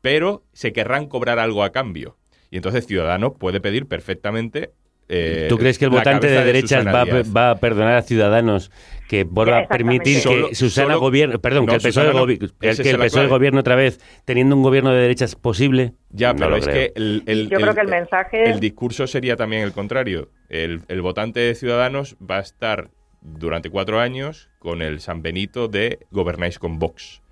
pero 0.00 0.42
se 0.52 0.72
querrán 0.72 1.06
cobrar 1.06 1.38
algo 1.38 1.64
a 1.64 1.70
cambio. 1.70 2.16
Y 2.52 2.56
entonces 2.56 2.86
Ciudadanos 2.86 3.32
puede 3.38 3.60
pedir 3.60 3.86
perfectamente. 3.86 4.70
eh, 5.08 5.46
¿Tú 5.48 5.58
crees 5.58 5.78
que 5.78 5.86
el 5.86 5.90
votante 5.90 6.26
de 6.28 6.44
derechas 6.44 6.86
va, 6.86 7.00
a- 7.02 7.22
va 7.50 7.56
perdonar 7.56 7.94
a 7.96 8.02
Ciudadanos 8.02 8.70
que 9.08 9.24
vuelva 9.24 9.58
a 9.60 9.66
permitir 9.68 10.18
Solo- 10.20 10.48
que 10.50 10.54
Susana 10.54 10.94
gobierne, 10.94 11.38
perdón, 11.38 11.64
No, 11.66 11.72
que 11.72 11.76
el 11.76 11.82
PSOE, 11.82 12.12
no. 12.14 12.24
gobi- 12.26 12.38
el- 12.40 12.52
Esa 12.60 12.82
que 12.82 12.90
el 12.90 12.98
PSOE 12.98 13.26
gobierne 13.26 13.60
otra 13.60 13.74
vez 13.74 14.00
teniendo 14.26 14.54
un 14.54 14.62
gobierno 14.62 14.90
de 14.92 15.00
derechas 15.00 15.34
posible? 15.34 15.94
Ya, 16.10 16.32
No 16.32 16.38
pero 16.38 16.50
lo 16.50 16.56
es 16.58 16.64
creo. 16.68 16.74
que 16.74 16.92
el, 16.94 17.22
el- 17.26 17.48
Yo 17.50 17.58
creo 17.58 17.74
que 17.74 17.80
el 17.80 17.88
mensaje- 17.88 18.50
el 18.50 18.60
discurso 18.60 19.06
sería 19.06 19.36
también 19.36 19.62
el 19.62 19.72
contrario. 19.72 20.28
El, 20.50 20.82
el 20.88 21.02
votante 21.02 21.40
de 21.40 21.54
Ciudadanos 21.54 22.16
va 22.18 22.36
a 22.38 22.40
estar 22.40 22.90
durante 23.22 23.70
cuatro 23.70 23.98
años 23.98 24.50
con 24.58 24.82
el 24.82 25.00
San 25.00 25.20
Benito 25.22 25.68
de 25.68 26.00
gobernáis 26.10 26.58
con 26.58 26.78
Vox. 26.78 27.22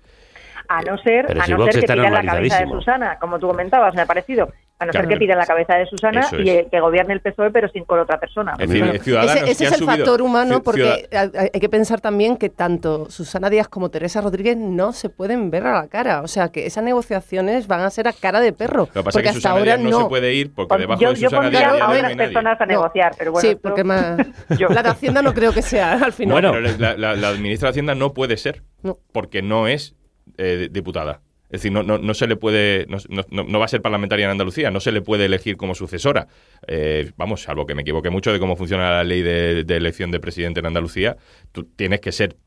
A 0.73 0.81
no 0.83 0.97
ser, 0.99 1.25
Pero 1.27 1.41
a 1.41 1.45
si 1.45 1.51
no 1.51 1.63
ser 1.65 1.81
que 1.81 1.81
pidan 1.93 2.13
la 2.13 2.23
cabeza 2.23 2.59
de. 2.61 2.67
Susana, 2.69 3.17
como 3.19 3.39
tú 3.39 3.47
comentabas, 3.47 3.93
me 3.93 4.03
ha 4.03 4.05
parecido. 4.05 4.49
A 4.79 4.85
no 4.85 4.91
Claro. 4.91 5.07
ser 5.07 5.13
que 5.13 5.19
pidan 5.19 5.37
la 5.37 5.45
cabeza 5.45 5.75
de 5.75 5.85
Susana 5.85 6.27
y 6.39 6.49
eh, 6.49 6.67
que 6.71 6.79
gobierne 6.79 7.13
el 7.13 7.19
PSOE, 7.21 7.51
pero 7.51 7.67
sin 7.69 7.83
con 7.85 7.99
otra 7.99 8.19
persona. 8.19 8.53
Ese, 8.57 8.79
ese 8.79 8.99
que 9.03 9.51
es 9.51 9.61
el 9.61 9.67
subido- 9.79 9.85
factor 9.85 10.21
humano 10.23 10.63
porque 10.63 11.07
hay 11.11 11.29
hay 11.53 11.59
que 11.59 11.69
pensar 11.69 12.01
también 12.01 12.35
que 12.37 12.49
tanto 12.49 13.07
Susana 13.11 13.49
Díaz 13.51 13.67
como 13.67 13.89
Teresa 13.89 14.21
Rodríguez 14.21 14.57
no 14.57 14.91
se 14.93 15.09
pueden 15.09 15.51
ver 15.51 15.67
a 15.67 15.73
la 15.81 15.87
cara. 15.87 16.21
O 16.21 16.27
sea, 16.27 16.49
que 16.51 16.65
esas 16.65 16.83
negociaciones 16.83 17.67
van 17.67 17.81
a 17.81 17.89
ser 17.91 18.07
a 18.07 18.13
cara 18.13 18.39
de 18.39 18.53
perro. 18.53 18.87
Lo 18.87 18.87
que 18.87 19.03
pasa 19.03 19.17
porque 19.17 19.27
es 19.27 19.33
que 19.33 19.37
hasta 19.37 19.49
Susana 19.49 19.59
ahora 19.59 19.77
Díaz 19.77 19.91
no, 19.91 20.01
se 20.03 20.09
puede 20.09 20.33
ir 20.33 20.51
porque 20.53 20.69
Pon- 20.69 20.79
debajo 20.81 21.01
yo- 21.01 21.09
de 21.09 21.15
yo 21.19 21.29
Susana 21.29 21.41
pondría 21.43 21.59
Díaz 21.59 21.71
a 21.81 21.85
otras 21.87 22.01
nadie. 22.03 22.15
personas 22.17 22.61
a 22.61 22.65
negociar, 22.65 23.11
pero 23.19 23.31
bueno. 23.33 23.49
sí, 23.49 23.55
porque 23.61 23.83
más... 23.83 24.17
La 24.69 24.81
de 24.83 24.89
Hacienda 24.89 25.21
no 25.21 25.33
creo 25.33 25.51
que 25.53 25.61
sea 25.61 25.93
al 25.93 26.13
final. 26.13 26.41
No, 26.41 26.51
pero 26.53 26.77
la, 26.79 26.95
la- 26.97 27.15
la 27.15 27.31
ministra 27.33 27.67
de 27.67 27.71
Hacienda 27.71 27.93
no 27.93 28.13
puede 28.13 28.37
ser 28.37 28.63
No. 28.81 28.97
porque 29.11 29.41
no 29.43 29.67
es 29.67 29.95
eh, 30.41 30.67
diputada. 30.71 31.21
Es 31.49 31.61
decir, 31.61 31.71
no, 31.73 31.83
no, 31.83 31.97
no 31.97 32.13
se 32.13 32.27
le 32.27 32.37
puede, 32.37 32.85
no, 32.87 32.97
no- 33.29 33.43
no 33.43 33.59
va 33.59 33.65
a 33.65 33.67
ser 33.67 33.81
parlamentaria 33.81 34.23
en 34.25 34.31
Andalucía, 34.31 34.71
no 34.71 34.79
se 34.79 34.91
le 34.93 35.01
puede 35.01 35.25
elegir 35.25 35.57
como 35.57 35.75
sucesora. 35.75 36.27
Eh, 36.67 37.11
vamos, 37.17 37.41
salvo 37.41 37.65
que 37.65 37.75
me 37.75 37.81
equivoque 37.81 38.09
mucho 38.09 38.31
de 38.31 38.39
cómo 38.39 38.55
funciona 38.55 38.89
la 38.89 39.03
ley 39.03 39.21
de, 39.21 39.65
de 39.65 39.75
elección 39.75 40.11
de 40.11 40.19
presidente 40.21 40.61
en 40.61 40.67
Andalucía, 40.67 41.17
tú 41.51 41.65
tienes 41.65 41.99
que 41.99 42.11
ser 42.13 42.37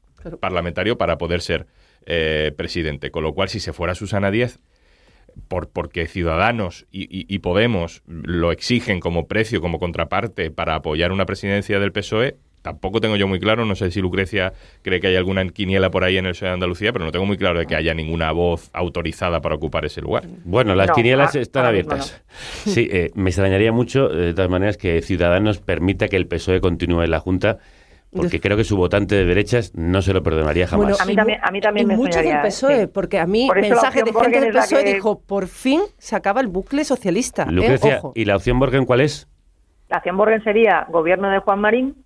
parlamentario 0.40 0.97
para 0.97 1.18
poder 1.18 1.42
ser 1.42 1.66
eh, 2.07 2.53
presidente. 2.57 3.11
Con 3.11 3.22
lo 3.24 3.34
cual, 3.34 3.51
si 3.51 3.61
se 3.61 3.74
fuera 3.74 3.95
Susana 3.95 4.30
Díaz, 4.30 4.59
por, 5.49 5.68
porque 5.68 6.07
Ciudadanos 6.07 6.86
y, 6.90 7.03
y- 7.03 7.26
y 7.28 7.38
Podemos 7.40 8.03
lo 8.07 8.53
exigen 8.53 9.01
como 9.01 9.26
precio, 9.26 9.61
como 9.61 9.78
contraparte 9.78 10.51
para 10.51 10.76
apoyar 10.76 11.12
una 11.12 11.26
presidencia 11.26 11.78
del 11.78 11.92
PSOE, 11.92 12.36
tampoco 12.64 12.98
tengo 12.98 13.14
yo 13.16 13.28
muy 13.28 13.38
claro, 13.38 13.66
no 13.66 13.74
sé 13.74 13.90
si 13.90 14.00
Lucrecia 14.00 14.54
cree 14.80 14.98
que 14.98 15.08
hay 15.08 15.16
alguna 15.16 15.46
quiniela 15.50 15.90
por 15.90 16.02
ahí 16.02 16.16
en 16.16 16.24
el 16.24 16.32
PSOE 16.32 16.48
de 16.48 16.54
Andalucía, 16.54 16.94
pero 16.94 17.04
no 17.04 17.12
tengo 17.12 17.26
muy 17.26 17.36
claro 17.36 17.58
de 17.58 17.66
que 17.66 17.76
haya 17.76 17.92
ninguna 17.92 18.32
voz 18.32 18.70
autorizada 18.72 19.42
para 19.42 19.54
ocupar 19.54 19.84
ese 19.84 20.00
lugar. 20.00 20.24
Bueno, 20.44 20.74
las 20.74 20.88
No, 20.88 20.94
quinielas 20.94 21.36
ah, 21.36 21.40
están 21.40 21.66
abiertas. 21.66 22.22
Sí, 22.64 22.88
eh, 22.90 23.10
me 23.14 23.28
extrañaría 23.28 23.70
mucho, 23.70 24.10
eh, 24.10 24.16
de 24.16 24.34
todas 24.34 24.50
maneras, 24.50 24.78
que 24.78 25.02
Ciudadanos 25.02 25.58
permita 25.58 26.08
que 26.08 26.16
el 26.16 26.26
PSOE 26.26 26.62
continúe 26.62 27.02
en 27.02 27.10
la 27.10 27.20
Junta, 27.20 27.58
porque 28.10 28.40
creo 28.40 28.56
que 28.56 28.64
su 28.64 28.78
votante 28.78 29.14
de 29.14 29.26
derechas 29.26 29.72
no 29.74 30.00
se 30.00 30.14
lo 30.14 30.22
perdonaría 30.22 30.66
jamás. 30.66 30.86
Bueno, 30.86 30.96
a 31.00 31.04
mí 31.04 31.14
también, 31.14 31.40
a 31.42 31.50
mí 31.50 31.60
también 31.60 31.86
y 31.86 31.88
me 31.88 31.96
muchos 31.96 32.22
del 32.22 32.40
PSOE, 32.40 32.80
sí. 32.82 32.86
Porque 32.86 33.18
a 33.18 33.26
mí 33.26 33.46
mensaje 33.54 34.02
de 34.02 34.10
opción 34.10 34.24
gente 34.32 34.40
del 34.40 34.54
PSOE 34.54 34.84
que- 34.84 34.94
dijo, 34.94 35.20
por 35.20 35.48
fin 35.48 35.82
se 35.98 36.16
acaba 36.16 36.40
el 36.40 36.46
bucle 36.46 36.84
socialista. 36.84 37.42
¿eh? 37.42 37.52
Lucrecia, 37.52 37.98
Ojo. 37.98 38.12
¿y 38.14 38.24
la 38.24 38.36
opción 38.36 38.58
Borgen 38.58 38.86
cuál 38.86 39.02
es? 39.02 39.28
La 39.90 39.98
acción 39.98 40.16
Borgen 40.16 40.42
sería 40.42 40.86
gobierno 40.88 41.28
de 41.28 41.40
Juan 41.40 41.60
Marín 41.60 42.03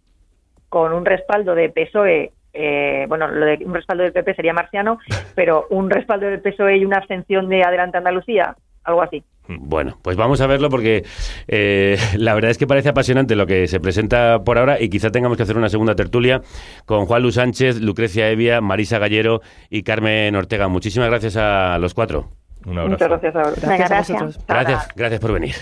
con 0.68 0.92
un 0.92 1.04
respaldo 1.04 1.54
de 1.54 1.70
PSOE, 1.70 2.32
eh, 2.52 3.06
bueno, 3.08 3.28
lo 3.28 3.46
de 3.46 3.58
un 3.64 3.74
respaldo 3.74 4.02
del 4.02 4.12
PP 4.12 4.34
sería 4.34 4.52
marciano, 4.52 4.98
pero 5.34 5.66
un 5.70 5.90
respaldo 5.90 6.26
del 6.26 6.40
PSOE 6.40 6.78
y 6.78 6.84
una 6.84 6.98
abstención 6.98 7.48
de 7.48 7.62
Adelante 7.62 7.98
Andalucía, 7.98 8.56
algo 8.84 9.02
así. 9.02 9.22
Bueno, 9.48 9.96
pues 10.02 10.16
vamos 10.16 10.42
a 10.42 10.46
verlo 10.46 10.68
porque 10.68 11.04
eh, 11.46 11.96
la 12.16 12.34
verdad 12.34 12.50
es 12.50 12.58
que 12.58 12.66
parece 12.66 12.90
apasionante 12.90 13.34
lo 13.34 13.46
que 13.46 13.66
se 13.66 13.80
presenta 13.80 14.44
por 14.44 14.58
ahora 14.58 14.80
y 14.80 14.90
quizá 14.90 15.10
tengamos 15.10 15.36
que 15.36 15.42
hacer 15.42 15.56
una 15.56 15.70
segunda 15.70 15.94
tertulia 15.94 16.42
con 16.84 17.06
Juan 17.06 17.22
Luis 17.22 17.36
Sánchez, 17.36 17.80
Lucrecia 17.80 18.30
Evia, 18.30 18.60
Marisa 18.60 18.98
Gallero 18.98 19.40
y 19.70 19.82
Carmen 19.82 20.36
Ortega. 20.36 20.68
Muchísimas 20.68 21.08
gracias 21.08 21.36
a 21.36 21.78
los 21.78 21.94
cuatro. 21.94 22.28
Un 22.66 22.74
Muchas 22.90 23.08
gracias 23.08 23.36
a, 23.36 23.42
Gracias 23.42 23.88
gracias. 23.88 24.08
vosotros. 24.08 24.46
Gracias, 24.46 24.88
gracias 24.94 25.20
por 25.20 25.32
venir. 25.32 25.54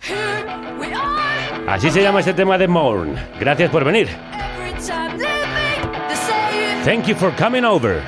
Así 1.66 1.90
se 1.90 2.02
llama 2.02 2.20
este 2.20 2.34
tema 2.34 2.58
de 2.58 2.68
Morn. 2.68 3.14
Gracias 3.40 3.70
por 3.70 3.84
venir. 3.84 4.08
Thank 6.84 7.06
you 7.06 7.14
for 7.14 7.34
coming 7.36 7.64
over. 7.64 8.02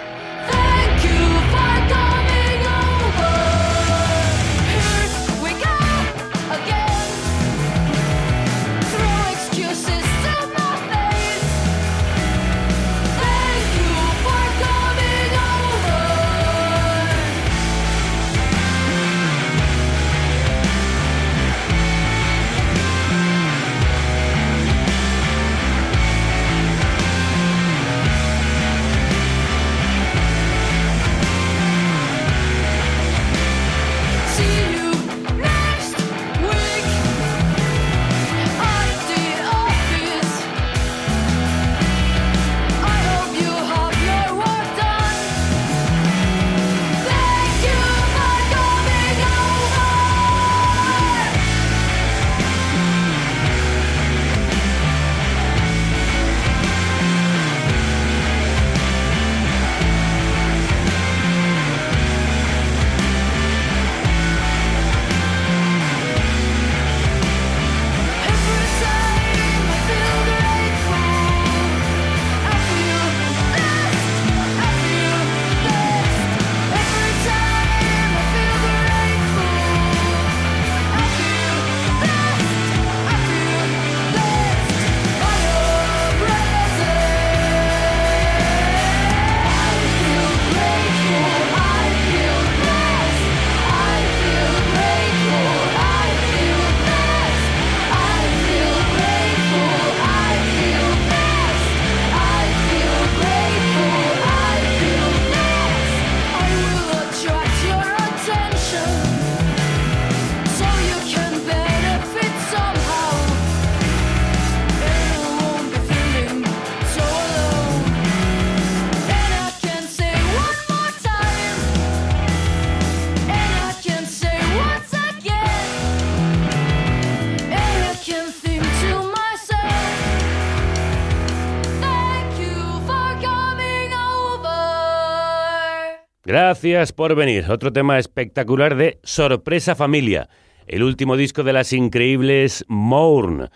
Gracias 136.57 136.95
por 136.95 137.15
venir. 137.15 137.51
Otro 137.51 137.71
tema 137.71 137.99
espectacular 137.99 138.77
de 138.77 138.99
Sorpresa 139.03 139.75
Familia, 139.75 140.31
el 140.67 140.85
último 140.85 141.19
disco 141.19 141.43
de 141.43 141.53
las 141.53 141.75
increíbles 141.75 142.65
Mourn. 142.67 143.51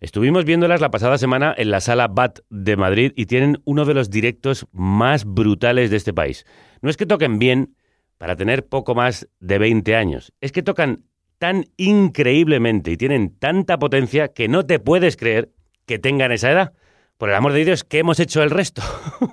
Estuvimos 0.00 0.44
viéndolas 0.44 0.80
la 0.80 0.90
pasada 0.90 1.16
semana 1.16 1.54
en 1.56 1.70
la 1.70 1.80
sala 1.80 2.08
BAT 2.08 2.40
de 2.50 2.76
Madrid 2.76 3.12
y 3.14 3.26
tienen 3.26 3.62
uno 3.66 3.84
de 3.84 3.94
los 3.94 4.10
directos 4.10 4.66
más 4.72 5.24
brutales 5.24 5.92
de 5.92 5.96
este 5.96 6.12
país. 6.12 6.44
No 6.82 6.90
es 6.90 6.96
que 6.96 7.06
toquen 7.06 7.38
bien 7.38 7.76
para 8.18 8.34
tener 8.34 8.66
poco 8.66 8.96
más 8.96 9.28
de 9.38 9.58
20 9.58 9.94
años, 9.94 10.32
es 10.40 10.50
que 10.50 10.64
tocan 10.64 11.04
tan 11.38 11.66
increíblemente 11.76 12.90
y 12.90 12.96
tienen 12.96 13.38
tanta 13.38 13.78
potencia 13.78 14.32
que 14.32 14.48
no 14.48 14.66
te 14.66 14.80
puedes 14.80 15.16
creer 15.16 15.52
que 15.86 16.00
tengan 16.00 16.32
esa 16.32 16.50
edad. 16.50 16.72
Por 17.16 17.28
el 17.28 17.36
amor 17.36 17.52
de 17.52 17.64
Dios, 17.64 17.84
¿qué 17.84 18.00
hemos 18.00 18.18
hecho 18.18 18.42
el 18.42 18.50
resto? 18.50 18.82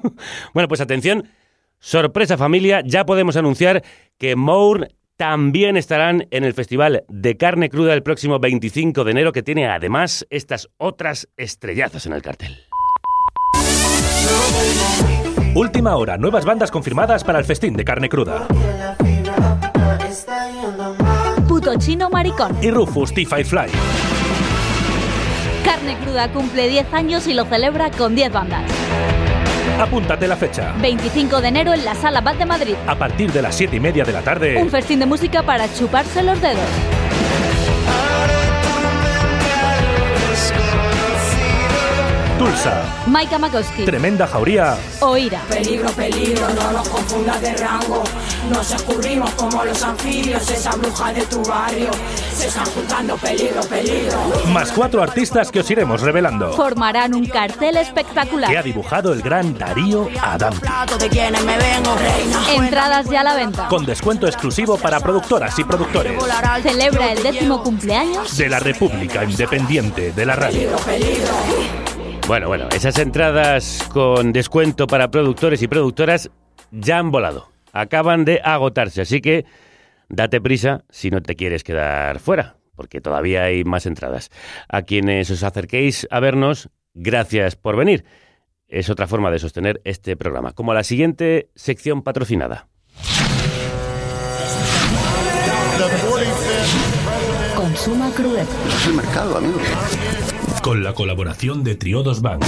bueno, 0.53 0.68
pues 0.68 0.82
atención, 0.82 1.28
sorpresa 1.80 2.38
familia, 2.38 2.82
ya 2.86 3.05
podemos 3.05 3.36
anunciar 3.38 3.84
que 4.17 4.36
Mourn 4.36 4.88
también 5.17 5.78
estarán 5.78 6.28
en 6.32 6.43
el 6.43 6.53
Festival 6.53 7.03
de 7.09 7.38
Carne 7.38 7.69
Cruda 7.69 7.93
el 7.93 8.03
próximo 8.03 8.39
25 8.39 9.03
de 9.03 9.11
enero, 9.11 9.32
que 9.32 9.43
tiene 9.43 9.67
además 9.67 10.25
estas 10.30 10.69
otras 10.78 11.28
estrellazas 11.38 12.05
en 12.05 12.13
el 12.13 12.21
cartel. 12.21 12.55
Última 15.55 15.95
hora, 15.95 16.17
nuevas 16.17 16.45
bandas 16.45 16.69
confirmadas 16.69 17.23
para 17.23 17.39
el 17.39 17.45
festín 17.45 17.75
de 17.75 17.84
carne 17.84 18.09
cruda. 18.09 18.47
Puto 21.47 21.75
chino 21.80 22.11
maricón. 22.11 22.55
Y 22.61 22.69
Rufus 22.69 23.11
T5 23.11 23.45
Fly. 23.45 23.67
Carne 25.65 25.97
cruda 26.03 26.32
cumple 26.32 26.69
10 26.69 26.93
años 26.93 27.25
y 27.25 27.34
lo 27.34 27.45
celebra 27.45 27.89
con 27.89 28.13
10 28.13 28.32
bandas. 28.32 29.26
Apúntate 29.80 30.28
la 30.28 30.36
fecha. 30.36 30.73
25 30.82 31.39
de 31.39 31.47
enero 31.49 31.71
en 31.71 31.86
la 31.86 31.93
Sala 31.93 32.21
Bat 32.21 32.38
de 32.38 32.45
Madrid. 32.47 32.75
A 32.88 32.95
partir 32.95 33.32
de 33.32 33.43
las 33.43 33.55
7 33.55 33.75
y 33.75 33.80
media 33.80 34.03
de 34.03 34.11
la 34.11 34.21
tarde. 34.23 34.57
Un 34.57 34.71
festín 34.71 34.99
de 34.99 35.05
música 35.05 35.43
para 35.43 35.71
chuparse 35.71 36.23
los 36.23 36.41
dedos. 36.41 36.65
Tulsa. 42.38 42.84
Maika 43.08 43.40
Makoski. 43.40 43.84
Tremenda 43.84 44.28
jauría. 44.28 44.78
Oira. 45.02 45.42
Peligro, 45.50 45.90
peligro, 45.90 46.48
no 46.50 46.72
nos 46.72 46.88
confundas 46.88 47.42
de 47.42 47.56
rango. 47.56 48.04
Nos 48.52 48.72
escurrimos 48.72 49.32
como 49.32 49.66
los 49.66 49.82
anfibios, 49.84 50.50
esa 50.50 50.76
bruja 50.76 51.14
de 51.14 51.22
tu 51.24 51.44
barrio. 51.44 51.90
Se 52.36 52.48
están 52.48 52.66
juntando 52.66 53.18
peligro, 53.18 53.62
peligro. 53.62 54.18
Más 54.54 54.72
cuatro 54.72 55.02
artistas 55.02 55.52
que 55.52 55.62
os 55.62 55.72
iremos 55.72 56.02
revelando. 56.02 56.54
Formarán 56.54 57.16
un 57.16 57.26
cartel 57.26 57.78
espectacular. 57.78 58.52
Que 58.52 58.58
ha 58.58 58.64
dibujado 58.64 59.14
el 59.14 59.22
gran 59.22 59.58
Darío 59.58 60.08
Adam. 60.22 60.54
Entradas 62.56 63.10
ya 63.10 63.22
a 63.22 63.24
la 63.24 63.36
venta. 63.36 63.68
Con 63.68 63.86
descuento 63.86 64.28
exclusivo 64.28 64.78
para 64.78 65.00
productoras 65.00 65.58
y 65.58 65.64
productores. 65.64 66.14
Celebra 66.62 67.14
el 67.14 67.24
décimo 67.24 67.64
cumpleaños 67.64 68.38
De 68.38 68.50
la 68.50 68.60
República 68.60 69.24
Independiente 69.24 70.12
de 70.12 70.26
la 70.26 70.36
Radio. 70.36 70.70
Bueno, 72.28 72.49
bueno, 72.49 72.67
esas 72.75 72.99
entradas 72.99 73.88
con 73.93 74.34
descuento 74.34 74.86
para 74.86 75.09
productores 75.09 75.61
y 75.61 75.69
productoras 75.69 76.30
ya 76.71 76.99
han 76.99 77.09
volado. 77.09 77.49
Acaban 77.71 78.25
de 78.25 78.41
agotarse, 78.43 78.99
así 78.99 79.21
que 79.21 79.45
date 80.09 80.41
prisa 80.41 80.84
si 80.89 81.09
no 81.09 81.21
te 81.21 81.36
quieres 81.36 81.63
quedar 81.63 82.19
fuera, 82.19 82.57
porque 82.75 82.99
todavía 82.99 83.43
hay 83.43 83.63
más 83.63 83.86
entradas. 83.86 84.30
A 84.67 84.82
quienes 84.82 85.32
os 85.32 85.41
acerquéis 85.41 86.05
a 86.11 86.19
vernos, 86.19 86.69
gracias 86.93 87.55
por 87.55 87.78
venir. 87.78 88.03
Es 88.67 88.89
otra 88.89 89.07
forma 89.07 89.32
de 89.32 89.39
sostener 89.39 89.80
este 89.86 90.17
programa, 90.17 90.51
como 90.51 90.73
la 90.73 90.84
siguiente 90.84 91.49
sección 91.55 92.01
patrocinada. 92.01 92.67
Consuma 97.55 98.11
crudeza. 98.11 98.67
Es 98.67 98.88
el 98.88 98.93
mercado, 98.95 99.38
amigo. 99.38 99.59
Con 100.68 100.84
la 100.84 100.91
colaboración 100.91 101.63
de 101.63 101.76
Triodos 101.76 102.22
Bank. 102.22 102.43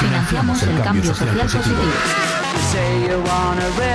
Financiamos 0.00 0.62
el 0.62 0.80
cambio 0.80 1.04
social 1.04 1.36
positivo. 1.36 1.76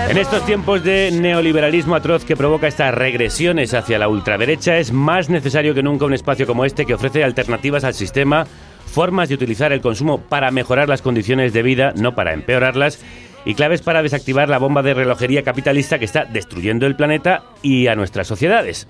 En 0.09 0.17
estos 0.19 0.45
tiempos 0.45 0.83
de 0.83 1.09
neoliberalismo 1.11 1.95
atroz 1.95 2.23
que 2.23 2.35
provoca 2.35 2.67
estas 2.67 2.93
regresiones 2.93 3.73
hacia 3.73 3.97
la 3.97 4.07
ultraderecha, 4.09 4.77
es 4.77 4.91
más 4.91 5.27
necesario 5.31 5.73
que 5.73 5.81
nunca 5.81 6.05
un 6.05 6.13
espacio 6.13 6.45
como 6.45 6.65
este 6.65 6.85
que 6.85 6.93
ofrece 6.93 7.23
alternativas 7.23 7.83
al 7.83 7.95
sistema, 7.95 8.45
formas 8.85 9.27
de 9.27 9.33
utilizar 9.33 9.73
el 9.73 9.81
consumo 9.81 10.21
para 10.21 10.51
mejorar 10.51 10.87
las 10.87 11.01
condiciones 11.01 11.51
de 11.51 11.63
vida, 11.63 11.93
no 11.95 12.13
para 12.13 12.33
empeorarlas, 12.33 12.99
y 13.43 13.55
claves 13.55 13.81
para 13.81 14.03
desactivar 14.03 14.49
la 14.49 14.59
bomba 14.59 14.83
de 14.83 14.93
relojería 14.93 15.41
capitalista 15.41 15.97
que 15.97 16.05
está 16.05 16.25
destruyendo 16.25 16.85
el 16.85 16.95
planeta 16.95 17.41
y 17.63 17.87
a 17.87 17.95
nuestras 17.95 18.27
sociedades. 18.27 18.87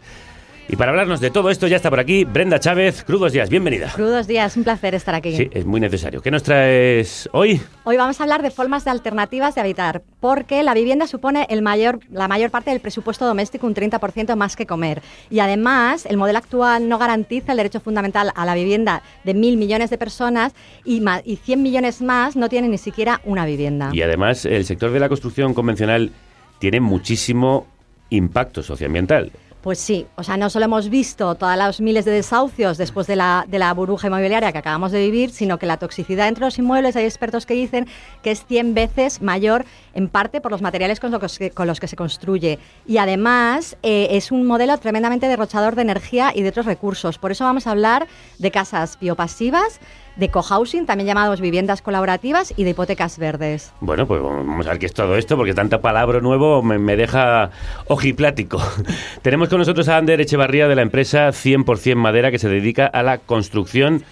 Y 0.70 0.76
para 0.78 0.92
hablarnos 0.92 1.20
de 1.20 1.30
todo 1.30 1.50
esto 1.50 1.68
ya 1.68 1.76
está 1.76 1.90
por 1.90 2.00
aquí 2.00 2.24
Brenda 2.24 2.58
Chávez. 2.60 3.04
Crudos 3.04 3.34
días, 3.34 3.50
bienvenida. 3.50 3.92
Crudos 3.94 4.28
días, 4.28 4.56
un 4.58 4.64
placer 4.64 4.96
estar 4.96 5.14
aquí. 5.14 5.36
Sí, 5.36 5.50
es 5.52 5.66
muy 5.66 5.80
necesario. 5.80 6.22
¿Qué 6.22 6.32
nos 6.32 6.42
traes 6.42 7.30
hoy? 7.34 7.62
Hoy 7.84 7.98
vamos 7.98 8.20
a 8.20 8.24
hablar 8.24 8.42
de 8.42 8.50
formas 8.50 8.86
de 8.86 8.92
alternativas 8.92 9.54
de 9.56 9.62
habitar, 9.62 10.02
porque 10.22 10.64
la 10.64 10.74
vivienda 10.74 11.06
supone 11.06 11.46
el 11.50 11.62
mayor, 11.62 12.00
la 12.10 12.28
mayor 12.30 12.50
parte 12.50 12.72
del 12.72 12.80
presupuesto 12.80 13.26
doméstico, 13.26 13.68
un 13.68 13.76
30% 13.76 14.36
más 14.36 14.56
que 14.56 14.66
comer. 14.66 15.02
Y 15.30 15.40
además, 15.40 16.06
el 16.08 16.18
modelo 16.18 16.40
actual 16.40 16.88
no 16.88 16.98
garantiza 16.98 17.52
el 17.52 17.58
derecho 17.58 17.82
fundamental 17.82 18.32
a 18.34 18.46
la 18.46 18.56
vivienda 18.56 19.04
de 19.26 19.34
mil 19.34 19.58
millones 19.58 19.90
de 19.90 19.98
personas 19.98 20.54
y, 20.86 21.02
ma- 21.02 21.22
y 21.24 21.36
100 21.36 21.62
millones 21.62 22.02
más 22.02 22.36
no 22.38 22.48
tienen 22.50 22.72
ni 22.72 22.78
siquiera 22.78 23.20
una 23.26 23.46
vivienda. 23.46 23.90
Y 23.94 24.02
además, 24.02 24.46
el 24.46 24.66
sector 24.66 24.92
de 24.92 25.00
la 25.02 25.10
construcción 25.10 25.54
convencional 25.54 26.12
tiene 26.58 26.80
muchísimo 26.80 27.68
impacto 28.10 28.64
socioambiental. 28.64 29.32
Pues 29.64 29.80
sí, 29.80 30.08
o 30.18 30.24
sea, 30.24 30.36
no 30.36 30.50
solo 30.50 30.66
hemos 30.66 30.90
visto 30.90 31.36
todas 31.36 31.58
los 31.58 31.80
miles 31.80 32.04
de 32.04 32.12
desahucios 32.12 32.78
después 32.78 33.08
de 33.08 33.16
la, 33.16 33.74
burbuja 33.74 34.08
inmobiliaria 34.08 34.52
que 34.52 34.58
acabamos 34.58 34.92
de 34.92 35.00
vivir, 35.00 35.30
sino 35.30 35.58
que 35.58 35.66
la 35.66 35.78
toxicidad 35.78 36.28
entre 36.28 36.44
los 36.44 36.60
inmuebles, 36.60 36.98
hay 36.98 37.06
expertos 37.06 37.46
que 37.46 37.54
dicen 37.54 37.88
que 38.22 38.32
es 38.32 38.46
100 38.46 38.74
veces 38.74 39.22
mayor, 39.22 39.64
en 39.94 40.10
parte 40.10 40.42
por 40.42 40.52
los 40.52 40.62
materiales 40.62 41.00
con 41.00 41.12
los 41.12 41.40
que, 41.40 41.52
con 41.52 41.66
los 41.66 41.80
que 41.80 41.88
se 41.88 41.96
construye. 41.96 42.60
Y 42.86 42.98
además 42.98 43.78
eh, 43.84 44.10
es 44.12 44.34
un 44.34 44.46
modelo 44.46 44.78
tremendamente 44.80 45.30
derrochador 45.30 45.76
de 45.76 45.84
energía 45.84 46.34
y 46.36 46.42
de 46.42 46.50
otros 46.50 46.66
recursos. 46.66 47.18
Por 47.18 47.32
eso 47.32 47.46
vamos 47.46 47.66
a 47.66 47.72
hablar 47.72 48.08
de 48.40 48.52
casas 48.52 49.00
biopasivas, 49.00 49.80
de 50.16 50.30
cohousing, 50.30 50.86
también 50.86 51.08
llamados 51.08 51.42
viviendas 51.42 51.82
colaborativas, 51.82 52.54
y 52.56 52.64
de 52.64 52.72
hipotecas 52.72 53.18
verdes. 53.18 53.74
Bueno, 53.82 54.08
pues 54.08 54.22
vamos 54.22 54.66
a 54.68 54.72
ver 54.72 54.80
qué 54.80 54.86
es 54.86 54.94
todo 54.94 55.16
esto, 55.16 55.36
porque 55.38 55.54
tanta 55.54 55.82
palabra 55.82 56.20
nuevo 56.20 56.62
me, 56.62 56.78
me 56.78 56.96
deja 56.96 57.50
ojiplático. 57.88 58.62
Tenemos 59.22 59.50
con 59.50 59.60
nosotros 59.60 59.88
a 59.90 59.98
Ander 59.98 60.22
Echevarría 60.22 60.68
de 60.68 60.76
la 60.76 60.82
empresa 60.82 61.30
100% 61.30 61.96
Madera, 61.96 62.32
que 62.32 62.40
se 62.40 62.50
dedica 62.50 62.86
a 62.86 63.04
la 63.04 63.18
construcción 63.18 64.04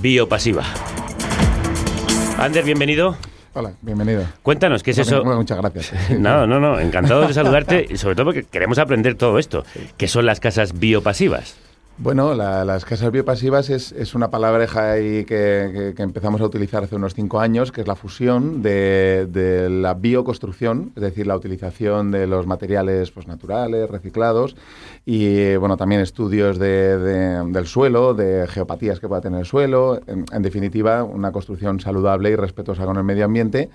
biopasiva. 0.00 0.64
Ander, 2.38 2.64
bienvenido. 2.64 3.16
Hola, 3.54 3.72
bienvenido. 3.80 4.24
Cuéntanos, 4.42 4.82
¿qué 4.82 4.90
es 4.90 4.98
Bueno, 4.98 5.10
eso? 5.10 5.22
bueno, 5.24 5.38
muchas 5.38 5.56
gracias. 5.56 5.92
No, 6.18 6.46
no, 6.46 6.60
no, 6.60 6.78
encantado 6.78 7.26
de 7.26 7.32
saludarte 7.32 7.86
y 7.88 7.96
sobre 7.96 8.14
todo 8.14 8.26
porque 8.26 8.42
queremos 8.44 8.78
aprender 8.78 9.14
todo 9.14 9.38
esto. 9.38 9.64
¿Qué 9.96 10.08
son 10.08 10.26
las 10.26 10.40
casas 10.40 10.78
biopasivas? 10.78 11.56
Bueno, 11.98 12.34
la- 12.34 12.62
las 12.66 12.84
casas 12.84 13.10
biopasivas 13.10 13.70
es, 13.70 13.90
es 13.92 14.14
una 14.14 14.30
palabreja 14.30 14.92
ahí 14.92 15.24
que, 15.24 15.94
empezamos 15.96 16.42
a 16.42 16.44
utilizar 16.44 16.84
hace 16.84 16.94
unos 16.94 17.14
cinco 17.14 17.40
años, 17.40 17.72
que 17.72 17.80
es 17.80 17.86
la 17.86 17.96
fusión 17.96 18.60
de, 18.60 19.68
la 19.70 19.94
bioconstrucción, 19.94 20.92
es 20.94 21.00
decir, 21.02 21.26
la 21.26 21.34
utilización 21.34 22.10
de 22.10 22.26
los 22.26 22.46
materiales 22.46 23.10
pues, 23.12 23.26
naturales, 23.26 23.88
reciclados, 23.88 24.56
y 25.06 25.56
bueno, 25.56 25.78
también 25.78 26.02
estudios 26.02 26.58
de- 26.58 26.98
de- 26.98 27.50
del 27.50 27.66
suelo, 27.66 28.12
de 28.12 28.46
geopatías 28.46 29.00
que 29.00 29.08
pueda 29.08 29.22
tener 29.22 29.40
el 29.40 29.46
suelo, 29.46 29.98
en, 30.06 30.42
definitiva, 30.42 31.02
una 31.02 31.32
construcción 31.32 31.80
saludable 31.80 32.30
y 32.30 32.36
respetuosa 32.36 32.84
con 32.84 32.98
el 32.98 33.04
medio 33.04 33.24
ambiente 33.24 33.70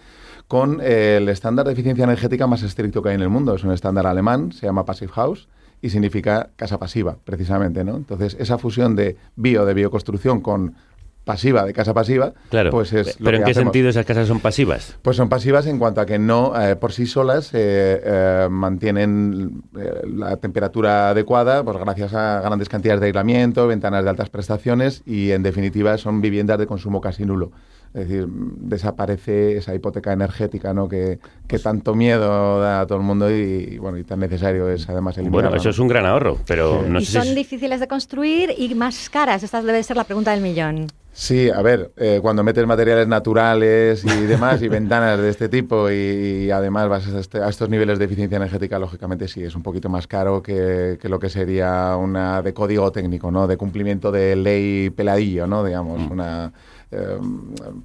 con 0.47 0.79
el 0.81 1.27
estándar 1.29 1.65
de 1.65 1.71
eficiencia 1.73 2.03
energética 2.03 2.45
más 2.45 2.61
estricto 2.61 3.01
que 3.01 3.09
hay 3.09 3.15
en 3.15 3.21
el 3.21 3.29
mundo. 3.29 3.55
Es 3.55 3.63
un 3.63 3.71
estándar 3.71 4.05
alemán, 4.05 4.51
se 4.51 4.65
llama 4.65 4.83
Passive 4.83 5.11
House 5.13 5.47
y 5.81 5.89
significa 5.89 6.49
casa 6.55 6.77
pasiva, 6.77 7.17
precisamente, 7.23 7.83
¿no? 7.83 7.95
Entonces, 7.95 8.35
esa 8.39 8.57
fusión 8.57 8.95
de 8.95 9.17
bio, 9.35 9.65
de 9.65 9.73
bioconstrucción 9.73 10.41
con 10.41 10.75
pasiva, 11.23 11.65
de 11.65 11.73
casa 11.73 11.93
pasiva, 11.93 12.33
Claro. 12.49 12.71
pues 12.71 12.93
es 12.93 13.19
lo 13.19 13.25
¿Pero 13.25 13.37
en 13.37 13.43
qué 13.43 13.51
hacemos. 13.51 13.67
sentido 13.67 13.89
esas 13.89 14.05
casas 14.07 14.27
son 14.27 14.39
pasivas? 14.39 14.97
Pues 15.03 15.17
son 15.17 15.29
pasivas 15.29 15.67
en 15.67 15.77
cuanto 15.77 16.01
a 16.01 16.05
que 16.07 16.17
no 16.17 16.59
eh, 16.59 16.75
por 16.75 16.93
sí 16.93 17.05
solas 17.05 17.51
eh, 17.53 18.01
eh, 18.03 18.47
mantienen 18.49 19.61
la 20.03 20.37
temperatura 20.37 21.09
adecuada, 21.11 21.63
pues 21.63 21.77
gracias 21.77 22.13
a 22.15 22.41
grandes 22.41 22.69
cantidades 22.69 23.01
de 23.01 23.07
aislamiento, 23.07 23.67
ventanas 23.67 24.03
de 24.03 24.09
altas 24.09 24.29
prestaciones 24.29 25.03
y 25.05 25.31
en 25.31 25.43
definitiva 25.43 25.97
son 25.99 26.21
viviendas 26.21 26.57
de 26.57 26.65
consumo 26.65 27.01
casi 27.01 27.23
nulo. 27.23 27.51
Es 27.93 28.07
decir, 28.07 28.25
mm, 28.27 28.69
desaparece 28.69 29.57
esa 29.57 29.75
hipoteca 29.75 30.13
energética 30.13 30.73
¿no? 30.73 30.87
que, 30.87 31.19
que 31.47 31.59
tanto 31.59 31.93
miedo 31.93 32.59
da 32.59 32.81
a 32.81 32.87
todo 32.87 32.97
el 32.99 33.03
mundo 33.03 33.29
y, 33.29 33.69
y, 33.73 33.77
bueno 33.77 33.97
y 33.97 34.03
tan 34.03 34.19
necesario 34.19 34.69
es 34.69 34.87
además 34.89 35.17
eliminarla. 35.17 35.49
Bueno, 35.49 35.59
eso 35.61 35.69
es 35.69 35.79
un 35.79 35.87
gran 35.87 36.05
ahorro, 36.05 36.37
pero 36.47 36.83
no 36.87 36.99
y 36.99 37.05
sé 37.05 37.11
son 37.13 37.23
si... 37.23 37.29
es- 37.29 37.35
difíciles 37.35 37.79
de 37.79 37.87
construir 37.87 38.53
y 38.57 38.73
más 38.75 39.09
caras. 39.09 39.43
Esta 39.43 39.61
debe 39.61 39.83
ser 39.83 39.97
la 39.97 40.05
pregunta 40.05 40.31
del 40.31 40.41
millón. 40.41 40.87
Sí, 41.13 41.49
a 41.49 41.61
ver, 41.61 41.91
eh, 41.97 42.19
cuando 42.21 42.41
metes 42.41 42.65
materiales 42.65 43.05
naturales 43.05 44.05
y 44.05 44.21
demás 44.27 44.61
y 44.61 44.69
ventanas 44.69 45.19
de 45.19 45.29
este 45.29 45.49
tipo 45.49 45.91
y, 45.91 46.45
y 46.45 46.51
además 46.51 46.87
vas 46.87 47.07
a, 47.09 47.19
este- 47.19 47.39
a 47.41 47.49
estos 47.49 47.67
niveles 47.69 47.99
de 47.99 48.05
eficiencia 48.05 48.37
energética, 48.37 48.79
lógicamente 48.79 49.27
sí, 49.27 49.43
es 49.43 49.53
un 49.53 49.61
poquito 49.63 49.89
más 49.89 50.07
caro 50.07 50.41
que, 50.41 50.97
que 51.01 51.09
lo 51.09 51.19
que 51.19 51.29
sería 51.29 51.97
una 51.97 52.41
de 52.41 52.53
código 52.53 52.89
técnico, 52.93 53.29
¿no? 53.29 53.45
De 53.47 53.57
cumplimiento 53.57 54.09
de 54.13 54.37
ley 54.37 54.89
peladillo, 54.91 55.45
¿no? 55.47 55.65
Digamos, 55.65 56.09
una... 56.09 56.53
eh, 56.91 57.17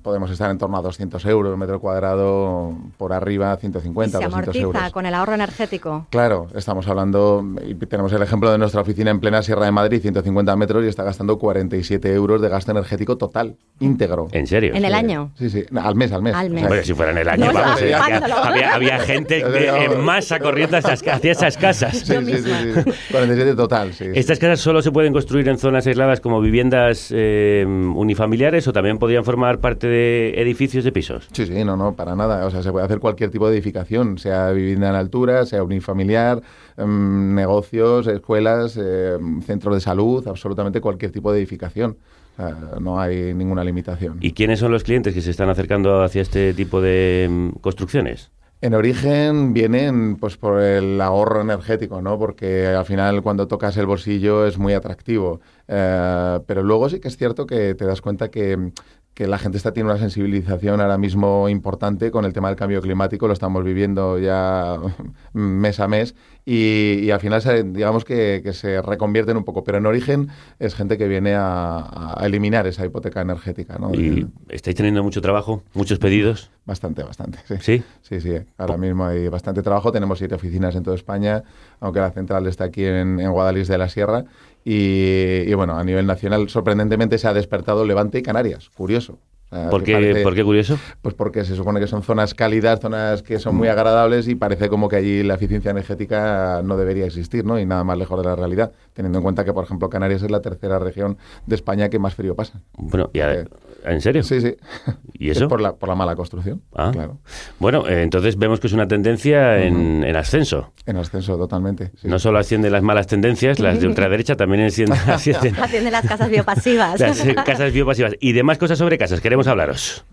podemos 0.03 0.31
estar 0.31 0.51
en 0.51 0.59
torno 0.59 0.77
a 0.77 0.83
200 0.83 1.25
euros 1.27 1.53
el 1.53 1.59
metro 1.59 1.81
cuadrado, 1.81 2.75
por 2.97 3.13
arriba 3.13 3.57
150, 3.57 4.19
se 4.19 4.25
200 4.25 4.35
amortiza 4.35 4.65
euros. 4.65 4.93
con 4.93 5.07
el 5.07 5.15
ahorro 5.15 5.35
energético. 5.35 6.07
Claro, 6.11 6.49
estamos 6.55 6.87
hablando, 6.89 7.45
y 7.67 7.75
tenemos 7.75 8.13
el 8.13 8.23
ejemplo 8.23 8.51
de 8.51 8.59
nuestra 8.59 8.81
oficina 8.81 9.11
en 9.11 9.21
plena 9.21 9.43
Sierra 9.43 9.65
de 9.67 9.73
Madrid, 9.73 10.01
150 10.01 10.57
metros, 10.57 10.85
y 10.85 10.89
está 10.89 11.05
gastando 11.05 11.39
47 11.39 12.13
euros 12.13 12.41
de 12.41 12.49
gasto 12.49 12.73
energético 12.73 13.17
total, 13.17 13.57
íntegro. 13.81 14.29
¿En 14.33 14.47
serio? 14.47 14.75
En 14.75 14.85
el 14.85 14.95
año. 14.95 15.31
Sí, 15.39 15.51
sí, 15.51 15.65
al 15.77 15.95
mes, 15.95 16.13
al 16.13 16.23
mes. 16.23 16.35
Al 16.35 16.51
mes. 16.51 16.67
Bueno, 16.67 16.83
si 16.83 16.95
fuera 16.95 17.13
en 17.13 17.19
el 17.19 17.29
año, 17.29 17.47
No, 17.47 17.53
vamos, 17.53 17.81
ya, 17.81 17.87
eh, 17.87 17.95
había, 17.95 18.21
pagándolo. 18.21 18.35
había- 18.45 18.75
había 18.75 18.99
gente 19.01 19.45
de- 19.49 19.85
en 19.85 20.01
masa 20.05 20.39
corriendo 20.41 20.77
hacia, 20.79 20.95
esas- 20.95 21.15
hacia 21.15 21.33
esas 21.33 21.57
casas. 21.57 21.97
Sí, 21.99 22.15
sí, 22.25 22.37
sí, 22.39 22.43
sí, 22.75 22.91
47 23.13 23.55
total, 23.55 23.93
sí. 23.93 24.05
sí. 24.05 24.11
¿Estas 24.15 24.39
casas 24.39 24.61
solo 24.61 24.83
se 24.83 24.91
pueden 24.91 25.13
construir 25.13 25.49
en 25.49 25.59
zonas 25.59 25.87
aisladas 25.87 26.21
como 26.21 26.41
viviendas 26.41 27.09
eh, 27.15 27.65
unifamiliares 27.67 28.67
o 28.69 28.73
también 28.73 28.96
podrían 28.99 29.25
formar 29.25 29.61
parte 29.61 29.87
de 29.87 30.41
edificios 30.41 30.85
de 30.85 30.93
pisos? 30.93 31.29
Sí, 31.33 31.47
sí, 31.47 31.65
no, 31.65 31.77
no, 31.77 31.95
para 31.95 32.15
nada. 32.17 32.47
O 32.47 32.51
sea, 32.51 32.63
se 32.63 32.73
puede 32.73 32.85
hacer 32.85 33.01
cualquier 33.01 33.31
tipo 33.31 33.49
de 33.49 33.57
edificación, 33.57 34.19
sea 34.19 34.51
vivienda 34.51 34.89
en 34.89 34.95
altura, 34.95 35.47
sea 35.47 35.63
unifamiliar, 35.63 36.43
em, 36.77 37.35
negocios, 37.35 38.07
escuelas, 38.07 38.77
em, 38.77 39.43
centros 39.43 39.75
de 39.75 39.81
salud, 39.81 40.27
absolutamente 40.27 40.81
cualquier 40.81 41.13
tipo 41.13 41.33
de 41.33 41.39
edificación. 41.39 41.97
O 42.33 42.37
sea, 42.37 42.57
no 42.81 43.01
hay 43.01 43.33
ninguna 43.33 43.65
limitación. 43.65 44.19
¿Y 44.21 44.33
quiénes 44.33 44.59
son 44.59 44.71
los 44.71 44.85
clientes 44.85 45.15
que 45.15 45.23
se 45.23 45.31
están 45.31 45.49
acercando 45.49 46.03
hacia 46.03 46.21
este 46.21 46.53
tipo 46.53 46.81
de 46.81 47.29
mm, 47.31 47.49
construcciones? 47.61 48.31
En 48.63 48.73
origen 48.75 49.53
vienen 49.53 50.17
pues 50.17 50.39
por 50.39 50.61
el 50.61 50.99
ahorro 51.01 51.43
energético, 51.43 52.01
¿no? 52.01 52.19
Porque 52.19 52.69
al 52.69 52.87
final 52.87 53.23
cuando 53.23 53.47
tocas 53.49 53.77
el 53.77 53.87
bolsillo 53.87 54.47
es 54.47 54.57
muy 54.57 54.73
atractivo. 54.73 55.41
Eh, 55.69 56.41
pero 56.47 56.63
luego 56.63 56.89
sí 56.89 56.99
que 56.99 57.09
es 57.09 57.17
cierto 57.19 57.47
que 57.47 57.75
te 57.75 57.85
das 57.85 58.01
cuenta 58.01 58.31
que, 58.31 58.73
que 59.17 59.27
la 59.27 59.39
gente 59.39 59.57
está 59.57 59.73
tiene 59.73 59.89
una 59.89 59.99
sensibilización 59.99 60.83
ahora 60.83 60.99
mismo 60.99 61.49
importante 61.49 62.11
con 62.11 62.27
el 62.27 62.35
tema 62.35 62.49
del 62.49 62.57
cambio 62.59 62.83
climático, 62.83 63.27
lo 63.27 63.33
estamos 63.33 63.65
viviendo 63.65 64.19
ya 64.19 64.77
mes 65.33 65.81
a 65.81 65.89
mes 65.89 66.15
y, 66.45 66.99
y 67.03 67.11
al 67.11 67.19
final 67.21 67.41
se- 67.41 67.63
digamos 67.65 68.05
que, 68.05 68.43
que 68.45 68.53
se 68.53 68.83
reconvierten 68.83 69.39
un 69.39 69.45
poco. 69.45 69.65
Pero 69.65 69.79
en 69.79 69.87
origen 69.87 70.29
es 70.59 70.75
gente 70.75 70.99
que 70.99 71.09
viene 71.09 71.35
a, 71.35 72.15
a 72.21 72.27
eliminar 72.27 72.67
esa 72.67 72.85
hipoteca 72.85 73.23
energética, 73.23 73.79
¿no? 73.79 73.95
¿Y 73.95 74.27
estáis 74.51 74.77
teniendo 74.77 75.03
mucho 75.03 75.23
trabajo? 75.23 75.63
¿Muchos 75.73 75.99
pedidos? 75.99 76.51
Bastante, 76.67 77.03
bastante. 77.03 77.39
Sí, 77.49 77.55
¿Sí? 77.61 77.83
sí, 78.03 78.21
sí. 78.21 78.35
Ahora 78.59 78.77
mismo 78.77 79.07
hay 79.07 79.29
bastante 79.29 79.63
trabajo. 79.63 79.93
Tenemos 79.93 80.19
siete 80.19 80.35
oficinas 80.35 80.75
en 80.77 80.83
toda 80.83 80.95
España, 80.95 81.43
aunque 81.81 82.01
la 82.01 82.11
central 82.11 82.47
está 82.49 82.65
aquí 82.65 82.85
en, 82.85 83.19
en 83.19 83.31
Guadalís 83.33 83.67
de 83.69 83.79
la 83.79 83.89
Sierra. 83.89 84.25
Y, 84.69 85.45
y 85.49 85.55
bueno, 85.55 85.79
a 85.79 85.85
nivel 85.85 86.07
nacional, 86.07 86.49
sorprendentemente 86.49 87.19
se 87.19 87.29
ha 87.29 87.33
despertado 87.33 87.85
Levante 87.87 88.19
y 88.19 88.23
Canarias. 88.23 88.69
Curioso. 88.75 89.21
O 89.49 89.55
sea, 89.57 89.71
¿Por 89.71 89.85
qué, 89.85 89.93
parece- 89.93 90.23
¿Por 90.25 90.35
qué 90.35 90.43
curioso? 90.43 90.77
Pues 91.03 91.15
porque 91.15 91.45
se 91.45 91.55
supone 91.55 91.79
que 91.79 91.87
son 91.87 92.03
zonas 92.03 92.35
cálidas, 92.35 92.81
zonas 92.81 93.23
que 93.23 93.39
son 93.39 93.55
muy 93.55 93.69
agradables 93.69 94.27
y 94.27 94.35
parece 94.35 94.69
como 94.69 94.89
que 94.89 94.97
allí 94.97 95.23
la 95.23 95.35
eficiencia 95.35 95.71
energética 95.71 96.63
no 96.65 96.77
debería 96.77 97.07
existir, 97.07 97.45
¿no? 97.45 97.61
Y 97.61 97.65
nada 97.65 97.85
más 97.85 97.97
lejos 97.97 98.19
de 98.21 98.25
la 98.29 98.35
realidad, 98.35 98.73
teniendo 98.97 99.19
en 99.19 99.23
cuenta 99.23 99.45
que, 99.45 99.53
por 99.53 99.63
ejemplo, 99.63 99.89
Canarias 99.89 100.23
es 100.23 100.31
la 100.31 100.41
tercera 100.41 100.79
región 100.81 101.19
de 101.47 101.55
España 101.55 101.89
que 101.91 101.99
más 102.01 102.15
frío 102.17 102.35
pasa. 102.35 102.61
Bueno, 102.77 103.11
y 103.13 103.21
a- 103.21 103.45
¿en 103.85 104.01
serio? 104.01 104.23
Sí, 104.25 104.41
sí. 104.41 104.57
¿Y 105.13 105.31
eso? 105.31 105.45
Es 105.45 105.49
por 105.49 105.61
la, 105.61 105.75
por 105.75 105.89
la 105.89 105.95
mala 105.95 106.17
construcción. 106.17 106.63
Ah. 106.75 106.91
Claro. 106.93 107.19
Bueno, 107.61 107.87
eh, 107.87 108.03
entonces 108.03 108.37
vemos 108.37 108.59
que 108.59 108.67
es 108.67 108.73
una 108.73 108.89
tendencia 108.89 109.63
en, 109.63 110.03
en 110.03 110.17
ascenso. 110.17 110.73
En 110.87 110.97
ascenso, 110.97 111.37
totalmente. 111.37 111.93
sí. 112.01 112.09
No 112.09 112.19
solo 112.19 112.39
ascienden 112.39 112.73
las 112.73 112.83
malas 112.83 113.07
tendencias, 113.07 113.61
las 113.61 113.81
de 113.81 113.87
ultraderecha 113.87 114.35
también 114.35 114.65
ascienden, 114.65 114.99
ascienden 115.07 115.55
Atiende 115.61 115.91
las 115.91 116.07
casas 116.07 116.31
biopasivas. 116.31 116.99
las 116.99 117.25
eh, 117.25 117.35
casas 117.35 117.73
biopasivas. 117.73 118.15
Y 118.19 118.33
demás 118.33 118.57
cosas 118.59 118.79
sobre 118.79 118.97
casas, 118.99 119.21
queremos 119.21 119.47
hablaros. 119.47 120.05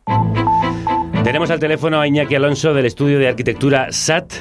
Tenemos 1.23 1.49
al 1.51 1.59
teléfono 1.59 2.01
a 2.01 2.07
Iñaki 2.07 2.35
Alonso 2.35 2.73
del 2.73 2.85
estudio 2.85 3.17
de 3.17 3.29
arquitectura 3.29 3.87
SAT, 3.91 4.33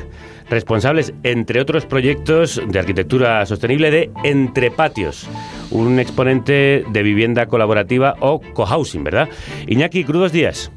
responsables, 0.52 1.14
entre 1.24 1.60
otros 1.60 1.86
proyectos 1.86 2.62
de 2.68 2.78
arquitectura 2.78 3.44
sostenible, 3.46 3.90
de 3.90 4.10
Entre 4.22 4.70
Patios, 4.70 5.28
un 5.72 5.98
exponente 5.98 6.84
de 6.88 7.02
vivienda 7.02 7.46
colaborativa 7.46 8.14
o 8.20 8.40
cohousing, 8.52 9.02
¿verdad? 9.02 9.28
Iñaki, 9.66 10.04
crudos 10.04 10.30
días. 10.30 10.70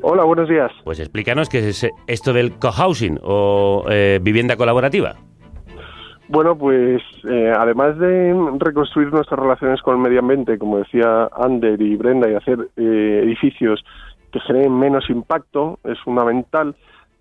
Hola, 0.00 0.24
buenos 0.24 0.48
días. 0.48 0.72
Pues 0.84 0.98
explícanos 0.98 1.48
qué 1.48 1.68
es 1.68 1.86
esto 2.06 2.32
del 2.32 2.58
cohousing 2.58 3.20
o 3.22 3.84
eh, 3.90 4.18
vivienda 4.22 4.56
colaborativa. 4.56 5.16
Bueno, 6.28 6.56
pues 6.56 7.02
eh, 7.28 7.52
además 7.56 7.98
de 7.98 8.34
reconstruir 8.58 9.12
nuestras 9.12 9.40
relaciones 9.40 9.80
con 9.82 9.96
el 9.96 10.02
medio 10.02 10.20
ambiente, 10.20 10.58
como 10.58 10.78
decía 10.78 11.28
Ander 11.36 11.80
y 11.80 11.96
Brenda, 11.96 12.30
y 12.30 12.34
hacer 12.34 12.68
eh, 12.76 13.20
edificios 13.24 13.84
que 14.30 14.40
generen 14.40 14.78
menos 14.78 15.08
impacto, 15.08 15.78
es 15.84 15.98
fundamental, 16.00 16.74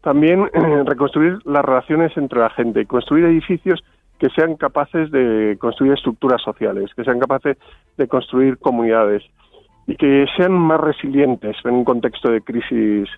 también 0.08 0.50
reconstruir 0.86 1.40
las 1.44 1.66
relaciones 1.66 2.16
entre 2.16 2.40
la 2.40 2.50
gente, 2.52 2.86
construir 2.86 3.26
edificios 3.26 3.84
que 4.18 4.30
sean 4.30 4.56
capaces 4.56 5.12
de 5.12 5.58
construir 5.60 5.92
estructuras 5.92 6.42
sociales, 6.42 6.92
que 6.96 7.04
sean 7.04 7.20
capaces 7.20 7.58
de 7.98 8.08
construir 8.08 8.58
comunidades 8.58 9.22
y 9.86 9.98
que 9.98 10.26
sean 10.38 10.54
más 10.54 10.80
resilientes 10.80 11.58
en 11.66 11.74
un 11.74 11.84
contexto 11.84 12.32
de 12.32 12.40
crisis 12.40 13.10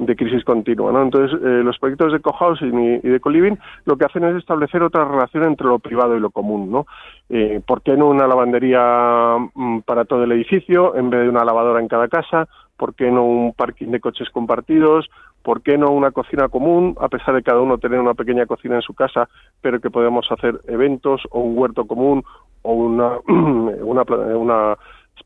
de 0.00 0.16
crisis 0.16 0.44
continua, 0.44 0.92
¿no? 0.92 1.02
Entonces, 1.02 1.38
eh, 1.42 1.62
los 1.62 1.78
proyectos 1.78 2.12
de 2.12 2.20
cohousing 2.20 2.78
y, 2.78 3.06
y 3.06 3.10
de 3.10 3.20
coliving 3.20 3.58
lo 3.84 3.96
que 3.96 4.06
hacen 4.06 4.24
es 4.24 4.36
establecer 4.36 4.82
otra 4.82 5.04
relación 5.04 5.44
entre 5.44 5.66
lo 5.66 5.78
privado 5.78 6.16
y 6.16 6.20
lo 6.20 6.30
común, 6.30 6.70
¿no? 6.70 6.86
Eh, 7.28 7.60
¿Por 7.66 7.82
qué 7.82 7.96
no 7.96 8.08
una 8.08 8.26
lavandería 8.26 9.36
mm, 9.54 9.80
para 9.80 10.04
todo 10.06 10.24
el 10.24 10.32
edificio 10.32 10.96
en 10.96 11.10
vez 11.10 11.22
de 11.22 11.28
una 11.28 11.44
lavadora 11.44 11.80
en 11.80 11.88
cada 11.88 12.08
casa? 12.08 12.48
¿Por 12.76 12.94
qué 12.94 13.10
no 13.10 13.24
un 13.24 13.52
parking 13.52 13.88
de 13.88 14.00
coches 14.00 14.30
compartidos? 14.30 15.10
¿Por 15.42 15.62
qué 15.62 15.76
no 15.76 15.90
una 15.90 16.10
cocina 16.10 16.48
común, 16.48 16.96
a 17.00 17.08
pesar 17.08 17.34
de 17.34 17.42
cada 17.42 17.60
uno 17.60 17.78
tener 17.78 18.00
una 18.00 18.14
pequeña 18.14 18.46
cocina 18.46 18.76
en 18.76 18.82
su 18.82 18.94
casa, 18.94 19.28
pero 19.60 19.80
que 19.80 19.90
podemos 19.90 20.26
hacer 20.30 20.60
eventos 20.66 21.22
o 21.30 21.40
un 21.40 21.58
huerto 21.58 21.86
común 21.86 22.22
o 22.62 22.72
una, 22.72 23.18
una, 23.28 24.02
una 24.36 24.76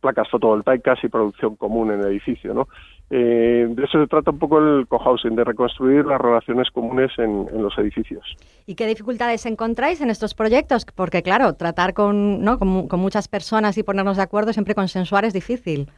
placas 0.05 0.28
fotovoltaicas 0.28 1.02
y 1.02 1.09
producción 1.09 1.56
común 1.56 1.90
en 1.90 2.01
el 2.01 2.09
edificio, 2.09 2.52
¿no? 2.52 2.68
Eh, 3.10 3.66
de 3.68 3.85
eso 3.85 4.01
se 4.01 4.06
trata 4.06 4.31
un 4.31 4.39
poco 4.39 4.59
el 4.59 4.86
cohousing, 4.86 5.36
de 5.36 5.44
reconstruir 5.44 6.06
las 6.06 6.20
relaciones 6.20 6.70
comunes 6.70 7.10
en, 7.18 7.47
en 7.52 7.62
los 7.62 7.76
edificios. 7.78 8.24
¿Y 8.66 8.74
qué 8.74 8.86
dificultades 8.86 9.44
encontráis 9.47 10.01
en 10.01 10.10
estos 10.10 10.35
proyectos? 10.35 10.86
Porque, 10.86 11.22
claro, 11.22 11.52
tratar 11.55 11.93
con, 11.93 12.43
¿no? 12.43 12.59
con, 12.59 12.89
con 12.89 13.01
muchas 13.01 13.28
personas 13.28 13.76
y 13.76 13.82
ponernos 13.82 14.16
de 14.16 14.22
acuerdo, 14.22 14.52
siempre 14.52 14.74
consensuar 14.74 15.24
es 15.24 15.35
difícil. 15.35 15.89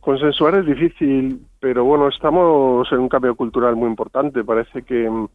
Consensuar 0.00 0.56
es 0.56 0.66
difícil, 0.66 1.40
pero 1.60 1.84
bueno, 1.84 2.08
estamos 2.08 2.86
en 2.92 2.98
un 2.98 3.08
cambio 3.08 3.34
cultural 3.34 3.74
muy 3.74 3.88
importante. 3.88 4.44
Parece 4.44 4.82
que 4.82 5.08
mm, 5.08 5.28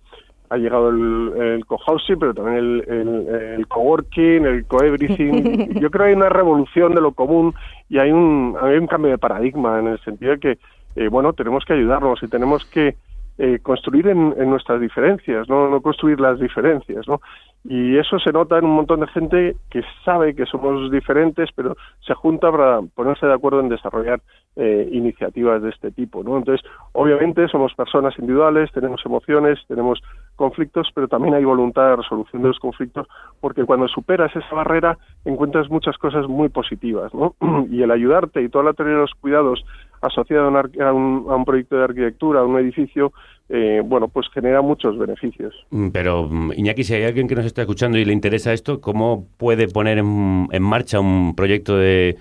ha 0.49 0.57
llegado 0.57 0.89
el, 0.89 1.33
el 1.41 1.65
cohousing, 1.65 2.19
pero 2.19 2.35
también 2.35 2.57
el, 2.57 2.85
el, 2.87 3.27
el 3.57 3.67
coworking, 3.67 4.45
el 4.45 4.65
coeverything. 4.65 5.73
Yo 5.79 5.89
creo 5.89 6.05
que 6.05 6.09
hay 6.09 6.13
una 6.13 6.29
revolución 6.29 6.93
de 6.93 7.01
lo 7.01 7.13
común 7.13 7.53
y 7.89 7.97
hay 7.97 8.11
un, 8.11 8.55
hay 8.61 8.77
un 8.77 8.87
cambio 8.87 9.11
de 9.11 9.17
paradigma 9.17 9.79
en 9.79 9.87
el 9.87 9.99
sentido 10.01 10.33
de 10.33 10.39
que, 10.39 10.59
eh, 10.95 11.07
bueno, 11.07 11.33
tenemos 11.33 11.65
que 11.65 11.73
ayudarnos 11.73 12.21
y 12.23 12.27
tenemos 12.27 12.65
que 12.65 12.95
eh, 13.41 13.59
construir 13.63 14.05
en, 14.07 14.33
nuestras 14.49 14.81
diferencias, 14.81 15.47
¿no? 15.47 15.69
no 15.69 15.81
construir 15.81 16.19
las 16.19 16.39
diferencias, 16.41 17.07
¿no? 17.07 17.21
Y 17.63 17.97
eso 17.97 18.19
se 18.19 18.33
nota 18.33 18.57
en 18.57 18.65
un 18.65 18.75
montón 18.75 18.99
de 18.99 19.07
gente 19.07 19.55
que 19.69 19.81
sabe 20.03 20.35
que 20.35 20.45
somos 20.45 20.91
diferentes, 20.91 21.49
pero 21.55 21.77
se 22.05 22.13
junta 22.13 22.51
para 22.51 22.81
ponerse 22.95 23.25
de 23.25 23.33
acuerdo 23.33 23.61
en 23.61 23.69
desarrollar 23.69 24.19
eh, 24.57 24.89
iniciativas 24.91 25.61
de 25.61 25.69
este 25.69 25.91
tipo, 25.91 26.21
¿no? 26.21 26.37
Entonces, 26.37 26.65
obviamente 26.91 27.47
somos 27.47 27.73
personas 27.75 28.13
individuales, 28.19 28.73
tenemos 28.73 29.05
emociones, 29.05 29.59
tenemos 29.69 30.01
conflictos, 30.35 30.89
pero 30.93 31.07
también 31.07 31.33
hay 31.33 31.45
voluntad 31.45 31.91
de 31.91 31.95
resolución 31.97 32.41
de 32.41 32.49
los 32.49 32.59
conflictos, 32.59 33.07
porque 33.39 33.63
cuando 33.63 33.87
superas 33.87 34.35
esa 34.35 34.53
barrera 34.53 34.97
encuentras 35.23 35.69
muchas 35.69 35.97
cosas 35.97 36.27
muy 36.27 36.49
positivas, 36.49 37.13
¿no? 37.13 37.35
Y 37.69 37.83
el 37.83 37.91
ayudarte 37.91 38.41
y 38.41 38.49
toda 38.49 38.65
la 38.65 38.73
teoría 38.73 38.95
de 38.95 39.01
los 39.01 39.13
cuidados 39.15 39.63
asociada 40.01 40.45
a 40.45 40.49
un, 40.49 40.55
a 40.55 40.93
un, 40.93 41.25
a 41.29 41.35
un 41.35 41.45
proyecto 41.45 41.77
de 41.77 41.83
arquitectura, 41.83 42.41
a 42.41 42.43
un 42.45 42.57
edificio, 42.59 43.11
eh, 43.49 43.81
bueno, 43.83 44.07
pues 44.07 44.27
genera 44.33 44.61
muchos 44.61 44.97
beneficios. 44.97 45.55
Mm, 45.71 45.89
Pero, 45.89 46.27
mm, 46.29 46.53
Iñaki, 46.55 46.83
si 46.83 46.93
hay 46.93 47.03
alguien 47.03 47.27
que 47.27 47.35
nos 47.35 47.45
está 47.45 47.61
escuchando 47.61 47.97
y 47.97 48.05
le 48.05 48.13
interesa 48.13 48.53
esto, 48.53 48.79
¿cómo 48.79 49.27
puede 49.37 49.67
poner 49.67 49.97
en, 49.97 50.47
en 50.51 50.63
marcha 50.63 50.99
un 50.99 51.35
proyecto 51.35 51.75
de 51.77 52.17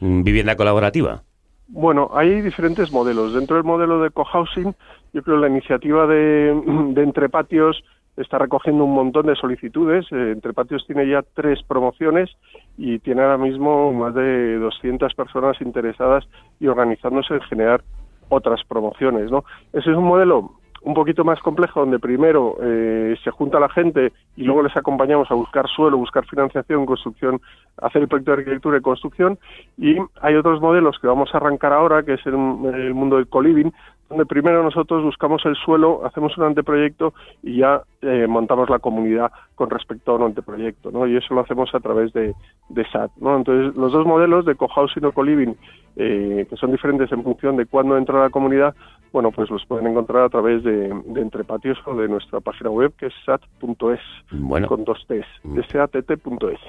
mm, 0.00 0.22
vivienda 0.22 0.56
colaborativa? 0.56 1.22
Bueno, 1.68 2.10
hay 2.14 2.40
diferentes 2.40 2.90
modelos. 2.90 3.34
Dentro 3.34 3.56
del 3.56 3.64
modelo 3.64 4.02
de 4.02 4.10
cohousing, 4.10 4.74
yo 5.12 5.22
creo 5.22 5.36
que 5.36 5.42
la 5.42 5.48
iniciativa 5.48 6.06
de, 6.06 6.54
de 6.94 7.02
Entre 7.02 7.28
Patios 7.28 7.84
está 8.16 8.38
recogiendo 8.38 8.84
un 8.84 8.94
montón 8.94 9.26
de 9.26 9.36
solicitudes. 9.36 10.06
Eh, 10.10 10.32
Entre 10.32 10.52
Patios 10.52 10.84
tiene 10.86 11.08
ya 11.08 11.22
tres 11.34 11.62
promociones 11.62 12.30
y 12.76 12.98
tiene 12.98 13.22
ahora 13.22 13.38
mismo 13.38 13.92
más 13.92 14.14
de 14.14 14.58
200 14.58 15.14
personas 15.14 15.60
interesadas 15.60 16.24
y 16.60 16.66
organizándose 16.66 17.34
en 17.34 17.40
generar 17.42 17.82
otras 18.28 18.60
promociones. 18.66 19.30
¿no? 19.30 19.44
Ese 19.72 19.90
es 19.90 19.96
un 19.96 20.04
modelo 20.04 20.52
un 20.82 20.94
poquito 20.94 21.24
más 21.24 21.40
complejo 21.40 21.80
donde 21.80 21.98
primero 21.98 22.56
eh, 22.62 23.16
se 23.24 23.30
junta 23.30 23.58
la 23.58 23.68
gente 23.68 24.12
y 24.36 24.44
luego 24.44 24.62
les 24.62 24.76
acompañamos 24.76 25.30
a 25.30 25.34
buscar 25.34 25.66
suelo, 25.68 25.98
buscar 25.98 26.24
financiación, 26.26 26.86
construcción, 26.86 27.40
hacer 27.78 28.02
el 28.02 28.08
proyecto 28.08 28.30
de 28.30 28.38
arquitectura 28.38 28.78
y 28.78 28.82
construcción 28.82 29.38
y 29.76 29.96
hay 30.20 30.36
otros 30.36 30.60
modelos 30.60 30.98
que 31.00 31.08
vamos 31.08 31.30
a 31.32 31.38
arrancar 31.38 31.72
ahora 31.72 32.04
que 32.04 32.14
es 32.14 32.26
el, 32.26 32.34
el 32.34 32.94
mundo 32.94 33.16
del 33.16 33.28
coliving 33.28 33.72
donde 34.08 34.26
primero 34.26 34.62
nosotros 34.62 35.02
buscamos 35.04 35.44
el 35.44 35.54
suelo, 35.56 36.04
hacemos 36.06 36.36
un 36.38 36.44
anteproyecto 36.44 37.12
y 37.42 37.58
ya 37.58 37.82
eh, 38.02 38.26
montamos 38.26 38.70
la 38.70 38.78
comunidad 38.78 39.30
con 39.54 39.68
respecto 39.70 40.12
a 40.12 40.14
un 40.16 40.22
anteproyecto, 40.22 40.90
¿no? 40.90 41.06
Y 41.06 41.16
eso 41.16 41.34
lo 41.34 41.40
hacemos 41.42 41.74
a 41.74 41.80
través 41.80 42.12
de, 42.12 42.34
de 42.68 42.84
SAT, 42.90 43.10
¿no? 43.20 43.36
Entonces, 43.36 43.76
los 43.76 43.92
dos 43.92 44.06
modelos 44.06 44.44
de 44.46 44.54
cohousing 44.54 45.04
o 45.04 45.12
coliving, 45.12 45.56
eh, 45.96 46.46
que 46.48 46.56
son 46.56 46.72
diferentes 46.72 47.10
en 47.12 47.22
función 47.22 47.56
de 47.56 47.66
cuándo 47.66 47.96
entra 47.98 48.20
la 48.20 48.30
comunidad, 48.30 48.74
bueno, 49.12 49.30
pues 49.30 49.50
los 49.50 49.64
pueden 49.66 49.86
encontrar 49.86 50.24
a 50.24 50.28
través 50.28 50.62
de, 50.62 50.88
de 51.06 51.20
Entrepatios 51.20 51.78
o 51.86 51.94
de 51.94 52.08
nuestra 52.08 52.40
página 52.40 52.70
web, 52.70 52.92
que 52.98 53.06
es 53.06 53.14
sat.es, 53.24 54.00
Bueno. 54.30 54.68
con 54.68 54.84
dos 54.84 55.04
T's, 55.06 55.26
satt.es. 55.70 56.60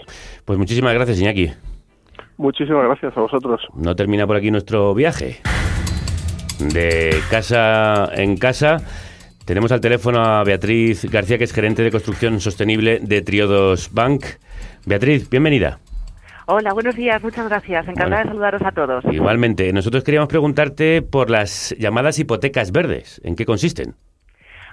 Pues 0.45 0.57
muchísimas 0.59 0.93
gracias, 0.93 1.19
Iñaki. 1.21 1.49
Muchísimas 2.37 2.85
gracias 2.85 3.15
a 3.17 3.21
vosotros. 3.21 3.61
No 3.75 3.95
termina 3.95 4.25
por 4.25 4.37
aquí 4.37 4.51
nuestro 4.51 4.93
viaje. 4.93 5.37
De 6.59 7.15
casa 7.31 8.09
en 8.13 8.37
casa. 8.37 8.77
Tenemos 9.45 9.71
al 9.71 9.81
teléfono 9.81 10.23
a 10.23 10.43
Beatriz 10.43 11.05
García, 11.09 11.37
que 11.37 11.45
es 11.45 11.53
gerente 11.53 11.81
de 11.81 11.89
construcción 11.89 12.39
sostenible 12.39 12.99
de 13.01 13.21
Triodos 13.21 13.91
Bank. 13.93 14.25
Beatriz, 14.85 15.29
bienvenida. 15.29 15.79
Hola, 16.45 16.73
buenos 16.73 16.95
días, 16.95 17.21
muchas 17.23 17.47
gracias. 17.47 17.87
Encantada 17.87 18.23
de 18.23 18.29
saludaros 18.29 18.61
a 18.63 18.71
todos. 18.71 19.05
Igualmente, 19.11 19.71
nosotros 19.71 20.03
queríamos 20.03 20.29
preguntarte 20.29 21.01
por 21.01 21.29
las 21.29 21.75
llamadas 21.79 22.19
hipotecas 22.19 22.71
verdes. 22.71 23.21
¿En 23.23 23.35
qué 23.35 23.45
consisten? 23.45 23.95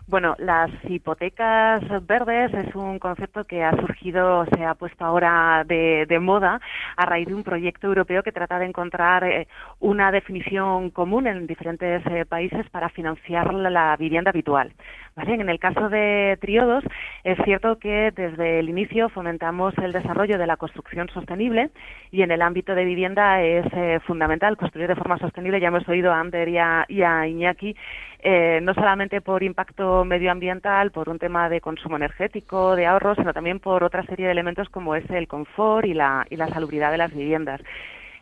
Bueno, 0.09 0.37
las 0.39 0.71
hipotecas 0.89 1.83
verdes 2.07 2.55
es 2.55 2.73
un 2.77 3.01
concepto 3.01 3.43
que 3.43 3.65
ha 3.65 3.73
surgido, 3.73 4.47
se 4.55 4.65
ha 4.65 4.75
puesto 4.75 5.05
ahora 5.05 5.65
de, 5.67 6.07
de 6.07 6.21
moda 6.21 6.61
a 6.97 7.07
raíz 7.07 7.27
de 7.27 7.35
un 7.35 7.43
proyecto 7.43 7.89
europeo 7.89 8.23
que 8.23 8.31
trata 8.31 8.61
de 8.61 8.67
encontrar 8.67 9.25
eh, 9.25 9.49
una 9.81 10.13
definición 10.13 10.91
común 10.91 11.27
en 11.27 11.49
diferentes 11.49 12.07
eh, 12.07 12.25
países 12.25 12.71
para 12.71 12.89
financiar 12.89 13.53
la, 13.53 13.69
la 13.69 13.97
vivienda 13.97 14.31
habitual. 14.31 14.73
En 15.17 15.49
el 15.49 15.59
caso 15.59 15.89
de 15.89 16.37
Triodos, 16.43 16.85
es 17.25 17.39
cierto 17.45 17.79
que 17.79 18.13
desde 18.15 18.59
el 18.59 18.69
inicio 18.69 19.09
fomentamos 19.09 19.73
el 19.79 19.93
desarrollo 19.93 20.37
de 20.37 20.47
la 20.47 20.59
construcción 20.59 21.09
sostenible 21.09 21.71
y 22.11 22.21
en 22.21 22.31
el 22.31 22.43
ámbito 22.43 22.75
de 22.75 22.85
vivienda 22.85 23.43
es 23.43 23.65
eh, 23.73 23.99
fundamental 24.07 24.59
construir 24.59 24.89
de 24.89 24.95
forma 24.95 25.17
sostenible. 25.17 25.59
Ya 25.59 25.69
hemos 25.69 25.89
oído 25.89 26.13
a 26.13 26.21
Ander 26.21 26.51
y 26.51 26.59
a, 26.59 26.85
y 26.89 27.01
a 27.01 27.27
Iñaki 27.27 27.75
eh, 28.23 28.61
no 28.63 28.75
solamente 28.75 29.23
por 29.23 29.43
impacto 29.43 30.05
medioambiental, 30.05 30.91
por 30.91 31.09
un 31.09 31.19
tema 31.19 31.49
de 31.49 31.63
consumo 31.63 31.97
energético, 31.97 32.77
de 32.77 32.85
ahorro, 32.85 33.15
sino 33.15 33.33
también 33.33 33.59
por 33.59 33.85
otra 33.85 34.05
serie 34.05 34.27
de 34.27 34.33
elementos 34.33 34.69
como 34.69 34.97
es 34.97 35.09
el 35.09 35.29
confort 35.29 35.87
y 35.87 35.95
la, 35.95 36.27
y 36.29 36.37
la 36.37 36.49
salubridad 36.49 36.91
de 36.91 36.99
las 36.99 37.15
viviendas. 37.15 37.63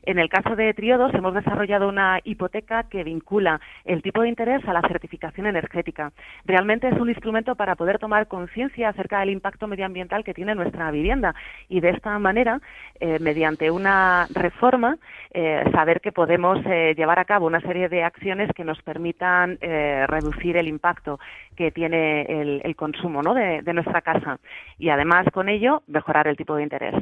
En 0.07 0.19
el 0.19 0.29
caso 0.29 0.55
de 0.55 0.75
Triodos 0.75 1.15
hemos 1.15 1.33
desarrollado 1.33 1.89
una 1.89 2.21
hipoteca 2.25 2.83
que 2.85 3.05
vincula 3.05 3.59
el 3.87 4.03
tipo 4.03 4.21
de 4.21 4.29
interés 4.29 4.63
a 4.69 4.75
la 4.75 4.83
certificación 4.83 5.47
energética. 5.47 6.13
Realmente 6.45 6.89
es 6.89 7.01
un 7.01 7.09
instrumento 7.09 7.55
para 7.55 7.75
poder 7.75 7.99
tomar 7.99 8.29
conciencia 8.29 8.91
acerca 8.91 9.21
del 9.21 9.31
impacto 9.31 9.67
medioambiental 9.67 10.23
que 10.23 10.35
tiene 10.35 10.55
nuestra 10.55 10.91
vivienda 10.91 11.35
y 11.71 11.81
de 11.81 11.91
esta 11.91 12.19
manera, 12.19 12.61
eh, 13.01 13.19
mediante 13.19 13.71
una 13.71 14.27
reforma, 14.35 14.99
eh, 15.33 15.65
saber 15.73 16.03
que 16.03 16.13
podemos 16.13 16.59
eh, 16.67 16.95
llevar 16.95 17.19
a 17.19 17.25
cabo 17.25 17.47
una 17.47 17.61
serie 17.61 17.89
de 17.89 18.05
acciones 18.05 18.51
que 18.55 18.65
nos 18.65 18.81
permitan 18.83 19.59
reducir 19.61 20.57
el 20.57 20.69
impacto 20.69 21.19
que 21.57 21.71
tiene 21.71 22.23
el, 22.23 22.77
consumo 22.77 23.23
de 23.35 23.73
nuestra 23.73 24.03
casa 24.03 24.39
y 24.79 24.91
además 24.91 25.27
con 25.33 25.49
ello 25.49 25.83
mejorar 25.87 26.27
el 26.29 26.37
tipo 26.37 26.57
de 26.57 26.65
interés. 26.65 26.95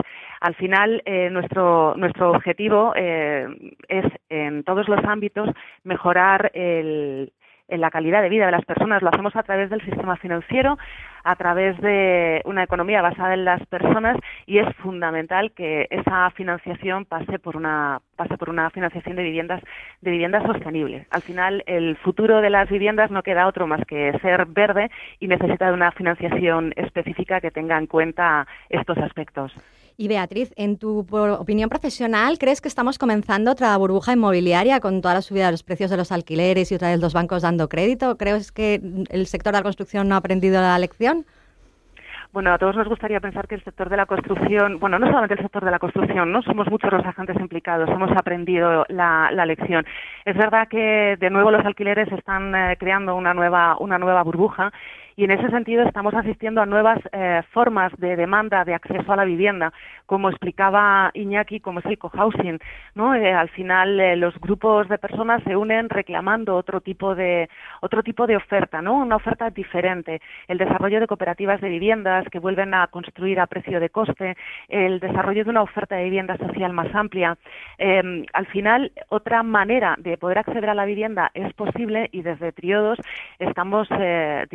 Al 0.42 0.56
final, 0.56 1.02
eh, 1.06 1.30
nuestro, 1.30 1.94
nuestro 1.96 2.32
objetivo 2.32 2.92
eh, 2.96 3.46
es 3.86 4.04
en 4.28 4.64
todos 4.64 4.88
los 4.88 4.98
ámbitos 5.04 5.48
mejorar 5.84 6.50
el, 6.52 7.32
la 7.68 7.92
calidad 7.92 8.22
de 8.22 8.28
vida 8.28 8.46
de 8.46 8.50
las 8.50 8.64
personas. 8.64 9.02
Lo 9.02 9.10
hacemos 9.10 9.36
a 9.36 9.44
través 9.44 9.70
del 9.70 9.80
sistema 9.82 10.16
financiero, 10.16 10.78
a 11.22 11.36
través 11.36 11.80
de 11.80 12.42
una 12.44 12.64
economía 12.64 13.02
basada 13.02 13.34
en 13.34 13.44
las 13.44 13.64
personas 13.66 14.16
y 14.44 14.58
es 14.58 14.66
fundamental 14.78 15.52
que 15.52 15.86
esa 15.90 16.28
financiación 16.30 17.04
pase 17.04 17.38
por 17.38 17.56
una 17.56 18.00
pase 18.16 18.36
por 18.36 18.50
una 18.50 18.68
financiación 18.70 19.14
de 19.14 19.22
viviendas 19.22 19.62
de 20.00 20.10
viviendas 20.10 20.42
sostenibles. 20.42 21.06
Al 21.12 21.22
final 21.22 21.62
el 21.66 21.96
futuro 21.98 22.40
de 22.40 22.50
las 22.50 22.68
viviendas 22.68 23.12
no 23.12 23.22
queda 23.22 23.46
otro 23.46 23.68
más 23.68 23.84
que 23.86 24.18
ser 24.18 24.44
verde 24.46 24.90
y 25.20 25.28
necesita 25.28 25.68
de 25.68 25.74
una 25.74 25.92
financiación 25.92 26.72
específica 26.74 27.40
que 27.40 27.52
tenga 27.52 27.78
en 27.78 27.86
cuenta 27.86 28.48
estos 28.70 28.98
aspectos. 28.98 29.54
Y 29.96 30.08
Beatriz, 30.08 30.52
en 30.56 30.78
tu 30.78 31.06
opinión 31.10 31.68
profesional, 31.68 32.38
¿crees 32.38 32.60
que 32.60 32.68
estamos 32.68 32.98
comenzando 32.98 33.50
otra 33.50 33.76
burbuja 33.76 34.12
inmobiliaria 34.12 34.80
con 34.80 35.00
toda 35.00 35.14
la 35.14 35.22
subida 35.22 35.46
de 35.46 35.52
los 35.52 35.62
precios 35.62 35.90
de 35.90 35.96
los 35.96 36.12
alquileres 36.12 36.72
y 36.72 36.74
otra 36.74 36.90
vez 36.90 37.00
los 37.00 37.12
bancos 37.12 37.42
dando 37.42 37.68
crédito? 37.68 38.16
¿Crees 38.16 38.52
que 38.52 38.80
el 39.10 39.26
sector 39.26 39.52
de 39.52 39.58
la 39.58 39.62
construcción 39.62 40.08
no 40.08 40.14
ha 40.14 40.18
aprendido 40.18 40.60
la 40.60 40.78
lección? 40.78 41.24
Bueno, 42.32 42.54
a 42.54 42.56
todos 42.56 42.74
nos 42.76 42.88
gustaría 42.88 43.20
pensar 43.20 43.46
que 43.46 43.56
el 43.56 43.62
sector 43.62 43.90
de 43.90 43.96
la 43.98 44.06
construcción, 44.06 44.80
bueno, 44.80 44.98
no 44.98 45.06
solamente 45.06 45.34
el 45.34 45.42
sector 45.42 45.66
de 45.66 45.70
la 45.70 45.78
construcción, 45.78 46.32
no 46.32 46.40
somos 46.40 46.66
muchos 46.70 46.90
los 46.90 47.04
agentes 47.04 47.36
implicados, 47.38 47.90
hemos 47.90 48.10
aprendido 48.12 48.86
la, 48.88 49.28
la 49.30 49.44
lección. 49.44 49.84
Es 50.24 50.34
verdad 50.34 50.66
que 50.66 51.18
de 51.20 51.28
nuevo 51.28 51.50
los 51.50 51.62
alquileres 51.66 52.10
están 52.10 52.54
eh, 52.54 52.76
creando 52.78 53.14
una 53.16 53.34
nueva, 53.34 53.76
una 53.78 53.98
nueva 53.98 54.22
burbuja 54.22 54.72
y 55.16 55.24
en 55.24 55.30
ese 55.30 55.48
sentido 55.50 55.82
estamos 55.82 56.14
asistiendo 56.14 56.60
a 56.60 56.66
nuevas 56.66 56.98
eh, 57.12 57.42
formas 57.52 57.92
de 57.98 58.16
demanda 58.16 58.64
de 58.64 58.74
acceso 58.74 59.12
a 59.12 59.16
la 59.16 59.24
vivienda, 59.24 59.72
como 60.06 60.28
explicaba 60.28 61.10
Iñaki, 61.14 61.60
como 61.60 61.80
es 61.80 61.86
el 61.86 61.98
cohousing, 61.98 62.58
¿no? 62.94 63.14
Eh, 63.14 63.32
al 63.32 63.48
final 63.50 64.00
eh, 64.00 64.16
los 64.16 64.38
grupos 64.40 64.88
de 64.88 64.98
personas 64.98 65.42
se 65.44 65.56
unen 65.56 65.88
reclamando 65.88 66.56
otro 66.56 66.80
tipo 66.80 67.14
de 67.14 67.48
otro 67.80 68.02
tipo 68.02 68.26
de 68.26 68.36
oferta, 68.36 68.82
¿no? 68.82 68.94
Una 68.94 69.16
oferta 69.16 69.50
diferente, 69.50 70.20
el 70.48 70.58
desarrollo 70.58 71.00
de 71.00 71.06
cooperativas 71.06 71.60
de 71.60 71.68
viviendas 71.68 72.26
que 72.30 72.38
vuelven 72.38 72.74
a 72.74 72.86
construir 72.88 73.40
a 73.40 73.46
precio 73.46 73.80
de 73.80 73.90
coste, 73.90 74.36
el 74.68 75.00
desarrollo 75.00 75.44
de 75.44 75.50
una 75.50 75.62
oferta 75.62 75.96
de 75.96 76.04
vivienda 76.04 76.36
social 76.36 76.72
más 76.72 76.94
amplia. 76.94 77.36
Eh, 77.78 78.24
al 78.32 78.46
final 78.46 78.92
otra 79.08 79.42
manera 79.42 79.96
de 79.98 80.16
poder 80.16 80.38
acceder 80.38 80.70
a 80.70 80.74
la 80.74 80.84
vivienda 80.84 81.30
es 81.34 81.52
posible 81.54 82.08
y 82.12 82.22
desde 82.22 82.52
Triodos 82.52 82.98
estamos 83.38 83.88
eh, 83.98 84.46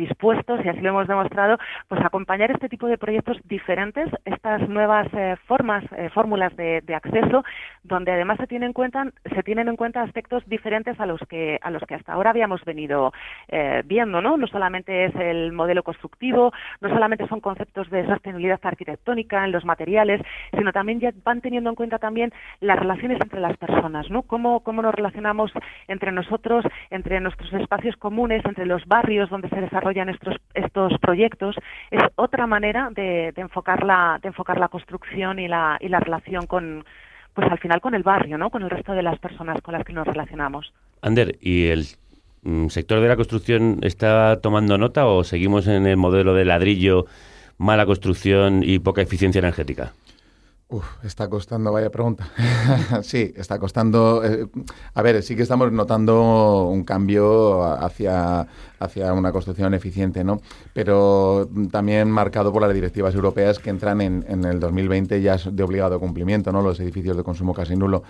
y 0.64 0.68
así 0.68 0.80
lo 0.80 0.90
hemos 0.90 1.06
demostrado, 1.06 1.58
pues 1.88 2.00
acompañar 2.02 2.50
este 2.50 2.68
tipo 2.68 2.86
de 2.86 2.96
proyectos 2.96 3.36
diferentes, 3.44 4.08
estas 4.24 4.66
nuevas 4.68 5.06
eh, 5.12 5.36
formas, 5.46 5.84
eh, 5.96 6.08
fórmulas 6.10 6.56
de, 6.56 6.80
de, 6.80 6.94
acceso, 6.94 7.44
donde 7.82 8.12
además 8.12 8.38
se 8.38 8.46
tienen 8.46 8.68
en 8.68 8.72
cuenta, 8.72 9.06
se 9.34 9.42
tienen 9.42 9.68
en 9.68 9.76
cuenta 9.76 10.02
aspectos 10.02 10.42
diferentes 10.46 10.98
a 11.00 11.06
los 11.06 11.20
que 11.28 11.58
a 11.62 11.70
los 11.70 11.82
que 11.82 11.94
hasta 11.94 12.12
ahora 12.12 12.30
habíamos 12.30 12.64
venido 12.64 13.12
eh, 13.48 13.82
viendo, 13.84 14.20
¿no? 14.22 14.36
No 14.36 14.46
solamente 14.46 15.04
es 15.04 15.14
el 15.16 15.52
modelo 15.52 15.82
constructivo, 15.82 16.52
no 16.80 16.88
solamente 16.88 17.28
son 17.28 17.40
conceptos 17.40 17.90
de 17.90 18.06
sostenibilidad 18.06 18.60
arquitectónica 18.62 19.44
en 19.44 19.52
los 19.52 19.64
materiales, 19.64 20.22
sino 20.56 20.72
también 20.72 21.00
ya 21.00 21.12
van 21.24 21.40
teniendo 21.40 21.70
en 21.70 21.76
cuenta 21.76 21.98
también 21.98 22.32
las 22.60 22.78
relaciones 22.78 23.20
entre 23.20 23.40
las 23.40 23.56
personas, 23.58 24.10
¿no? 24.10 24.22
Cómo, 24.22 24.60
cómo 24.60 24.82
nos 24.82 24.94
relacionamos 24.94 25.52
entre 25.88 26.12
nosotros, 26.12 26.64
entre 26.90 27.20
nuestros 27.20 27.52
espacios 27.52 27.96
comunes, 27.96 28.44
entre 28.44 28.66
los 28.66 28.86
barrios 28.86 29.28
donde 29.30 29.48
se 29.48 29.60
desarrollan 29.60 30.08
estos 30.08 30.37
estos 30.54 30.92
proyectos 31.00 31.56
es 31.90 32.02
otra 32.16 32.46
manera 32.46 32.90
de, 32.94 33.32
de, 33.34 33.42
enfocar 33.42 33.84
la 33.84 34.18
de 34.22 34.28
enfocar 34.28 34.58
la 34.58 34.68
construcción 34.68 35.38
y 35.38 35.48
la 35.48 35.78
y 35.80 35.88
la 35.88 36.00
relación 36.00 36.46
con 36.46 36.84
pues 37.34 37.50
al 37.50 37.58
final 37.58 37.80
con 37.80 37.94
el 37.94 38.02
barrio 38.02 38.38
no 38.38 38.50
con 38.50 38.62
el 38.62 38.70
resto 38.70 38.92
de 38.92 39.02
las 39.02 39.18
personas 39.18 39.60
con 39.62 39.74
las 39.74 39.84
que 39.84 39.92
nos 39.92 40.06
relacionamos. 40.06 40.72
Ander 41.02 41.36
y 41.40 41.66
el 41.66 41.86
mm, 42.42 42.68
sector 42.68 43.00
de 43.00 43.08
la 43.08 43.16
construcción 43.16 43.78
está 43.82 44.40
tomando 44.40 44.78
nota 44.78 45.06
o 45.06 45.24
seguimos 45.24 45.66
en 45.66 45.86
el 45.86 45.96
modelo 45.96 46.34
de 46.34 46.44
ladrillo 46.44 47.06
mala 47.58 47.86
construcción 47.86 48.62
y 48.62 48.78
poca 48.78 49.02
eficiencia 49.02 49.40
energética 49.40 49.92
Uf, 50.70 51.02
está 51.02 51.28
costando, 51.30 51.72
vaya 51.72 51.88
pregunta. 51.88 52.28
sí, 53.02 53.32
está 53.36 53.58
costando. 53.58 54.22
eh, 54.22 54.46
a 54.92 55.00
ver, 55.00 55.22
sí 55.22 55.34
que 55.34 55.40
estamos 55.42 55.72
notando 55.72 56.66
un 56.68 56.84
cambio 56.84 57.64
hacia, 57.64 58.46
hacia 58.78 59.14
una 59.14 59.32
construcción 59.32 59.72
eficiente, 59.72 60.24
¿no? 60.24 60.42
Pero 60.74 61.48
también 61.72 62.10
marcado 62.10 62.52
por 62.52 62.60
las 62.60 62.74
directivas 62.74 63.14
europeas 63.14 63.58
que 63.58 63.70
entran 63.70 64.02
en, 64.02 64.26
en 64.28 64.44
el 64.44 64.60
2020 64.60 65.22
ya 65.22 65.38
de 65.38 65.62
obligado 65.62 65.98
cumplimiento, 65.98 66.52
¿no? 66.52 66.60
Los 66.60 66.78
edificios 66.80 67.16
de 67.16 67.22
consumo 67.22 67.54
casi 67.54 67.74
nulo. 67.74 68.02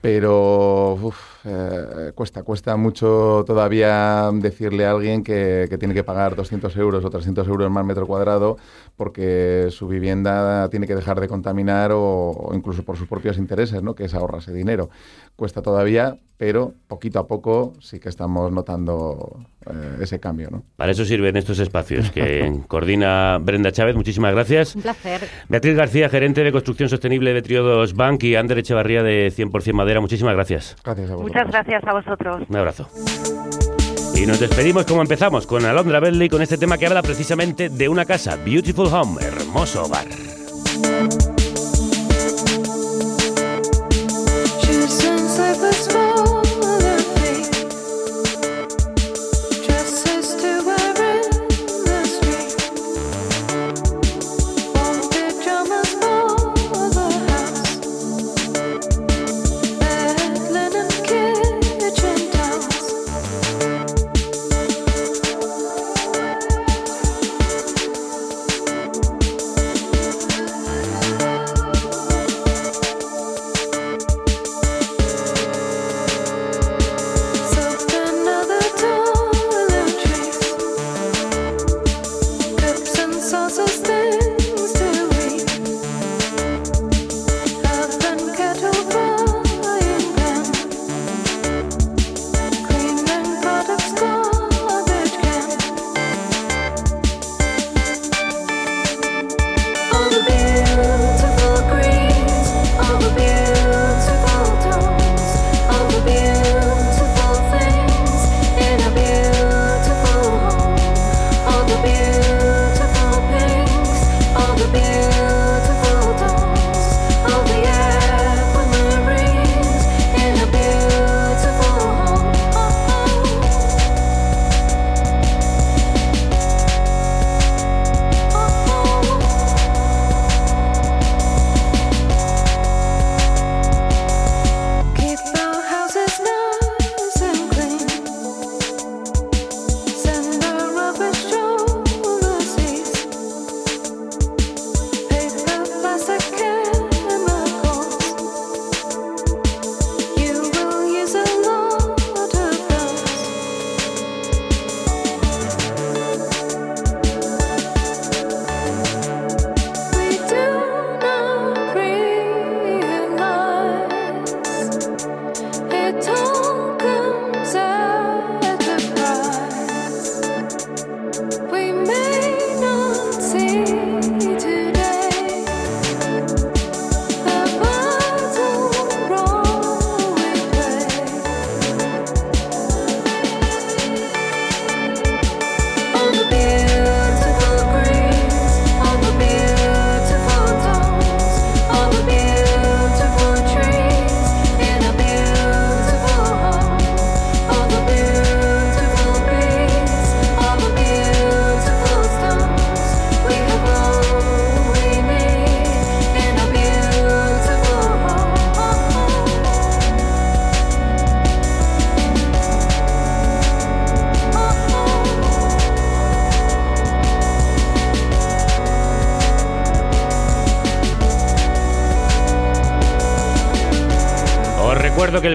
Pero 0.00 0.94
uf, 0.94 1.16
eh, 1.44 2.12
cuesta, 2.14 2.42
cuesta 2.42 2.76
mucho 2.76 3.44
todavía 3.46 4.30
decirle 4.32 4.86
a 4.86 4.92
alguien 4.92 5.24
que, 5.24 5.68
tiene 5.78 5.94
que 5.94 6.04
pagar 6.04 6.36
200 6.36 6.76
euros 6.76 7.04
o 7.04 7.10
300 7.10 7.46
euros 7.48 7.70
más 7.70 7.84
metro 7.84 8.06
cuadrado 8.06 8.56
porque 8.96 9.68
su 9.70 9.88
vivienda 9.88 10.68
tiene 10.70 10.86
que 10.86 10.94
dejar 10.94 11.20
de 11.20 11.28
contaminar 11.28 11.92
o, 11.92 12.30
o 12.30 12.54
incluso 12.54 12.84
por 12.84 12.96
sus 12.96 13.08
propios 13.08 13.38
intereses, 13.38 13.82
¿no? 13.82 13.94
que 13.94 14.04
es 14.04 14.14
ahorrarse 14.14 14.52
dinero. 14.52 14.90
Cuesta 15.34 15.62
todavía, 15.62 16.18
pero 16.36 16.74
poquito 16.86 17.18
a 17.18 17.26
poco 17.26 17.72
sí 17.80 17.98
que 17.98 18.08
estamos 18.08 18.52
notando 18.52 19.44
eh, 19.66 19.98
ese 20.00 20.20
cambio. 20.20 20.48
¿no? 20.50 20.64
Para 20.76 20.92
eso 20.92 21.04
sirven 21.04 21.36
estos 21.36 21.58
espacios 21.58 22.10
que 22.10 22.60
coordina 22.68 23.38
Brenda 23.38 23.72
Chávez. 23.72 23.96
Muchísimas 23.96 24.32
gracias. 24.32 24.76
Un 24.76 24.82
placer. 24.82 25.20
Beatriz 25.48 25.76
García, 25.76 26.08
gerente 26.08 26.42
de 26.42 26.52
construcción 26.52 26.88
sostenible 26.88 27.32
de 27.32 27.42
Triodos 27.42 27.94
Bank 27.94 28.22
y 28.24 28.36
Ander 28.36 28.58
Echevarría 28.58 29.02
de 29.02 29.32
100% 29.34 29.72
Madera. 29.72 30.00
Muchísimas 30.00 30.34
gracias. 30.34 30.76
Gracias 30.84 31.10
a 31.10 31.16
Muchas 31.16 31.48
gracias 31.48 31.84
a 31.84 31.92
vosotros. 31.92 32.42
Un 32.48 32.56
abrazo. 32.56 32.88
Y 34.14 34.26
nos 34.26 34.38
despedimos 34.38 34.84
como 34.86 35.02
empezamos, 35.02 35.46
con 35.46 35.64
Alondra 35.64 35.98
Bentley, 35.98 36.28
con 36.28 36.42
este 36.42 36.58
tema 36.58 36.78
que 36.78 36.86
habla 36.86 37.02
precisamente 37.02 37.68
de 37.68 37.88
una 37.88 38.04
casa, 38.04 38.36
Beautiful 38.36 38.86
Home, 38.86 39.20
hermoso 39.20 39.84
hogar. 39.84 40.06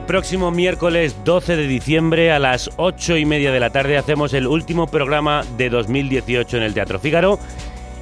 Próximo 0.07 0.51
miércoles 0.51 1.17
12 1.25 1.57
de 1.57 1.67
diciembre 1.67 2.31
a 2.31 2.39
las 2.39 2.69
8 2.77 3.17
y 3.17 3.25
media 3.25 3.51
de 3.51 3.59
la 3.59 3.71
tarde 3.71 3.97
hacemos 3.97 4.33
el 4.33 4.47
último 4.47 4.87
programa 4.87 5.43
de 5.57 5.69
2018 5.69 6.57
en 6.57 6.63
el 6.63 6.73
Teatro 6.73 6.97
Fígaro 6.97 7.37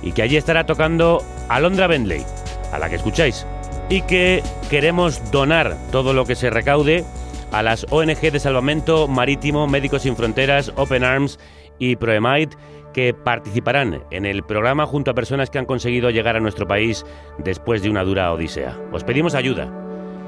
y 0.03 0.11
que 0.11 0.21
allí 0.21 0.37
estará 0.37 0.67
tocando 0.67 1.23
Alondra 1.49 1.87
Bentley, 1.87 2.23
a 2.71 2.77
la 2.77 2.89
que 2.89 2.97
escucháis, 2.97 3.47
y 3.89 4.03
que 4.03 4.43
queremos 4.69 5.31
donar 5.31 5.75
todo 5.91 6.13
lo 6.13 6.25
que 6.25 6.35
se 6.35 6.51
recaude 6.51 7.03
a 7.51 7.63
las 7.63 7.87
ONG 7.89 8.31
de 8.31 8.39
salvamento 8.39 9.07
marítimo, 9.07 9.65
Médicos 9.67 10.03
Sin 10.03 10.15
Fronteras, 10.15 10.71
Open 10.75 11.03
Arms 11.03 11.39
y 11.79 11.95
Proemite, 11.95 12.55
que 12.93 13.15
participarán 13.15 14.03
en 14.11 14.27
el 14.27 14.43
programa 14.43 14.85
junto 14.85 15.09
a 15.09 15.15
personas 15.15 15.49
que 15.49 15.57
han 15.57 15.65
conseguido 15.65 16.11
llegar 16.11 16.35
a 16.35 16.39
nuestro 16.39 16.67
país 16.67 17.03
después 17.39 17.81
de 17.81 17.89
una 17.89 18.03
dura 18.03 18.31
odisea. 18.31 18.77
Os 18.91 19.03
pedimos 19.03 19.33
ayuda 19.33 19.84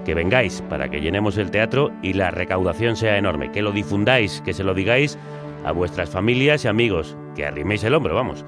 que 0.07 0.15
vengáis 0.15 0.63
para 0.69 0.87
que 0.87 1.01
llenemos 1.01 1.37
el 1.37 1.51
teatro 1.51 1.91
y 2.01 2.13
la 2.13 2.31
recaudación 2.31 2.95
sea 2.95 3.17
enorme, 3.17 3.51
que 3.51 3.61
lo 3.61 3.73
difundáis, 3.73 4.39
que 4.39 4.53
se 4.53 4.63
lo 4.63 4.73
digáis 4.73 5.19
a 5.65 5.73
vuestras 5.73 6.09
familias 6.09 6.63
y 6.63 6.69
amigos, 6.69 7.17
que 7.35 7.45
arriméis 7.45 7.83
el 7.83 7.93
hombro, 7.93 8.15
vamos. 8.15 8.45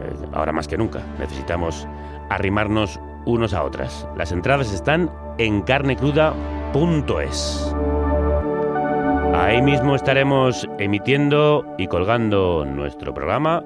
Eh, 0.00 0.12
ahora 0.32 0.52
más 0.52 0.68
que 0.68 0.78
nunca, 0.78 1.02
necesitamos 1.18 1.88
arrimarnos 2.30 3.00
unos 3.24 3.52
a 3.52 3.64
otras. 3.64 4.06
Las 4.16 4.30
entradas 4.30 4.72
están 4.72 5.10
en 5.38 5.62
carnecruda.es. 5.62 7.74
Ahí 9.34 9.60
mismo 9.62 9.96
estaremos 9.96 10.68
emitiendo 10.78 11.66
y 11.78 11.88
colgando 11.88 12.64
nuestro 12.64 13.12
programa 13.12 13.64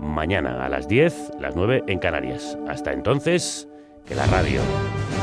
mañana 0.00 0.66
a 0.66 0.68
las 0.68 0.88
10, 0.88 1.34
las 1.38 1.54
9 1.54 1.84
en 1.86 2.00
Canarias. 2.00 2.58
Hasta 2.68 2.92
entonces, 2.92 3.68
Que 4.04 4.16
la 4.16 4.26
radio 4.26 4.60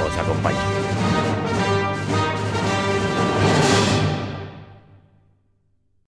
os 0.05 0.17
acompañe. 0.17 0.92